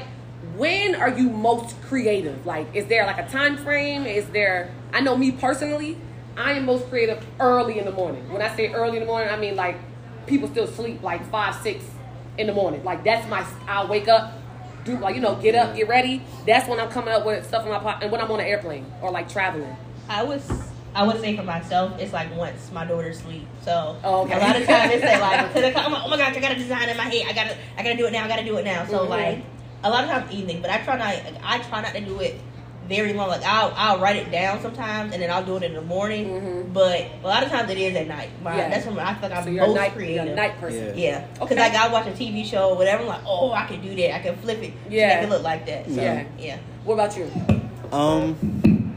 when 0.56 0.94
are 0.94 1.10
you 1.10 1.28
most 1.28 1.80
creative? 1.82 2.46
Like, 2.46 2.74
is 2.74 2.86
there 2.86 3.06
like 3.06 3.18
a 3.18 3.28
time 3.28 3.56
frame? 3.56 4.06
Is 4.06 4.26
there? 4.30 4.72
I 4.92 5.00
know 5.00 5.16
me 5.16 5.32
personally. 5.32 5.98
I 6.36 6.52
am 6.52 6.66
most 6.66 6.88
creative 6.88 7.24
early 7.40 7.78
in 7.80 7.84
the 7.84 7.90
morning. 7.90 8.32
When 8.32 8.40
I 8.40 8.54
say 8.54 8.72
early 8.72 8.96
in 8.98 9.00
the 9.00 9.06
morning, 9.06 9.28
I 9.28 9.36
mean 9.36 9.56
like 9.56 9.76
people 10.26 10.48
still 10.48 10.68
sleep 10.68 11.02
like 11.02 11.28
five, 11.30 11.54
six 11.56 11.84
in 12.38 12.46
the 12.46 12.52
morning. 12.54 12.82
Like 12.84 13.04
that's 13.04 13.28
my. 13.28 13.44
I'll 13.66 13.88
wake 13.88 14.08
up, 14.08 14.32
do 14.84 14.96
like 14.98 15.14
you 15.14 15.20
know, 15.20 15.34
get 15.36 15.54
up, 15.54 15.74
get 15.76 15.88
ready. 15.88 16.22
That's 16.46 16.68
when 16.68 16.80
I'm 16.80 16.88
coming 16.88 17.12
up 17.12 17.26
with 17.26 17.46
stuff 17.46 17.64
in 17.64 17.70
my 17.70 17.78
pocket, 17.80 18.04
and 18.04 18.12
when 18.12 18.20
I'm 18.20 18.30
on 18.30 18.40
an 18.40 18.46
airplane 18.46 18.86
or 19.02 19.10
like 19.10 19.28
traveling. 19.28 19.76
I 20.08 20.22
was 20.22 20.48
I 20.94 21.02
would 21.06 21.20
say 21.20 21.36
for 21.36 21.42
myself, 21.42 22.00
it's 22.00 22.12
like 22.14 22.34
once 22.36 22.70
my 22.72 22.84
daughter 22.86 23.12
sleep. 23.12 23.46
So 23.62 23.96
Oh, 24.02 24.22
okay. 24.24 24.34
a 24.34 24.38
lot 24.38 24.56
of 24.56 24.66
times 24.66 24.92
it's 24.94 25.04
like 25.20 25.52
to 25.54 25.60
the, 25.60 25.78
I'm 25.78 25.92
like, 25.92 26.02
oh 26.04 26.08
my 26.08 26.16
gosh, 26.16 26.34
I 26.36 26.40
got 26.40 26.52
a 26.52 26.54
design 26.54 26.88
in 26.88 26.96
my 26.96 27.04
head. 27.04 27.26
I 27.28 27.32
gotta 27.34 27.56
I 27.76 27.82
gotta 27.82 27.96
do 27.96 28.06
it 28.06 28.12
now. 28.12 28.24
I 28.24 28.28
gotta 28.28 28.44
do 28.44 28.56
it 28.56 28.64
now. 28.64 28.86
So 28.86 29.00
Mhm. 29.04 29.08
like 29.10 29.38
a 29.84 29.90
lot 29.90 30.04
of 30.04 30.10
times 30.10 30.32
evening, 30.32 30.62
but 30.62 30.70
I 30.70 30.78
try 30.78 30.96
not 30.96 31.14
I 31.44 31.58
try 31.58 31.82
not 31.82 31.92
to 31.94 32.00
do 32.00 32.20
it 32.20 32.40
very 32.88 33.12
long. 33.12 33.28
Like 33.28 33.44
I'll 33.44 33.72
I'll 33.76 33.98
write 33.98 34.16
it 34.16 34.30
down 34.30 34.60
sometimes 34.62 35.12
and 35.12 35.22
then 35.22 35.30
I'll 35.30 35.44
do 35.44 35.56
it 35.56 35.62
in 35.62 35.74
the 35.74 35.82
morning. 35.82 36.26
Mhm. 36.28 36.72
But 36.72 37.06
a 37.22 37.26
lot 37.26 37.42
of 37.42 37.50
times 37.50 37.70
it 37.70 37.78
is 37.78 37.94
at 37.94 38.08
night. 38.08 38.30
My, 38.42 38.56
Yeah. 38.56 38.68
That's 38.70 38.86
when 38.86 38.98
I 38.98 39.14
feel 39.14 39.28
like 39.28 39.38
I'm 39.38 39.44
so 39.44 39.50
you're 39.50 39.64
a 39.64 39.66
most 39.66 39.76
night, 39.76 39.92
creative. 39.94 40.24
you're 40.24 40.32
a 40.32 40.36
night 40.36 40.60
person. 40.60 40.84
Yeah. 40.98 41.04
Yeah, 41.10 41.24
because 41.34 41.52
Okay. 41.52 41.60
like 41.60 41.74
I 41.74 41.88
watch 41.92 42.06
a 42.06 42.10
TV 42.12 42.44
show 42.44 42.70
or 42.70 42.76
whatever. 42.76 43.02
I'm 43.02 43.08
like, 43.08 43.20
oh, 43.26 43.52
I 43.52 43.66
can 43.66 43.80
do 43.82 43.94
that. 43.96 44.14
I 44.14 44.18
can 44.20 44.36
flip 44.38 44.62
it. 44.62 44.72
Yeah. 44.88 45.16
make 45.20 45.24
it 45.24 45.30
look 45.30 45.42
like 45.42 45.66
that. 45.66 45.86
So, 45.86 46.00
Yeah. 46.00 46.24
yeah. 46.38 46.56
What 46.84 46.94
about 46.94 47.16
you? 47.16 47.30
Um, 47.92 48.94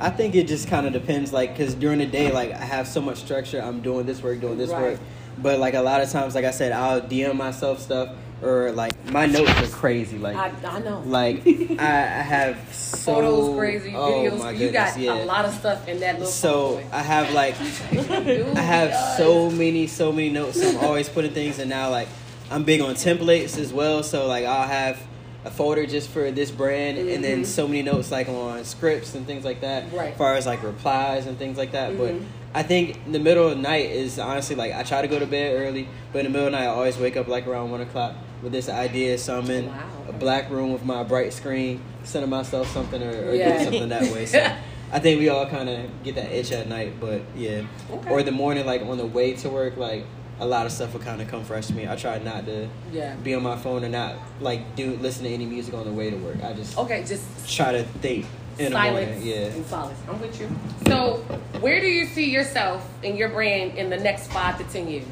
I 0.00 0.10
think 0.10 0.34
it 0.34 0.46
just 0.46 0.68
kind 0.68 0.86
of 0.86 0.92
depends. 0.92 1.32
Like, 1.32 1.56
cause 1.56 1.74
during 1.74 1.98
the 1.98 2.06
day, 2.06 2.30
like 2.32 2.52
I 2.52 2.64
have 2.64 2.86
so 2.88 3.00
much 3.00 3.18
structure. 3.18 3.60
I'm 3.60 3.80
doing 3.80 4.06
this 4.06 4.22
work, 4.22 4.40
doing 4.40 4.58
this 4.58 4.70
Right. 4.70 4.82
work. 4.82 5.00
But 5.40 5.58
like 5.60 5.74
a 5.74 5.80
lot 5.82 6.00
of 6.00 6.10
times, 6.10 6.34
like 6.34 6.44
I 6.44 6.50
said, 6.50 6.72
I'll 6.72 7.00
DM 7.00 7.36
myself 7.36 7.80
stuff 7.80 8.10
or 8.42 8.72
like 8.72 8.92
my 9.10 9.26
notes 9.26 9.50
are 9.50 9.66
crazy. 9.66 10.18
Like, 10.18 10.36
I, 10.36 10.52
I 10.68 10.78
know. 10.80 11.02
like 11.06 11.46
I, 11.46 11.82
I 11.82 12.22
have 12.22 12.72
so 12.74 13.14
Photos, 13.14 13.56
crazy 13.56 13.94
oh 13.96 14.10
videos. 14.12 14.38
my 14.38 14.50
you 14.52 14.70
got 14.70 14.98
yeah. 14.98 15.22
a 15.22 15.24
lot 15.24 15.44
of 15.44 15.54
stuff 15.54 15.88
in 15.88 16.00
that 16.00 16.14
little. 16.14 16.26
So 16.30 16.82
I 16.92 17.02
have 17.02 17.32
like 17.32 17.54
I 17.60 18.60
have 18.60 18.90
yes. 18.90 19.16
so 19.16 19.50
many, 19.50 19.86
so 19.86 20.12
many 20.12 20.30
notes. 20.30 20.62
I'm 20.62 20.78
always 20.78 21.08
putting 21.08 21.32
things, 21.32 21.58
and 21.58 21.68
now 21.68 21.90
like 21.90 22.08
I'm 22.50 22.64
big 22.64 22.80
on 22.80 22.94
templates 22.94 23.58
as 23.58 23.72
well. 23.72 24.02
So 24.02 24.26
like 24.26 24.44
I'll 24.44 24.68
have 24.68 25.00
a 25.44 25.50
folder 25.50 25.86
just 25.86 26.10
for 26.10 26.30
this 26.30 26.50
brand, 26.50 26.98
and 26.98 27.22
then 27.24 27.42
Mhm. 27.42 27.46
so 27.46 27.66
many 27.68 27.82
notes 27.82 28.10
like 28.10 28.28
on 28.28 28.64
scripts 28.64 29.14
and 29.14 29.26
things 29.26 29.44
like 29.44 29.60
that. 29.62 29.92
Right. 29.92 30.12
As 30.12 30.18
far 30.18 30.34
as 30.34 30.46
like 30.46 30.62
replies 30.62 31.26
and 31.26 31.38
things 31.38 31.58
like 31.58 31.72
that, 31.72 31.96
but. 31.98 32.14
Mhm. 32.14 32.22
I 32.54 32.62
think 32.62 33.12
the 33.12 33.18
middle 33.18 33.46
of 33.46 33.56
the 33.56 33.62
night 33.62 33.90
is 33.90 34.18
honestly 34.18 34.56
like 34.56 34.72
I 34.74 34.82
try 34.82 35.02
to 35.02 35.06
go 35.06 35.18
to 35.18 35.26
bed 35.26 35.60
early, 35.60 35.86
but 36.14 36.20
in 36.20 36.24
the 36.24 36.30
middle 36.30 36.46
of 36.46 36.52
the 36.52 36.58
night 36.58 36.64
I 36.64 36.68
always 36.68 36.96
wake 36.96 37.14
up 37.14 37.28
like 37.28 37.46
around 37.46 37.70
one 37.70 37.82
o'clock 37.82 38.14
with 38.42 38.52
this 38.52 38.68
idea. 38.68 39.18
So 39.18 39.38
I'm 39.38 39.50
in 39.50 39.66
Wow. 39.66 39.74
a 40.08 40.12
black 40.12 40.50
room 40.50 40.72
with 40.72 40.84
my 40.84 41.02
bright 41.02 41.32
screen, 41.32 41.80
sending 42.04 42.30
myself 42.30 42.68
something 42.72 43.02
or, 43.02 43.30
or 43.30 43.34
Yeah. 43.34 43.52
doing 43.52 43.64
something 43.64 43.88
that 43.90 44.12
way. 44.12 44.26
So 44.26 44.38
I 44.92 44.98
think 45.00 45.20
we 45.20 45.28
all 45.28 45.46
kind 45.46 45.68
of 45.68 46.02
get 46.04 46.14
that 46.14 46.32
itch 46.32 46.50
at 46.52 46.68
night, 46.68 46.94
but 47.00 47.20
yeah. 47.36 47.62
Okay. 47.90 48.10
Or 48.10 48.22
the 48.22 48.32
morning, 48.32 48.64
like 48.66 48.82
on 48.82 48.96
the 48.96 49.06
way 49.06 49.34
to 49.34 49.48
work, 49.50 49.76
like 49.76 50.04
a 50.40 50.46
lot 50.46 50.64
of 50.66 50.72
stuff 50.72 50.92
will 50.92 51.00
kind 51.00 51.20
of 51.20 51.26
come 51.28 51.44
fresh 51.44 51.66
to 51.66 51.74
me. 51.74 51.88
I 51.88 51.96
try 51.96 52.18
not 52.18 52.46
to 52.46 52.68
Yeah. 52.92 53.14
be 53.16 53.34
on 53.34 53.42
my 53.42 53.56
phone 53.56 53.82
and 53.82 53.92
not 53.92 54.14
like 54.40 54.76
do 54.76 54.96
listen 55.00 55.24
to 55.24 55.30
any 55.30 55.46
music 55.46 55.74
on 55.74 55.84
the 55.84 55.92
way 55.92 56.10
to 56.10 56.16
work. 56.16 56.36
I 56.44 56.52
just 56.52 56.78
Okay, 56.78 57.04
just 57.06 57.24
try 57.54 57.72
to 57.72 57.82
think 57.82 58.24
in 58.58 58.72
silence. 58.72 59.24
Yeah. 59.24 59.34
and 59.46 59.66
solace. 59.66 59.96
I'm 60.08 60.20
with 60.20 60.40
you. 60.40 60.48
So, 60.86 61.16
where 61.60 61.80
do 61.80 61.86
you 61.86 62.06
see 62.06 62.30
yourself 62.30 62.88
and 63.04 63.16
your 63.18 63.28
brand 63.28 63.76
in 63.76 63.90
the 63.90 63.96
next 63.98 64.28
five 64.32 64.58
to 64.58 64.64
ten 64.64 64.88
years? 64.88 65.04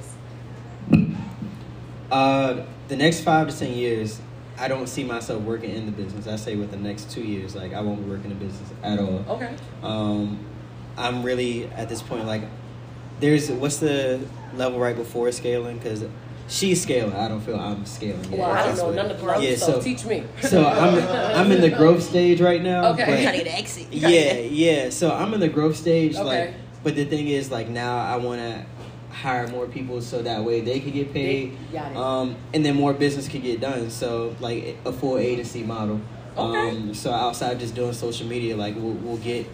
Uh, 2.11 2.65
the 2.89 2.97
next 2.97 3.21
five 3.23 3.49
to 3.51 3.59
ten 3.59 3.73
years, 3.73 4.21
I 4.59 4.69
don't 4.69 4.87
see 4.89 5.05
myself 5.05 5.43
working 5.43 5.71
in 5.71 5.87
the 5.87 5.93
business. 5.93 6.27
I 6.27 6.37
say 6.37 6.57
with 6.57 6.71
the 6.71 6.77
next 6.77 7.11
two 7.11 7.23
years, 7.23 7.55
like 7.57 7.73
I 7.75 7.81
won't 7.81 8.05
be 8.05 8.11
working 8.11 8.31
in 8.31 8.39
the 8.39 8.45
business 8.45 8.71
at 8.83 8.99
all. 8.99 9.25
Okay. 9.29 9.55
Um, 9.83 10.39
I'm 10.97 11.23
really 11.23 11.67
at 11.67 11.89
this 11.89 12.03
point 12.03 12.27
like, 12.27 12.43
there's 13.21 13.51
what's 13.51 13.79
the 13.79 14.21
level 14.55 14.79
right 14.79 14.97
before 14.97 15.31
scaling? 15.33 15.79
Because 15.79 16.05
she's 16.49 16.81
scaling. 16.83 17.13
I 17.15 17.29
don't 17.29 17.41
feel 17.41 17.59
I'm 17.59 17.85
scaling. 17.85 18.23
yet. 18.31 18.39
Well, 18.39 18.51
I 18.51 18.67
don't 18.67 18.77
know 18.77 18.91
none 18.93 19.11
of 19.11 19.17
the 19.19 19.23
growth, 19.23 19.43
Yeah, 19.43 19.57
so, 19.57 19.73
so 19.73 19.81
teach 19.83 20.05
me. 20.07 20.25
so 20.43 20.65
I'm 20.65 20.95
I'm 21.47 21.53
in 21.53 21.61
the 21.61 21.71
growth 21.77 22.03
stage 22.03 22.41
right 22.41 22.63
now. 22.63 22.93
Okay. 22.93 23.05
but- 23.05 23.09
We're 23.09 23.23
trying 23.23 23.39
to 23.39 23.45
get 23.45 23.53
an 23.53 23.59
exit. 23.59 23.87
We're 23.93 24.01
trying 24.01 24.13
to 24.13 24.19
yeah, 24.19 24.33
get- 24.35 24.53
yeah. 24.53 24.91
So 24.91 25.13
I'm 25.13 25.35
in 25.35 25.41
the 25.41 25.49
growth 25.49 25.77
stage. 25.77 26.15
Okay. 26.15 26.25
Like, 26.47 26.55
but 26.85 26.95
the 26.95 27.05
thing 27.05 27.27
is, 27.29 27.51
like 27.51 27.69
now 27.69 27.99
I 27.99 28.17
want 28.17 28.41
to 28.41 28.65
hire 29.17 29.47
more 29.49 29.67
people 29.67 30.01
so 30.03 30.23
that 30.23 30.45
way 30.45 30.61
they 30.61 30.79
could 30.81 30.93
get 30.93 31.12
paid. 31.12 31.57
They- 31.73 31.79
got 31.79 31.93
it. 31.93 31.97
Um, 31.97 32.37
and 32.53 32.64
then 32.64 32.75
more 32.77 32.93
business 32.93 33.29
could 33.29 33.43
get 33.43 33.61
done. 33.61 33.91
So 33.91 34.37
like 34.41 34.77
a 34.85 34.93
full 34.93 35.19
agency 35.19 35.62
model. 35.62 36.01
Okay. 36.37 36.71
Um, 36.71 36.93
so 36.95 37.11
outside 37.12 37.53
of 37.53 37.59
just 37.61 37.75
doing 37.75 37.93
social 37.95 38.27
media, 38.27 38.57
like 38.57 38.75
we'll, 38.77 38.93
we'll 38.93 39.17
get. 39.19 39.47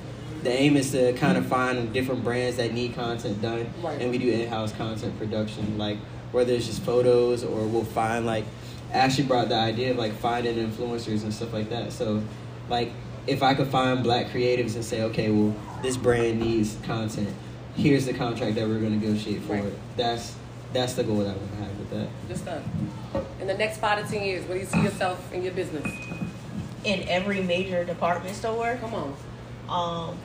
The 0.43 0.51
aim 0.51 0.77
is 0.77 0.91
to 0.91 1.13
kind 1.13 1.39
of 1.39 1.47
find 1.47 1.93
different 1.93 2.25
brands 2.25 2.57
that 2.57 2.75
need 2.75 2.97
content 2.97 3.41
done, 3.41 3.73
Right. 3.81 4.01
and 4.01 4.11
we 4.11 4.19
do 4.19 4.29
in-house 4.33 4.73
content 4.73 5.17
production. 5.17 5.79
Like 5.79 5.99
whether 6.33 6.53
it's 6.53 6.67
just 6.67 6.83
photos 6.83 7.45
or 7.45 7.67
we'll 7.67 7.85
find 7.85 8.27
like. 8.27 8.45
Ashley 8.93 9.25
brought 9.25 9.49
the 9.49 9.55
idea 9.57 9.93
of 9.93 9.97
like 9.97 10.13
finding 10.13 10.57
influencers 10.57 11.23
and 11.23 11.33
stuff 11.33 11.53
like 11.55 11.71
that. 11.71 11.93
So, 11.93 12.23
like 12.69 12.93
if 13.27 13.43
I 13.43 13.55
could 13.55 13.69
find 13.69 14.03
black 14.03 14.27
creatives 14.27 14.75
and 14.75 14.85
say, 14.85 15.03
okay, 15.05 15.31
well, 15.31 15.55
this 15.83 15.97
brand 15.97 16.41
needs 16.41 16.77
content. 16.83 17.35
Here's 17.77 18.07
the 18.07 18.13
contract 18.15 18.55
that 18.57 18.69
we're 18.69 18.79
going 18.81 18.99
to 19.01 19.07
negotiate 19.07 19.43
for 19.43 19.55
Right. 19.55 19.65
it. 19.65 19.79
That's 19.97 20.35
that's 20.73 20.95
the 20.95 21.05
goal 21.05 21.17
that 21.19 21.29
I 21.29 21.37
want 21.37 21.51
to 21.53 21.57
have 21.65 21.79
with 21.79 21.91
that. 21.91 22.09
Just 22.29 22.45
done. 22.47 22.63
In 23.41 23.47
the 23.47 23.55
next 23.55 23.79
five 23.79 24.03
to 24.05 24.11
ten 24.11 24.25
years, 24.25 24.45
where 24.47 24.57
do 24.57 24.65
you 24.65 24.67
see 24.71 24.83
yourself 24.83 25.33
in 25.33 25.43
your 25.43 25.53
business? 25.53 25.87
in 26.85 27.09
every 27.09 27.41
major 27.41 27.85
department 27.85 28.35
store. 28.35 28.77
Come 28.81 28.93
on. 28.95 30.09
um, 30.09 30.19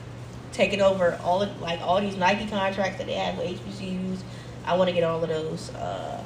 taking 0.52 0.80
over 0.82 1.16
all 1.22 1.40
of, 1.40 1.60
like 1.60 1.80
all 1.80 2.00
these 2.00 2.16
Nike 2.16 2.48
contracts 2.48 2.98
that 2.98 3.06
they 3.06 3.12
have 3.12 3.38
with 3.38 3.46
HBCUs. 3.60 4.18
I 4.66 4.76
want 4.76 4.88
to 4.88 4.92
get 4.94 5.04
all 5.04 5.22
of 5.22 5.28
those. 5.28 5.70
Uh, 5.74 6.20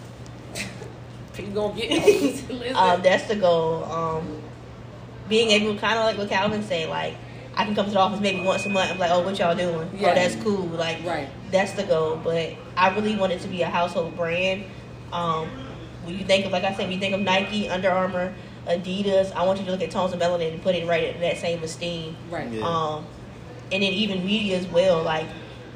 You 1.39 1.47
gonna 1.49 1.79
get 1.79 1.91
those? 2.03 2.43
Listen. 2.51 2.77
um, 2.77 3.03
that's 3.03 3.25
the 3.29 3.37
goal. 3.37 3.85
Um, 3.85 4.41
being 5.29 5.51
able, 5.51 5.77
kind 5.79 5.99
of 5.99 6.05
like 6.07 6.17
what 6.17 6.29
Calvin 6.31 6.63
said, 6.63 6.89
like 6.89 7.15
I 7.57 7.65
can 7.65 7.75
come 7.75 7.85
to 7.87 7.91
the 7.93 7.99
office 7.99 8.21
maybe 8.21 8.41
once 8.41 8.65
a 8.67 8.71
month. 8.71 8.91
I'm 8.91 8.99
like, 8.99 9.11
oh, 9.11 9.21
what 9.21 9.39
y'all 9.39 9.55
doing? 9.55 9.91
Yeah. 9.97 10.11
Oh, 10.11 10.15
that's 10.15 10.37
cool. 10.37 10.67
Like, 10.67 11.05
Right. 11.05 11.29
that's 11.51 11.73
the 11.73 11.83
goal. 11.85 12.17
But 12.23 12.55
I 12.77 12.95
really 12.95 13.17
want 13.17 13.33
it 13.33 13.41
to 13.43 13.49
be 13.49 13.63
a 13.63 13.67
household 13.69 14.17
brand. 14.17 14.65
Um, 15.13 15.49
when 16.05 16.19
you 16.19 16.25
think 16.25 16.47
of, 16.47 16.53
like 16.53 16.65
I 16.65 16.71
said, 16.71 16.85
when 16.85 16.93
you 16.93 16.99
think 16.99 17.15
of 17.15 17.21
Nike, 17.21 17.69
Under 17.69 17.91
Armour, 17.91 18.33
Adidas, 18.67 19.33
I 19.35 19.45
want 19.45 19.59
you 19.59 19.67
to 19.67 19.71
look 19.71 19.83
at 19.83 19.91
Tones 19.91 20.13
and 20.13 20.23
Melanin 20.23 20.53
and 20.55 20.63
put 20.63 20.75
it 20.75 20.87
right 20.87 21.15
in 21.15 21.21
that 21.21 21.37
same 21.39 21.63
esteem. 21.63 22.17
right. 22.31 22.49
Yeah. 22.51 22.63
Um, 22.67 23.05
and 23.71 23.83
then 23.83 23.93
even 23.93 24.25
media 24.25 24.59
as 24.59 24.67
well, 24.69 25.03
like 25.03 25.27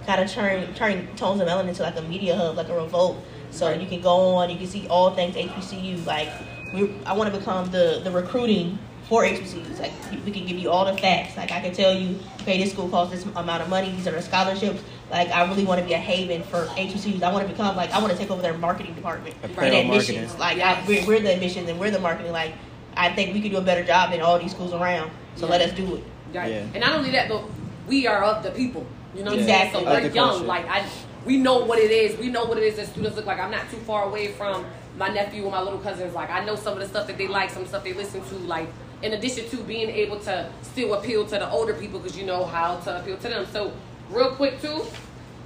kind 0.07 0.21
of 0.23 0.31
turn 0.31 0.73
turn 0.75 1.09
Tones 1.17 1.41
and 1.41 1.49
Melanin 1.51 1.69
into 1.69 1.83
like 1.83 1.97
a 1.97 2.03
media 2.03 2.37
hub, 2.37 2.57
like 2.57 2.69
a 2.69 2.75
revolt. 2.75 3.23
So 3.51 3.69
Right. 3.69 3.81
you 3.81 3.87
can 3.87 4.01
go 4.01 4.37
on, 4.37 4.51
you 4.51 4.57
can 4.57 4.67
see 4.67 4.87
all 4.89 5.11
things 5.15 5.35
HBCU. 5.37 6.05
Like 6.07 6.29
we, 6.75 6.93
I 7.07 7.13
want 7.15 7.33
to 7.33 7.39
become 7.39 7.71
the 7.71 8.01
the 8.05 8.11
recruiting 8.11 8.79
for 9.09 9.23
HBCUs. 9.25 9.79
Like 9.81 9.93
we 10.25 10.31
can 10.33 10.47
give 10.47 10.59
you 10.59 10.71
all 10.71 10.85
the 10.85 10.99
facts. 11.01 11.37
Like 11.37 11.53
I 11.53 11.61
can 11.61 11.73
tell 11.73 11.95
you, 11.95 12.19
okay, 12.43 12.59
this 12.63 12.73
school 12.73 12.89
costs 12.89 13.15
this 13.15 13.25
amount 13.37 13.63
of 13.63 13.69
money. 13.69 13.91
These 13.93 14.07
are 14.09 14.13
the 14.13 14.23
scholarships. 14.23 14.83
Like 15.11 15.29
I 15.31 15.47
really 15.49 15.65
want 15.65 15.81
to 15.81 15.87
be 15.87 15.93
a 15.93 15.99
haven 15.99 16.43
for 16.43 16.65
HBCUs. 16.67 17.23
I 17.23 17.33
want 17.33 17.47
to 17.47 17.53
become 17.53 17.77
like 17.77 17.91
I 17.93 18.01
want 18.01 18.13
to 18.13 18.19
take 18.19 18.31
over 18.31 18.43
their 18.43 18.57
marketing 18.59 18.95
department 18.95 19.37
Apparel 19.43 19.73
and 19.73 19.89
marketing. 19.89 20.17
admissions. 20.17 20.39
Like 20.39 20.57
Yes. 20.59 20.85
I, 20.85 20.89
we're, 20.89 21.07
we're 21.07 21.21
the 21.21 21.33
admissions 21.35 21.69
and 21.69 21.79
we're 21.79 21.91
the 21.93 22.01
marketing. 22.01 22.33
Like 22.33 22.55
I 22.97 23.13
think 23.15 23.33
we 23.35 23.41
could 23.41 23.53
do 23.53 23.59
a 23.59 23.63
better 23.63 23.85
job 23.85 24.11
than 24.11 24.21
all 24.23 24.39
these 24.39 24.51
schools 24.53 24.73
around. 24.73 25.11
So 25.37 25.47
Yeah. 25.47 25.53
let 25.53 25.61
us 25.63 25.73
do 25.77 25.97
it. 25.97 26.05
Right. 26.35 26.51
Yeah. 26.51 26.59
And 26.75 26.81
not 26.81 26.95
only 26.95 27.11
that, 27.13 27.29
but 27.29 27.45
we 27.87 28.07
are 28.09 28.25
of 28.25 28.43
the 28.43 28.51
people. 28.51 28.85
You 29.15 29.23
know 29.23 29.31
what 29.31 29.39
Exactly. 29.41 29.81
I'm 29.81 29.87
saying? 29.87 30.03
So 30.03 30.09
we're 30.09 30.15
young. 30.15 30.29
culture. 30.31 30.45
Like 30.47 30.67
I, 30.69 30.85
we 31.25 31.37
know 31.37 31.59
what 31.65 31.79
it 31.79 31.91
is. 31.93 32.19
We 32.19 32.29
know 32.29 32.45
what 32.45 32.59
it 32.59 32.65
is 32.65 32.75
that 32.77 32.89
students 32.89 33.17
look 33.17 33.27
like. 33.27 33.39
I'm 33.39 33.51
not 33.53 33.71
too 33.71 33.77
far 33.79 34.05
away 34.05 34.29
from 34.33 34.65
my 34.99 35.09
nephew 35.09 35.43
and 35.45 35.53
my 35.53 35.61
little 35.63 35.79
cousins. 35.79 36.15
Like 36.15 36.31
I 36.31 36.45
know 36.45 36.57
some 36.57 36.73
of 36.73 36.81
the 36.81 36.89
stuff 36.89 37.07
that 37.07 37.17
they 37.19 37.29
like, 37.29 37.51
some 37.51 37.67
stuff 37.67 37.85
they 37.85 37.93
listen 37.93 38.23
to. 38.25 38.35
Like 38.39 38.69
in 39.03 39.13
addition 39.13 39.49
to 39.51 39.57
being 39.59 39.89
able 39.91 40.19
to 40.21 40.51
still 40.63 40.95
appeal 40.95 41.25
to 41.27 41.33
the 41.33 41.51
older 41.51 41.75
people 41.75 41.99
because 41.99 42.17
you 42.17 42.25
know 42.25 42.45
how 42.45 42.77
to 42.81 43.01
appeal 43.01 43.17
to 43.19 43.29
them. 43.29 43.47
So 43.53 43.73
real 44.11 44.31
quick 44.35 44.61
too. 44.61 44.85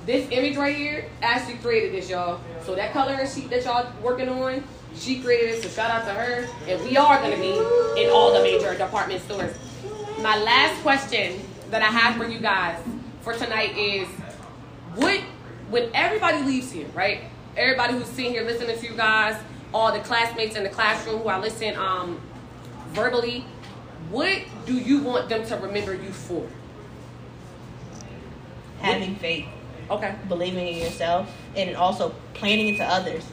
This 0.07 0.27
image 0.31 0.57
right 0.57 0.75
here, 0.75 1.07
Ashley 1.21 1.55
created 1.55 1.93
this, 1.93 2.09
y'all. 2.09 2.41
So 2.65 2.75
that 2.75 2.93
color 2.93 3.27
sheet 3.27 3.51
that 3.51 3.65
y'all 3.65 3.87
working 4.03 4.29
on, 4.29 4.65
she 4.97 5.21
created 5.21 5.57
it. 5.57 5.63
So 5.63 5.69
shout 5.69 5.91
out 5.91 6.05
to 6.07 6.13
her. 6.13 6.49
And 6.67 6.83
we 6.83 6.97
are 6.97 7.21
gonna 7.21 7.37
be 7.37 7.53
in 8.03 8.11
all 8.11 8.33
the 8.33 8.43
major 8.43 8.77
department 8.77 9.23
stores. 9.23 9.55
My 10.21 10.39
last 10.39 10.81
question 10.83 11.41
that 11.71 11.83
I 11.83 11.87
have 11.87 12.17
for 12.17 12.27
you 12.27 12.41
guys 12.41 12.79
for 13.21 13.35
tonight 13.35 13.77
is 13.77 14.09
what 14.97 15.21
when 15.71 15.91
everybody 15.95 16.43
leaves 16.43 16.73
here, 16.73 16.89
right? 16.95 17.23
Everybody 17.57 17.95
who's 17.95 18.07
sitting 18.07 18.33
here 18.33 18.45
listening 18.45 18.79
to 18.79 18.87
you 18.87 18.97
guys, 18.97 19.41
all 19.73 19.93
the 19.93 20.01
classmates 20.01 20.57
in 20.57 20.63
the 20.63 20.69
classroom 20.69 21.21
who 21.21 21.29
I 21.29 21.39
listen 21.39 21.77
um 21.77 22.21
verbally, 22.93 23.45
what 24.11 24.39
do 24.67 24.75
you 24.75 25.01
want 25.03 25.29
them 25.29 25.47
to 25.47 25.57
remember 25.57 25.95
you 25.95 26.11
for? 26.13 26.47
Having 28.81 29.17
faith. 29.17 29.47
Okay. 29.91 30.15
believing 30.29 30.69
in 30.69 30.79
yourself 30.79 31.29
and 31.57 31.75
also 31.77 32.15
planning 32.35 32.69
into 32.69 32.85
others. 32.85 33.25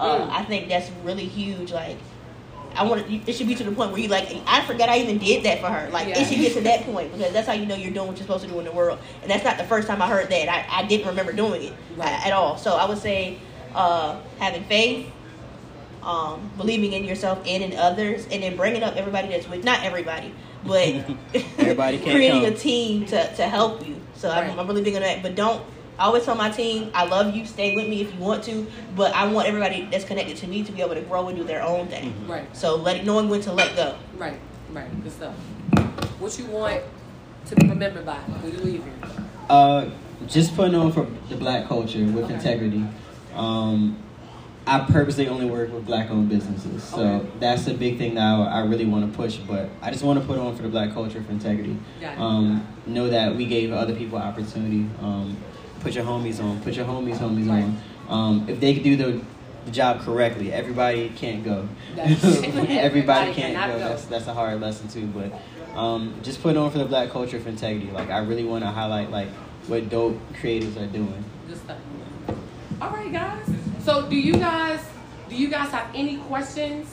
Uh, 0.00 0.18
Mm. 0.20 0.30
I 0.30 0.44
think 0.44 0.68
that's 0.68 0.90
really 1.04 1.26
huge. 1.26 1.72
Like, 1.72 1.98
I 2.74 2.84
want 2.84 3.06
it 3.10 3.32
should 3.34 3.46
be 3.46 3.54
to 3.54 3.64
the 3.64 3.72
point 3.72 3.92
where 3.92 4.00
you 4.00 4.08
like. 4.08 4.28
I 4.46 4.62
forgot 4.62 4.88
I 4.88 4.98
even 4.98 5.18
did 5.18 5.42
that 5.44 5.60
for 5.60 5.68
her. 5.68 5.90
Like, 5.90 6.08
Yeah. 6.08 6.18
it 6.18 6.26
should 6.28 6.38
get 6.38 6.54
to 6.54 6.62
that 6.62 6.82
point 6.90 7.12
because 7.12 7.32
that's 7.34 7.46
how 7.46 7.52
you 7.52 7.66
know 7.66 7.74
you're 7.74 7.92
doing 7.92 8.06
what 8.08 8.16
you're 8.16 8.26
supposed 8.26 8.44
to 8.44 8.50
do 8.50 8.58
in 8.58 8.64
the 8.64 8.72
world. 8.72 8.98
And 9.22 9.30
that's 9.30 9.44
not 9.44 9.58
the 9.58 9.64
first 9.64 9.88
time 9.88 10.00
I 10.00 10.08
heard 10.08 10.28
that. 10.30 10.48
I, 10.48 10.80
I 10.82 10.86
didn't 10.86 11.06
remember 11.06 11.32
doing 11.32 11.62
it 11.64 11.72
Right. 11.96 12.26
at 12.26 12.32
all. 12.32 12.56
So 12.56 12.76
I 12.76 12.86
would 12.86 12.98
say 12.98 13.38
uh, 13.74 14.18
having 14.38 14.64
faith, 14.64 15.06
um, 16.06 16.50
believing 16.56 16.92
in 16.92 17.04
yourself 17.04 17.38
and 17.46 17.62
in 17.62 17.76
others, 17.76 18.26
and 18.30 18.42
then 18.42 18.56
bringing 18.56 18.82
up 18.82 18.96
everybody 18.96 19.28
that's 19.28 19.48
with 19.48 19.64
not 19.64 19.82
everybody, 19.84 20.32
but 20.64 20.86
Everybody 21.58 21.98
can't 21.98 22.10
creating 22.16 22.44
come. 22.44 22.52
a 22.52 22.56
team 22.56 23.06
to, 23.06 23.34
to 23.36 23.42
help 23.48 23.86
you. 23.86 23.96
So 24.14 24.28
Right. 24.30 24.48
I'm, 24.50 24.58
I'm 24.58 24.66
really 24.66 24.82
big 24.82 24.94
on 24.94 25.02
that. 25.02 25.22
But 25.22 25.34
don't. 25.34 25.62
I 25.98 26.04
always 26.04 26.24
tell 26.24 26.34
my 26.34 26.50
team, 26.50 26.90
I 26.94 27.06
love 27.06 27.34
you. 27.34 27.46
Stay 27.46 27.74
with 27.74 27.88
me 27.88 28.02
if 28.02 28.12
you 28.14 28.20
want 28.20 28.44
to. 28.44 28.66
But 28.94 29.14
I 29.14 29.26
want 29.32 29.48
everybody 29.48 29.88
that's 29.90 30.04
connected 30.04 30.36
to 30.38 30.46
me 30.46 30.62
to 30.62 30.70
be 30.72 30.82
able 30.82 30.94
to 30.94 31.00
grow 31.00 31.28
and 31.28 31.36
do 31.38 31.42
their 31.44 31.62
own 31.62 31.88
thing. 31.88 32.14
Right. 32.28 32.54
So 32.56 32.76
let 32.76 33.04
knowing 33.06 33.28
when 33.30 33.40
to 33.42 33.52
let 33.52 33.74
go. 33.76 33.96
Right. 34.18 34.38
Right. 34.72 35.02
Good 35.02 35.12
stuff. 35.12 35.34
What 36.18 36.38
you 36.38 36.44
want 36.46 36.82
to 37.46 37.56
be 37.56 37.66
remembered 37.68 38.04
by 38.06 38.16
when 38.16 38.52
you 38.52 38.58
leave 38.58 38.84
here? 38.84 38.92
Uh, 39.48 39.88
just 40.26 40.54
putting 40.54 40.74
on 40.74 40.92
for 40.92 41.06
the 41.30 41.36
black 41.36 41.66
culture 41.66 42.04
with 42.04 42.24
Okay. 42.24 42.34
integrity. 42.34 42.84
Um, 43.34 43.96
I 44.68 44.80
purposely 44.80 45.28
only 45.28 45.46
work 45.48 45.72
with 45.72 45.86
black-owned 45.86 46.28
businesses, 46.28 46.82
so 46.82 47.00
Okay. 47.00 47.28
that's 47.38 47.68
a 47.68 47.74
big 47.74 47.98
thing 47.98 48.14
that 48.16 48.22
I, 48.24 48.44
I 48.46 48.60
really 48.64 48.84
want 48.84 49.08
to 49.10 49.16
push. 49.16 49.36
But 49.36 49.68
I 49.80 49.92
just 49.92 50.02
want 50.02 50.20
to 50.20 50.26
put 50.26 50.38
on 50.38 50.56
for 50.56 50.62
the 50.62 50.68
black 50.68 50.92
culture 50.92 51.22
for 51.22 51.30
integrity. 51.30 51.76
It. 52.00 52.18
Um, 52.18 52.66
know 52.86 53.08
that 53.08 53.36
we 53.36 53.46
gave 53.46 53.72
other 53.72 53.94
people 53.94 54.18
opportunity. 54.18 54.88
Um, 55.00 55.36
put 55.80 55.94
your 55.94 56.04
homies 56.04 56.42
on. 56.42 56.60
Put 56.62 56.74
your 56.74 56.84
homies, 56.84 57.18
homies 57.18 57.48
Right. 57.48 57.62
on. 57.62 57.78
Um, 58.08 58.44
if 58.48 58.58
they 58.58 58.74
could 58.74 58.82
do 58.82 58.96
the, 58.96 59.20
the 59.66 59.70
job 59.70 60.00
correctly, 60.00 60.52
everybody 60.52 61.10
can't 61.10 61.44
go. 61.44 61.68
Everybody, 61.96 62.78
everybody 62.78 63.34
can't 63.34 63.54
go. 63.72 63.78
go. 63.78 63.88
That's 63.88 64.04
that's 64.06 64.26
a 64.26 64.34
hard 64.34 64.60
lesson 64.60 64.88
too. 64.88 65.06
But 65.06 65.78
um, 65.78 66.14
just 66.24 66.42
put 66.42 66.56
on 66.56 66.72
for 66.72 66.78
the 66.78 66.84
black 66.86 67.10
culture 67.10 67.38
for 67.38 67.48
integrity. 67.50 67.92
Like 67.92 68.10
I 68.10 68.18
really 68.18 68.44
want 68.44 68.64
to 68.64 68.70
highlight 68.70 69.10
like 69.12 69.28
what 69.68 69.88
dope 69.88 70.18
creators 70.40 70.76
are 70.76 70.86
doing. 70.86 71.24
All 72.80 72.90
right, 72.90 73.12
guys. 73.12 73.48
So, 73.86 74.02
do 74.10 74.16
you 74.16 74.32
guys 74.32 74.80
do 75.28 75.36
you 75.36 75.48
guys 75.48 75.70
have 75.70 75.88
any 75.94 76.16
questions 76.16 76.92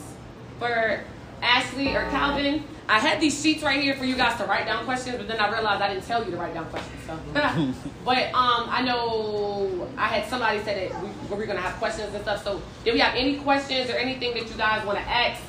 for 0.60 1.00
Ashley 1.42 1.88
or 1.88 2.02
Calvin, 2.10 2.62
I 2.88 3.00
had 3.00 3.20
these 3.20 3.42
sheets 3.42 3.64
right 3.64 3.82
here 3.82 3.96
for 3.96 4.04
you 4.04 4.14
guys 4.14 4.38
to 4.38 4.44
write 4.44 4.66
down 4.66 4.84
questions, 4.84 5.16
but 5.16 5.26
then 5.26 5.40
I 5.40 5.50
realized 5.50 5.82
I 5.82 5.92
didn't 5.92 6.04
tell 6.04 6.24
you 6.24 6.30
to 6.30 6.36
write 6.36 6.54
down 6.54 6.66
questions. 6.66 7.00
So, 7.04 7.18
but 8.04 8.26
um, 8.32 8.68
I 8.70 8.80
know 8.82 9.88
I 9.96 10.06
had 10.06 10.30
somebody 10.30 10.62
said 10.62 10.92
that 10.92 11.02
we, 11.02 11.08
we 11.30 11.36
were 11.36 11.46
gonna 11.46 11.60
have 11.60 11.74
questions 11.80 12.14
and 12.14 12.22
stuff. 12.22 12.44
So, 12.44 12.62
did 12.84 12.94
we 12.94 13.00
have 13.00 13.16
any 13.16 13.38
questions 13.38 13.90
or 13.90 13.94
anything 13.94 14.32
that 14.34 14.48
you 14.48 14.56
guys 14.56 14.86
want 14.86 14.98
to 14.98 15.04
ask? 15.04 15.42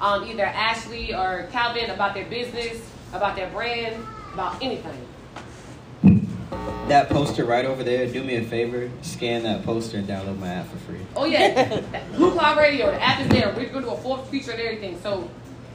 Um, 0.00 0.24
either 0.24 0.46
Ashley 0.46 1.14
or 1.14 1.48
Calvin 1.52 1.90
about 1.90 2.14
their 2.14 2.26
business, 2.26 2.90
about 3.12 3.36
their 3.36 3.48
brand, 3.50 4.04
about 4.34 4.60
anything. 4.60 5.06
That 6.88 7.10
poster 7.10 7.44
right 7.44 7.66
over 7.66 7.84
there, 7.84 8.06
do 8.06 8.24
me 8.24 8.36
a 8.36 8.42
favor, 8.42 8.90
scan 9.02 9.42
that 9.42 9.64
poster 9.64 9.98
and 9.98 10.08
download 10.08 10.38
my 10.38 10.48
app 10.48 10.68
for 10.68 10.78
free. 10.78 11.00
Oh 11.14 11.26
yeah, 11.26 11.80
Blue 12.16 12.32
Cloud 12.32 12.56
Radio. 12.56 12.90
The 12.90 13.02
app 13.02 13.20
is 13.20 13.28
there. 13.28 13.52
We're 13.54 13.68
gonna 13.68 13.86
do 13.86 13.92
a 13.92 13.96
full 13.98 14.16
feature 14.24 14.52
and 14.52 14.60
everything. 14.60 14.98
So, 15.02 15.30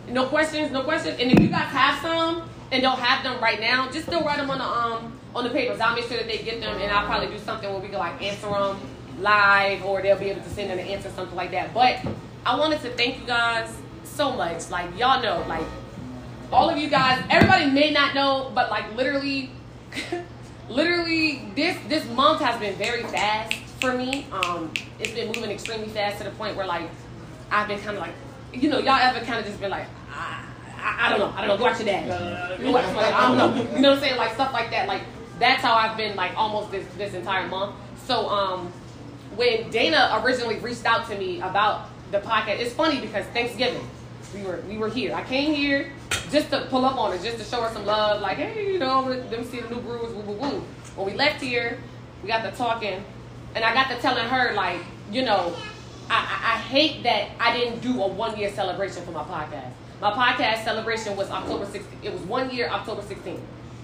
no 0.10 0.26
questions, 0.26 0.72
no 0.72 0.84
questions. 0.84 1.20
And 1.20 1.32
if 1.32 1.40
you 1.40 1.50
guys 1.50 1.72
have 1.72 2.02
some 2.02 2.50
and 2.72 2.82
don't 2.82 2.98
have 2.98 3.24
them 3.24 3.42
right 3.42 3.60
now, 3.60 3.92
just 3.92 4.08
still 4.08 4.24
write 4.24 4.38
them 4.38 4.50
on 4.50 4.58
the 4.58 4.66
um 4.66 5.20
on 5.36 5.44
the 5.44 5.52
papers. 5.52 5.80
I'll 5.80 5.96
make 5.96 6.06
sure 6.06 6.18
that 6.18 6.28
they 6.28 6.40
get 6.40 6.60
them, 6.60 6.82
and 6.82 6.92
I'll 6.92 7.06
probably 7.06 7.28
do 7.28 7.38
something 7.38 7.70
where 7.72 7.80
we 7.80 7.90
can 7.90 8.00
like 8.00 8.20
answer 8.22 8.48
them 8.50 8.80
live, 9.20 9.86
or 9.86 10.02
they'll 10.02 10.18
be 10.18 10.30
able 10.32 10.42
to 10.42 10.50
send 10.50 10.72
in 10.72 10.80
an 10.80 10.88
answer, 10.88 11.10
something 11.12 11.36
like 11.36 11.52
that. 11.52 11.74
But 11.74 12.00
I 12.46 12.58
wanted 12.58 12.82
to 12.82 12.90
thank 12.96 13.20
you 13.20 13.28
guys 13.28 13.72
so 14.04 14.34
much. 14.34 14.70
Like 14.72 14.98
y'all 14.98 15.22
know, 15.22 15.46
like 15.48 15.66
all 16.52 16.70
of 16.70 16.78
you 16.78 16.90
guys, 16.90 17.24
everybody 17.30 17.70
may 17.70 17.92
not 17.92 18.16
know, 18.16 18.52
but 18.54 18.70
like 18.70 18.96
literally, 18.96 19.52
literally 20.70 21.46
this 21.56 21.78
this 21.88 22.08
month 22.12 22.42
has 22.42 22.60
been 22.60 22.76
very 22.76 23.04
fast 23.04 23.56
for 23.80 23.94
me. 23.94 24.26
Um, 24.32 24.72
it's 25.00 25.12
been 25.12 25.28
moving 25.28 25.52
extremely 25.52 25.88
fast 25.88 26.20
to 26.20 26.24
the 26.24 26.32
point 26.32 26.56
where 26.56 26.66
like 26.66 26.90
I've 27.52 27.68
been 27.68 27.80
kind 27.80 27.98
of 27.98 28.02
like, 28.02 28.14
you 28.54 28.70
know, 28.70 28.80
y'all 28.80 29.00
ever 29.00 29.24
kind 29.26 29.40
of 29.40 29.46
just 29.46 29.60
been 29.60 29.72
like, 29.72 29.88
I, 30.12 30.46
I, 30.78 31.08
I 31.08 31.10
don't 31.10 31.20
know, 31.20 31.34
I 31.36 31.42
don't 31.42 31.50
know, 31.50 31.58
go 31.58 31.64
watch 31.64 31.80
your 31.80 31.86
dad, 31.86 32.10
uh, 32.10 32.58
go 32.58 32.72
watch 32.72 32.86
my, 32.96 33.04
I 33.04 33.28
don't 33.28 33.38
know, 33.38 33.76
you 33.76 33.82
know 33.82 33.90
what 33.90 33.98
I'm 33.98 34.04
saying, 34.04 34.18
like 34.18 34.34
stuff 34.34 34.54
like 34.54 34.70
that. 34.72 34.88
Like 34.88 35.04
that's 35.40 35.62
how 35.62 35.74
I've 35.74 35.98
been 35.98 36.16
like 36.16 36.36
almost 36.38 36.72
this 36.72 36.86
this 36.98 37.14
entire 37.14 37.48
month. 37.48 37.76
So 38.06 38.30
um, 38.30 38.72
when 39.36 39.70
Dana 39.70 40.22
originally 40.24 40.60
reached 40.60 40.86
out 40.86 41.10
to 41.10 41.18
me 41.18 41.42
about 41.42 41.90
the 42.12 42.20
podcast, 42.20 42.60
it's 42.60 42.74
funny 42.74 43.00
because 43.02 43.26
Thanksgiving 43.28 43.88
we 44.34 44.44
were 44.44 44.64
we 44.68 44.78
were 44.78 44.90
here. 44.90 45.14
I 45.14 45.24
came 45.24 45.54
here 45.54 45.92
just 46.34 46.50
to 46.50 46.66
pull 46.70 46.84
up 46.84 46.98
on 46.98 47.12
her, 47.12 47.24
just 47.24 47.38
to 47.38 47.44
show 47.44 47.62
her 47.62 47.72
some 47.72 47.86
love. 47.86 48.22
Like, 48.22 48.38
hey, 48.38 48.74
you 48.74 48.80
know, 48.80 49.02
let 49.02 49.40
me 49.40 49.46
see 49.46 49.62
the 49.62 49.70
new 49.70 49.80
brews, 49.82 50.12
woo 50.14 50.22
woo 50.22 50.34
woo. 50.34 50.64
When 50.96 51.06
we 51.06 51.14
left 51.14 51.42
here, 51.42 51.80
we 52.22 52.28
got 52.28 52.42
to 52.42 52.52
talking, 52.52 53.06
and 53.56 53.64
I 53.64 53.74
got 53.74 53.90
to 53.90 53.98
telling 54.00 54.26
her 54.26 54.54
like, 54.54 54.82
you 55.12 55.24
know, 55.24 55.56
I, 56.10 56.16
I, 56.16 56.56
I 56.56 56.58
hate 56.58 57.04
that 57.04 57.30
I 57.40 57.56
didn't 57.56 57.80
do 57.82 58.02
a 58.02 58.08
one 58.08 58.38
year 58.38 58.52
celebration 58.52 59.06
for 59.06 59.12
my 59.12 59.24
podcast. 59.24 59.72
My 60.02 60.12
podcast 60.12 60.64
celebration 60.66 61.16
was 61.16 61.30
October 61.30 61.66
16th. 61.66 61.86
It 62.02 62.12
was 62.12 62.22
one 62.24 62.50
year, 62.50 62.68
October 62.68 63.02
16th. 63.02 63.40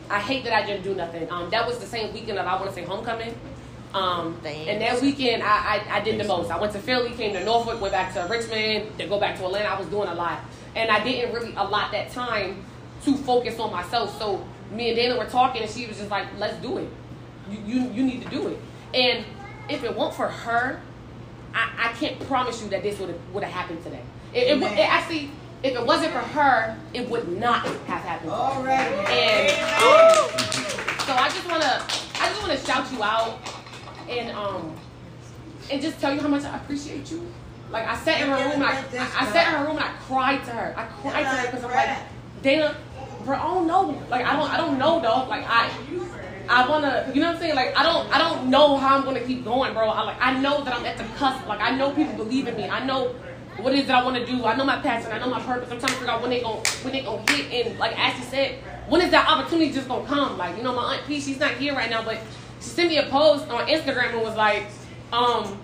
I 0.10 0.20
hate 0.20 0.43
that 0.43 0.54
I 0.54 0.66
didn't 0.66 0.84
do 0.84 0.95
nothing. 0.95 1.32
Um, 1.32 1.50
that 1.52 1.66
was 1.66 1.78
the 1.78 1.86
same 1.86 2.14
weekend 2.14 2.39
of 2.39 2.47
I 2.47 2.56
want 2.56 2.68
to 2.68 2.74
say 2.74 2.84
homecoming. 2.84 3.36
Um, 3.93 4.39
and 4.45 4.82
that 4.82 5.02
weekend, 5.02 5.41
I, 5.43 5.47
I, 5.47 5.97
I 5.97 6.02
did 6.02 6.20
the 6.20 6.24
most. 6.24 6.52
I 6.52 6.60
went 6.60 6.74
to 6.74 6.80
Philly, 6.80 7.12
came 7.12 7.34
to 7.34 7.43
Norfolk, 7.43 7.82
went 7.82 7.93
back 7.93 8.14
to 8.14 8.28
Richmond, 8.30 8.91
then 8.97 9.10
go 9.10 9.20
back 9.20 9.38
to 9.38 9.45
Atlanta. 9.45 9.70
I 9.70 9.80
was 9.80 9.88
doing 9.88 10.08
a 10.08 10.14
lot, 10.14 10.41
and 10.80 10.89
I 10.89 11.03
didn't 11.03 11.34
really 11.34 11.53
allot 11.55 11.91
that 11.91 12.09
time 12.11 12.63
to 13.03 13.15
focus 13.17 13.59
on 13.59 13.71
myself. 13.71 14.17
So 14.17 14.45
me 14.71 14.89
and 14.89 14.95
Dana 14.95 15.17
were 15.17 15.25
talking, 15.25 15.61
and 15.61 15.69
she 15.69 15.86
was 15.88 15.97
just 15.97 16.09
like, 16.09 16.27
"Let's 16.38 16.57
do 16.57 16.77
it. 16.77 16.89
You 17.51 17.59
you, 17.65 17.89
you 17.91 18.03
need 18.03 18.23
to 18.23 18.30
do 18.30 18.47
it." 18.47 18.57
And 18.93 19.25
if 19.69 19.84
it 19.84 19.95
weren't 19.95 20.13
for 20.13 20.30
her, 20.30 20.82
I, 21.53 21.89
I 21.89 21.93
can't 21.93 22.19
promise 22.21 22.63
you 22.63 22.69
that 22.69 22.82
this 22.82 22.97
would 22.99 23.09
have 23.09 23.19
would 23.34 23.43
have 23.43 23.51
happened 23.51 23.84
today. 23.84 24.01
It, 24.34 24.47
it, 24.47 24.61
it 24.61 24.80
actually, 24.80 25.32
if 25.63 25.75
it 25.75 25.86
wasn't 25.86 26.13
for 26.13 26.19
her, 26.19 26.77
it 26.93 27.09
would 27.09 27.27
not 27.38 27.65
have 27.65 28.01
happened. 28.03 28.32
All 28.32 28.63
right. 28.63 28.88
And 29.09 29.51
um, 29.84 30.30
so 31.05 31.13
I 31.13 31.30
just 31.30 31.47
wanna, 31.49 31.84
I 32.21 32.30
just 32.30 32.41
wanna 32.41 32.57
shout 32.57 32.91
you 32.91 33.03
out, 33.03 33.38
and 34.07 34.32
um, 34.32 34.75
and 35.71 35.82
just 35.82 35.99
tell 35.99 36.13
you 36.13 36.21
how 36.21 36.30
much 36.30 36.43
I 36.43 36.55
appreciate 36.55 37.11
you. 37.11 37.27
Like 37.72 37.88
I 37.88 37.95
sat 37.97 38.22
in 38.22 38.30
her 38.30 38.36
room, 38.36 38.53
and 38.53 38.63
I, 38.63 38.80
I, 38.97 39.32
sat 39.32 39.47
in 39.47 39.59
her 39.59 39.65
room 39.65 39.78
and 39.78 39.86
I 39.86 39.93
cried 40.07 40.43
to 40.45 40.51
her. 40.51 40.74
I 40.76 40.86
cried 41.01 41.24
to 41.24 41.30
her 41.30 41.45
because 41.45 41.63
I'm 41.63 41.72
like, 41.72 41.97
Dana, 42.41 42.76
bro, 43.26 43.36
I 43.36 43.43
don't 43.43 43.67
know. 43.67 44.01
Like 44.09 44.26
I 44.26 44.36
don't, 44.36 44.49
I 44.49 44.57
don't 44.57 44.80
know, 44.80 45.01
dog. 45.01 45.30
Like 45.30 45.45
I, 45.47 45.70
I 46.49 46.67
wanna, 46.67 47.11
you 47.13 47.22
know 47.22 47.28
what 47.28 47.36
I'm 47.36 47.41
saying? 47.41 47.55
Like 47.55 47.78
I 47.78 47.84
don't, 47.84 48.11
I 48.11 48.17
don't 48.17 48.49
know 48.49 48.78
how 48.78 48.97
I'm 48.97 49.03
gonna 49.03 49.22
keep 49.22 49.43
going, 49.43 49.74
bro. 49.74 49.88
I 49.88 50.01
like, 50.03 50.17
I 50.20 50.39
know 50.39 50.63
that 50.63 50.74
I'm 50.74 50.86
at 50.86 50.97
the 50.97 51.03
cusp. 51.15 51.47
Like 51.47 51.61
I 51.61 51.76
know 51.76 51.91
people 51.91 52.15
believe 52.15 52.47
in 52.47 52.57
me. 52.57 52.67
I 52.67 52.84
know 52.84 53.13
what 53.61 53.74
it 53.74 53.80
is 53.80 53.88
that 53.88 54.01
I 54.01 54.03
want 54.03 54.17
to 54.17 54.26
do. 54.26 54.45
I 54.45 54.55
know 54.55 54.65
my 54.65 54.80
passion. 54.82 55.11
I 55.11 55.20
know 55.20 55.30
my 55.30 55.41
purpose. 55.41 55.72
I'm 55.72 55.80
trying 55.80 55.91
to 55.91 55.97
figure 55.99 56.11
out 56.11 56.22
when 56.22 56.32
they 56.32 56.41
gon' 56.41 56.57
when 56.82 56.93
they 56.93 57.01
gonna 57.01 57.32
hit. 57.32 57.67
And 57.67 57.78
like 57.78 57.97
Ashley 57.97 58.26
said, 58.26 58.55
when 58.88 59.01
is 59.01 59.11
that 59.11 59.30
opportunity 59.30 59.72
just 59.72 59.88
gonna 59.88 60.07
come? 60.07 60.39
Like 60.39 60.57
you 60.57 60.63
know, 60.63 60.74
my 60.74 60.95
aunt 60.95 61.05
P, 61.05 61.20
she's 61.22 61.39
not 61.39 61.51
here 61.51 61.76
right 61.76 61.89
now, 61.89 62.03
but 62.03 62.20
she 62.61 62.70
sent 62.70 62.89
me 62.89 62.97
a 62.97 63.05
post 63.09 63.47
on 63.49 63.67
Instagram 63.67 64.13
and 64.13 64.22
was 64.22 64.36
like, 64.36 64.65
um, 65.13 65.59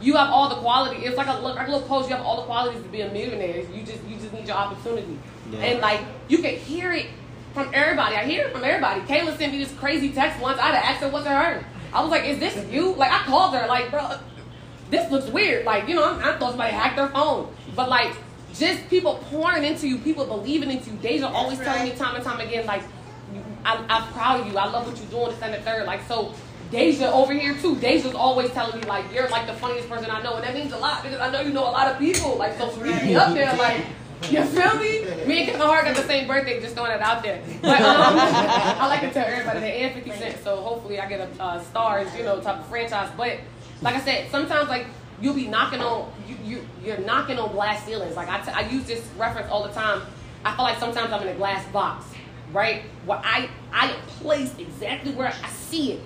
you 0.00 0.14
have 0.16 0.30
all 0.30 0.48
the 0.48 0.56
quality. 0.56 1.04
It's 1.04 1.16
like 1.16 1.26
a 1.26 1.40
look, 1.42 1.56
like 1.56 1.68
a 1.68 1.70
little 1.70 1.86
post. 1.86 2.08
You 2.08 2.16
have 2.16 2.24
all 2.24 2.36
the 2.36 2.42
qualities 2.46 2.82
to 2.82 2.88
be 2.88 3.02
a 3.02 3.12
millionaire. 3.12 3.58
You 3.74 3.82
just 3.82 4.02
you 4.04 4.16
just 4.16 4.32
need 4.32 4.46
your 4.46 4.56
opportunity. 4.56 5.18
Yeah. 5.52 5.58
And 5.60 5.80
like 5.80 6.00
you 6.28 6.38
can 6.38 6.54
hear 6.56 6.92
it 6.92 7.06
from 7.54 7.70
everybody. 7.74 8.16
I 8.16 8.24
hear 8.24 8.46
it 8.46 8.52
from 8.52 8.64
everybody. 8.64 9.00
Kayla 9.02 9.36
sent 9.36 9.52
me 9.52 9.58
this 9.58 9.72
crazy 9.74 10.10
text 10.12 10.40
once. 10.40 10.58
I 10.58 10.66
had 10.68 10.80
to 10.80 10.86
ask 10.86 11.00
her 11.00 11.08
what's 11.08 11.26
her. 11.26 11.64
I 11.92 12.00
was 12.02 12.10
like, 12.10 12.24
"Is 12.24 12.38
this 12.38 12.70
you?" 12.72 12.94
Like 12.94 13.10
I 13.12 13.24
called 13.24 13.54
her. 13.54 13.66
Like, 13.66 13.90
bro, 13.90 14.16
this 14.90 15.10
looks 15.10 15.26
weird. 15.26 15.64
Like, 15.64 15.88
you 15.88 15.94
know, 15.96 16.04
I, 16.04 16.34
I 16.34 16.38
thought 16.38 16.50
somebody 16.50 16.72
hacked 16.72 16.96
their 16.96 17.08
phone. 17.08 17.52
But 17.76 17.88
like, 17.88 18.12
just 18.54 18.88
people 18.88 19.16
pouring 19.30 19.64
into 19.64 19.86
you, 19.88 19.98
people 19.98 20.24
believing 20.26 20.70
into 20.70 20.90
you. 20.90 20.96
Deja 20.98 21.26
always 21.28 21.58
telling 21.58 21.84
me 21.88 21.94
time 21.96 22.14
and 22.16 22.24
time 22.24 22.40
again, 22.40 22.66
like, 22.66 22.82
you- 23.34 23.44
I, 23.64 23.84
I'm 23.88 24.12
proud 24.12 24.40
of 24.40 24.46
you. 24.46 24.56
I 24.56 24.66
love 24.66 24.86
what 24.86 24.96
you're 24.98 25.10
doing. 25.10 25.30
This 25.34 25.42
and 25.42 25.54
the 25.54 25.58
third. 25.60 25.86
Like, 25.86 26.00
so 26.08 26.32
Deja 26.70 27.10
over 27.12 27.32
here 27.32 27.56
too. 27.58 27.76
Deja's 27.76 28.14
always 28.14 28.50
telling 28.52 28.80
me 28.80 28.86
like, 28.86 29.12
you're 29.12 29.28
like 29.28 29.46
the 29.46 29.54
funniest 29.54 29.88
person 29.88 30.10
I 30.10 30.22
know, 30.22 30.34
and 30.34 30.44
that 30.44 30.54
means 30.54 30.72
a 30.72 30.78
lot 30.78 31.02
because 31.02 31.20
I 31.20 31.30
know 31.30 31.40
you 31.40 31.52
know 31.52 31.64
a 31.64 31.72
lot 31.72 31.88
of 31.90 31.98
people. 31.98 32.36
Like, 32.36 32.56
so 32.58 32.70
to 32.70 32.82
be 32.82 33.16
up 33.16 33.34
there, 33.34 33.54
like. 33.56 33.84
You 34.28 34.44
feel 34.44 34.74
me? 34.76 35.00
Me 35.26 35.38
and 35.38 35.46
Kevin 35.50 35.62
Hart 35.62 35.86
got 35.86 35.96
the 35.96 36.02
same 36.02 36.28
birthday, 36.28 36.60
just 36.60 36.74
throwing 36.74 36.90
it 36.92 37.00
out 37.00 37.22
there. 37.22 37.42
But 37.62 37.80
um, 37.80 38.18
I 38.18 38.86
like 38.86 39.00
to 39.00 39.10
tell 39.10 39.26
everybody 39.26 39.60
that 39.60 39.66
and 39.66 39.94
50 39.94 40.10
Cent, 40.18 40.44
so 40.44 40.56
hopefully 40.56 41.00
I 41.00 41.08
get 41.08 41.20
a 41.20 41.42
uh, 41.42 41.64
Starz, 41.64 42.14
you 42.14 42.22
know, 42.22 42.38
type 42.38 42.58
of 42.58 42.66
franchise. 42.66 43.10
But 43.16 43.38
like 43.80 43.94
I 43.94 44.00
said, 44.00 44.30
sometimes 44.30 44.68
like 44.68 44.86
you'll 45.22 45.34
be 45.34 45.46
knocking 45.46 45.80
on 45.80 46.12
you, 46.28 46.36
you 46.44 46.66
you're 46.84 46.98
knocking 46.98 47.38
on 47.38 47.52
glass 47.52 47.84
ceilings. 47.86 48.14
Like 48.14 48.28
I, 48.28 48.40
t- 48.40 48.50
I 48.50 48.68
use 48.68 48.84
this 48.84 49.02
reference 49.16 49.48
all 49.50 49.62
the 49.66 49.72
time. 49.72 50.02
I 50.44 50.54
feel 50.54 50.64
like 50.64 50.78
sometimes 50.78 51.12
I'm 51.12 51.22
in 51.22 51.28
a 51.28 51.34
glass 51.34 51.66
box, 51.72 52.04
right? 52.52 52.82
Where 53.06 53.20
I 53.24 53.48
I 53.72 53.92
place 54.20 54.54
exactly 54.58 55.12
where 55.12 55.28
I 55.28 55.48
see 55.48 55.92
it. 55.92 56.00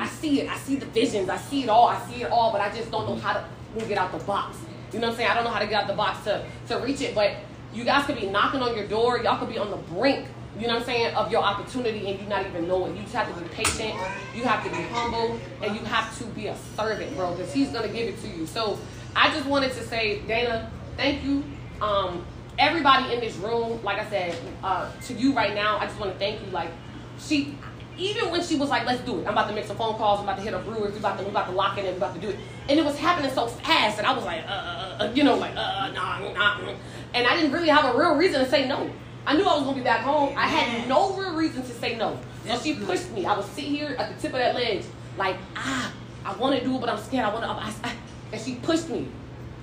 I 0.00 0.06
see 0.06 0.42
it. 0.42 0.50
I 0.50 0.56
see 0.56 0.76
the 0.76 0.86
visions. 0.86 1.28
I 1.28 1.36
see 1.36 1.62
it 1.62 1.68
all. 1.68 1.88
I 1.88 2.00
see 2.06 2.22
it 2.22 2.30
all. 2.30 2.52
But 2.52 2.60
I 2.60 2.74
just 2.74 2.90
don't 2.90 3.06
know 3.06 3.16
how 3.16 3.34
to 3.34 3.44
move 3.74 3.88
get 3.88 3.98
out 3.98 4.12
the 4.12 4.24
box. 4.24 4.58
You 4.92 4.98
know 4.98 5.08
what 5.08 5.12
I'm 5.12 5.16
saying? 5.18 5.30
I 5.30 5.34
don't 5.34 5.44
know 5.44 5.50
how 5.50 5.60
to 5.60 5.66
get 5.66 5.82
out 5.82 5.88
the 5.88 5.94
box 5.94 6.24
to 6.24 6.44
to 6.68 6.78
reach 6.78 7.00
it. 7.00 7.14
But 7.14 7.36
you 7.72 7.84
guys 7.84 8.04
could 8.06 8.18
be 8.18 8.26
knocking 8.26 8.62
on 8.62 8.76
your 8.76 8.86
door. 8.86 9.18
Y'all 9.18 9.38
could 9.38 9.48
be 9.48 9.58
on 9.58 9.70
the 9.70 9.76
brink. 9.76 10.26
You 10.58 10.66
know 10.66 10.74
what 10.74 10.80
I'm 10.80 10.86
saying? 10.86 11.14
Of 11.14 11.30
your 11.30 11.42
opportunity, 11.42 12.10
and 12.10 12.20
you 12.20 12.26
not 12.26 12.44
even 12.44 12.66
know 12.66 12.86
it. 12.86 12.96
You 12.96 13.02
just 13.02 13.14
have 13.14 13.32
to 13.32 13.40
be 13.40 13.48
patient. 13.48 13.94
You 14.34 14.42
have 14.44 14.64
to 14.64 14.70
be 14.70 14.82
humble, 14.92 15.38
and 15.62 15.74
you 15.76 15.84
have 15.84 16.16
to 16.18 16.24
be 16.26 16.48
a 16.48 16.56
servant, 16.76 17.16
bro, 17.16 17.34
because 17.34 17.52
he's 17.52 17.70
gonna 17.70 17.88
give 17.88 18.08
it 18.08 18.20
to 18.22 18.28
you. 18.28 18.46
So 18.46 18.78
I 19.14 19.30
just 19.32 19.46
wanted 19.46 19.72
to 19.72 19.82
say, 19.86 20.20
Dana, 20.26 20.70
thank 20.96 21.22
you. 21.24 21.44
Um, 21.80 22.26
everybody 22.58 23.14
in 23.14 23.20
this 23.20 23.36
room, 23.36 23.82
like 23.82 23.98
I 23.98 24.10
said, 24.10 24.36
uh, 24.62 24.90
to 25.06 25.14
you 25.14 25.32
right 25.32 25.54
now, 25.54 25.78
I 25.78 25.86
just 25.86 25.98
want 25.98 26.12
to 26.12 26.18
thank 26.18 26.44
you. 26.44 26.50
Like 26.50 26.70
she, 27.18 27.56
even 28.00 28.30
when 28.30 28.42
she 28.42 28.56
was 28.56 28.70
like, 28.70 28.86
"Let's 28.86 29.02
do 29.02 29.20
it," 29.20 29.26
I'm 29.26 29.32
about 29.34 29.48
to 29.48 29.54
make 29.54 29.66
some 29.66 29.76
phone 29.76 29.96
calls. 29.96 30.20
I'm 30.20 30.24
about 30.24 30.38
to 30.38 30.42
hit 30.42 30.54
a 30.54 30.58
Brewers. 30.58 30.92
We 30.92 30.98
about 30.98 31.18
to 31.18 31.24
we 31.24 31.30
about 31.30 31.46
to 31.46 31.52
lock 31.52 31.78
in. 31.78 31.84
and 31.84 31.94
we're 31.94 32.06
about 32.06 32.14
to 32.14 32.20
do 32.20 32.30
it. 32.30 32.38
And 32.68 32.78
it 32.78 32.84
was 32.84 32.98
happening 32.98 33.30
so 33.30 33.46
fast, 33.46 33.98
and 33.98 34.06
I 34.06 34.12
was 34.12 34.24
like, 34.24 34.42
uh, 34.46 34.50
uh, 34.50 34.96
uh, 35.00 35.12
you 35.14 35.22
know, 35.22 35.36
like, 35.36 35.52
uh, 35.52 35.90
nah, 35.92 36.18
nah, 36.18 36.32
nah. 36.32 36.72
And 37.14 37.26
I 37.26 37.36
didn't 37.36 37.52
really 37.52 37.68
have 37.68 37.94
a 37.94 37.98
real 37.98 38.16
reason 38.16 38.42
to 38.42 38.48
say 38.48 38.66
no. 38.66 38.90
I 39.26 39.36
knew 39.36 39.44
I 39.44 39.54
was 39.54 39.64
gonna 39.64 39.76
be 39.76 39.82
back 39.82 40.00
home. 40.00 40.34
I 40.36 40.46
had 40.46 40.88
no 40.88 41.14
real 41.14 41.34
reason 41.34 41.62
to 41.62 41.68
say 41.68 41.96
no. 41.96 42.18
So 42.46 42.58
she 42.58 42.74
pushed 42.74 43.10
me. 43.12 43.26
I 43.26 43.36
was 43.36 43.44
sit 43.46 43.64
here 43.64 43.94
at 43.98 44.14
the 44.14 44.20
tip 44.20 44.32
of 44.32 44.38
that 44.38 44.54
ledge, 44.54 44.84
like, 45.18 45.36
ah, 45.56 45.92
I 46.24 46.34
want 46.36 46.58
to 46.58 46.64
do 46.64 46.76
it, 46.76 46.80
but 46.80 46.88
I'm 46.88 46.98
scared. 46.98 47.26
I 47.26 47.32
want 47.32 47.44
to. 47.44 47.50
I, 47.50 47.90
I, 47.90 47.92
and 48.32 48.40
she 48.40 48.56
pushed 48.56 48.88
me, 48.88 49.08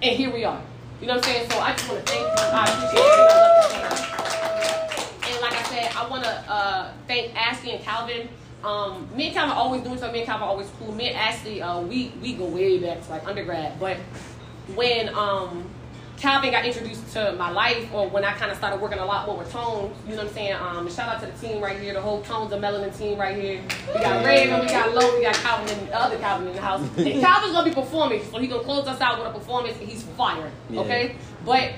and 0.01 0.15
here 0.15 0.31
we 0.31 0.43
are. 0.43 0.61
You 1.01 1.07
know 1.07 1.15
what 1.15 1.27
I'm 1.27 1.33
saying? 1.33 1.49
So 1.49 1.59
I 1.59 1.71
just 1.73 1.89
want 1.89 2.05
to 2.05 2.11
thank 2.11 2.21
you. 2.21 2.33
I 2.37 2.63
appreciate 2.63 3.03
you. 3.03 3.77
I 3.79 3.89
love 3.89 4.81
you. 4.81 4.86
And 5.37 5.43
like 5.43 5.53
I 5.53 5.63
said, 5.69 5.91
I 5.95 6.07
want 6.09 6.23
to 6.23 6.29
uh, 6.51 6.91
thank 7.07 7.35
Ashley 7.35 7.71
and 7.71 7.83
Calvin. 7.83 8.27
Um, 8.63 9.07
me 9.15 9.27
and 9.27 9.35
Calvin 9.35 9.51
are 9.55 9.59
always 9.59 9.81
doing 9.83 9.97
something. 9.99 10.13
Me 10.13 10.19
and 10.21 10.25
Calvin 10.27 10.47
are 10.47 10.49
always 10.49 10.67
cool. 10.79 10.91
Me 10.95 11.09
and 11.09 11.15
Ashley, 11.17 11.61
uh, 11.61 11.79
we 11.81 12.11
we 12.23 12.33
go 12.33 12.45
way 12.45 12.79
back 12.79 13.03
to 13.03 13.11
like 13.11 13.23
undergrad. 13.27 13.79
But 13.79 13.97
when 14.73 15.09
um, 15.13 15.63
Calvin 16.17 16.49
got 16.49 16.65
introduced 16.65 17.13
to 17.13 17.33
my 17.33 17.51
life, 17.51 17.87
or 17.93 18.07
when 18.09 18.25
I 18.25 18.33
kind 18.33 18.49
of 18.49 18.57
started 18.57 18.81
working 18.81 18.97
a 18.97 19.05
lot 19.05 19.27
more 19.27 19.37
with 19.37 19.51
Tones, 19.51 19.95
you 20.07 20.15
know 20.15 20.23
what 20.23 20.29
I'm 20.29 20.33
saying? 20.33 20.53
Um, 20.53 20.89
shout 20.89 21.07
out 21.07 21.21
to 21.21 21.27
the 21.27 21.47
team 21.47 21.61
right 21.61 21.79
here, 21.79 21.93
the 21.93 22.01
whole 22.01 22.23
Tones 22.23 22.51
and 22.51 22.63
Melanin 22.63 22.97
team 22.97 23.19
right 23.19 23.37
here. 23.37 23.61
We 23.93 24.01
got 24.01 24.25
Raven, 24.25 24.59
we 24.61 24.65
got 24.65 24.95
Low, 24.95 25.15
we 25.15 25.21
got 25.21 25.35
Calvin, 25.35 25.77
and 25.77 25.87
the 25.87 25.95
other 25.95 26.17
Calvin 26.17 26.47
in 26.47 26.55
the 26.55 26.61
house. 26.61 26.81
And 26.97 27.21
Calvin's 27.21 27.53
gonna 27.53 27.69
be 27.69 27.75
performing, 27.75 28.23
so 28.31 28.39
he's 28.39 28.49
gonna 28.49 28.63
close 28.63 28.87
us 28.87 28.99
out 29.01 29.19
with 29.19 29.27
a 29.27 29.31
performance. 29.37 29.77
and 29.79 29.87
He's 29.87 30.01
fire, 30.01 30.51
Yeah. 30.71 30.79
okay? 30.81 31.15
But 31.45 31.73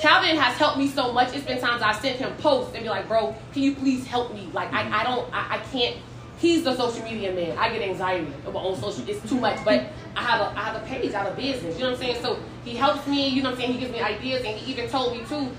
Calvin 0.00 0.36
has 0.36 0.56
helped 0.58 0.78
me 0.78 0.88
so 0.88 1.12
much. 1.12 1.34
It's 1.34 1.46
been 1.46 1.60
times 1.60 1.82
I 1.82 1.92
sent 1.92 2.18
him 2.18 2.34
posts 2.36 2.74
and 2.74 2.82
be 2.82 2.90
like, 2.90 3.08
bro, 3.08 3.34
can 3.52 3.62
you 3.62 3.74
please 3.74 4.06
help 4.06 4.34
me? 4.34 4.48
Like, 4.52 4.72
I, 4.72 5.00
I 5.00 5.04
don't, 5.04 5.32
I, 5.32 5.56
I 5.56 5.58
can't. 5.72 5.96
He's 6.38 6.64
the 6.64 6.76
social 6.76 7.02
media 7.02 7.32
man. 7.32 7.56
I 7.56 7.70
get 7.70 7.80
anxiety 7.80 8.30
on 8.44 8.76
social. 8.76 9.08
It's 9.08 9.26
too 9.26 9.40
much, 9.40 9.64
but 9.64 9.86
I 10.14 10.22
have 10.22 10.40
a, 10.42 10.58
I 10.58 10.64
have 10.64 10.82
a 10.82 10.86
page, 10.86 11.14
I 11.14 11.22
have 11.22 11.32
a 11.32 11.36
business. 11.36 11.76
You 11.76 11.84
know 11.84 11.92
what 11.92 11.98
I'm 11.98 12.04
saying? 12.04 12.22
So 12.22 12.38
he 12.62 12.76
helps 12.76 13.06
me. 13.06 13.28
You 13.28 13.42
know 13.42 13.50
what 13.50 13.54
I'm 13.54 13.60
saying? 13.62 13.72
He 13.72 13.80
gives 13.80 13.92
me 13.92 14.00
ideas, 14.00 14.44
and 14.44 14.54
he 14.54 14.70
even 14.70 14.90
told 14.90 15.16
me 15.16 15.24
too. 15.24 15.50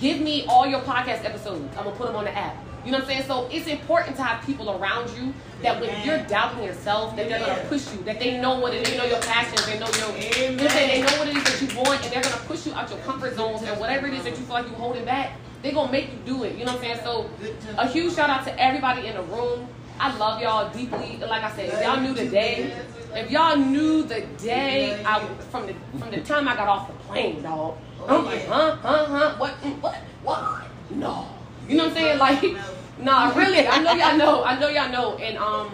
Give 0.00 0.20
me 0.20 0.46
all 0.46 0.66
your 0.66 0.80
podcast 0.80 1.24
episodes. 1.24 1.76
I'm 1.76 1.84
gonna 1.84 1.96
put 1.96 2.06
them 2.06 2.16
on 2.16 2.24
the 2.24 2.36
app. 2.36 2.56
You 2.84 2.92
know 2.92 2.98
what 2.98 3.04
I'm 3.04 3.10
saying? 3.10 3.24
So 3.24 3.48
it's 3.50 3.66
important 3.66 4.16
to 4.16 4.22
have 4.22 4.44
people 4.44 4.70
around 4.70 5.10
you 5.16 5.34
that 5.62 5.80
when 5.80 5.90
you're 6.06 6.18
doubting 6.24 6.64
yourself, 6.64 7.14
that 7.16 7.28
they're 7.28 7.38
gonna 7.38 7.64
push 7.68 7.92
you, 7.92 8.02
that 8.04 8.18
they 8.18 8.40
know 8.40 8.58
what 8.58 8.72
it 8.72 8.82
is, 8.82 8.90
they 8.90 8.96
know 8.96 9.04
your 9.04 9.20
passions, 9.20 9.64
they 9.66 9.78
know 9.78 9.86
your, 9.98 10.16
you 10.16 10.56
know 10.56 10.62
what 10.62 10.62
I'm 10.62 10.70
saying? 10.70 11.04
They 11.04 11.10
know 11.10 11.18
what 11.18 11.28
it 11.28 11.36
is 11.36 11.44
that 11.44 11.60
you 11.60 11.78
want, 11.78 12.02
and 12.04 12.12
they're 12.12 12.22
gonna 12.22 12.44
push 12.46 12.66
you 12.66 12.72
out 12.74 12.88
your 12.88 12.98
comfort 13.00 13.34
zones 13.34 13.62
and 13.62 13.78
whatever 13.78 14.06
it 14.06 14.14
is 14.14 14.24
that 14.24 14.30
you 14.30 14.44
feel 14.44 14.54
like 14.54 14.66
you're 14.66 14.76
holding 14.76 15.04
back, 15.04 15.32
they're 15.62 15.72
gonna 15.72 15.92
make 15.92 16.10
you 16.10 16.18
do 16.24 16.44
it. 16.44 16.56
You 16.56 16.64
know 16.64 16.72
what 16.72 16.84
I'm 16.84 16.96
saying? 16.96 17.04
So 17.04 17.30
a 17.76 17.86
huge 17.86 18.14
shout 18.14 18.30
out 18.30 18.44
to 18.44 18.60
everybody 18.60 19.06
in 19.06 19.14
the 19.16 19.22
room. 19.22 19.68
I 19.98 20.16
love 20.16 20.40
y'all 20.40 20.72
deeply. 20.72 21.18
Like 21.18 21.42
I 21.44 21.50
said, 21.54 21.68
if 21.68 21.82
y'all 21.82 22.00
knew 22.00 22.14
the 22.14 22.26
day, 22.26 22.74
if 23.14 23.30
y'all 23.30 23.56
knew 23.56 24.02
the 24.02 24.22
day 24.38 25.04
I 25.04 25.20
from 25.50 25.66
the 25.66 25.74
from 25.98 26.10
the 26.10 26.22
time 26.22 26.48
I 26.48 26.56
got 26.56 26.68
off 26.68 26.86
the 26.88 26.94
plane, 27.04 27.42
dog. 27.42 27.76
I'm 28.08 28.24
like, 28.24 28.46
huh, 28.46 28.76
huh, 28.76 29.04
huh, 29.04 29.34
what, 29.36 29.52
what, 29.52 29.96
what? 30.22 30.62
No. 30.90 31.28
You 31.70 31.76
know 31.76 31.84
what 31.84 31.96
I'm 31.96 32.18
saying? 32.18 32.18
Like, 32.18 32.42
nah, 33.00 33.32
really. 33.36 33.66
I 33.66 33.80
know 33.80 33.92
y'all 33.92 34.16
know. 34.16 34.44
I 34.44 34.58
know 34.58 34.68
y'all 34.68 34.90
know. 34.90 35.16
And 35.18 35.38
um, 35.38 35.70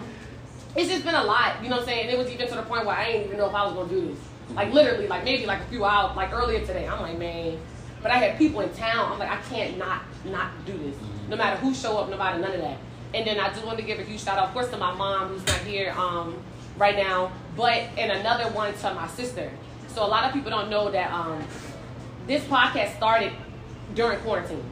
it's 0.76 0.90
just 0.90 1.04
been 1.06 1.14
a 1.14 1.24
lot. 1.24 1.62
You 1.62 1.70
know 1.70 1.76
what 1.76 1.82
I'm 1.82 1.88
saying? 1.88 2.08
And 2.08 2.10
it 2.10 2.18
was 2.18 2.30
even 2.30 2.46
to 2.48 2.54
the 2.54 2.62
point 2.62 2.84
where 2.84 2.94
I 2.94 3.12
didn't 3.12 3.26
even 3.28 3.38
know 3.38 3.48
if 3.48 3.54
I 3.54 3.64
was 3.64 3.72
gonna 3.72 3.88
do 3.88 4.08
this. 4.08 4.18
Like 4.54 4.72
literally, 4.74 5.08
like 5.08 5.24
maybe 5.24 5.46
like 5.46 5.62
a 5.62 5.64
few 5.64 5.86
hours, 5.86 6.14
like 6.14 6.34
earlier 6.34 6.60
today. 6.60 6.86
I'm 6.86 7.00
like, 7.00 7.18
man. 7.18 7.58
But 8.02 8.10
I 8.10 8.18
had 8.18 8.36
people 8.36 8.60
in 8.60 8.68
town. 8.74 9.10
I'm 9.10 9.18
like, 9.18 9.30
I 9.30 9.40
can't 9.48 9.78
not 9.78 10.02
not 10.26 10.50
do 10.66 10.76
this. 10.76 10.96
No 11.30 11.36
matter 11.36 11.56
who 11.56 11.74
show 11.74 11.96
up, 11.96 12.10
no 12.10 12.18
matter 12.18 12.38
none 12.38 12.52
of 12.52 12.60
that. 12.60 12.76
And 13.14 13.26
then 13.26 13.40
I 13.40 13.52
do 13.54 13.64
want 13.64 13.78
to 13.78 13.84
give 13.84 13.98
a 13.98 14.02
huge 14.02 14.22
shout 14.22 14.36
out, 14.36 14.48
of 14.48 14.52
course, 14.52 14.68
to 14.68 14.76
my 14.76 14.92
mom 14.92 15.28
who's 15.28 15.46
not 15.46 15.60
here 15.60 15.94
um, 15.96 16.36
right 16.76 16.94
now, 16.94 17.32
but 17.56 17.78
and 17.96 18.12
another 18.12 18.52
one 18.52 18.74
to 18.74 18.94
my 18.94 19.08
sister. 19.08 19.50
So 19.88 20.04
a 20.04 20.08
lot 20.08 20.24
of 20.24 20.34
people 20.34 20.50
don't 20.50 20.68
know 20.68 20.90
that 20.90 21.10
um, 21.10 21.42
this 22.26 22.44
podcast 22.44 22.94
started 22.98 23.32
during 23.94 24.18
quarantine. 24.20 24.62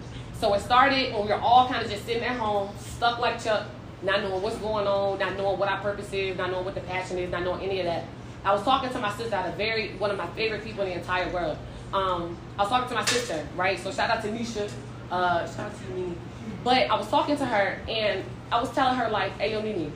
So 0.40 0.52
it 0.54 0.60
started 0.60 1.12
when 1.12 1.22
we 1.22 1.28
were 1.28 1.40
all 1.40 1.68
kind 1.68 1.84
of 1.84 1.90
just 1.90 2.04
sitting 2.04 2.22
at 2.22 2.36
home, 2.36 2.70
stuck 2.78 3.18
like 3.18 3.42
Chuck, 3.42 3.66
not 4.02 4.22
knowing 4.22 4.42
what's 4.42 4.56
going 4.56 4.86
on, 4.86 5.18
not 5.18 5.36
knowing 5.36 5.58
what 5.58 5.68
our 5.68 5.80
purpose 5.80 6.12
is, 6.12 6.36
not 6.36 6.50
knowing 6.50 6.64
what 6.64 6.74
the 6.74 6.80
passion 6.82 7.18
is, 7.18 7.30
not 7.30 7.42
knowing 7.42 7.62
any 7.62 7.80
of 7.80 7.86
that. 7.86 8.04
I 8.44 8.52
was 8.52 8.62
talking 8.62 8.90
to 8.90 8.98
my 8.98 9.10
sister, 9.16 9.54
very 9.56 9.92
one 9.96 10.10
of 10.10 10.18
my 10.18 10.26
favorite 10.28 10.62
people 10.62 10.82
in 10.84 10.90
the 10.90 10.96
entire 10.96 11.32
world. 11.32 11.56
Um, 11.94 12.36
I 12.58 12.62
was 12.62 12.68
talking 12.68 12.88
to 12.88 12.94
my 12.94 13.04
sister, 13.04 13.46
right? 13.56 13.78
So 13.78 13.90
shout 13.90 14.10
out 14.10 14.22
to 14.22 14.28
Nisha, 14.28 14.70
uh, 15.10 15.46
shout 15.46 15.70
out 15.70 15.72
to 15.86 15.92
me. 15.94 16.14
But 16.62 16.90
I 16.90 16.96
was 16.96 17.08
talking 17.08 17.36
to 17.36 17.46
her 17.46 17.80
and 17.88 18.22
I 18.52 18.60
was 18.60 18.70
telling 18.72 18.98
her 18.98 19.08
like, 19.08 19.32
"Hey, 19.38 19.52
yo, 19.52 19.62
Nini, 19.62 19.90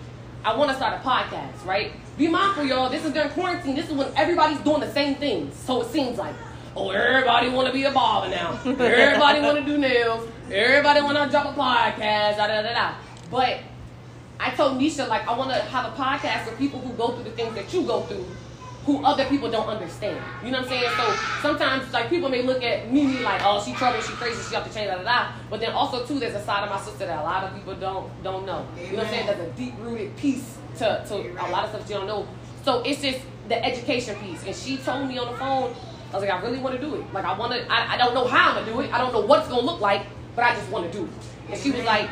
I 0.45 0.57
want 0.57 0.71
to 0.71 0.77
start 0.77 0.95
a 0.95 1.07
podcast, 1.07 1.65
right? 1.67 1.93
Be 2.17 2.29
mindful, 2.29 2.65
y'all. 2.65 2.89
This 2.89 3.05
is 3.05 3.13
during 3.13 3.31
quarantine. 3.31 3.75
This 3.75 3.89
is 3.89 3.93
when 3.93 4.09
everybody's 4.17 4.59
doing 4.61 4.81
the 4.81 4.91
same 4.93 5.17
things. 5.17 5.55
So 5.57 5.83
it 5.83 5.89
seems 5.89 6.17
like, 6.19 6.35
oh, 6.79 6.91
everybody 6.91 7.49
want 7.49 7.67
to 7.67 7.73
be 7.73 7.85
a 7.85 7.93
barber 7.93 8.31
now. 8.31 8.59
everybody 8.65 9.41
want 9.41 9.59
to 9.59 9.65
do 9.65 9.79
nails. 9.79 10.29
Everybody 10.51 11.03
want 11.03 11.19
to 11.19 11.31
drop 11.31 11.47
a 11.47 11.59
podcast. 11.59 12.37
Da 12.37 12.47
da 12.47 12.63
da 12.63 12.73
da. 12.73 12.95
But 13.31 13.61
I 14.41 14.51
told 14.51 14.81
Nisha 14.81 15.09
like 15.09 15.27
I 15.27 15.37
want 15.37 15.51
to 15.51 15.57
have 15.57 15.93
a 15.93 15.97
podcast 15.97 16.45
for 16.45 16.57
people 16.57 16.81
who 16.81 16.93
go 16.95 17.09
through 17.09 17.25
the 17.25 17.31
things 17.33 17.55
that 17.55 17.73
you 17.73 17.83
go 17.83 18.03
through, 18.03 18.25
who 18.87 19.05
other 19.05 19.25
people 19.27 19.51
don't 19.51 19.69
understand. 19.69 20.23
You 20.45 20.53
know 20.53 20.61
what 20.61 20.71
I'm 20.71 20.81
saying? 20.81 20.91
So 20.97 21.15
sometimes 21.43 21.93
like 21.93 22.09
people 22.09 22.29
may 22.29 22.43
look 22.43 22.63
at 22.63 22.91
me 22.93 23.19
like, 23.21 23.43
oh, 23.45 23.63
she 23.63 23.75
trouble, 23.75 24.01
she 24.01 24.13
crazy, 24.13 24.41
she 24.49 24.55
have 24.55 24.67
to 24.67 24.73
change, 24.73 24.89
da 24.89 24.99
da 24.99 25.03
da. 25.03 25.33
But 25.51 25.61
then 25.61 25.73
also 25.73 26.07
too, 26.07 26.19
there's 26.19 26.35
a 26.35 26.45
side 26.45 26.63
of 26.63 26.71
my 26.71 26.81
sister 26.81 27.07
that 27.07 27.19
a 27.19 27.25
lot 27.25 27.45
of 27.45 27.55
people 27.55 27.75
don't 27.75 28.11
don't 28.23 28.47
know. 28.47 28.67
You 28.79 28.93
know 28.93 28.99
what 28.99 29.07
I'm 29.07 29.11
saying? 29.11 29.27
There's 29.27 29.41
a 29.41 29.53
deep 29.53 29.75
rooted 29.81 30.17
piece 30.17 30.57
to 30.79 31.05
to 31.09 31.15
a 31.15 31.49
lot 31.51 31.65
of 31.65 31.71
stuff 31.71 31.91
you 31.91 31.97
don't 31.97 32.07
know. 32.07 32.27
So 32.65 32.83
it's 32.83 33.03
just 33.03 33.21
the 33.49 33.65
education 33.65 34.15
piece. 34.17 34.45
And 34.45 34.55
she 34.55 34.77
told 34.77 35.09
me 35.09 35.19
on 35.19 35.33
the 35.33 35.39
phone, 35.39 35.75
I 36.11 36.13
was 36.15 36.23
like, 36.23 36.31
I 36.31 36.41
really 36.41 36.59
want 36.59 36.75
to 36.75 36.81
do 36.81 36.95
it. 36.95 37.13
Like 37.13 37.25
I 37.25 37.37
want 37.39 37.53
to. 37.53 37.71
I, 37.73 37.95
I 37.95 37.97
don't 37.99 38.15
know 38.15 38.27
how 38.27 38.51
I'm 38.51 38.65
gonna 38.65 38.73
do 38.73 38.81
it. 38.81 38.93
I 38.93 38.99
don't 38.99 39.13
know 39.13 39.21
what 39.21 39.41
it's 39.41 39.49
gonna 39.49 39.63
look 39.63 39.81
like, 39.81 40.07
but 40.35 40.45
I 40.45 40.55
just 40.55 40.71
want 40.71 40.91
to 40.91 40.99
do 40.99 41.05
it. 41.05 41.11
And 41.51 41.61
she 41.61 41.71
was 41.71 41.85
like, 41.85 42.09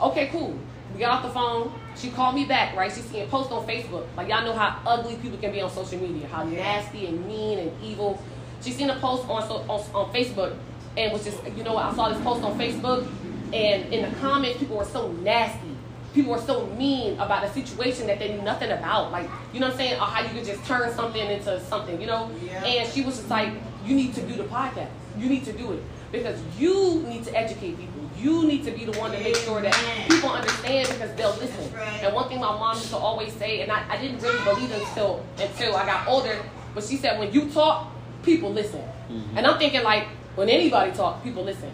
okay, 0.00 0.28
cool. 0.28 0.58
We 0.94 1.00
got 1.00 1.10
off 1.10 1.22
the 1.22 1.30
phone. 1.30 1.72
She 1.96 2.10
called 2.10 2.34
me 2.34 2.44
back, 2.44 2.76
right? 2.76 2.90
She's 2.90 3.04
seeing 3.04 3.28
posts 3.28 3.52
on 3.52 3.66
Facebook. 3.66 4.06
Like 4.16 4.28
y'all 4.28 4.44
know 4.44 4.54
how 4.54 4.80
ugly 4.86 5.16
people 5.16 5.38
can 5.38 5.52
be 5.52 5.60
on 5.60 5.70
social 5.70 6.00
media, 6.00 6.26
how 6.28 6.44
nasty 6.44 7.06
and 7.06 7.26
mean 7.26 7.58
and 7.58 7.82
evil. 7.82 8.22
She 8.62 8.72
seen 8.72 8.88
a 8.90 8.98
post 8.98 9.28
on, 9.28 9.46
so, 9.46 9.56
on 9.68 9.80
on 9.94 10.12
Facebook 10.12 10.56
and 10.98 11.12
was 11.12 11.24
just, 11.24 11.38
you 11.56 11.62
know 11.62 11.74
what? 11.74 11.84
I 11.84 11.94
saw 11.94 12.08
this 12.08 12.20
post 12.22 12.42
on 12.42 12.58
Facebook, 12.58 13.06
and 13.52 13.92
in 13.92 14.08
the 14.08 14.16
comments, 14.18 14.58
people 14.58 14.76
were 14.76 14.84
so 14.84 15.12
nasty. 15.12 15.68
People 16.14 16.32
were 16.32 16.40
so 16.40 16.66
mean 16.66 17.14
about 17.20 17.44
a 17.44 17.50
situation 17.52 18.06
that 18.06 18.18
they 18.18 18.34
knew 18.34 18.42
nothing 18.42 18.70
about. 18.70 19.12
Like, 19.12 19.28
you 19.52 19.60
know 19.60 19.66
what 19.66 19.74
I'm 19.74 19.78
saying? 19.78 19.94
Or 19.94 20.04
how 20.06 20.22
you 20.22 20.30
could 20.30 20.44
just 20.44 20.64
turn 20.64 20.92
something 20.94 21.30
into 21.30 21.60
something, 21.60 22.00
you 22.00 22.06
know? 22.06 22.30
And 22.64 22.88
she 22.90 23.02
was 23.02 23.16
just 23.16 23.28
like, 23.28 23.52
you 23.84 23.94
need 23.94 24.14
to 24.14 24.22
do 24.22 24.34
the 24.34 24.44
podcast. 24.44 24.90
You 25.16 25.28
need 25.28 25.44
to 25.44 25.52
do 25.52 25.72
it. 25.72 25.82
Because 26.10 26.40
you 26.58 27.02
need 27.02 27.24
to 27.24 27.36
educate 27.36 27.76
people. 27.78 28.00
You 28.18 28.46
need 28.46 28.64
to 28.64 28.70
be 28.70 28.84
the 28.84 28.98
one 28.98 29.12
to 29.12 29.20
make 29.20 29.36
sure 29.36 29.60
that 29.60 29.74
people 30.08 30.30
understand 30.30 30.88
because 30.88 31.14
they'll 31.14 31.36
listen. 31.36 31.72
And 32.02 32.14
one 32.14 32.28
thing 32.28 32.40
my 32.40 32.46
mom 32.46 32.76
used 32.76 32.90
to 32.90 32.96
always 32.96 33.32
say, 33.34 33.60
and 33.60 33.70
I, 33.70 33.84
I 33.88 33.96
didn't 34.00 34.20
really 34.20 34.42
believe 34.44 34.70
it 34.72 34.82
until 34.82 35.24
until 35.38 35.76
I 35.76 35.86
got 35.86 36.08
older, 36.08 36.36
but 36.74 36.82
she 36.82 36.96
said 36.96 37.20
when 37.20 37.32
you 37.32 37.48
talk, 37.50 37.92
people 38.24 38.52
listen. 38.52 38.80
Mm-hmm. 38.80 39.38
And 39.38 39.46
I'm 39.46 39.58
thinking 39.58 39.84
like 39.84 40.08
when 40.34 40.48
anybody 40.48 40.92
talk, 40.92 41.22
people 41.22 41.44
listen. 41.44 41.70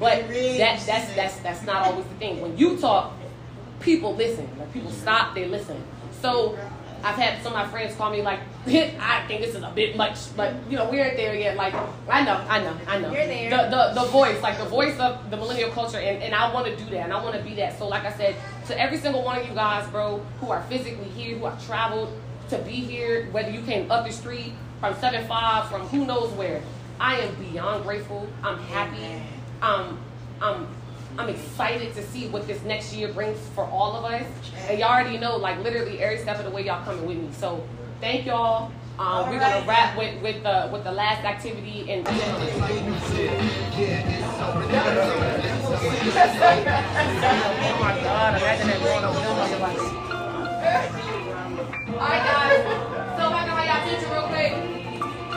But 0.00 0.28
that 0.28 0.80
that's 0.84 1.14
that's 1.14 1.36
that's 1.38 1.62
not 1.64 1.86
always 1.86 2.06
the 2.06 2.14
thing. 2.14 2.40
When 2.40 2.58
you 2.58 2.76
talk, 2.76 3.12
people 3.84 4.14
listen. 4.14 4.48
Like 4.58 4.72
people 4.72 4.90
stop, 4.90 5.34
they 5.34 5.46
listen. 5.46 5.80
So 6.20 6.58
I've 7.04 7.16
had 7.16 7.42
some 7.42 7.52
of 7.52 7.58
my 7.58 7.68
friends 7.68 7.94
call 7.96 8.10
me 8.10 8.22
like, 8.22 8.40
I 8.66 9.24
think 9.28 9.42
this 9.42 9.54
is 9.54 9.62
a 9.62 9.70
bit 9.70 9.94
much, 9.94 10.34
but 10.36 10.54
you 10.70 10.78
know, 10.78 10.88
we 10.88 11.00
aren't 11.00 11.18
there 11.18 11.34
yet. 11.34 11.56
Like, 11.56 11.74
I 12.08 12.24
know, 12.24 12.42
I 12.48 12.60
know, 12.60 12.76
I 12.88 12.98
know. 12.98 13.12
You're 13.12 13.26
there. 13.26 13.50
The, 13.50 13.92
the, 13.94 14.00
the 14.00 14.08
voice, 14.08 14.40
like 14.42 14.56
the 14.56 14.64
voice 14.64 14.98
of 14.98 15.30
the 15.30 15.36
millennial 15.36 15.70
culture, 15.70 15.98
and, 15.98 16.22
and 16.22 16.34
I 16.34 16.52
want 16.52 16.66
to 16.66 16.76
do 16.76 16.84
that, 16.92 17.04
and 17.04 17.12
I 17.12 17.22
want 17.22 17.36
to 17.36 17.42
be 17.42 17.54
that. 17.56 17.78
So, 17.78 17.86
like 17.86 18.04
I 18.04 18.12
said, 18.14 18.36
to 18.68 18.80
every 18.80 18.96
single 18.96 19.22
one 19.22 19.38
of 19.38 19.46
you 19.46 19.54
guys, 19.54 19.86
bro, 19.90 20.24
who 20.40 20.50
are 20.50 20.62
physically 20.62 21.10
here, 21.10 21.36
who 21.36 21.44
have 21.44 21.64
traveled 21.66 22.10
to 22.48 22.58
be 22.58 22.72
here, 22.72 23.28
whether 23.32 23.50
you 23.50 23.60
came 23.62 23.90
up 23.90 24.06
the 24.06 24.12
street 24.12 24.54
from 24.80 24.94
7-5, 24.94 25.68
from 25.68 25.86
who 25.88 26.06
knows 26.06 26.30
where, 26.32 26.62
I 26.98 27.20
am 27.20 27.34
beyond 27.34 27.84
grateful. 27.84 28.26
I'm 28.42 28.58
happy. 28.58 29.22
Um, 29.60 29.98
I'm 30.40 30.68
I'm 31.16 31.28
excited 31.28 31.94
to 31.94 32.02
see 32.02 32.26
what 32.28 32.46
this 32.46 32.62
next 32.64 32.92
year 32.92 33.12
brings 33.12 33.38
for 33.54 33.64
all 33.64 33.94
of 33.96 34.04
us. 34.04 34.26
And 34.68 34.78
y'all 34.78 34.90
already 34.90 35.16
know, 35.16 35.36
like 35.36 35.62
literally 35.62 36.00
every 36.00 36.18
step 36.18 36.38
of 36.38 36.44
the 36.44 36.50
way 36.50 36.64
y'all 36.66 36.84
coming 36.84 37.06
with 37.06 37.16
me. 37.16 37.28
So 37.32 37.66
thank 38.00 38.26
y'all. 38.26 38.72
Um, 38.98 39.28
we're 39.28 39.40
gonna 39.40 39.64
wrap 39.66 39.96
with 39.98 40.22
with 40.22 40.42
the 40.42 40.68
with 40.72 40.84
the 40.84 40.92
last 40.92 41.24
activity 41.24 41.90
and. 41.90 42.06
oh 42.06 42.12
my 47.80 48.00
God! 48.02 48.36
Imagine 48.36 48.66
that 48.68 48.80
going 48.80 49.04
over 49.04 49.18
there 49.18 49.30
on 49.30 49.50
your 49.50 49.58
body. 49.58 49.78
All 51.92 52.00
right, 52.00 52.24
guys. 52.24 52.62
So 53.18 53.22
I 53.26 53.32
back 53.32 53.48
on 53.50 53.66
y'all 53.66 53.78
attention 53.82 54.10
real 54.12 54.28
quick. 54.28 54.52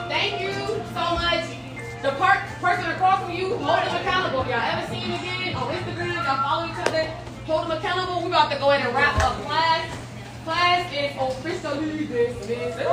Thank 0.08 0.40
you 0.40 0.52
so 0.94 1.04
much. 1.14 1.57
The 2.02 2.10
part, 2.12 2.38
person 2.60 2.90
across 2.90 3.24
from 3.24 3.32
you, 3.32 3.56
hold 3.56 3.80
them 3.80 3.96
accountable. 3.96 4.42
If 4.42 4.48
y'all 4.48 4.62
ever 4.62 4.86
see 4.86 5.00
him 5.00 5.18
again 5.18 5.56
on 5.56 5.74
Instagram, 5.74 6.14
y'all 6.14 6.42
follow 6.46 6.66
each 6.66 6.78
other, 6.86 7.04
hold 7.44 7.62
them 7.64 7.72
accountable. 7.76 8.22
We're 8.22 8.28
about 8.28 8.52
to 8.52 8.58
go 8.58 8.70
ahead 8.70 8.86
and 8.86 8.94
wrap 8.94 9.16
up 9.20 9.34
class. 9.42 9.96
Class 10.44 10.92
is 10.94 11.16
officially 11.18 12.06
dismissed. 12.06 12.78
So 12.78 12.86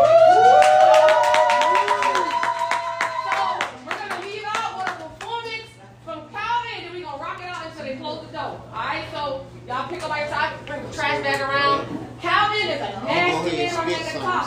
we're 3.85 3.93
gonna 3.93 4.19
leave 4.25 4.43
out 4.49 4.73
with 4.73 4.89
a 4.89 4.95
performance 5.05 5.69
from 6.03 6.19
Calvin, 6.33 6.85
and 6.85 6.93
we're 6.95 7.05
gonna 7.05 7.21
rock 7.21 7.37
it 7.39 7.45
out 7.45 7.65
until 7.67 7.85
they 7.85 7.95
close 7.97 8.25
the 8.25 8.33
door. 8.33 8.59
Alright, 8.73 9.05
so 9.13 9.45
y'all 9.67 9.87
pick 9.87 10.01
up 10.01 10.09
by 10.09 10.19
your 10.25 10.29
side, 10.29 10.57
bring 10.65 10.81
the 10.81 10.89
trash 10.91 11.21
bag 11.21 11.41
around. 11.41 11.85
Calvin 12.21 12.67
is 12.73 12.81
a 12.81 12.89
nasty 13.05 13.55
man 13.55 13.75
on 13.77 13.85
that 13.85 14.01
guitar. 14.13 14.41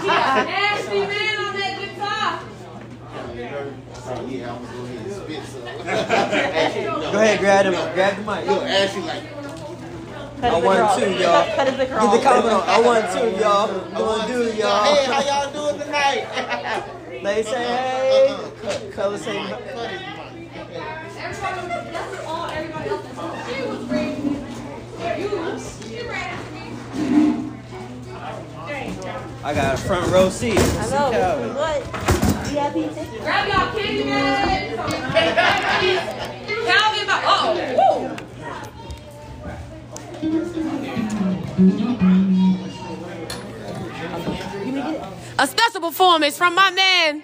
He 0.00 0.08
a 0.08 0.12
nasty 0.48 1.00
man 1.00 1.04
on 1.04 1.12
that 1.12 1.28
guitar. 1.28 1.39
Yeah, 3.50 4.54
I'm 4.54 4.62
gonna 4.64 4.76
go 4.76 4.84
ahead 4.84 5.06
and 5.06 5.12
spit 5.12 5.42
some. 5.44 5.62
Go 7.12 7.18
ahead, 7.18 7.38
grab 7.40 7.64
him, 7.66 7.72
grab 7.94 8.16
the 8.16 8.22
mic. 8.22 8.46
Look, 8.46 8.62
Ashley, 8.62 9.02
like, 9.02 9.24
I 10.42 10.60
want 10.60 10.98
two, 10.98 11.10
y'all. 11.14 11.56
Cut 11.56 11.66
his 11.68 11.76
liquor 11.78 11.94
Get 11.94 12.00
the 12.00 12.06
off. 12.06 12.22
comment 12.22 12.54
on. 12.54 12.62
I 12.68 12.80
want 12.80 13.04
two, 13.12 13.30
y'all. 13.40 13.70
I'm 13.70 13.90
gonna 13.92 14.04
want 14.04 14.28
do, 14.28 14.44
to- 14.50 14.56
y'all. 14.56 14.84
Hey, 14.84 15.04
how 15.06 15.20
y'all 15.22 15.52
doing 15.52 15.78
tonight? 15.84 16.26
They 17.22 17.42
say 17.42 17.50
hey. 17.64 18.28
Uh-uh, 18.30 18.50
Co- 18.62 18.90
Color 18.92 19.18
say 19.18 19.34
no. 19.34 19.48
Cut 19.50 19.60
his 19.60 20.00
mic. 20.00 20.56
Everybody, 20.56 21.90
that's 21.92 22.24
all 22.26 22.46
everybody 22.46 22.88
else 22.88 23.04
is 23.10 23.18
on. 23.18 23.46
She 23.46 23.62
was 23.68 23.84
great. 23.84 24.16
You, 25.18 25.98
you 25.98 26.08
ran 26.08 26.30
after 26.30 26.52
me. 26.54 27.52
I 29.44 29.52
got 29.54 29.74
a 29.74 29.76
front 29.82 30.10
row 30.10 30.30
seat. 30.30 30.58
I 30.58 30.88
know. 30.88 31.54
What? 31.54 32.19
A 32.52 32.56
special 45.46 45.80
performance 45.80 46.36
from 46.36 46.56
my 46.56 46.72
man, 46.72 47.22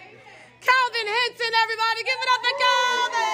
Calvin 0.60 1.06
Hinton. 1.06 1.52
Everybody, 1.62 2.04
give 2.04 2.20
it 2.22 2.28
up 2.32 2.40
for 2.44 2.54
Calvin. 2.62 3.26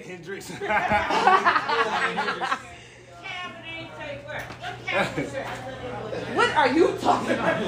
Hendrix. 0.08 0.50
What 6.34 6.50
are 6.56 6.72
you 6.72 6.96
talking 7.00 7.32
about? 7.32 7.62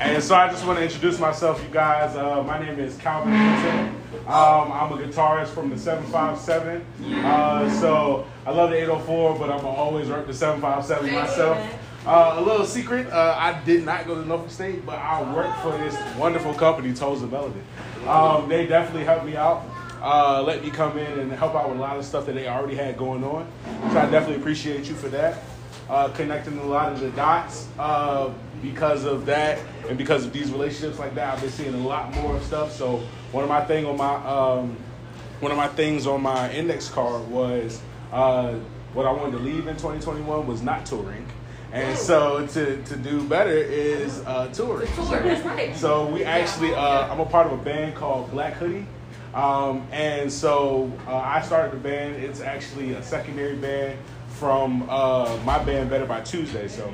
And 0.00 0.22
so 0.22 0.34
I 0.34 0.48
just 0.48 0.66
want 0.66 0.78
to 0.78 0.84
introduce 0.84 1.18
myself, 1.18 1.62
you 1.62 1.68
guys. 1.70 2.16
Uh, 2.16 2.42
my 2.42 2.58
name 2.58 2.78
is 2.78 2.96
Calvin. 2.98 3.32
Um, 3.32 4.72
I'm 4.72 4.92
a 4.92 4.96
guitarist 4.96 5.48
from 5.48 5.70
the 5.70 5.78
757. 5.78 6.84
Uh, 7.24 7.70
so 7.80 8.26
I 8.44 8.50
love 8.50 8.70
the 8.70 8.76
804, 8.76 9.38
but 9.38 9.50
I'm 9.50 9.64
always 9.64 10.08
work 10.08 10.26
the 10.26 10.34
757 10.34 11.12
myself. 11.14 11.58
Uh, 12.06 12.34
a 12.38 12.40
little 12.40 12.64
secret, 12.66 13.06
uh, 13.08 13.36
I 13.38 13.60
did 13.64 13.84
not 13.84 14.06
go 14.06 14.14
to 14.14 14.26
Norfolk 14.26 14.50
State, 14.50 14.86
but 14.86 14.98
I 14.98 15.22
work 15.34 15.54
for 15.58 15.76
this 15.78 15.96
wonderful 16.16 16.54
company, 16.54 16.92
Tones 16.94 17.22
of 17.22 17.30
Melanin. 17.30 17.62
Um, 18.06 18.48
they 18.48 18.66
definitely 18.66 19.04
helped 19.04 19.24
me 19.24 19.36
out, 19.36 19.64
uh, 20.06 20.42
let 20.42 20.62
me 20.64 20.70
come 20.70 20.96
in 20.98 21.18
and 21.18 21.32
help 21.32 21.54
out 21.54 21.68
with 21.68 21.78
a 21.78 21.80
lot 21.80 21.96
of 21.96 22.04
stuff 22.04 22.26
that 22.26 22.34
they 22.34 22.48
already 22.48 22.76
had 22.76 22.96
going 22.96 23.24
on. 23.24 23.46
So 23.92 23.98
I 23.98 24.10
definitely 24.10 24.36
appreciate 24.36 24.88
you 24.88 24.94
for 24.94 25.08
that 25.08 25.42
uh, 25.88 26.08
connecting 26.10 26.58
a 26.58 26.64
lot 26.64 26.92
of 26.92 27.00
the 27.00 27.10
dots 27.10 27.68
uh, 27.78 28.32
because 28.62 29.04
of 29.04 29.26
that 29.26 29.58
and 29.88 29.96
because 29.96 30.24
of 30.24 30.32
these 30.32 30.50
relationships 30.50 30.98
like 30.98 31.14
that. 31.14 31.34
I've 31.34 31.40
been 31.40 31.50
seeing 31.50 31.74
a 31.74 31.86
lot 31.86 32.12
more 32.14 32.40
stuff. 32.40 32.72
So 32.72 33.02
one 33.32 33.44
of 33.44 33.50
my 33.50 33.64
thing 33.64 33.86
on 33.86 33.96
my 33.96 34.14
um, 34.14 34.76
one 35.40 35.52
of 35.52 35.58
my 35.58 35.68
things 35.68 36.06
on 36.06 36.22
my 36.22 36.50
index 36.52 36.88
card 36.88 37.28
was 37.28 37.80
uh, 38.10 38.54
what 38.94 39.06
I 39.06 39.12
wanted 39.12 39.32
to 39.32 39.38
leave 39.38 39.66
in 39.66 39.74
2021 39.74 40.46
was 40.46 40.62
not 40.62 40.86
touring. 40.86 41.26
And 41.72 41.98
so 41.98 42.46
to, 42.46 42.82
to 42.82 42.96
do 42.96 43.22
better 43.28 43.50
is 43.50 44.20
uh, 44.20 44.48
touring. 44.48 44.90
Tour, 44.94 45.20
right. 45.20 45.76
So 45.76 46.06
we 46.06 46.24
actually, 46.24 46.74
uh, 46.74 47.12
I'm 47.12 47.20
a 47.20 47.26
part 47.26 47.46
of 47.46 47.52
a 47.52 47.62
band 47.62 47.96
called 47.96 48.30
Black 48.30 48.54
Hoodie. 48.54 48.86
Um, 49.36 49.86
and 49.92 50.32
so 50.32 50.90
uh, 51.06 51.14
I 51.14 51.42
started 51.42 51.72
the 51.72 51.76
band. 51.76 52.16
It's 52.16 52.40
actually 52.40 52.94
a 52.94 53.02
secondary 53.02 53.54
band 53.54 53.98
from 54.30 54.86
uh, 54.88 55.38
my 55.44 55.62
band, 55.62 55.90
Better 55.90 56.06
by 56.06 56.22
Tuesday. 56.22 56.68
So 56.68 56.90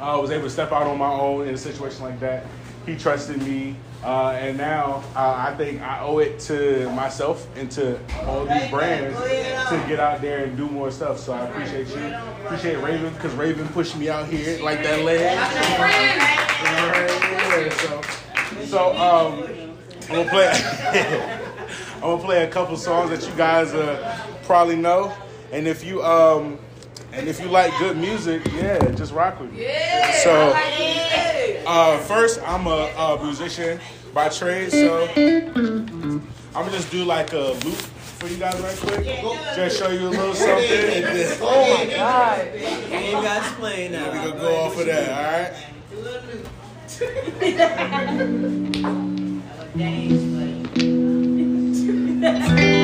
I 0.00 0.16
was 0.16 0.30
able 0.30 0.44
to 0.44 0.50
step 0.50 0.70
out 0.70 0.86
on 0.86 0.96
my 0.96 1.10
own 1.10 1.48
in 1.48 1.54
a 1.54 1.58
situation 1.58 2.04
like 2.04 2.20
that. 2.20 2.46
He 2.86 2.96
trusted 2.96 3.42
me. 3.42 3.74
Uh, 4.04 4.38
and 4.38 4.56
now 4.56 5.02
uh, 5.16 5.34
I 5.36 5.56
think 5.56 5.80
I 5.80 6.00
owe 6.00 6.18
it 6.18 6.38
to 6.40 6.88
myself 6.90 7.48
and 7.56 7.68
to 7.72 7.98
all 8.24 8.44
these 8.44 8.70
brands 8.70 9.18
to 9.18 9.84
get 9.88 9.98
out 9.98 10.20
there 10.20 10.44
and 10.44 10.56
do 10.56 10.68
more 10.68 10.92
stuff. 10.92 11.18
So 11.18 11.32
I 11.32 11.46
appreciate 11.46 11.88
you. 11.88 12.14
Appreciate 12.44 12.76
Raven 12.76 13.12
because 13.14 13.34
Raven 13.34 13.66
pushed 13.68 13.96
me 13.96 14.08
out 14.08 14.28
here 14.28 14.62
like 14.62 14.84
that 14.84 15.02
leg. 15.02 15.36
So, 17.72 18.02
so 18.66 18.96
um, 18.96 19.42
I'm 20.08 20.24
gonna 20.24 20.30
play. 20.30 21.42
I'm 21.96 22.00
gonna 22.02 22.22
play 22.22 22.44
a 22.44 22.48
couple 22.48 22.76
songs 22.76 23.10
that 23.10 23.26
you 23.28 23.34
guys 23.36 23.74
uh, 23.74 24.16
probably 24.44 24.76
know, 24.76 25.12
and 25.52 25.66
if 25.66 25.82
you 25.84 26.02
um, 26.04 26.58
and 27.12 27.26
if 27.28 27.40
you 27.40 27.48
like 27.48 27.76
good 27.78 27.96
music, 27.96 28.42
yeah, 28.54 28.78
just 28.90 29.12
rock 29.12 29.40
with 29.40 29.50
me. 29.52 29.66
So, 30.22 30.52
uh, 31.66 31.98
first, 32.00 32.40
I'm 32.42 32.66
a, 32.66 32.90
a 32.96 33.18
musician 33.24 33.80
by 34.12 34.28
trade, 34.28 34.70
so 34.70 35.08
I'm 35.16 36.20
gonna 36.52 36.70
just 36.70 36.90
do 36.90 37.04
like 37.04 37.32
a 37.32 37.52
loop 37.64 37.80
for 38.18 38.28
you 38.28 38.36
guys 38.36 38.60
right 38.60 38.76
quick, 38.78 39.04
just 39.54 39.78
show 39.78 39.88
you 39.88 40.08
a 40.08 40.10
little 40.10 40.34
something, 40.34 40.70
and 40.70 41.04
then 41.16 41.38
Oh 41.40 41.84
my 41.86 41.94
god. 41.94 42.52
Game 42.90 43.22
got 43.22 43.42
playing 43.58 43.92
now. 43.92 44.12
we 44.12 44.18
gonna 44.30 44.40
go 44.40 44.56
off 44.56 44.78
of 44.78 44.86
that. 44.86 45.10
All 45.12 45.32
right. 45.32 45.52
Thank 49.76 50.25
Thank 52.26 52.60
you. 52.70 52.75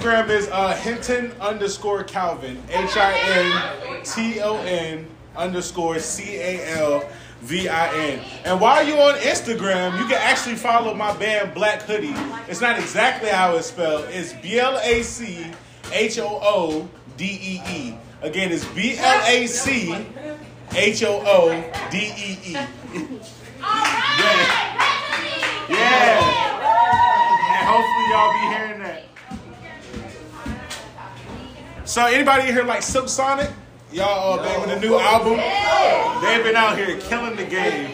Instagram 0.00 0.30
is 0.30 0.48
uh, 0.48 0.74
Hinton 0.76 1.30
underscore 1.42 2.02
Calvin, 2.04 2.62
H 2.70 2.96
I 2.96 3.12
N 3.12 4.02
T 4.02 4.40
O 4.40 4.56
N 4.62 5.06
underscore 5.36 5.98
C 5.98 6.36
A 6.36 6.78
L 6.78 7.06
V 7.42 7.68
I 7.68 7.94
N. 7.94 8.24
And 8.46 8.58
while 8.58 8.82
you're 8.82 8.98
on 8.98 9.16
Instagram, 9.16 9.98
you 9.98 10.06
can 10.06 10.16
actually 10.18 10.54
follow 10.54 10.94
my 10.94 11.14
band 11.18 11.52
Black 11.52 11.82
Hoodie. 11.82 12.14
It's 12.48 12.62
not 12.62 12.78
exactly 12.78 13.28
how 13.28 13.56
it's 13.56 13.66
spelled, 13.66 14.06
it's 14.08 14.32
B 14.32 14.58
L 14.58 14.78
A 14.82 15.02
C 15.02 15.44
H 15.92 16.18
O 16.18 16.38
O 16.42 16.88
D 17.18 17.38
E 17.42 17.60
E. 17.68 17.94
Again, 18.22 18.52
it's 18.52 18.64
B 18.64 18.96
L 18.96 19.22
A 19.26 19.46
C 19.46 20.06
H 20.74 21.02
O 21.04 21.22
O 21.26 21.50
D 21.90 21.98
E 21.98 22.38
E. 22.42 22.52
Yeah. 22.52 22.68
Yeah. 25.68 26.20
And 27.52 27.68
hopefully 27.68 28.08
y'all 28.08 28.32
be 28.32 28.38
hearing 28.56 28.69
So 31.90 32.06
anybody 32.06 32.48
in 32.48 32.54
here 32.54 32.62
like 32.62 32.82
Silk 32.82 33.08
Sonic? 33.08 33.50
Y'all 33.90 34.38
uh, 34.38 34.42
bang 34.44 34.60
with 34.60 34.70
the 34.70 34.78
new 34.78 34.96
album? 34.96 35.38
They've 36.22 36.44
been 36.44 36.54
out 36.54 36.78
here 36.78 36.96
killing 37.00 37.34
the 37.34 37.44
game. 37.44 37.92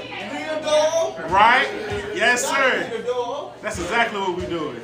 Right? 1.32 1.66
Yes, 2.14 2.47
sir. 2.47 3.52
That's 3.62 3.78
exactly 3.78 4.20
what 4.20 4.36
we're 4.36 4.51
doing. 4.51 4.82